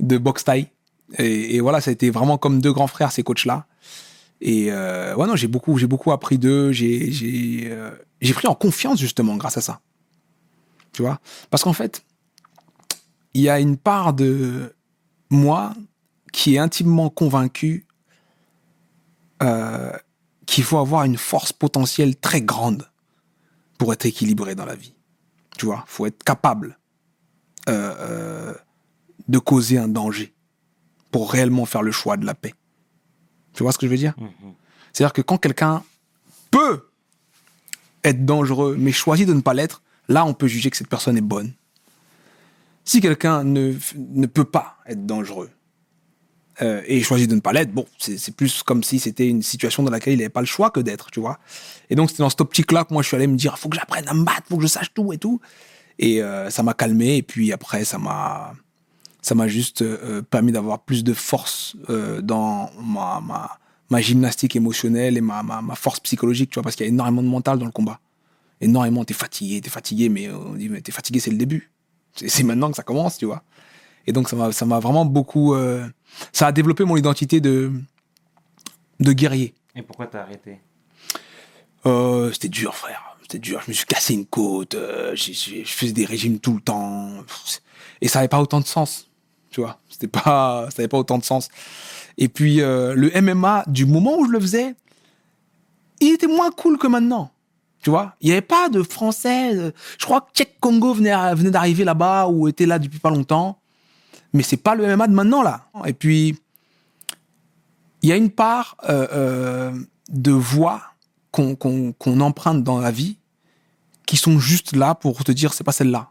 de 0.00 0.18
boxe 0.18 0.44
thaï. 0.44 0.68
Et, 1.16 1.60
voilà, 1.60 1.80
ça 1.80 1.90
a 1.90 1.92
été 1.92 2.10
vraiment 2.10 2.36
comme 2.36 2.60
deux 2.60 2.72
grands 2.72 2.86
frères, 2.86 3.12
ces 3.12 3.22
coachs-là. 3.22 3.66
Et 4.40 4.70
euh, 4.70 5.14
ouais, 5.16 5.26
non, 5.26 5.36
j'ai 5.36 5.48
beaucoup, 5.48 5.78
j'ai 5.78 5.86
beaucoup 5.86 6.12
appris 6.12 6.38
d'eux. 6.38 6.70
J'ai, 6.70 7.10
j'ai, 7.10 7.68
euh, 7.70 7.90
pris 8.34 8.46
en 8.46 8.54
confiance 8.54 9.00
justement 9.00 9.36
grâce 9.36 9.56
à 9.56 9.60
ça. 9.60 9.80
Tu 10.92 11.02
vois? 11.02 11.18
Parce 11.50 11.62
qu'en 11.64 11.72
fait, 11.72 12.04
il 13.38 13.42
y 13.42 13.48
a 13.48 13.60
une 13.60 13.76
part 13.76 14.14
de 14.14 14.74
moi 15.30 15.72
qui 16.32 16.56
est 16.56 16.58
intimement 16.58 17.08
convaincu 17.08 17.86
euh, 19.44 19.92
qu'il 20.44 20.64
faut 20.64 20.78
avoir 20.78 21.04
une 21.04 21.16
force 21.16 21.52
potentielle 21.52 22.16
très 22.16 22.42
grande 22.42 22.90
pour 23.78 23.92
être 23.92 24.06
équilibré 24.06 24.56
dans 24.56 24.64
la 24.64 24.74
vie. 24.74 24.92
Tu 25.56 25.66
vois, 25.66 25.84
faut 25.86 26.06
être 26.06 26.24
capable 26.24 26.80
euh, 27.68 27.94
euh, 28.00 28.54
de 29.28 29.38
causer 29.38 29.78
un 29.78 29.86
danger 29.86 30.34
pour 31.12 31.30
réellement 31.30 31.64
faire 31.64 31.82
le 31.82 31.92
choix 31.92 32.16
de 32.16 32.26
la 32.26 32.34
paix. 32.34 32.54
Tu 33.52 33.62
vois 33.62 33.70
ce 33.70 33.78
que 33.78 33.86
je 33.86 33.90
veux 33.92 33.96
dire? 33.96 34.16
C'est-à-dire 34.92 35.12
que 35.12 35.22
quand 35.22 35.38
quelqu'un 35.38 35.84
peut 36.50 36.88
être 38.02 38.24
dangereux, 38.24 38.74
mais 38.76 38.90
choisit 38.90 39.28
de 39.28 39.34
ne 39.34 39.42
pas 39.42 39.54
l'être, 39.54 39.80
là, 40.08 40.24
on 40.24 40.34
peut 40.34 40.48
juger 40.48 40.70
que 40.70 40.76
cette 40.76 40.88
personne 40.88 41.16
est 41.16 41.20
bonne. 41.20 41.52
Si 42.88 43.02
quelqu'un 43.02 43.44
ne, 43.44 43.74
ne 43.98 44.26
peut 44.26 44.46
pas 44.46 44.78
être 44.86 45.04
dangereux 45.04 45.50
euh, 46.62 46.80
et 46.86 47.02
choisit 47.02 47.28
de 47.28 47.34
ne 47.34 47.40
pas 47.40 47.52
l'être, 47.52 47.70
bon, 47.70 47.84
c'est 47.98 48.34
plus 48.34 48.62
comme 48.62 48.82
si 48.82 48.98
c'était 48.98 49.28
une 49.28 49.42
situation 49.42 49.82
dans 49.82 49.90
laquelle 49.90 50.14
il 50.14 50.16
n'avait 50.16 50.30
pas 50.30 50.40
le 50.40 50.46
choix 50.46 50.70
que 50.70 50.80
d'être, 50.80 51.10
tu 51.10 51.20
vois. 51.20 51.38
Et 51.90 51.96
donc, 51.96 52.08
c'était 52.08 52.22
dans 52.22 52.30
cette 52.30 52.40
optique-là 52.40 52.84
que 52.84 52.94
moi, 52.94 53.02
je 53.02 53.08
suis 53.08 53.16
allé 53.16 53.26
me 53.26 53.36
dire, 53.36 53.58
faut 53.58 53.68
que 53.68 53.76
j'apprenne 53.76 54.08
à 54.08 54.14
me 54.14 54.24
battre, 54.24 54.44
faut 54.48 54.56
que 54.56 54.62
je 54.62 54.68
sache 54.68 54.94
tout 54.94 55.12
et 55.12 55.18
tout. 55.18 55.38
Et 55.98 56.22
euh, 56.22 56.48
ça 56.48 56.62
m'a 56.62 56.72
calmé, 56.72 57.18
et 57.18 57.22
puis 57.22 57.52
après, 57.52 57.84
ça 57.84 57.98
m'a 57.98 58.54
ça 59.20 59.34
m'a 59.34 59.48
juste 59.48 59.82
euh, 59.82 60.22
permis 60.22 60.52
d'avoir 60.52 60.80
plus 60.80 61.04
de 61.04 61.12
force 61.12 61.76
dans 62.22 62.70
ma, 62.82 63.20
ma, 63.20 63.58
ma 63.90 64.00
gymnastique 64.00 64.56
émotionnelle 64.56 65.18
et 65.18 65.20
ma, 65.20 65.42
ma, 65.42 65.60
ma 65.60 65.74
force 65.74 66.00
psychologique, 66.00 66.48
tu 66.48 66.54
vois, 66.54 66.62
parce 66.62 66.74
qu'il 66.74 66.86
y 66.86 66.88
a 66.88 66.90
énormément 66.90 67.22
de 67.22 67.28
mental 67.28 67.58
dans 67.58 67.66
le 67.66 67.70
combat. 67.70 68.00
Énormément, 68.62 69.04
t'es 69.04 69.12
fatigué, 69.12 69.60
t'es 69.60 69.68
fatigué, 69.68 70.08
mais 70.08 70.30
on 70.30 70.54
dit, 70.54 70.70
mais 70.70 70.80
t'es 70.80 70.90
fatigué, 70.90 71.20
c'est 71.20 71.30
le 71.30 71.36
début. 71.36 71.70
C'est 72.26 72.42
maintenant 72.42 72.70
que 72.70 72.76
ça 72.76 72.82
commence, 72.82 73.18
tu 73.18 73.26
vois. 73.26 73.42
Et 74.06 74.12
donc, 74.12 74.28
ça 74.28 74.36
m'a 74.36 74.52
ça 74.52 74.64
m'a 74.66 74.78
vraiment 74.80 75.04
beaucoup. 75.04 75.54
euh, 75.54 75.86
ça 76.32 76.46
a 76.48 76.52
développé 76.52 76.84
mon 76.84 76.96
identité 76.96 77.40
de, 77.40 77.70
de 79.00 79.12
guerrier. 79.12 79.54
Et 79.76 79.82
pourquoi 79.82 80.06
t'as 80.06 80.22
arrêté? 80.22 80.60
Euh, 81.86 82.32
c'était 82.32 82.48
dur, 82.48 82.74
frère. 82.74 83.16
C'était 83.22 83.38
dur. 83.38 83.60
Je 83.64 83.70
me 83.70 83.74
suis 83.74 83.86
cassé 83.86 84.14
une 84.14 84.26
côte. 84.26 84.74
euh, 84.74 85.14
j'ai- 85.14 85.32
j'ai- 85.34 85.64
je 85.64 85.70
faisais 85.72 85.92
des 85.92 86.04
régimes 86.06 86.38
tout 86.38 86.54
le 86.54 86.60
temps. 86.60 87.10
Et 88.00 88.08
ça 88.08 88.18
n'avait 88.20 88.28
pas 88.28 88.40
autant 88.40 88.60
de 88.60 88.66
sens. 88.66 89.08
Tu 89.50 89.60
vois, 89.60 89.78
c'était 89.88 90.08
pas, 90.08 90.68
ça 90.70 90.76
n'avait 90.78 90.88
pas 90.88 90.98
autant 90.98 91.18
de 91.18 91.24
sens. 91.24 91.48
Et 92.18 92.28
puis, 92.28 92.56
le 92.56 93.10
MMA, 93.14 93.64
du 93.66 93.86
moment 93.86 94.18
où 94.18 94.26
je 94.26 94.30
le 94.32 94.40
faisais, 94.40 94.74
il 96.00 96.14
était 96.14 96.26
moins 96.26 96.50
cool 96.50 96.78
que 96.78 96.86
maintenant. 96.86 97.30
Tu 97.80 97.90
vois, 97.90 98.14
il 98.20 98.26
n'y 98.26 98.32
avait 98.32 98.40
pas 98.40 98.68
de 98.68 98.82
français. 98.82 99.56
euh, 99.56 99.70
Je 99.98 100.04
crois 100.04 100.20
que 100.20 100.32
Tchèque 100.34 100.58
Congo 100.60 100.94
venait, 100.94 101.12
d'arriver 101.50 101.84
là-bas 101.84 102.26
ou 102.28 102.48
était 102.48 102.66
là 102.66 102.78
depuis 102.78 102.98
pas 102.98 103.10
longtemps. 103.10 103.60
Mais 104.32 104.42
c'est 104.42 104.56
pas 104.56 104.74
le 104.74 104.84
MMA 104.96 105.06
de 105.06 105.14
maintenant, 105.14 105.42
là. 105.42 105.66
Et 105.86 105.92
puis, 105.92 106.36
il 108.02 108.08
y 108.08 108.12
a 108.12 108.16
une 108.16 108.30
part 108.30 108.76
euh, 108.88 109.06
euh, 109.12 109.80
de 110.10 110.32
voix 110.32 110.82
qu'on 111.30 112.20
emprunte 112.20 112.64
dans 112.64 112.80
la 112.80 112.90
vie 112.90 113.18
qui 114.06 114.16
sont 114.16 114.38
juste 114.40 114.74
là 114.74 114.94
pour 114.94 115.22
te 115.22 115.30
dire 115.30 115.54
c'est 115.54 115.64
pas 115.64 115.72
celle-là. 115.72 116.10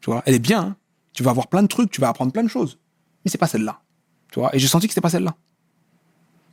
Tu 0.00 0.10
vois, 0.10 0.22
elle 0.26 0.34
est 0.34 0.38
bien. 0.40 0.60
hein. 0.60 0.76
Tu 1.12 1.22
vas 1.22 1.30
avoir 1.30 1.46
plein 1.48 1.62
de 1.62 1.68
trucs, 1.68 1.90
tu 1.90 2.00
vas 2.00 2.08
apprendre 2.08 2.32
plein 2.32 2.42
de 2.42 2.48
choses. 2.48 2.78
Mais 3.24 3.30
c'est 3.30 3.38
pas 3.38 3.46
celle-là. 3.46 3.80
Tu 4.32 4.40
vois, 4.40 4.54
et 4.54 4.58
j'ai 4.58 4.66
senti 4.68 4.86
que 4.86 4.92
c'était 4.92 5.00
pas 5.00 5.10
celle-là. 5.10 5.34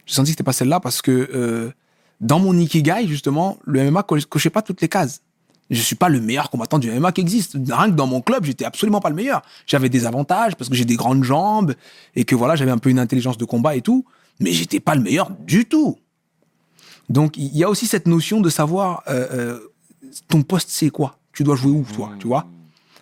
J'ai 0.06 0.14
senti 0.16 0.28
que 0.28 0.34
c'était 0.34 0.44
pas 0.44 0.54
celle-là 0.54 0.80
parce 0.80 1.02
que 1.02 1.74
dans 2.22 2.40
mon 2.40 2.58
Ikigai, 2.58 3.08
justement, 3.08 3.58
le 3.66 3.90
MMA 3.92 4.04
co- 4.04 4.18
cochait 4.30 4.50
pas 4.50 4.62
toutes 4.62 4.82
les 4.82 4.90
cases. 4.90 5.22
Je 5.70 5.82
suis 5.82 5.96
pas 5.98 6.08
le 6.10 6.22
meilleur 6.22 6.50
combattant 6.50 6.80
du 6.80 6.90
MMA 6.90 7.12
qui 7.12 7.22
existe. 7.22 7.58
Rien 7.70 7.92
que 7.92 7.96
dans 7.96 8.08
mon 8.08 8.22
club, 8.22 8.46
j'étais 8.46 8.64
absolument 8.66 9.02
pas 9.02 9.10
le 9.10 9.16
meilleur. 9.16 9.42
J'avais 9.66 9.90
des 9.90 10.06
avantages 10.06 10.56
parce 10.56 10.70
que 10.70 10.76
j'ai 10.76 10.86
des 10.86 10.96
grandes 10.96 11.24
jambes 11.26 11.76
et 12.16 12.24
que 12.24 12.36
voilà, 12.36 12.56
j'avais 12.56 12.72
un 12.72 12.78
peu 12.78 12.90
une 12.90 13.00
intelligence 13.00 13.38
de 13.38 13.44
combat 13.46 13.76
et 13.76 13.82
tout, 13.82 14.06
mais 14.40 14.52
j'étais 14.54 14.80
pas 14.80 14.96
le 14.96 15.02
meilleur 15.02 15.30
du 15.32 15.66
tout. 15.66 15.98
Donc 17.10 17.38
il 17.38 17.56
y 17.56 17.64
a 17.64 17.70
aussi 17.70 17.86
cette 17.88 18.08
notion 18.08 18.40
de 18.42 18.50
savoir 18.50 19.04
euh, 19.08 19.28
euh, 19.34 19.60
ton 20.30 20.42
poste 20.44 20.70
c'est 20.70 20.90
quoi? 20.90 21.20
Tu 21.34 21.44
dois 21.44 21.56
jouer 21.56 21.72
où 21.72 21.86
toi, 21.94 22.12
tu 22.20 22.28
vois? 22.28 22.48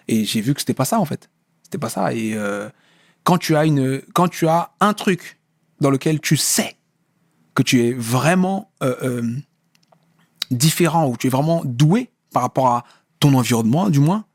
Et 0.07 0.25
j'ai 0.25 0.41
vu 0.41 0.53
que 0.53 0.59
c'était 0.59 0.73
pas 0.73 0.85
ça 0.85 0.99
en 0.99 1.05
fait. 1.05 1.29
C'était 1.63 1.77
pas 1.77 1.89
ça. 1.89 2.13
Et 2.13 2.33
euh, 2.33 2.69
quand 3.23 3.37
tu 3.37 3.55
as 3.55 3.65
une, 3.65 4.01
quand 4.13 4.27
tu 4.27 4.47
as 4.47 4.71
un 4.79 4.93
truc 4.93 5.39
dans 5.81 5.89
lequel 5.89 6.19
tu 6.19 6.35
sais 6.37 6.75
que 7.55 7.63
tu 7.63 7.83
es 7.85 7.93
vraiment 7.93 8.69
euh, 8.83 8.95
euh, 9.01 9.35
différent 10.51 11.07
ou 11.07 11.17
tu 11.17 11.27
es 11.27 11.29
vraiment 11.29 11.61
doué 11.65 12.11
par 12.31 12.43
rapport 12.43 12.67
à 12.67 12.83
ton 13.19 13.33
environnement, 13.33 13.89
du 13.89 13.99
moins, 13.99 14.25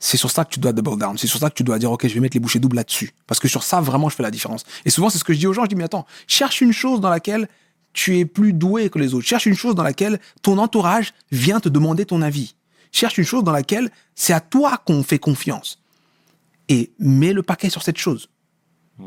c'est 0.00 0.16
sur 0.16 0.30
ça 0.30 0.44
que 0.44 0.50
tu 0.50 0.58
dois 0.58 0.72
double 0.72 0.98
down. 0.98 1.16
C'est 1.16 1.28
sur 1.28 1.38
ça 1.38 1.48
que 1.48 1.54
tu 1.54 1.62
dois 1.62 1.78
dire, 1.78 1.92
OK, 1.92 2.06
je 2.06 2.12
vais 2.12 2.20
mettre 2.20 2.36
les 2.36 2.40
bouchées 2.40 2.58
doubles 2.58 2.76
là-dessus. 2.76 3.12
Parce 3.28 3.38
que 3.38 3.46
sur 3.46 3.62
ça, 3.62 3.80
vraiment, 3.80 4.08
je 4.08 4.16
fais 4.16 4.24
la 4.24 4.32
différence. 4.32 4.64
Et 4.84 4.90
souvent, 4.90 5.08
c'est 5.08 5.18
ce 5.18 5.24
que 5.24 5.32
je 5.32 5.38
dis 5.38 5.46
aux 5.46 5.52
gens. 5.52 5.62
Je 5.62 5.68
dis, 5.68 5.76
mais 5.76 5.84
attends, 5.84 6.04
cherche 6.26 6.60
une 6.60 6.72
chose 6.72 7.00
dans 7.00 7.08
laquelle 7.08 7.48
tu 7.92 8.18
es 8.18 8.24
plus 8.24 8.52
doué 8.52 8.90
que 8.90 8.98
les 8.98 9.14
autres. 9.14 9.26
Cherche 9.26 9.46
une 9.46 9.54
chose 9.54 9.76
dans 9.76 9.84
laquelle 9.84 10.18
ton 10.42 10.58
entourage 10.58 11.14
vient 11.30 11.60
te 11.60 11.68
demander 11.68 12.04
ton 12.04 12.20
avis. 12.20 12.56
Cherche 12.90 13.16
une 13.16 13.24
chose 13.24 13.44
dans 13.44 13.52
laquelle 13.52 13.90
c'est 14.16 14.32
à 14.32 14.40
toi 14.40 14.82
qu'on 14.84 15.04
fait 15.04 15.20
confiance. 15.20 15.80
Et 16.68 16.90
mets 16.98 17.32
le 17.32 17.44
paquet 17.44 17.70
sur 17.70 17.82
cette 17.82 17.98
chose. 17.98 18.28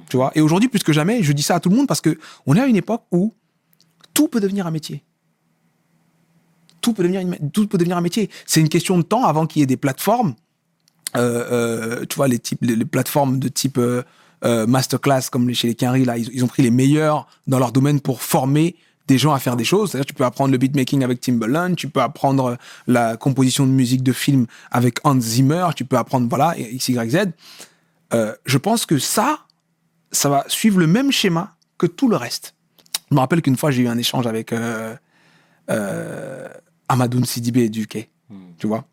Tu 0.10 0.18
vois 0.18 0.32
Et 0.36 0.42
aujourd'hui, 0.42 0.70
plus 0.70 0.84
que 0.84 0.94
jamais, 0.94 1.24
je 1.24 1.32
dis 1.32 1.44
ça 1.44 1.56
à 1.56 1.60
tout 1.60 1.70
le 1.70 1.76
monde 1.76 1.88
parce 1.88 2.02
que 2.02 2.18
on 2.46 2.56
est 2.56 2.62
à 2.62 2.68
une 2.68 2.76
époque 2.76 3.04
où 3.12 3.34
tout 4.14 4.28
peut 4.28 4.40
devenir 4.40 4.68
un 4.68 4.72
métier. 4.72 5.04
Tout 6.82 6.94
peut 6.94 7.04
devenir, 7.04 7.38
tout 7.52 7.68
peut 7.68 7.78
devenir 7.78 7.98
un 7.98 8.02
métier. 8.02 8.30
C'est 8.46 8.62
une 8.62 8.70
question 8.70 8.98
de 8.98 9.04
temps 9.04 9.26
avant 9.26 9.48
qu'il 9.48 9.62
y 9.62 9.64
ait 9.64 9.68
des 9.68 9.78
plateformes 9.78 10.36
euh, 11.16 11.46
euh, 11.52 12.06
tu 12.06 12.16
vois, 12.18 12.28
les, 12.28 12.40
types, 12.40 12.60
les, 12.62 12.84
plateformes 12.84 13.40
de 13.40 13.48
type 13.48 13.78
euh, 13.78 14.04
masterclass, 14.44 15.30
comme 15.32 15.54
chez 15.54 15.70
les 15.70 15.76
Quinry, 15.76 16.04
là, 16.04 16.18
ils, 16.18 16.44
ont 16.44 16.48
pris 16.48 16.62
les 16.62 16.72
meilleurs 16.72 17.28
dans 17.48 17.60
leur 17.60 17.72
domaine 17.72 18.02
pour 18.02 18.22
former 18.22 18.76
des 19.08 19.18
gens 19.18 19.34
à 19.34 19.40
faire 19.40 19.56
des 19.56 19.64
choses. 19.64 19.92
C'est-à-dire, 19.92 20.06
tu 20.06 20.14
peux 20.14 20.26
apprendre 20.26 20.52
le 20.52 20.58
beatmaking 20.58 21.04
avec 21.04 21.22
Timbaland, 21.22 21.76
tu 21.76 21.88
peux 21.88 22.02
apprendre 22.02 22.58
la 22.88 23.18
composition 23.18 23.66
de 23.66 23.72
musique 23.72 24.04
de 24.04 24.12
film 24.12 24.46
avec 24.72 25.00
Hans 25.06 25.20
Zimmer, 25.20 25.70
tu 25.76 25.86
peux 25.86 25.98
apprendre, 25.98 26.28
voilà, 26.28 26.58
X, 26.58 26.90
Y, 26.90 27.10
Z. 27.10 27.18
Euh, 28.14 28.34
je 28.46 28.58
pense 28.58 28.86
que 28.86 28.98
ça, 28.98 29.40
ça 30.16 30.30
va 30.30 30.46
suivre 30.48 30.80
le 30.80 30.88
même 30.88 31.12
schéma 31.12 31.56
que 31.78 31.86
tout 31.86 32.08
le 32.08 32.16
reste. 32.16 32.56
Je 33.10 33.16
me 33.16 33.20
rappelle 33.20 33.42
qu'une 33.42 33.58
fois, 33.58 33.70
j'ai 33.72 33.84
eu 33.84 33.88
un 33.88 33.98
échange 33.98 34.26
avec 34.26 34.52
euh, 34.52 34.96
euh, 35.70 36.48
Amadoun 36.88 37.26
Sidibé 37.26 37.70
du 37.70 37.86
Quai, 37.88 38.10
tu 38.58 38.68
vois. 38.68 38.86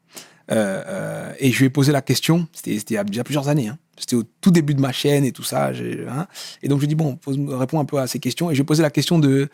Euh, 0.50 0.82
euh, 0.86 1.34
et 1.38 1.50
je 1.52 1.58
lui 1.60 1.66
ai 1.66 1.70
posé 1.70 1.92
la 1.92 2.02
question, 2.02 2.46
c'était 2.52 2.74
il 2.74 2.92
y 2.92 2.98
a 2.98 3.04
déjà 3.04 3.24
plusieurs 3.24 3.48
années, 3.48 3.68
hein. 3.68 3.78
c'était 3.96 4.16
au 4.16 4.24
tout 4.40 4.50
début 4.50 4.74
de 4.74 4.80
ma 4.80 4.92
chaîne 4.92 5.24
et 5.24 5.32
tout 5.32 5.44
ça. 5.44 5.68
hein. 5.68 6.26
Et 6.62 6.68
donc 6.68 6.78
je 6.78 6.82
lui 6.82 6.86
ai 6.86 6.88
dit, 6.88 6.94
bon, 6.94 7.16
pose, 7.16 7.38
réponds 7.48 7.80
un 7.80 7.84
peu 7.84 7.98
à 7.98 8.06
ces 8.06 8.18
questions. 8.18 8.50
Et 8.50 8.54
je 8.54 8.58
lui 8.58 8.62
ai 8.62 8.66
posé 8.66 8.82
la 8.82 8.90
question 8.90 9.18
de, 9.18 9.48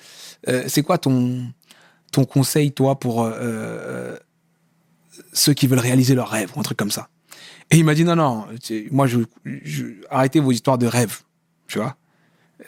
euh, 0.49 0.65
c'est 0.67 0.83
quoi 0.83 0.99
ton, 0.99 1.47
ton 2.11 2.25
conseil, 2.25 2.73
toi, 2.73 2.99
pour 2.99 3.31
ceux 5.33 5.53
qui 5.55 5.67
veulent 5.67 5.79
réaliser 5.79 6.15
leurs 6.15 6.31
rêves, 6.31 6.51
ou 6.57 6.61
un 6.61 6.63
truc 6.63 6.79
comme 6.79 6.91
ça? 6.91 7.09
Et 7.71 7.77
il 7.77 7.85
m'a 7.85 7.95
dit, 7.95 8.05
non, 8.05 8.17
non, 8.17 8.47
moi, 8.91 9.07
je, 9.07 9.19
je, 9.45 9.85
arrêtez 10.11 10.41
vos 10.41 10.53
histoires 10.53 10.79
de 10.79 10.87
rêves, 10.87 11.21
tu 11.69 11.79
vois. 11.79 11.97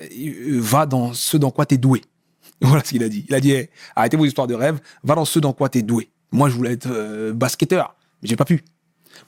Euh, 0.00 0.60
Va 0.60 0.86
dans 0.86 1.12
ce 1.12 1.36
dans 1.36 1.50
quoi 1.50 1.66
tu 1.66 1.74
es 1.74 1.78
doué. 1.78 2.02
Voilà 2.60 2.84
ce 2.84 2.90
qu'il 2.90 3.02
a 3.02 3.08
dit. 3.08 3.24
Il 3.28 3.34
a 3.34 3.40
dit, 3.40 3.52
hey, 3.52 3.70
arrêtez 3.96 4.16
vos 4.16 4.26
histoires 4.26 4.46
de 4.46 4.54
rêves, 4.54 4.80
va 5.02 5.14
dans 5.14 5.24
ce 5.24 5.38
dans 5.38 5.52
quoi 5.52 5.68
tu 5.68 5.78
es 5.78 5.82
doué. 5.82 6.10
Moi, 6.30 6.48
je 6.48 6.54
voulais 6.54 6.72
être 6.72 6.88
euh, 6.90 7.32
basketteur, 7.32 7.96
mais 8.22 8.28
j'ai 8.28 8.36
pas 8.36 8.44
pu. 8.44 8.62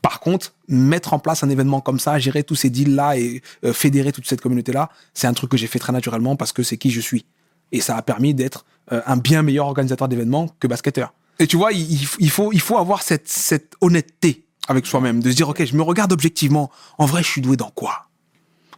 Par 0.01 0.21
contre, 0.21 0.55
mettre 0.69 1.13
en 1.13 1.19
place 1.19 1.43
un 1.43 1.49
événement 1.49 1.81
comme 1.81 1.99
ça, 1.99 2.19
gérer 2.19 2.45
tous 2.45 2.55
ces 2.55 2.71
deals-là 2.71 3.17
et 3.17 3.43
euh, 3.65 3.73
fédérer 3.73 4.13
toute 4.13 4.29
cette 4.29 4.41
communauté-là, 4.41 4.91
c'est 5.15 5.27
un 5.27 5.33
truc 5.33 5.51
que 5.51 5.57
j'ai 5.57 5.67
fait 5.67 5.81
très 5.81 5.93
naturellement 5.93 6.37
parce 6.37 6.53
que 6.53 6.63
c'est 6.63 6.77
qui 6.77 6.91
je 6.91 7.01
suis. 7.01 7.25
Et 7.73 7.81
ça 7.81 7.97
a 7.97 8.03
permis 8.03 8.35
d'être 8.35 8.67
un 8.91 9.17
bien 9.17 9.43
meilleur 9.43 9.67
organisateur 9.67 10.09
d'événements 10.09 10.49
que 10.61 10.67
basketteur. 10.67 11.15
Et 11.39 11.47
tu 11.47 11.57
vois, 11.57 11.73
il, 11.73 11.91
il 12.19 12.31
faut, 12.31 12.53
il 12.53 12.61
faut 12.61 12.77
avoir 12.77 13.03
cette, 13.03 13.29
cette 13.29 13.77
honnêteté 13.81 14.45
avec 14.69 14.87
soi-même, 14.87 15.23
de 15.23 15.31
se 15.31 15.37
dire, 15.37 15.49
OK, 15.49 15.65
je 15.65 15.75
me 15.75 15.83
regarde 15.83 16.13
objectivement. 16.13 16.71
En 16.99 17.07
vrai, 17.07 17.23
je 17.23 17.29
suis 17.29 17.41
doué 17.41 17.57
dans 17.57 17.71
quoi? 17.71 18.09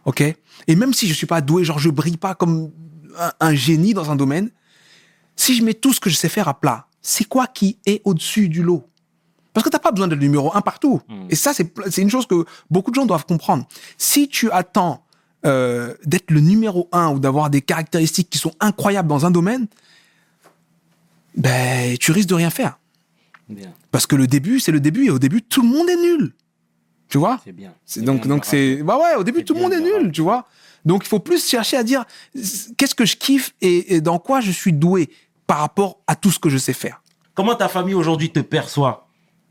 OK 0.05 0.21
Et 0.21 0.75
même 0.75 0.93
si 0.93 1.07
je 1.07 1.13
suis 1.13 1.27
pas 1.27 1.41
doué, 1.41 1.63
genre, 1.63 1.79
je 1.79 1.89
brille 1.89 2.17
pas 2.17 2.35
comme 2.35 2.71
un, 3.19 3.31
un 3.39 3.55
génie 3.55 3.93
dans 3.93 4.11
un 4.11 4.15
domaine, 4.15 4.49
si 5.35 5.55
je 5.55 5.63
mets 5.63 5.73
tout 5.73 5.93
ce 5.93 5.99
que 5.99 6.09
je 6.09 6.15
sais 6.15 6.29
faire 6.29 6.47
à 6.47 6.59
plat, 6.59 6.87
c'est 7.01 7.25
quoi 7.25 7.47
qui 7.47 7.77
est 7.85 8.01
au-dessus 8.05 8.49
du 8.49 8.63
lot? 8.63 8.87
Parce 9.53 9.63
que 9.63 9.69
t'as 9.69 9.79
pas 9.79 9.91
besoin 9.91 10.07
d'être 10.07 10.19
le 10.19 10.25
numéro 10.25 10.55
un 10.55 10.61
partout. 10.61 11.01
Et 11.29 11.35
ça, 11.35 11.53
c'est 11.53 11.73
c'est 11.89 12.01
une 12.01 12.09
chose 12.09 12.25
que 12.27 12.45
beaucoup 12.69 12.91
de 12.91 12.95
gens 12.95 13.05
doivent 13.05 13.25
comprendre. 13.25 13.65
Si 13.97 14.27
tu 14.27 14.51
attends 14.51 15.05
euh, 15.45 15.93
d'être 16.05 16.29
le 16.29 16.41
numéro 16.41 16.89
un 16.91 17.11
ou 17.11 17.19
d'avoir 17.19 17.49
des 17.49 17.61
caractéristiques 17.61 18.29
qui 18.29 18.37
sont 18.37 18.53
incroyables 18.59 19.07
dans 19.07 19.25
un 19.25 19.31
domaine, 19.31 19.67
ben, 21.37 21.97
tu 21.97 22.11
risques 22.11 22.27
de 22.27 22.35
rien 22.35 22.49
faire. 22.49 22.79
Bien, 23.47 23.71
Parce 23.91 24.07
que 24.07 24.15
le 24.15 24.27
début, 24.27 24.59
c'est 24.59 24.71
le 24.71 24.79
début, 24.79 25.05
et 25.05 25.09
au 25.09 25.19
début, 25.19 25.41
tout 25.41 25.61
le 25.61 25.69
monde 25.69 25.87
est 25.87 26.01
nul. 26.01 26.33
Tu 27.07 27.17
vois 27.17 27.39
c'est 27.43 27.51
bien. 27.51 27.73
c'est 27.85 28.01
donc 28.01 28.27
donc 28.27 28.45
c'est 28.45 28.77
bah 28.83 28.97
ouais, 28.97 29.15
au 29.15 29.23
début, 29.23 29.43
tout 29.43 29.53
le 29.53 29.61
monde 29.61 29.73
est 29.73 29.79
nul, 29.79 30.11
tu 30.11 30.21
vois 30.21 30.45
Donc, 30.85 31.03
il 31.05 31.07
faut 31.07 31.19
plus 31.19 31.47
chercher 31.47 31.77
à 31.77 31.83
dire 31.83 32.03
qu'est-ce 32.77 32.95
que 32.95 33.05
je 33.05 33.15
kiffe 33.15 33.53
et, 33.61 33.95
et 33.95 34.01
dans 34.01 34.19
quoi 34.19 34.41
je 34.41 34.51
suis 34.51 34.73
doué 34.73 35.09
par 35.47 35.59
rapport 35.59 35.99
à 36.07 36.15
tout 36.15 36.31
ce 36.31 36.39
que 36.39 36.49
je 36.49 36.57
sais 36.57 36.73
faire. 36.73 37.01
Comment 37.33 37.55
ta 37.55 37.67
famille 37.67 37.93
aujourd'hui 37.93 38.31
te 38.31 38.39
perçoit 38.39 39.05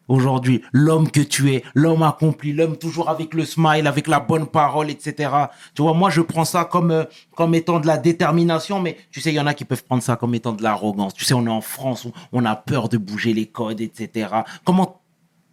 Aujourd'hui, 0.07 0.63
l'homme 0.73 1.11
que 1.11 1.21
tu 1.21 1.55
es, 1.55 1.65
l'homme 1.75 2.03
accompli, 2.03 2.53
l'homme 2.53 2.77
toujours 2.77 3.09
avec 3.09 3.33
le 3.33 3.47
smile, 3.47 3.87
avec 3.87 4.07
la 4.07 4.21
bonne 4.21 4.47
parole, 4.47 4.91
etc. 4.91 5.31
Tu 5.75 5.81
vois, 5.81 5.95
moi, 5.95 6.11
je 6.11 6.21
prends 6.21 6.45
ça 6.45 6.67
comme, 6.67 6.91
euh, 6.91 7.05
comme 7.35 7.55
étant 7.55 7.81
de 7.81 7.87
la 7.87 7.97
détermination, 7.97 8.81
mais 8.81 8.99
tu 9.11 9.23
sais, 9.23 9.31
il 9.31 9.37
y 9.37 9.41
en 9.41 9.47
a 9.47 9.55
qui 9.55 9.65
peuvent 9.65 9.85
prendre 9.85 10.03
ça 10.03 10.17
comme 10.17 10.35
étant 10.35 10.53
de 10.53 10.63
l'arrogance. 10.63 11.15
Tu 11.15 11.25
sais, 11.25 11.33
on 11.33 11.47
est 11.47 11.51
en 11.51 11.63
France, 11.63 12.07
on 12.33 12.45
a 12.45 12.55
peur 12.55 12.91
de 12.91 12.99
bouger 12.99 13.33
les 13.33 13.47
codes, 13.47 13.81
etc. 13.81 14.29
Comment, 14.65 15.01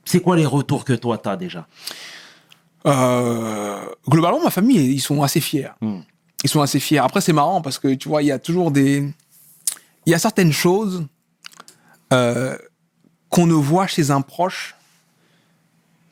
c'est 0.05 0.19
quoi 0.19 0.35
les 0.35 0.45
retours 0.45 0.85
que 0.85 0.93
toi, 0.93 1.17
t'as 1.17 1.35
déjà? 1.35 1.67
Euh, 2.85 3.85
globalement, 4.07 4.43
ma 4.43 4.49
famille, 4.49 4.93
ils 4.93 5.01
sont 5.01 5.21
assez 5.21 5.41
fiers. 5.41 5.69
Hmm. 5.81 6.01
Ils 6.43 6.49
sont 6.49 6.61
assez 6.61 6.79
fiers. 6.79 6.99
Après, 6.99 7.21
c'est 7.21 7.33
marrant 7.33 7.61
parce 7.61 7.77
que 7.77 7.93
tu 7.93 8.09
vois, 8.09 8.23
il 8.23 8.27
y 8.27 8.31
a 8.31 8.39
toujours 8.39 8.71
des. 8.71 9.07
Il 10.05 10.11
y 10.11 10.15
a 10.15 10.19
certaines 10.19 10.51
choses 10.51 11.05
euh, 12.11 12.57
qu'on 13.29 13.45
ne 13.45 13.53
voit 13.53 13.87
chez 13.87 14.09
un 14.09 14.21
proche 14.21 14.75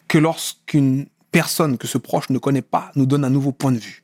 que 0.08 0.18
lorsqu'une 0.18 1.08
personne 1.32 1.78
que 1.78 1.88
ce 1.88 1.98
proche 1.98 2.30
ne 2.30 2.38
connaît 2.38 2.62
pas 2.62 2.92
nous 2.96 3.06
donne 3.06 3.24
un 3.24 3.30
nouveau 3.30 3.52
point 3.52 3.72
de 3.72 3.78
vue. 3.78 4.04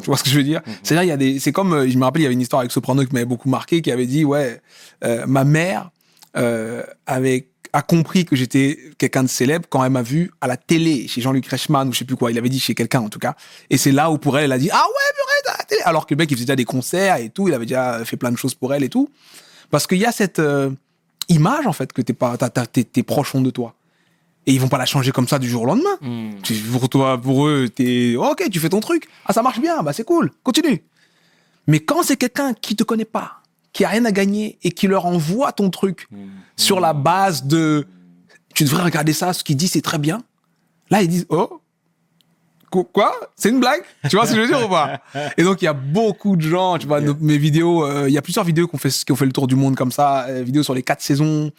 Tu 0.00 0.06
vois 0.06 0.16
ce 0.16 0.24
que 0.24 0.30
je 0.30 0.36
veux 0.36 0.44
dire? 0.44 0.62
C'est-à-dire, 0.82 1.04
il 1.04 1.08
y 1.08 1.12
a 1.12 1.16
des. 1.16 1.38
C'est 1.38 1.52
comme, 1.52 1.72
euh, 1.72 1.88
je 1.88 1.98
me 1.98 2.04
rappelle, 2.04 2.22
il 2.22 2.24
y 2.24 2.26
avait 2.26 2.34
une 2.34 2.40
histoire 2.40 2.60
avec 2.60 2.72
Soprano 2.72 3.04
qui 3.04 3.12
m'avait 3.12 3.26
beaucoup 3.26 3.48
marqué, 3.48 3.82
qui 3.82 3.92
avait 3.92 4.06
dit, 4.06 4.24
ouais, 4.24 4.60
euh, 5.04 5.26
ma 5.26 5.44
mère 5.44 5.90
euh, 6.36 6.82
avait 7.06 7.48
a 7.72 7.82
compris 7.82 8.24
que 8.24 8.34
j'étais 8.36 8.78
quelqu'un 8.98 9.22
de 9.22 9.28
célèbre 9.28 9.66
quand 9.68 9.84
elle 9.84 9.92
m'a 9.92 10.02
vu 10.02 10.30
à 10.40 10.46
la 10.46 10.56
télé 10.56 11.06
chez 11.08 11.20
Jean-Luc 11.20 11.46
Reichmann 11.46 11.88
ou 11.88 11.92
je 11.92 11.98
sais 11.98 12.04
plus 12.04 12.16
quoi. 12.16 12.30
Il 12.30 12.38
avait 12.38 12.48
dit 12.48 12.60
chez 12.60 12.74
quelqu'un 12.74 13.00
en 13.00 13.08
tout 13.08 13.18
cas. 13.18 13.34
Et 13.70 13.76
c'est 13.78 13.92
là 13.92 14.10
où 14.10 14.18
pour 14.18 14.38
elle, 14.38 14.44
elle 14.46 14.52
a 14.52 14.58
dit 14.58 14.70
ah 14.72 14.82
ouais 14.86 15.50
à 15.52 15.58
la 15.58 15.64
télé. 15.64 15.80
Alors 15.84 16.06
que 16.06 16.14
le 16.14 16.18
mec 16.18 16.30
il 16.30 16.34
faisait 16.34 16.44
déjà 16.46 16.56
des 16.56 16.64
concerts 16.64 17.16
et 17.16 17.30
tout. 17.30 17.48
Il 17.48 17.54
avait 17.54 17.64
déjà 17.66 18.04
fait 18.04 18.16
plein 18.16 18.30
de 18.32 18.36
choses 18.36 18.54
pour 18.54 18.74
elle 18.74 18.84
et 18.84 18.88
tout. 18.88 19.08
Parce 19.70 19.86
qu'il 19.86 19.98
y 19.98 20.04
a 20.06 20.12
cette 20.12 20.38
euh, 20.38 20.70
image 21.28 21.66
en 21.66 21.72
fait 21.72 21.92
que 21.92 22.02
t'es 22.02 22.12
pas, 22.12 22.36
t'as- 22.36 22.50
t'as- 22.50 22.66
tes, 22.66 23.02
proches 23.02 23.34
ont 23.34 23.40
de 23.42 23.50
toi. 23.50 23.74
Et 24.46 24.52
ils 24.52 24.60
vont 24.60 24.68
pas 24.68 24.78
la 24.78 24.86
changer 24.86 25.10
comme 25.12 25.28
ça 25.28 25.38
du 25.38 25.48
jour 25.48 25.62
au 25.62 25.66
lendemain. 25.66 25.98
Tu- 26.42 26.54
Pour 26.54 26.88
toi, 26.88 27.20
pour 27.20 27.46
eux, 27.46 27.68
t'es 27.74 28.14
ok, 28.16 28.48
tu 28.50 28.60
fais 28.60 28.68
ton 28.70 28.80
truc. 28.80 29.06
Ah, 29.26 29.32
ça 29.32 29.42
marche 29.42 29.60
bien, 29.60 29.82
bah 29.82 29.92
c'est 29.92 30.04
cool, 30.04 30.30
continue. 30.42 30.82
Mais 31.66 31.80
quand 31.80 32.02
c'est 32.02 32.16
quelqu'un 32.16 32.54
qui 32.54 32.74
te 32.76 32.82
connaît 32.84 33.04
pas, 33.04 33.42
qui 33.72 33.84
a 33.84 33.88
rien 33.88 34.04
à 34.04 34.12
gagner 34.12 34.58
et 34.62 34.70
qui 34.70 34.86
leur 34.86 35.06
envoie 35.06 35.52
ton 35.52 35.70
truc 35.70 36.08
sur 36.56 36.80
la 36.80 36.92
base 36.92 37.44
de 37.44 37.86
tu 38.54 38.64
devrais 38.64 38.82
regarder 38.82 39.12
ça, 39.12 39.32
ce 39.32 39.44
qu'il 39.44 39.56
dit 39.56 39.68
c'est 39.68 39.82
très 39.82 39.98
bien. 39.98 40.22
Là, 40.90 41.02
ils 41.02 41.08
disent 41.08 41.26
oh 41.28 41.60
Qu- 42.70 42.84
Quoi? 42.92 43.14
C'est 43.34 43.48
une 43.48 43.60
blague? 43.60 43.80
Tu 44.10 44.16
vois 44.16 44.26
ce 44.26 44.32
que 44.32 44.36
je 44.36 44.42
veux 44.42 44.46
dire 44.48 44.66
ou 44.66 44.68
pas? 44.68 45.00
Et 45.38 45.42
donc 45.42 45.62
il 45.62 45.64
y 45.64 45.68
a 45.68 45.72
beaucoup 45.72 46.36
de 46.36 46.42
gens, 46.42 46.76
tu 46.76 46.86
vois, 46.86 47.00
mes 47.00 47.38
vidéos, 47.38 47.82
euh, 47.84 48.08
il 48.08 48.12
y 48.12 48.18
a 48.18 48.22
plusieurs 48.22 48.44
vidéos 48.44 48.66
qu'on 48.68 48.76
fait, 48.78 48.90
qui 48.90 49.10
ont 49.12 49.16
fait 49.16 49.24
le 49.26 49.32
tour 49.32 49.46
du 49.46 49.54
monde 49.54 49.74
comme 49.74 49.90
ça, 49.92 50.24
euh, 50.26 50.42
vidéo 50.42 50.62
sur 50.62 50.74
les 50.74 50.82
quatre 50.82 51.00
saisons, 51.00 51.50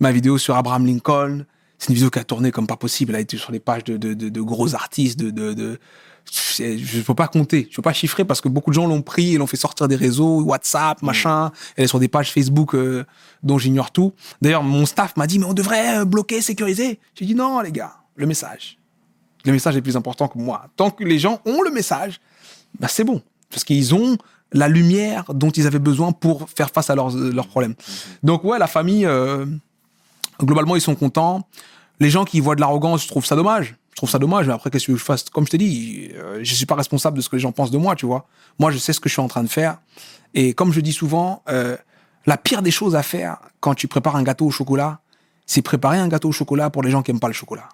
ma 0.00 0.10
vidéo 0.10 0.38
sur 0.38 0.56
Abraham 0.56 0.84
Lincoln. 0.86 1.44
C'est 1.78 1.90
une 1.90 1.94
vidéo 1.94 2.10
qui 2.10 2.18
a 2.18 2.24
tourné 2.24 2.50
comme 2.50 2.66
pas 2.66 2.76
possible. 2.76 3.12
Elle 3.12 3.16
a 3.16 3.20
été 3.20 3.36
sur 3.36 3.52
les 3.52 3.60
pages 3.60 3.84
de, 3.84 3.96
de, 3.96 4.14
de, 4.14 4.28
de 4.28 4.40
gros 4.40 4.74
artistes, 4.74 5.18
de, 5.20 5.30
de, 5.30 5.78
je 6.32 7.00
peux 7.00 7.14
pas 7.14 7.28
compter, 7.28 7.68
je 7.70 7.76
peux 7.76 7.82
pas 7.82 7.92
chiffrer 7.92 8.24
parce 8.24 8.40
que 8.40 8.48
beaucoup 8.48 8.70
de 8.70 8.74
gens 8.74 8.86
l'ont 8.86 9.02
pris 9.02 9.34
et 9.34 9.38
l'ont 9.38 9.46
fait 9.46 9.56
sortir 9.56 9.88
des 9.88 9.96
réseaux, 9.96 10.42
WhatsApp, 10.42 11.02
machin. 11.02 11.52
Elle 11.76 11.84
est 11.84 11.88
sur 11.88 12.00
des 12.00 12.08
pages 12.08 12.32
Facebook 12.32 12.74
euh, 12.74 13.04
dont 13.42 13.58
j'ignore 13.58 13.90
tout. 13.90 14.12
D'ailleurs, 14.42 14.62
mon 14.62 14.86
staff 14.86 15.16
m'a 15.16 15.26
dit 15.26 15.38
mais 15.38 15.46
on 15.46 15.54
devrait 15.54 15.98
euh, 15.98 16.04
bloquer, 16.04 16.40
sécuriser. 16.40 16.98
J'ai 17.14 17.26
dit 17.26 17.34
non 17.34 17.60
les 17.60 17.72
gars, 17.72 17.94
le 18.16 18.26
message. 18.26 18.78
Le 19.44 19.52
message 19.52 19.76
est 19.76 19.82
plus 19.82 19.96
important 19.96 20.28
que 20.28 20.38
moi. 20.38 20.66
Tant 20.76 20.90
que 20.90 21.04
les 21.04 21.18
gens 21.18 21.40
ont 21.44 21.62
le 21.62 21.70
message, 21.70 22.20
bah 22.80 22.88
c'est 22.88 23.04
bon 23.04 23.22
parce 23.50 23.64
qu'ils 23.64 23.94
ont 23.94 24.16
la 24.52 24.68
lumière 24.68 25.24
dont 25.32 25.50
ils 25.50 25.66
avaient 25.66 25.78
besoin 25.78 26.12
pour 26.12 26.48
faire 26.50 26.70
face 26.70 26.90
à 26.90 26.94
leurs, 26.94 27.10
leurs 27.10 27.48
problèmes. 27.48 27.74
Donc 28.22 28.44
ouais, 28.44 28.58
la 28.58 28.66
famille, 28.66 29.06
euh, 29.06 29.46
globalement, 30.40 30.76
ils 30.76 30.82
sont 30.82 30.94
contents. 30.94 31.46
Les 32.00 32.10
gens 32.10 32.24
qui 32.24 32.40
voient 32.40 32.54
de 32.54 32.60
l'arrogance, 32.60 33.02
je 33.02 33.08
trouve 33.08 33.24
ça 33.24 33.36
dommage. 33.36 33.76
Je 33.92 33.96
trouve 33.96 34.10
ça 34.10 34.18
dommage, 34.18 34.46
mais 34.46 34.52
après, 34.52 34.70
qu'est-ce 34.70 34.88
que 34.88 34.96
je 34.96 35.02
fasse? 35.02 35.24
Comme 35.24 35.46
je 35.46 35.50
t'ai 35.52 35.58
dit, 35.58 36.10
euh, 36.14 36.40
je 36.42 36.54
suis 36.54 36.66
pas 36.66 36.74
responsable 36.74 37.16
de 37.16 37.22
ce 37.22 37.30
que 37.30 37.36
les 37.36 37.40
gens 37.40 37.52
pensent 37.52 37.70
de 37.70 37.78
moi, 37.78 37.96
tu 37.96 38.04
vois. 38.04 38.26
Moi, 38.58 38.70
je 38.70 38.76
sais 38.76 38.92
ce 38.92 39.00
que 39.00 39.08
je 39.08 39.14
suis 39.14 39.22
en 39.22 39.28
train 39.28 39.42
de 39.42 39.48
faire. 39.48 39.78
Et 40.34 40.52
comme 40.52 40.70
je 40.72 40.80
dis 40.80 40.92
souvent, 40.92 41.42
euh, 41.48 41.76
la 42.26 42.36
pire 42.36 42.60
des 42.60 42.70
choses 42.70 42.94
à 42.94 43.02
faire 43.02 43.38
quand 43.60 43.74
tu 43.74 43.88
prépares 43.88 44.16
un 44.16 44.22
gâteau 44.22 44.46
au 44.46 44.50
chocolat, 44.50 45.00
c'est 45.46 45.62
préparer 45.62 45.96
un 45.98 46.08
gâteau 46.08 46.28
au 46.28 46.32
chocolat 46.32 46.68
pour 46.68 46.82
les 46.82 46.90
gens 46.90 47.02
qui 47.02 47.10
aiment 47.10 47.20
pas 47.20 47.28
le 47.28 47.32
chocolat. 47.32 47.68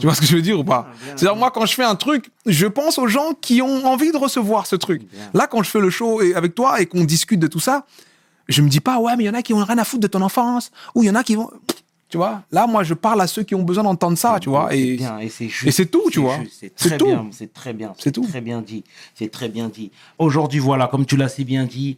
Tu 0.00 0.06
vois 0.06 0.14
ce 0.14 0.20
que 0.20 0.26
je 0.26 0.36
veux 0.36 0.42
dire 0.42 0.58
ou 0.58 0.64
pas? 0.64 0.88
C'est-à-dire, 1.16 1.36
moi, 1.36 1.50
quand 1.50 1.66
je 1.66 1.74
fais 1.74 1.84
un 1.84 1.96
truc, 1.96 2.30
je 2.46 2.66
pense 2.66 2.98
aux 2.98 3.08
gens 3.08 3.34
qui 3.40 3.62
ont 3.62 3.86
envie 3.86 4.10
de 4.10 4.16
recevoir 4.16 4.66
ce 4.66 4.76
truc. 4.76 5.02
Là, 5.34 5.46
quand 5.46 5.62
je 5.62 5.70
fais 5.70 5.80
le 5.80 5.90
show 5.90 6.20
avec 6.34 6.54
toi 6.54 6.80
et 6.80 6.86
qu'on 6.86 7.04
discute 7.04 7.40
de 7.40 7.46
tout 7.46 7.60
ça, 7.60 7.86
je 8.48 8.60
me 8.62 8.68
dis 8.68 8.80
pas, 8.80 8.98
ouais, 8.98 9.16
mais 9.16 9.24
il 9.24 9.26
y 9.26 9.30
en 9.30 9.34
a 9.34 9.42
qui 9.42 9.54
ont 9.54 9.64
rien 9.64 9.78
à 9.78 9.84
foutre 9.84 10.02
de 10.02 10.08
ton 10.08 10.22
enfance, 10.22 10.70
ou 10.94 11.02
il 11.02 11.06
y 11.06 11.10
en 11.10 11.14
a 11.14 11.22
qui 11.22 11.36
vont. 11.36 11.50
Tu 12.12 12.18
vois 12.18 12.42
Là, 12.52 12.66
moi, 12.66 12.82
je 12.82 12.92
parle 12.92 13.22
à 13.22 13.26
ceux 13.26 13.42
qui 13.42 13.54
ont 13.54 13.62
besoin 13.62 13.84
d'entendre 13.84 14.18
ça, 14.18 14.38
tu 14.38 14.50
vois. 14.50 14.68
Et 14.76 14.98
c'est 15.30 15.90
tout, 15.90 16.10
tu 16.10 16.20
vois. 16.20 16.36
C'est 16.76 16.98
tout. 16.98 17.06
bien, 17.06 17.26
c'est 17.32 17.50
très 17.50 17.72
bien. 17.72 17.94
C'est 17.98 18.12
tout. 18.12 18.26
Très 18.26 18.42
bien 18.42 18.60
dit. 18.60 18.84
C'est 19.14 19.30
très 19.30 19.48
bien 19.48 19.70
dit. 19.70 19.90
Aujourd'hui, 20.18 20.60
voilà, 20.60 20.88
comme 20.88 21.06
tu 21.06 21.16
l'as 21.16 21.30
si 21.30 21.46
bien 21.46 21.64
dit, 21.64 21.96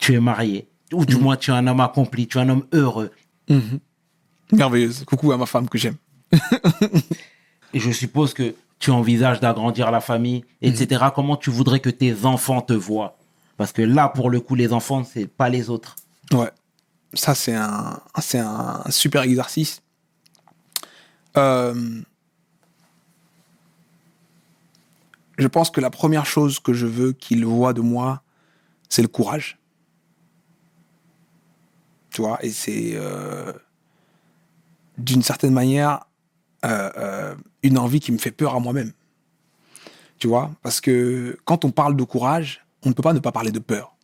tu 0.00 0.12
es 0.12 0.20
marié. 0.20 0.68
Ou 0.92 1.06
du 1.06 1.16
moins, 1.16 1.38
tu 1.38 1.50
es 1.50 1.54
un 1.54 1.66
homme 1.66 1.80
accompli, 1.80 2.26
tu 2.26 2.36
es 2.36 2.42
un 2.42 2.48
homme 2.50 2.66
heureux. 2.74 3.10
merveilleuse. 4.52 5.04
Coucou 5.06 5.32
à 5.32 5.38
ma 5.38 5.46
femme 5.46 5.66
que 5.66 5.78
j'aime. 5.78 5.96
Et 7.72 7.80
je 7.80 7.90
suppose 7.92 8.34
que 8.34 8.54
tu 8.78 8.90
envisages 8.90 9.40
d'agrandir 9.40 9.90
la 9.90 10.02
famille, 10.02 10.44
etc. 10.60 11.04
Mm. 11.06 11.12
Comment 11.14 11.38
tu 11.38 11.48
voudrais 11.48 11.80
que 11.80 11.88
tes 11.88 12.26
enfants 12.26 12.60
te 12.60 12.74
voient? 12.74 13.16
Parce 13.56 13.72
que 13.72 13.80
là, 13.80 14.10
pour 14.10 14.28
le 14.28 14.40
coup, 14.40 14.56
les 14.56 14.74
enfants, 14.74 15.04
c'est 15.04 15.26
pas 15.26 15.48
les 15.48 15.70
autres. 15.70 15.96
Ouais. 16.34 16.50
Ça, 17.16 17.34
c'est 17.34 17.54
un, 17.54 18.00
super 18.90 19.22
exercice. 19.22 19.82
Euh, 21.36 22.02
je 25.38 25.48
pense 25.48 25.70
que 25.70 25.80
la 25.80 25.90
première 25.90 26.26
chose 26.26 26.60
que 26.60 26.72
je 26.72 26.86
veux 26.86 27.12
qu'ils 27.12 27.44
voient 27.44 27.72
de 27.72 27.80
moi, 27.80 28.22
c'est 28.88 29.02
le 29.02 29.08
courage. 29.08 29.58
Tu 32.10 32.22
vois, 32.22 32.38
et 32.42 32.50
c'est 32.50 32.92
euh, 32.94 33.52
d'une 34.96 35.22
certaine 35.22 35.52
manière 35.52 36.04
euh, 36.64 37.34
une 37.62 37.78
envie 37.78 38.00
qui 38.00 38.12
me 38.12 38.18
fait 38.18 38.30
peur 38.30 38.54
à 38.54 38.60
moi-même. 38.60 38.92
Tu 40.18 40.28
vois, 40.28 40.50
parce 40.62 40.80
que 40.80 41.38
quand 41.44 41.64
on 41.64 41.70
parle 41.70 41.96
de 41.96 42.04
courage, 42.04 42.64
on 42.84 42.90
ne 42.90 42.94
peut 42.94 43.02
pas 43.02 43.12
ne 43.12 43.18
pas 43.18 43.32
parler 43.32 43.52
de 43.52 43.58
peur. 43.58 43.95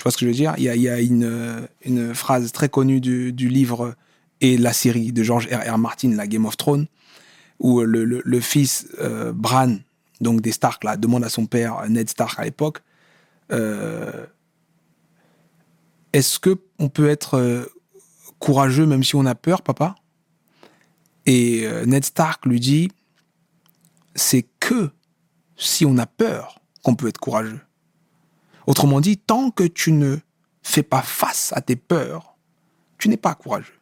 Tu 0.00 0.04
vois 0.04 0.12
ce 0.12 0.16
que 0.16 0.24
je 0.24 0.30
veux 0.30 0.34
dire? 0.34 0.54
Il 0.56 0.64
y 0.64 0.88
a, 0.88 0.98
une, 0.98 2.14
phrase 2.14 2.52
très 2.52 2.70
connue 2.70 3.02
du, 3.02 3.48
livre 3.50 3.94
et 4.40 4.56
la 4.56 4.72
série 4.72 5.12
de 5.12 5.22
George 5.22 5.46
R. 5.52 5.74
R. 5.74 5.76
Martin, 5.76 6.16
la 6.16 6.26
Game 6.26 6.46
of 6.46 6.56
Thrones, 6.56 6.86
où 7.58 7.82
le, 7.82 8.40
fils 8.40 8.88
euh, 8.98 9.30
Bran, 9.34 9.76
donc 10.22 10.40
des 10.40 10.52
Stark, 10.52 10.84
là, 10.84 10.96
demande 10.96 11.22
à 11.22 11.28
son 11.28 11.44
père, 11.44 11.86
Ned 11.90 12.08
Stark 12.08 12.40
à 12.40 12.44
l'époque, 12.44 12.78
euh, 13.52 14.24
est-ce 16.14 16.38
que 16.38 16.56
on 16.78 16.88
peut 16.88 17.10
être 17.10 17.34
euh, 17.34 17.66
courageux 18.38 18.86
même 18.86 19.04
si 19.04 19.16
on 19.16 19.26
a 19.26 19.34
peur, 19.34 19.60
papa? 19.60 19.96
Et 21.26 21.68
Ned 21.84 22.06
Stark 22.06 22.46
lui 22.46 22.58
dit, 22.58 22.88
c'est 24.14 24.46
que 24.60 24.92
si 25.58 25.84
on 25.84 25.98
a 25.98 26.06
peur 26.06 26.58
qu'on 26.82 26.94
peut 26.94 27.08
être 27.08 27.18
courageux. 27.18 27.60
Autrement 28.66 29.00
dit, 29.00 29.16
tant 29.16 29.50
que 29.50 29.64
tu 29.64 29.92
ne 29.92 30.18
fais 30.62 30.82
pas 30.82 31.02
face 31.02 31.52
à 31.54 31.60
tes 31.60 31.76
peurs, 31.76 32.36
tu 32.98 33.08
n'es 33.08 33.16
pas 33.16 33.34
courageux. 33.34 33.78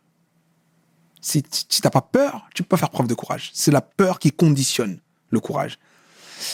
Si, 1.20 1.42
tu 1.42 1.80
n'as 1.82 1.90
pas 1.90 2.00
peur, 2.00 2.46
tu 2.54 2.62
peux 2.62 2.68
pas 2.68 2.76
faire 2.76 2.90
preuve 2.90 3.08
de 3.08 3.14
courage. 3.14 3.50
C'est 3.52 3.72
la 3.72 3.80
peur 3.80 4.18
qui 4.18 4.30
conditionne 4.30 5.00
le 5.30 5.40
courage. 5.40 5.78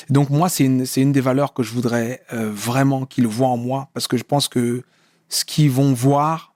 Donc 0.08 0.30
moi, 0.30 0.48
c'est 0.48 0.64
une, 0.64 0.86
une 0.96 1.12
des 1.12 1.20
valeurs 1.20 1.52
que 1.52 1.62
je 1.62 1.72
voudrais 1.72 2.22
euh, 2.32 2.50
vraiment 2.50 3.04
qu'ils 3.04 3.26
voient 3.26 3.48
en 3.48 3.58
moi, 3.58 3.90
parce 3.92 4.08
que 4.08 4.16
je 4.16 4.24
pense 4.24 4.48
que 4.48 4.82
ce 5.28 5.44
qu'ils 5.44 5.70
vont 5.70 5.92
voir, 5.92 6.54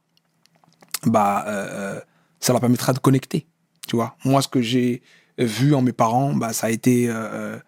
bah, 1.05 1.45
euh, 1.47 2.01
ça 2.41 2.53
leur 2.53 2.61
permettra 2.61 2.93
de 2.93 2.99
connecter. 2.99 3.47
Tu 3.87 3.97
vois, 3.97 4.17
moi, 4.25 4.43
ce 4.43 4.49
que 4.49 4.63
j'ai 4.63 5.03
vu 5.39 5.75
en 5.75 5.83
mes 5.83 5.93
parents, 5.93 6.35
bah, 6.35 6.53
ça 6.53 6.69
a 6.69 6.71
été 6.71 7.07
euh, 7.09 7.59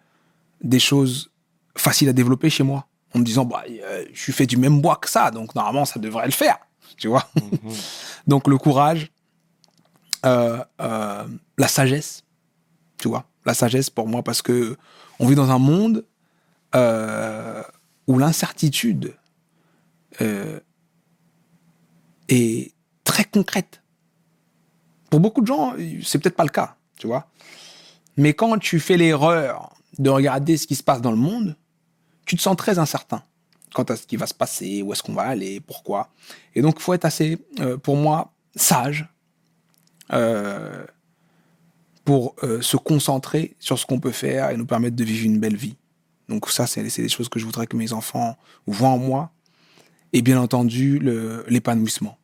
des 0.63 0.79
choses 0.79 1.31
faciles 1.75 2.09
à 2.09 2.13
développer 2.13 2.49
chez 2.49 2.63
moi, 2.63 2.87
en 3.13 3.19
me 3.19 3.23
disant, 3.23 3.45
bah, 3.45 3.63
euh, 3.69 4.05
je 4.13 4.19
suis 4.19 4.33
fait 4.33 4.45
du 4.45 4.57
même 4.57 4.81
bois 4.81 4.95
que 4.95 5.09
ça, 5.09 5.31
donc 5.31 5.55
normalement, 5.55 5.85
ça 5.85 5.99
devrait 5.99 6.25
le 6.25 6.31
faire. 6.31 6.57
Tu 6.97 7.07
vois, 7.07 7.27
donc 8.27 8.47
le 8.47 8.57
courage, 8.57 9.11
euh, 10.25 10.63
euh, 10.81 11.25
la 11.57 11.67
sagesse, 11.67 12.23
tu 12.97 13.07
vois, 13.07 13.25
la 13.45 13.53
sagesse 13.53 13.89
pour 13.89 14.07
moi, 14.07 14.23
parce 14.23 14.41
que 14.41 14.77
on 15.19 15.27
vit 15.27 15.35
dans 15.35 15.51
un 15.51 15.59
monde 15.59 16.05
où 18.07 18.17
l'incertitude 18.17 19.13
est 22.29 22.73
très 23.03 23.25
concrète. 23.25 23.81
Pour 25.09 25.19
beaucoup 25.19 25.41
de 25.41 25.47
gens, 25.47 25.73
c'est 26.03 26.19
peut-être 26.19 26.35
pas 26.35 26.43
le 26.43 26.49
cas, 26.49 26.75
tu 26.97 27.07
vois. 27.07 27.27
Mais 28.15 28.33
quand 28.33 28.57
tu 28.57 28.79
fais 28.79 28.97
l'erreur 28.97 29.75
de 29.97 30.09
regarder 30.09 30.57
ce 30.57 30.67
qui 30.67 30.75
se 30.75 30.83
passe 30.83 31.01
dans 31.01 31.11
le 31.11 31.17
monde, 31.17 31.55
tu 32.31 32.37
te 32.37 32.41
sens 32.41 32.55
très 32.55 32.79
incertain 32.79 33.21
quant 33.73 33.83
à 33.83 33.97
ce 33.97 34.07
qui 34.07 34.15
va 34.15 34.25
se 34.25 34.33
passer, 34.33 34.81
où 34.81 34.93
est-ce 34.93 35.03
qu'on 35.03 35.11
va 35.13 35.23
aller, 35.23 35.59
pourquoi. 35.59 36.13
Et 36.55 36.61
donc, 36.61 36.75
il 36.77 36.81
faut 36.81 36.93
être 36.93 37.03
assez, 37.03 37.37
euh, 37.59 37.75
pour 37.75 37.97
moi, 37.97 38.31
sage 38.55 39.05
euh, 40.13 40.85
pour 42.05 42.37
euh, 42.43 42.61
se 42.61 42.77
concentrer 42.77 43.57
sur 43.59 43.77
ce 43.77 43.85
qu'on 43.85 43.99
peut 43.99 44.13
faire 44.13 44.49
et 44.49 44.55
nous 44.55 44.65
permettre 44.65 44.95
de 44.95 45.03
vivre 45.03 45.25
une 45.25 45.41
belle 45.41 45.57
vie. 45.57 45.75
Donc 46.29 46.49
ça, 46.49 46.67
c'est 46.67 46.83
des 46.83 47.09
choses 47.09 47.27
que 47.27 47.37
je 47.37 47.43
voudrais 47.43 47.67
que 47.67 47.75
mes 47.75 47.91
enfants 47.91 48.37
voient 48.65 48.87
en 48.87 48.97
moi. 48.97 49.33
Et 50.13 50.21
bien 50.21 50.39
entendu, 50.39 51.01
l'épanouissement. 51.49 52.17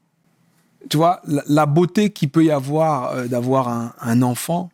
Tu 0.90 0.96
vois, 0.96 1.22
la, 1.26 1.66
beauté 1.66 2.12
qu'il 2.12 2.30
peut 2.30 2.46
y 2.46 2.52
avoir 2.52 3.28
d'avoir 3.28 3.94
un 4.00 4.22
enfant, 4.22 4.70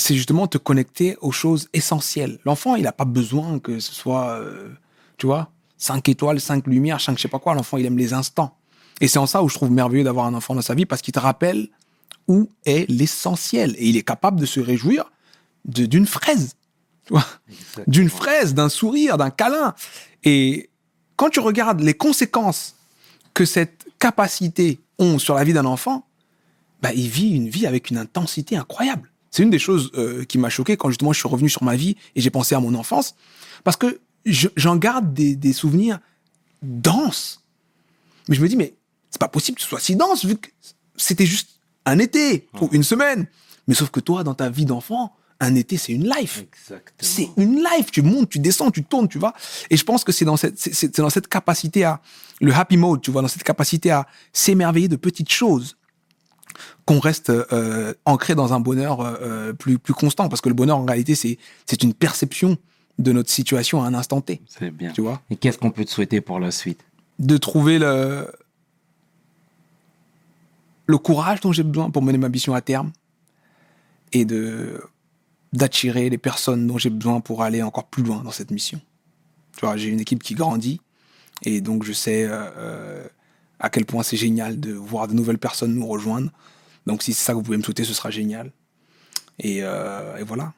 c'est 0.00 0.14
justement 0.14 0.46
te 0.46 0.58
connecter 0.58 1.16
aux 1.20 1.32
choses 1.32 1.68
essentielles. 1.72 2.38
L'enfant, 2.44 2.76
il 2.76 2.82
n'a 2.84 2.92
pas 2.92 3.04
besoin 3.04 3.58
que 3.58 3.80
ce 3.80 3.92
soit, 3.92 4.30
euh, 4.30 4.70
tu 5.16 5.26
vois, 5.26 5.50
cinq 5.78 6.08
étoiles, 6.08 6.40
cinq 6.40 6.66
lumières, 6.66 7.00
cinq 7.00 7.16
je 7.16 7.22
sais 7.22 7.28
pas 7.28 7.38
quoi. 7.38 7.54
L'enfant, 7.54 7.76
il 7.76 7.86
aime 7.86 7.98
les 7.98 8.12
instants. 8.12 8.56
Et 9.00 9.08
c'est 9.08 9.18
en 9.18 9.26
ça 9.26 9.42
où 9.42 9.48
je 9.48 9.54
trouve 9.54 9.70
merveilleux 9.70 10.04
d'avoir 10.04 10.26
un 10.26 10.34
enfant 10.34 10.54
dans 10.54 10.62
sa 10.62 10.74
vie 10.74 10.86
parce 10.86 11.02
qu'il 11.02 11.12
te 11.12 11.18
rappelle 11.18 11.68
où 12.28 12.48
est 12.66 12.88
l'essentiel. 12.90 13.74
Et 13.78 13.88
il 13.88 13.96
est 13.96 14.02
capable 14.02 14.40
de 14.40 14.46
se 14.46 14.60
réjouir 14.60 15.10
d'une 15.64 16.06
fraise. 16.06 16.54
Tu 17.04 17.12
vois 17.12 17.26
d'une 17.86 18.10
fraise, 18.10 18.54
d'un 18.54 18.68
sourire, 18.68 19.16
d'un 19.16 19.30
câlin. 19.30 19.74
Et 20.24 20.70
quand 21.16 21.30
tu 21.30 21.40
regardes 21.40 21.80
les 21.80 21.94
conséquences 21.94 22.76
que 23.34 23.44
cette 23.44 23.86
capacité 23.98 24.80
ont 24.98 25.18
sur 25.18 25.34
la 25.34 25.44
vie 25.44 25.52
d'un 25.52 25.66
enfant, 25.66 26.06
bah, 26.82 26.92
il 26.94 27.08
vit 27.08 27.30
une 27.30 27.48
vie 27.48 27.66
avec 27.66 27.90
une 27.90 27.98
intensité 27.98 28.56
incroyable. 28.56 29.09
C'est 29.30 29.42
une 29.42 29.50
des 29.50 29.58
choses 29.58 29.90
euh, 29.94 30.24
qui 30.24 30.38
m'a 30.38 30.50
choqué 30.50 30.76
quand 30.76 30.88
justement 30.88 31.12
je 31.12 31.18
suis 31.20 31.28
revenu 31.28 31.48
sur 31.48 31.62
ma 31.62 31.76
vie 31.76 31.96
et 32.16 32.20
j'ai 32.20 32.30
pensé 32.30 32.54
à 32.54 32.60
mon 32.60 32.74
enfance, 32.74 33.14
parce 33.64 33.76
que 33.76 34.00
je- 34.26 34.48
j'en 34.56 34.76
garde 34.76 35.14
des, 35.14 35.36
des 35.36 35.52
souvenirs 35.52 35.98
denses. 36.62 37.42
Mais 38.28 38.36
je 38.36 38.42
me 38.42 38.48
dis, 38.48 38.56
mais 38.56 38.74
c'est 39.10 39.20
pas 39.20 39.28
possible 39.28 39.56
que 39.56 39.62
ce 39.62 39.68
soit 39.68 39.80
si 39.80 39.96
dense, 39.96 40.24
vu 40.24 40.36
que 40.36 40.48
c'était 40.96 41.26
juste 41.26 41.50
un 41.86 41.98
été 41.98 42.46
ou 42.60 42.68
une 42.72 42.82
semaine. 42.82 43.26
Mais 43.66 43.74
sauf 43.74 43.90
que 43.90 44.00
toi, 44.00 44.24
dans 44.24 44.34
ta 44.34 44.48
vie 44.50 44.64
d'enfant, 44.64 45.14
un 45.40 45.54
été, 45.54 45.76
c'est 45.78 45.92
une 45.92 46.04
life. 46.08 46.44
C'est 47.00 47.30
une 47.38 47.56
life. 47.56 47.90
Tu 47.90 48.02
montes, 48.02 48.28
tu 48.28 48.38
descends, 48.40 48.70
tu 48.70 48.84
tournes, 48.84 49.08
tu 49.08 49.18
vois. 49.18 49.32
Et 49.70 49.76
je 49.76 49.84
pense 49.84 50.04
que 50.04 50.12
c'est 50.12 50.26
dans 50.26 50.36
cette, 50.36 50.58
c'est 50.58 50.98
dans 51.00 51.08
cette 51.08 51.28
capacité 51.28 51.84
à, 51.84 52.00
le 52.40 52.52
happy 52.54 52.76
mode, 52.76 53.00
tu 53.00 53.10
vois, 53.10 53.22
dans 53.22 53.28
cette 53.28 53.42
capacité 53.42 53.90
à 53.90 54.06
s'émerveiller 54.32 54.88
de 54.88 54.96
petites 54.96 55.30
choses 55.30 55.76
qu'on 56.86 56.98
reste 57.00 57.30
euh, 57.30 57.94
ancré 58.04 58.34
dans 58.34 58.52
un 58.52 58.60
bonheur 58.60 59.00
euh, 59.00 59.52
plus, 59.52 59.78
plus 59.78 59.94
constant. 59.94 60.28
Parce 60.28 60.40
que 60.40 60.48
le 60.48 60.54
bonheur, 60.54 60.78
en 60.78 60.84
réalité, 60.84 61.14
c'est, 61.14 61.38
c'est 61.66 61.82
une 61.82 61.94
perception 61.94 62.56
de 62.98 63.12
notre 63.12 63.30
situation 63.30 63.82
à 63.82 63.86
un 63.86 63.94
instant 63.94 64.20
T, 64.20 64.42
C'est 64.46 64.70
bien. 64.70 64.92
tu 64.92 65.00
vois? 65.00 65.22
Et 65.30 65.36
qu'est-ce 65.36 65.56
qu'on 65.58 65.70
peut 65.70 65.84
te 65.84 65.90
souhaiter 65.90 66.20
pour 66.20 66.38
la 66.38 66.50
suite? 66.50 66.84
De 67.18 67.36
trouver 67.38 67.78
le, 67.78 68.30
le 70.86 70.98
courage 70.98 71.40
dont 71.40 71.52
j'ai 71.52 71.62
besoin 71.62 71.90
pour 71.90 72.02
mener 72.02 72.18
ma 72.18 72.28
mission 72.28 72.54
à 72.54 72.60
terme 72.60 72.92
et 74.12 74.24
de 74.24 74.82
d'attirer 75.52 76.10
les 76.10 76.18
personnes 76.18 76.68
dont 76.68 76.78
j'ai 76.78 76.90
besoin 76.90 77.20
pour 77.20 77.42
aller 77.42 77.60
encore 77.62 77.86
plus 77.88 78.04
loin 78.04 78.22
dans 78.22 78.30
cette 78.30 78.52
mission. 78.52 78.80
Tu 79.56 79.66
vois, 79.66 79.76
j'ai 79.76 79.88
une 79.88 79.98
équipe 79.98 80.22
qui 80.22 80.34
grandit 80.34 80.80
et 81.42 81.60
donc 81.60 81.82
je 81.82 81.92
sais 81.92 82.24
euh, 82.28 83.04
à 83.60 83.70
quel 83.70 83.84
point 83.84 84.02
c'est 84.02 84.16
génial 84.16 84.58
de 84.58 84.72
voir 84.72 85.06
de 85.08 85.14
nouvelles 85.14 85.38
personnes 85.38 85.74
nous 85.74 85.86
rejoindre. 85.86 86.30
Donc 86.86 87.02
si 87.02 87.12
c'est 87.12 87.24
ça 87.24 87.32
que 87.32 87.36
vous 87.36 87.42
pouvez 87.44 87.56
me 87.58 87.62
souhaiter, 87.62 87.84
ce 87.84 87.94
sera 87.94 88.10
génial. 88.10 88.50
Et, 89.38 89.58
euh, 89.62 90.16
et 90.18 90.22
voilà. 90.22 90.52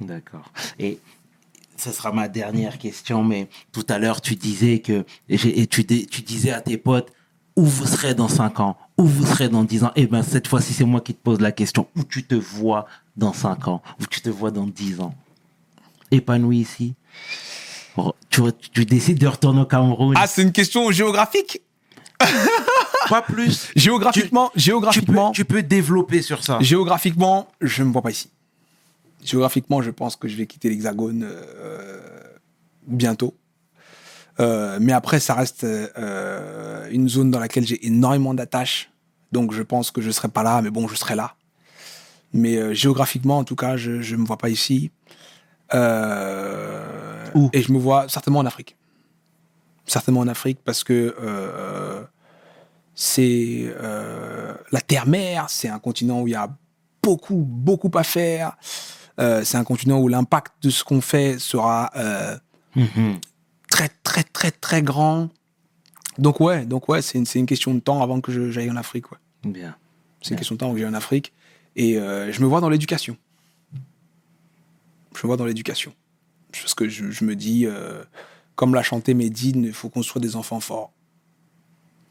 D'accord. 0.00 0.50
Et 0.78 0.98
ce 1.76 1.92
sera 1.92 2.12
ma 2.12 2.28
dernière 2.28 2.78
question, 2.78 3.22
mais 3.22 3.48
tout 3.72 3.84
à 3.88 3.98
l'heure, 3.98 4.20
tu 4.20 4.34
disais 4.34 4.80
que, 4.80 5.04
et 5.28 5.66
tu, 5.66 5.84
dis- 5.84 6.06
tu 6.06 6.22
disais 6.22 6.50
à 6.52 6.60
tes 6.60 6.76
potes, 6.78 7.12
où 7.54 7.64
vous 7.64 7.86
serez 7.86 8.14
dans 8.14 8.28
5 8.28 8.60
ans, 8.60 8.76
où 8.98 9.04
vous 9.06 9.24
serez 9.26 9.48
dans 9.48 9.64
10 9.64 9.84
ans. 9.84 9.92
Eh 9.96 10.06
ben, 10.06 10.22
cette 10.22 10.46
fois-ci, 10.46 10.74
c'est 10.74 10.84
moi 10.84 11.00
qui 11.00 11.14
te 11.14 11.22
pose 11.22 11.40
la 11.40 11.52
question. 11.52 11.88
Où 11.96 12.04
tu 12.04 12.24
te 12.24 12.34
vois 12.34 12.86
dans 13.16 13.32
5 13.32 13.68
ans, 13.68 13.82
où 14.00 14.06
tu 14.06 14.20
te 14.20 14.28
vois 14.28 14.50
dans 14.50 14.66
10 14.66 15.00
ans? 15.00 15.14
Épanoui 16.10 16.58
ici? 16.58 16.94
Tu 18.30 18.84
décides 18.84 19.18
de 19.18 19.26
retourner 19.26 19.62
au 19.62 19.66
Cameroun. 19.66 20.14
Ah, 20.18 20.26
c'est 20.26 20.42
une 20.42 20.52
question 20.52 20.90
géographique? 20.90 21.62
pas 23.08 23.22
plus. 23.22 23.70
Géographiquement, 23.76 24.48
Tu 24.48 24.54
peux, 24.54 24.60
géographiquement, 24.60 25.32
tu 25.32 25.44
peux 25.44 25.62
développer 25.62 26.22
sur 26.22 26.42
ça. 26.42 26.58
Géographiquement, 26.60 27.48
je 27.60 27.82
ne 27.82 27.88
me 27.88 27.92
vois 27.92 28.02
pas 28.02 28.10
ici. 28.10 28.30
Géographiquement, 29.24 29.82
je 29.82 29.90
pense 29.90 30.16
que 30.16 30.28
je 30.28 30.36
vais 30.36 30.46
quitter 30.46 30.68
l'Hexagone 30.68 31.26
euh, 31.28 32.00
bientôt. 32.86 33.34
Euh, 34.38 34.78
mais 34.80 34.92
après, 34.92 35.18
ça 35.18 35.34
reste 35.34 35.64
euh, 35.64 36.88
une 36.90 37.08
zone 37.08 37.30
dans 37.30 37.40
laquelle 37.40 37.66
j'ai 37.66 37.86
énormément 37.86 38.34
d'attaches. 38.34 38.90
Donc, 39.32 39.52
je 39.52 39.62
pense 39.62 39.90
que 39.90 40.00
je 40.00 40.08
ne 40.08 40.12
serai 40.12 40.28
pas 40.28 40.42
là, 40.42 40.62
mais 40.62 40.70
bon, 40.70 40.86
je 40.86 40.94
serai 40.94 41.16
là. 41.16 41.34
Mais 42.32 42.74
géographiquement, 42.74 43.38
en 43.38 43.44
tout 43.44 43.56
cas, 43.56 43.76
je 43.76 43.90
ne 43.90 44.16
me 44.16 44.26
vois 44.26 44.38
pas 44.38 44.48
ici. 44.50 44.90
Où? 45.72 47.50
Et 47.52 47.62
je 47.62 47.72
me 47.72 47.78
vois 47.78 48.08
certainement 48.08 48.40
en 48.40 48.46
Afrique. 48.46 48.76
Certainement 49.86 50.20
en 50.20 50.28
Afrique, 50.28 50.58
parce 50.64 50.82
que 50.84 51.14
euh, 51.20 52.02
c'est 52.94 53.64
euh, 53.80 54.54
la 54.72 54.80
terre-mère, 54.80 55.48
c'est 55.48 55.68
un 55.68 55.78
continent 55.78 56.22
où 56.22 56.26
il 56.28 56.32
y 56.32 56.34
a 56.36 56.48
beaucoup, 57.02 57.36
beaucoup 57.46 57.90
à 57.94 58.02
faire. 58.02 58.56
Euh, 59.20 59.44
c'est 59.44 59.56
un 59.56 59.64
continent 59.64 59.98
où 60.00 60.08
l'impact 60.08 60.54
de 60.62 60.70
ce 60.70 60.82
qu'on 60.84 61.00
fait 61.00 61.38
sera 61.38 61.90
Mhm. 62.74 63.20
très, 63.70 63.88
très, 64.02 64.22
très, 64.24 64.50
très 64.50 64.82
grand. 64.82 65.28
Donc 66.18 66.40
ouais, 66.40 66.66
donc 66.66 66.88
ouais, 66.88 67.00
c'est 67.00 67.18
une, 67.18 67.26
c'est 67.26 67.38
une 67.38 67.46
question 67.46 67.72
de 67.74 67.80
temps 67.80 68.02
avant 68.02 68.20
que 68.20 68.32
je- 68.32 68.50
j'aille 68.50 68.70
en 68.70 68.76
Afrique. 68.76 69.10
Ouais. 69.12 69.18
Bien. 69.44 69.76
C'est 70.20 70.30
une 70.30 70.36
question 70.36 70.54
de 70.56 70.58
temps 70.60 70.72
que 70.72 70.78
j'aille 70.78 70.88
en 70.88 70.94
Afrique. 70.94 71.32
Et 71.76 71.94
je 71.94 72.40
me 72.40 72.46
vois 72.46 72.60
dans 72.60 72.68
l'éducation. 72.70 73.16
Je 75.14 75.20
me 75.22 75.26
vois 75.28 75.36
dans 75.36 75.44
l'éducation. 75.46 75.94
Parce 76.52 76.74
que 76.74 76.88
je, 76.88 77.10
je 77.10 77.24
me 77.24 77.36
dis, 77.36 77.66
comme 78.56 78.74
l'a 78.74 78.82
chanté 78.82 79.14
Medine, 79.14 79.64
il 79.64 79.72
faut 79.72 79.88
construire 79.88 80.20
des 80.22 80.34
enfants 80.34 80.60
forts. 80.60 80.92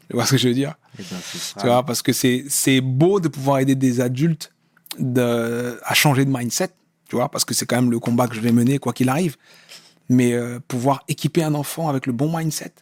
Tu 0.08 0.14
vois 0.14 0.24
ce 0.24 0.32
que 0.32 0.36
je 0.38 0.48
veux 0.48 0.54
dire? 0.54 0.74
Tu 0.96 1.66
vois, 1.66 1.84
parce 1.84 2.00
que 2.00 2.12
c'est 2.12 2.44
c'est 2.48 2.80
beau 2.80 3.20
de 3.20 3.28
pouvoir 3.28 3.58
aider 3.58 3.74
des 3.74 4.00
adultes 4.00 4.52
de, 4.98 5.78
à 5.84 5.94
changer 5.94 6.24
de 6.24 6.30
mindset, 6.30 6.70
tu 7.08 7.16
vois, 7.16 7.28
parce 7.28 7.44
que 7.44 7.54
c'est 7.54 7.66
quand 7.66 7.76
même 7.76 7.90
le 7.90 7.98
combat 7.98 8.28
que 8.28 8.34
je 8.34 8.40
vais 8.40 8.52
mener, 8.52 8.78
quoi 8.78 8.92
qu'il 8.92 9.08
arrive. 9.08 9.36
Mais 10.08 10.32
euh, 10.32 10.60
pouvoir 10.66 11.02
équiper 11.08 11.42
un 11.42 11.54
enfant 11.54 11.88
avec 11.88 12.06
le 12.06 12.12
bon 12.12 12.34
mindset 12.34 12.72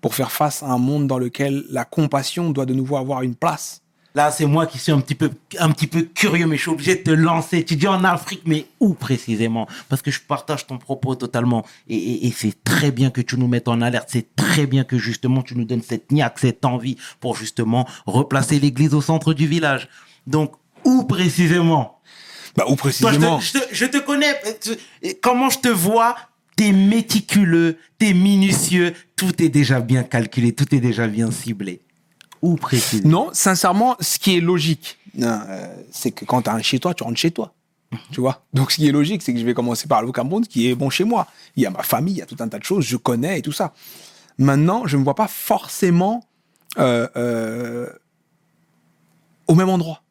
pour 0.00 0.14
faire 0.14 0.32
face 0.32 0.62
à 0.62 0.66
un 0.66 0.78
monde 0.78 1.06
dans 1.06 1.18
lequel 1.18 1.64
la 1.70 1.84
compassion 1.84 2.50
doit 2.50 2.66
de 2.66 2.74
nouveau 2.74 2.96
avoir 2.96 3.22
une 3.22 3.36
place. 3.36 3.82
Là, 4.18 4.32
c'est 4.32 4.46
moi 4.46 4.66
qui 4.66 4.78
suis 4.78 4.90
un 4.90 4.98
petit 5.00 5.14
peu, 5.14 5.30
un 5.60 5.70
petit 5.70 5.86
peu 5.86 6.02
curieux, 6.02 6.46
mais 6.48 6.56
je 6.56 6.62
suis 6.62 6.70
obligé 6.72 6.96
de 6.96 7.02
te 7.04 7.10
lancer. 7.12 7.64
Tu 7.64 7.76
dis 7.76 7.86
en 7.86 8.02
Afrique, 8.02 8.42
mais 8.46 8.66
où 8.80 8.94
précisément? 8.94 9.68
Parce 9.88 10.02
que 10.02 10.10
je 10.10 10.18
partage 10.20 10.66
ton 10.66 10.76
propos 10.76 11.14
totalement. 11.14 11.64
Et, 11.88 11.94
et- 11.96 12.26
et 12.26 12.32
c'est 12.36 12.64
très 12.64 12.90
bien 12.90 13.10
que 13.10 13.20
tu 13.20 13.36
nous 13.38 13.46
mettes 13.46 13.68
en 13.68 13.80
alerte. 13.80 14.08
C'est 14.10 14.34
très 14.34 14.66
bien 14.66 14.82
que 14.82 14.98
justement 14.98 15.42
tu 15.42 15.54
nous 15.56 15.62
donnes 15.64 15.82
cette 15.82 16.10
niaque, 16.10 16.40
cette 16.40 16.64
envie 16.64 16.96
pour 17.20 17.36
justement 17.36 17.86
replacer 18.06 18.58
l'église 18.58 18.92
au 18.92 19.00
centre 19.02 19.34
du 19.34 19.46
village. 19.46 19.88
Donc, 20.26 20.50
où 20.84 21.04
précisément? 21.04 22.00
Bah, 22.56 22.64
Toi, 22.66 22.72
je 22.74 22.76
précisément? 22.80 23.38
te, 23.38 23.44
je 23.44 23.52
te- 23.52 23.68
je 23.70 23.84
te 23.86 23.98
connais. 23.98 24.34
Comment 25.22 25.48
je 25.48 25.60
te 25.60 25.68
vois? 25.68 26.16
T'es 26.56 26.72
méticuleux, 26.72 27.76
t'es 28.00 28.14
minutieux. 28.14 28.94
Tout 29.14 29.40
est 29.40 29.48
déjà 29.48 29.78
bien 29.78 30.02
calculé, 30.02 30.52
tout 30.52 30.74
est 30.74 30.80
déjà 30.80 31.06
bien 31.06 31.30
ciblé. 31.30 31.82
Précisément 32.60 33.08
Non, 33.08 33.30
sincèrement, 33.32 33.96
ce 34.00 34.18
qui 34.18 34.36
est 34.36 34.40
logique, 34.40 34.98
euh, 35.20 35.66
c'est 35.90 36.12
que 36.12 36.24
quand 36.24 36.42
tu 36.42 36.50
as 36.50 36.54
un 36.54 36.62
chez 36.62 36.78
toi, 36.78 36.94
tu 36.94 37.02
rentres 37.02 37.18
chez 37.18 37.30
toi. 37.30 37.52
Tu 38.12 38.20
vois? 38.20 38.44
Donc, 38.52 38.70
ce 38.70 38.76
qui 38.76 38.86
est 38.86 38.92
logique, 38.92 39.22
c'est 39.22 39.32
que 39.32 39.40
je 39.40 39.44
vais 39.44 39.54
commencer 39.54 39.88
par 39.88 40.02
le 40.02 40.12
Cameroun, 40.12 40.46
qui 40.46 40.68
est 40.68 40.74
bon 40.74 40.90
chez 40.90 41.04
moi. 41.04 41.26
Il 41.56 41.62
y 41.62 41.66
a 41.66 41.70
ma 41.70 41.82
famille, 41.82 42.14
il 42.14 42.18
y 42.18 42.22
a 42.22 42.26
tout 42.26 42.36
un 42.40 42.48
tas 42.48 42.58
de 42.58 42.64
choses, 42.64 42.84
je 42.84 42.96
connais 42.96 43.38
et 43.38 43.42
tout 43.42 43.52
ça. 43.52 43.72
Maintenant, 44.36 44.86
je 44.86 44.96
ne 44.96 45.00
me 45.00 45.04
vois 45.04 45.14
pas 45.14 45.26
forcément 45.28 46.24
euh, 46.78 47.08
euh, 47.16 47.88
au 49.46 49.54
même 49.54 49.68
endroit. 49.68 50.02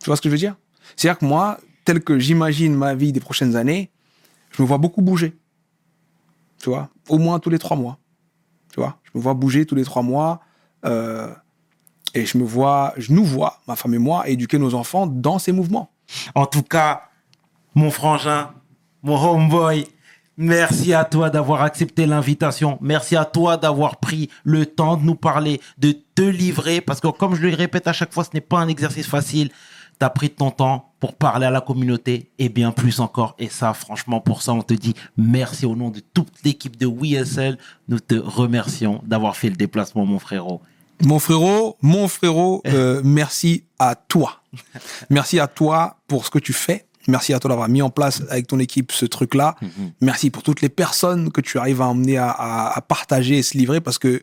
Tu 0.00 0.06
vois 0.06 0.16
ce 0.16 0.22
que 0.22 0.28
je 0.28 0.32
veux 0.32 0.38
dire? 0.38 0.56
C'est-à-dire 0.96 1.18
que 1.18 1.26
moi, 1.26 1.58
tel 1.84 2.02
que 2.02 2.18
j'imagine 2.18 2.74
ma 2.74 2.94
vie 2.94 3.12
des 3.12 3.20
prochaines 3.20 3.54
années, 3.56 3.90
je 4.50 4.62
me 4.62 4.66
vois 4.66 4.78
beaucoup 4.78 5.02
bouger. 5.02 5.36
Tu 6.60 6.70
vois? 6.70 6.88
Au 7.08 7.18
moins 7.18 7.38
tous 7.38 7.50
les 7.50 7.58
trois 7.58 7.76
mois. 7.76 7.98
Tu 8.72 8.80
vois? 8.80 8.98
Je 9.04 9.10
me 9.18 9.22
vois 9.22 9.34
bouger 9.34 9.66
tous 9.66 9.74
les 9.74 9.84
trois 9.84 10.02
mois. 10.02 10.40
Euh, 10.84 11.28
et 12.14 12.26
je 12.26 12.38
me 12.38 12.44
vois, 12.44 12.94
je 12.96 13.12
nous 13.12 13.24
vois, 13.24 13.60
ma 13.66 13.76
femme 13.76 13.94
et 13.94 13.98
moi, 13.98 14.28
éduquer 14.28 14.58
nos 14.58 14.74
enfants 14.74 15.06
dans 15.06 15.38
ces 15.38 15.52
mouvements. 15.52 15.90
En 16.34 16.46
tout 16.46 16.62
cas, 16.62 17.02
mon 17.74 17.90
frangin, 17.90 18.50
mon 19.02 19.16
homeboy, 19.16 19.86
merci 20.36 20.94
à 20.94 21.04
toi 21.04 21.30
d'avoir 21.30 21.62
accepté 21.62 22.06
l'invitation. 22.06 22.78
Merci 22.80 23.16
à 23.16 23.24
toi 23.24 23.56
d'avoir 23.56 23.98
pris 23.98 24.30
le 24.44 24.66
temps 24.66 24.96
de 24.96 25.04
nous 25.04 25.14
parler, 25.14 25.60
de 25.78 25.92
te 26.14 26.22
livrer. 26.22 26.80
Parce 26.80 27.00
que 27.00 27.08
comme 27.08 27.34
je 27.34 27.42
le 27.42 27.54
répète 27.54 27.86
à 27.86 27.92
chaque 27.92 28.12
fois, 28.12 28.24
ce 28.24 28.30
n'est 28.34 28.40
pas 28.40 28.58
un 28.58 28.68
exercice 28.68 29.06
facile. 29.06 29.50
Tu 30.00 30.06
pris 30.14 30.30
ton 30.30 30.50
temps 30.50 30.87
pour 31.00 31.14
parler 31.14 31.46
à 31.46 31.50
la 31.50 31.60
communauté 31.60 32.30
et 32.38 32.48
bien 32.48 32.72
plus 32.72 32.98
encore. 33.00 33.34
Et 33.38 33.48
ça, 33.48 33.72
franchement, 33.74 34.20
pour 34.20 34.42
ça, 34.42 34.52
on 34.52 34.62
te 34.62 34.74
dit 34.74 34.94
merci 35.16 35.64
au 35.66 35.76
nom 35.76 35.90
de 35.90 36.00
toute 36.12 36.28
l'équipe 36.44 36.76
de 36.76 36.86
WeSL. 36.86 37.56
Nous 37.88 38.00
te 38.00 38.14
remercions 38.16 39.00
d'avoir 39.06 39.36
fait 39.36 39.48
le 39.50 39.56
déplacement, 39.56 40.04
mon 40.04 40.18
frérot. 40.18 40.60
Mon 41.04 41.20
frérot, 41.20 41.76
mon 41.82 42.08
frérot, 42.08 42.62
euh, 42.66 43.00
merci 43.04 43.64
à 43.78 43.94
toi. 43.94 44.42
Merci 45.10 45.38
à 45.38 45.46
toi 45.46 45.98
pour 46.08 46.24
ce 46.26 46.30
que 46.30 46.38
tu 46.40 46.52
fais. 46.52 46.86
Merci 47.06 47.32
à 47.32 47.38
toi 47.38 47.48
d'avoir 47.50 47.68
mis 47.68 47.80
en 47.80 47.90
place 47.90 48.22
avec 48.28 48.48
ton 48.48 48.58
équipe 48.58 48.92
ce 48.92 49.06
truc-là. 49.06 49.54
Merci 50.00 50.30
pour 50.30 50.42
toutes 50.42 50.60
les 50.60 50.68
personnes 50.68 51.30
que 51.30 51.40
tu 51.40 51.58
arrives 51.58 51.80
à 51.80 51.86
emmener 51.86 52.18
à, 52.18 52.28
à- 52.30 52.76
à 52.76 52.80
partager 52.82 53.38
et 53.38 53.42
se 53.42 53.56
livrer 53.56 53.80
parce 53.80 53.98
que 53.98 54.20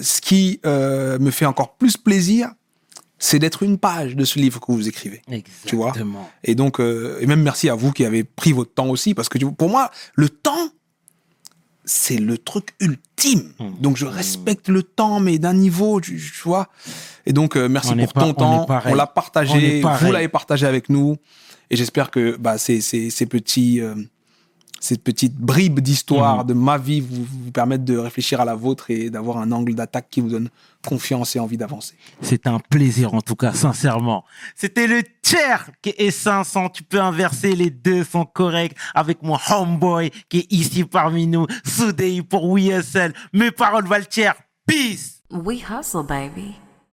ce 0.00 0.20
qui 0.20 0.60
euh, 0.64 1.18
me 1.18 1.30
fait 1.32 1.46
encore 1.46 1.74
plus 1.76 1.96
plaisir, 1.96 2.52
c'est 3.20 3.38
d'être 3.38 3.62
une 3.62 3.78
page 3.78 4.16
de 4.16 4.24
ce 4.24 4.38
livre 4.38 4.58
que 4.60 4.72
vous 4.72 4.88
écrivez. 4.88 5.22
Tu 5.66 5.76
vois 5.76 5.88
Exactement. 5.88 6.28
Et 6.42 6.54
donc, 6.54 6.80
euh, 6.80 7.18
et 7.20 7.26
même 7.26 7.42
merci 7.42 7.68
à 7.68 7.74
vous 7.74 7.92
qui 7.92 8.04
avez 8.04 8.24
pris 8.24 8.52
votre 8.52 8.72
temps 8.72 8.88
aussi, 8.88 9.14
parce 9.14 9.28
que 9.28 9.38
pour 9.44 9.68
moi, 9.68 9.90
le 10.14 10.30
temps, 10.30 10.70
c'est 11.84 12.16
le 12.16 12.38
truc 12.38 12.70
ultime. 12.80 13.52
Hmm. 13.58 13.72
Donc, 13.78 13.98
je 13.98 14.06
respecte 14.06 14.68
le 14.68 14.82
temps, 14.82 15.20
mais 15.20 15.38
d'un 15.38 15.52
niveau, 15.52 16.00
tu, 16.00 16.16
tu 16.16 16.42
vois. 16.44 16.68
Et 17.26 17.32
donc, 17.34 17.56
euh, 17.56 17.68
merci 17.68 17.90
On 17.92 17.96
pour 17.98 18.12
ton 18.14 18.30
on 18.30 18.34
temps. 18.34 18.66
On 18.86 18.94
l'a 18.94 19.04
On 19.04 19.10
est 19.10 19.14
partagé, 19.14 19.80
pareil. 19.82 20.06
vous 20.06 20.12
l'avez 20.12 20.28
partagé 20.28 20.66
avec 20.66 20.88
nous. 20.88 21.16
Et 21.68 21.76
j'espère 21.76 22.10
que 22.10 22.36
bah, 22.38 22.56
ces, 22.56 22.80
ces, 22.80 23.10
ces 23.10 23.26
petits, 23.26 23.80
euh, 23.80 23.94
ces 24.80 24.96
petites 24.98 25.36
bribes 25.36 25.78
Hmm. 25.78 25.82
d'histoire 25.82 26.44
de 26.44 26.54
ma 26.54 26.78
vie 26.78 27.00
vous, 27.00 27.24
vous 27.24 27.50
permettent 27.52 27.84
de 27.84 27.96
réfléchir 27.96 28.40
à 28.40 28.44
la 28.44 28.54
vôtre 28.54 28.90
et 28.90 29.10
d'avoir 29.10 29.36
un 29.38 29.52
angle 29.52 29.74
d'attaque 29.74 30.08
qui 30.10 30.20
vous 30.20 30.30
donne 30.30 30.48
confiance 30.86 31.36
et 31.36 31.38
envie 31.38 31.56
d'avancer. 31.58 31.94
C'est 32.22 32.46
un 32.46 32.58
plaisir 32.58 33.14
en 33.14 33.20
tout 33.20 33.36
cas, 33.36 33.52
sincèrement. 33.52 34.24
C'était 34.56 34.86
le 34.86 35.02
tiers 35.22 35.70
qui 35.82 35.94
est 35.98 36.10
500. 36.10 36.70
Tu 36.70 36.82
peux 36.82 37.00
inverser, 37.00 37.54
les 37.54 37.70
deux 37.70 38.02
sont 38.04 38.24
corrects 38.24 38.74
avec 38.94 39.22
mon 39.22 39.38
homeboy 39.50 40.10
qui 40.28 40.38
est 40.40 40.52
ici 40.52 40.84
parmi 40.84 41.26
nous. 41.26 41.46
Soudei 41.64 42.22
pour 42.22 42.44
WSL. 42.50 43.12
Mes 43.32 43.50
paroles 43.50 43.86
valent 43.86 44.06
tiers. 44.08 44.34
Peace. 44.66 45.22
We 45.30 45.62
hustle, 45.62 46.02
baby. 46.02 46.56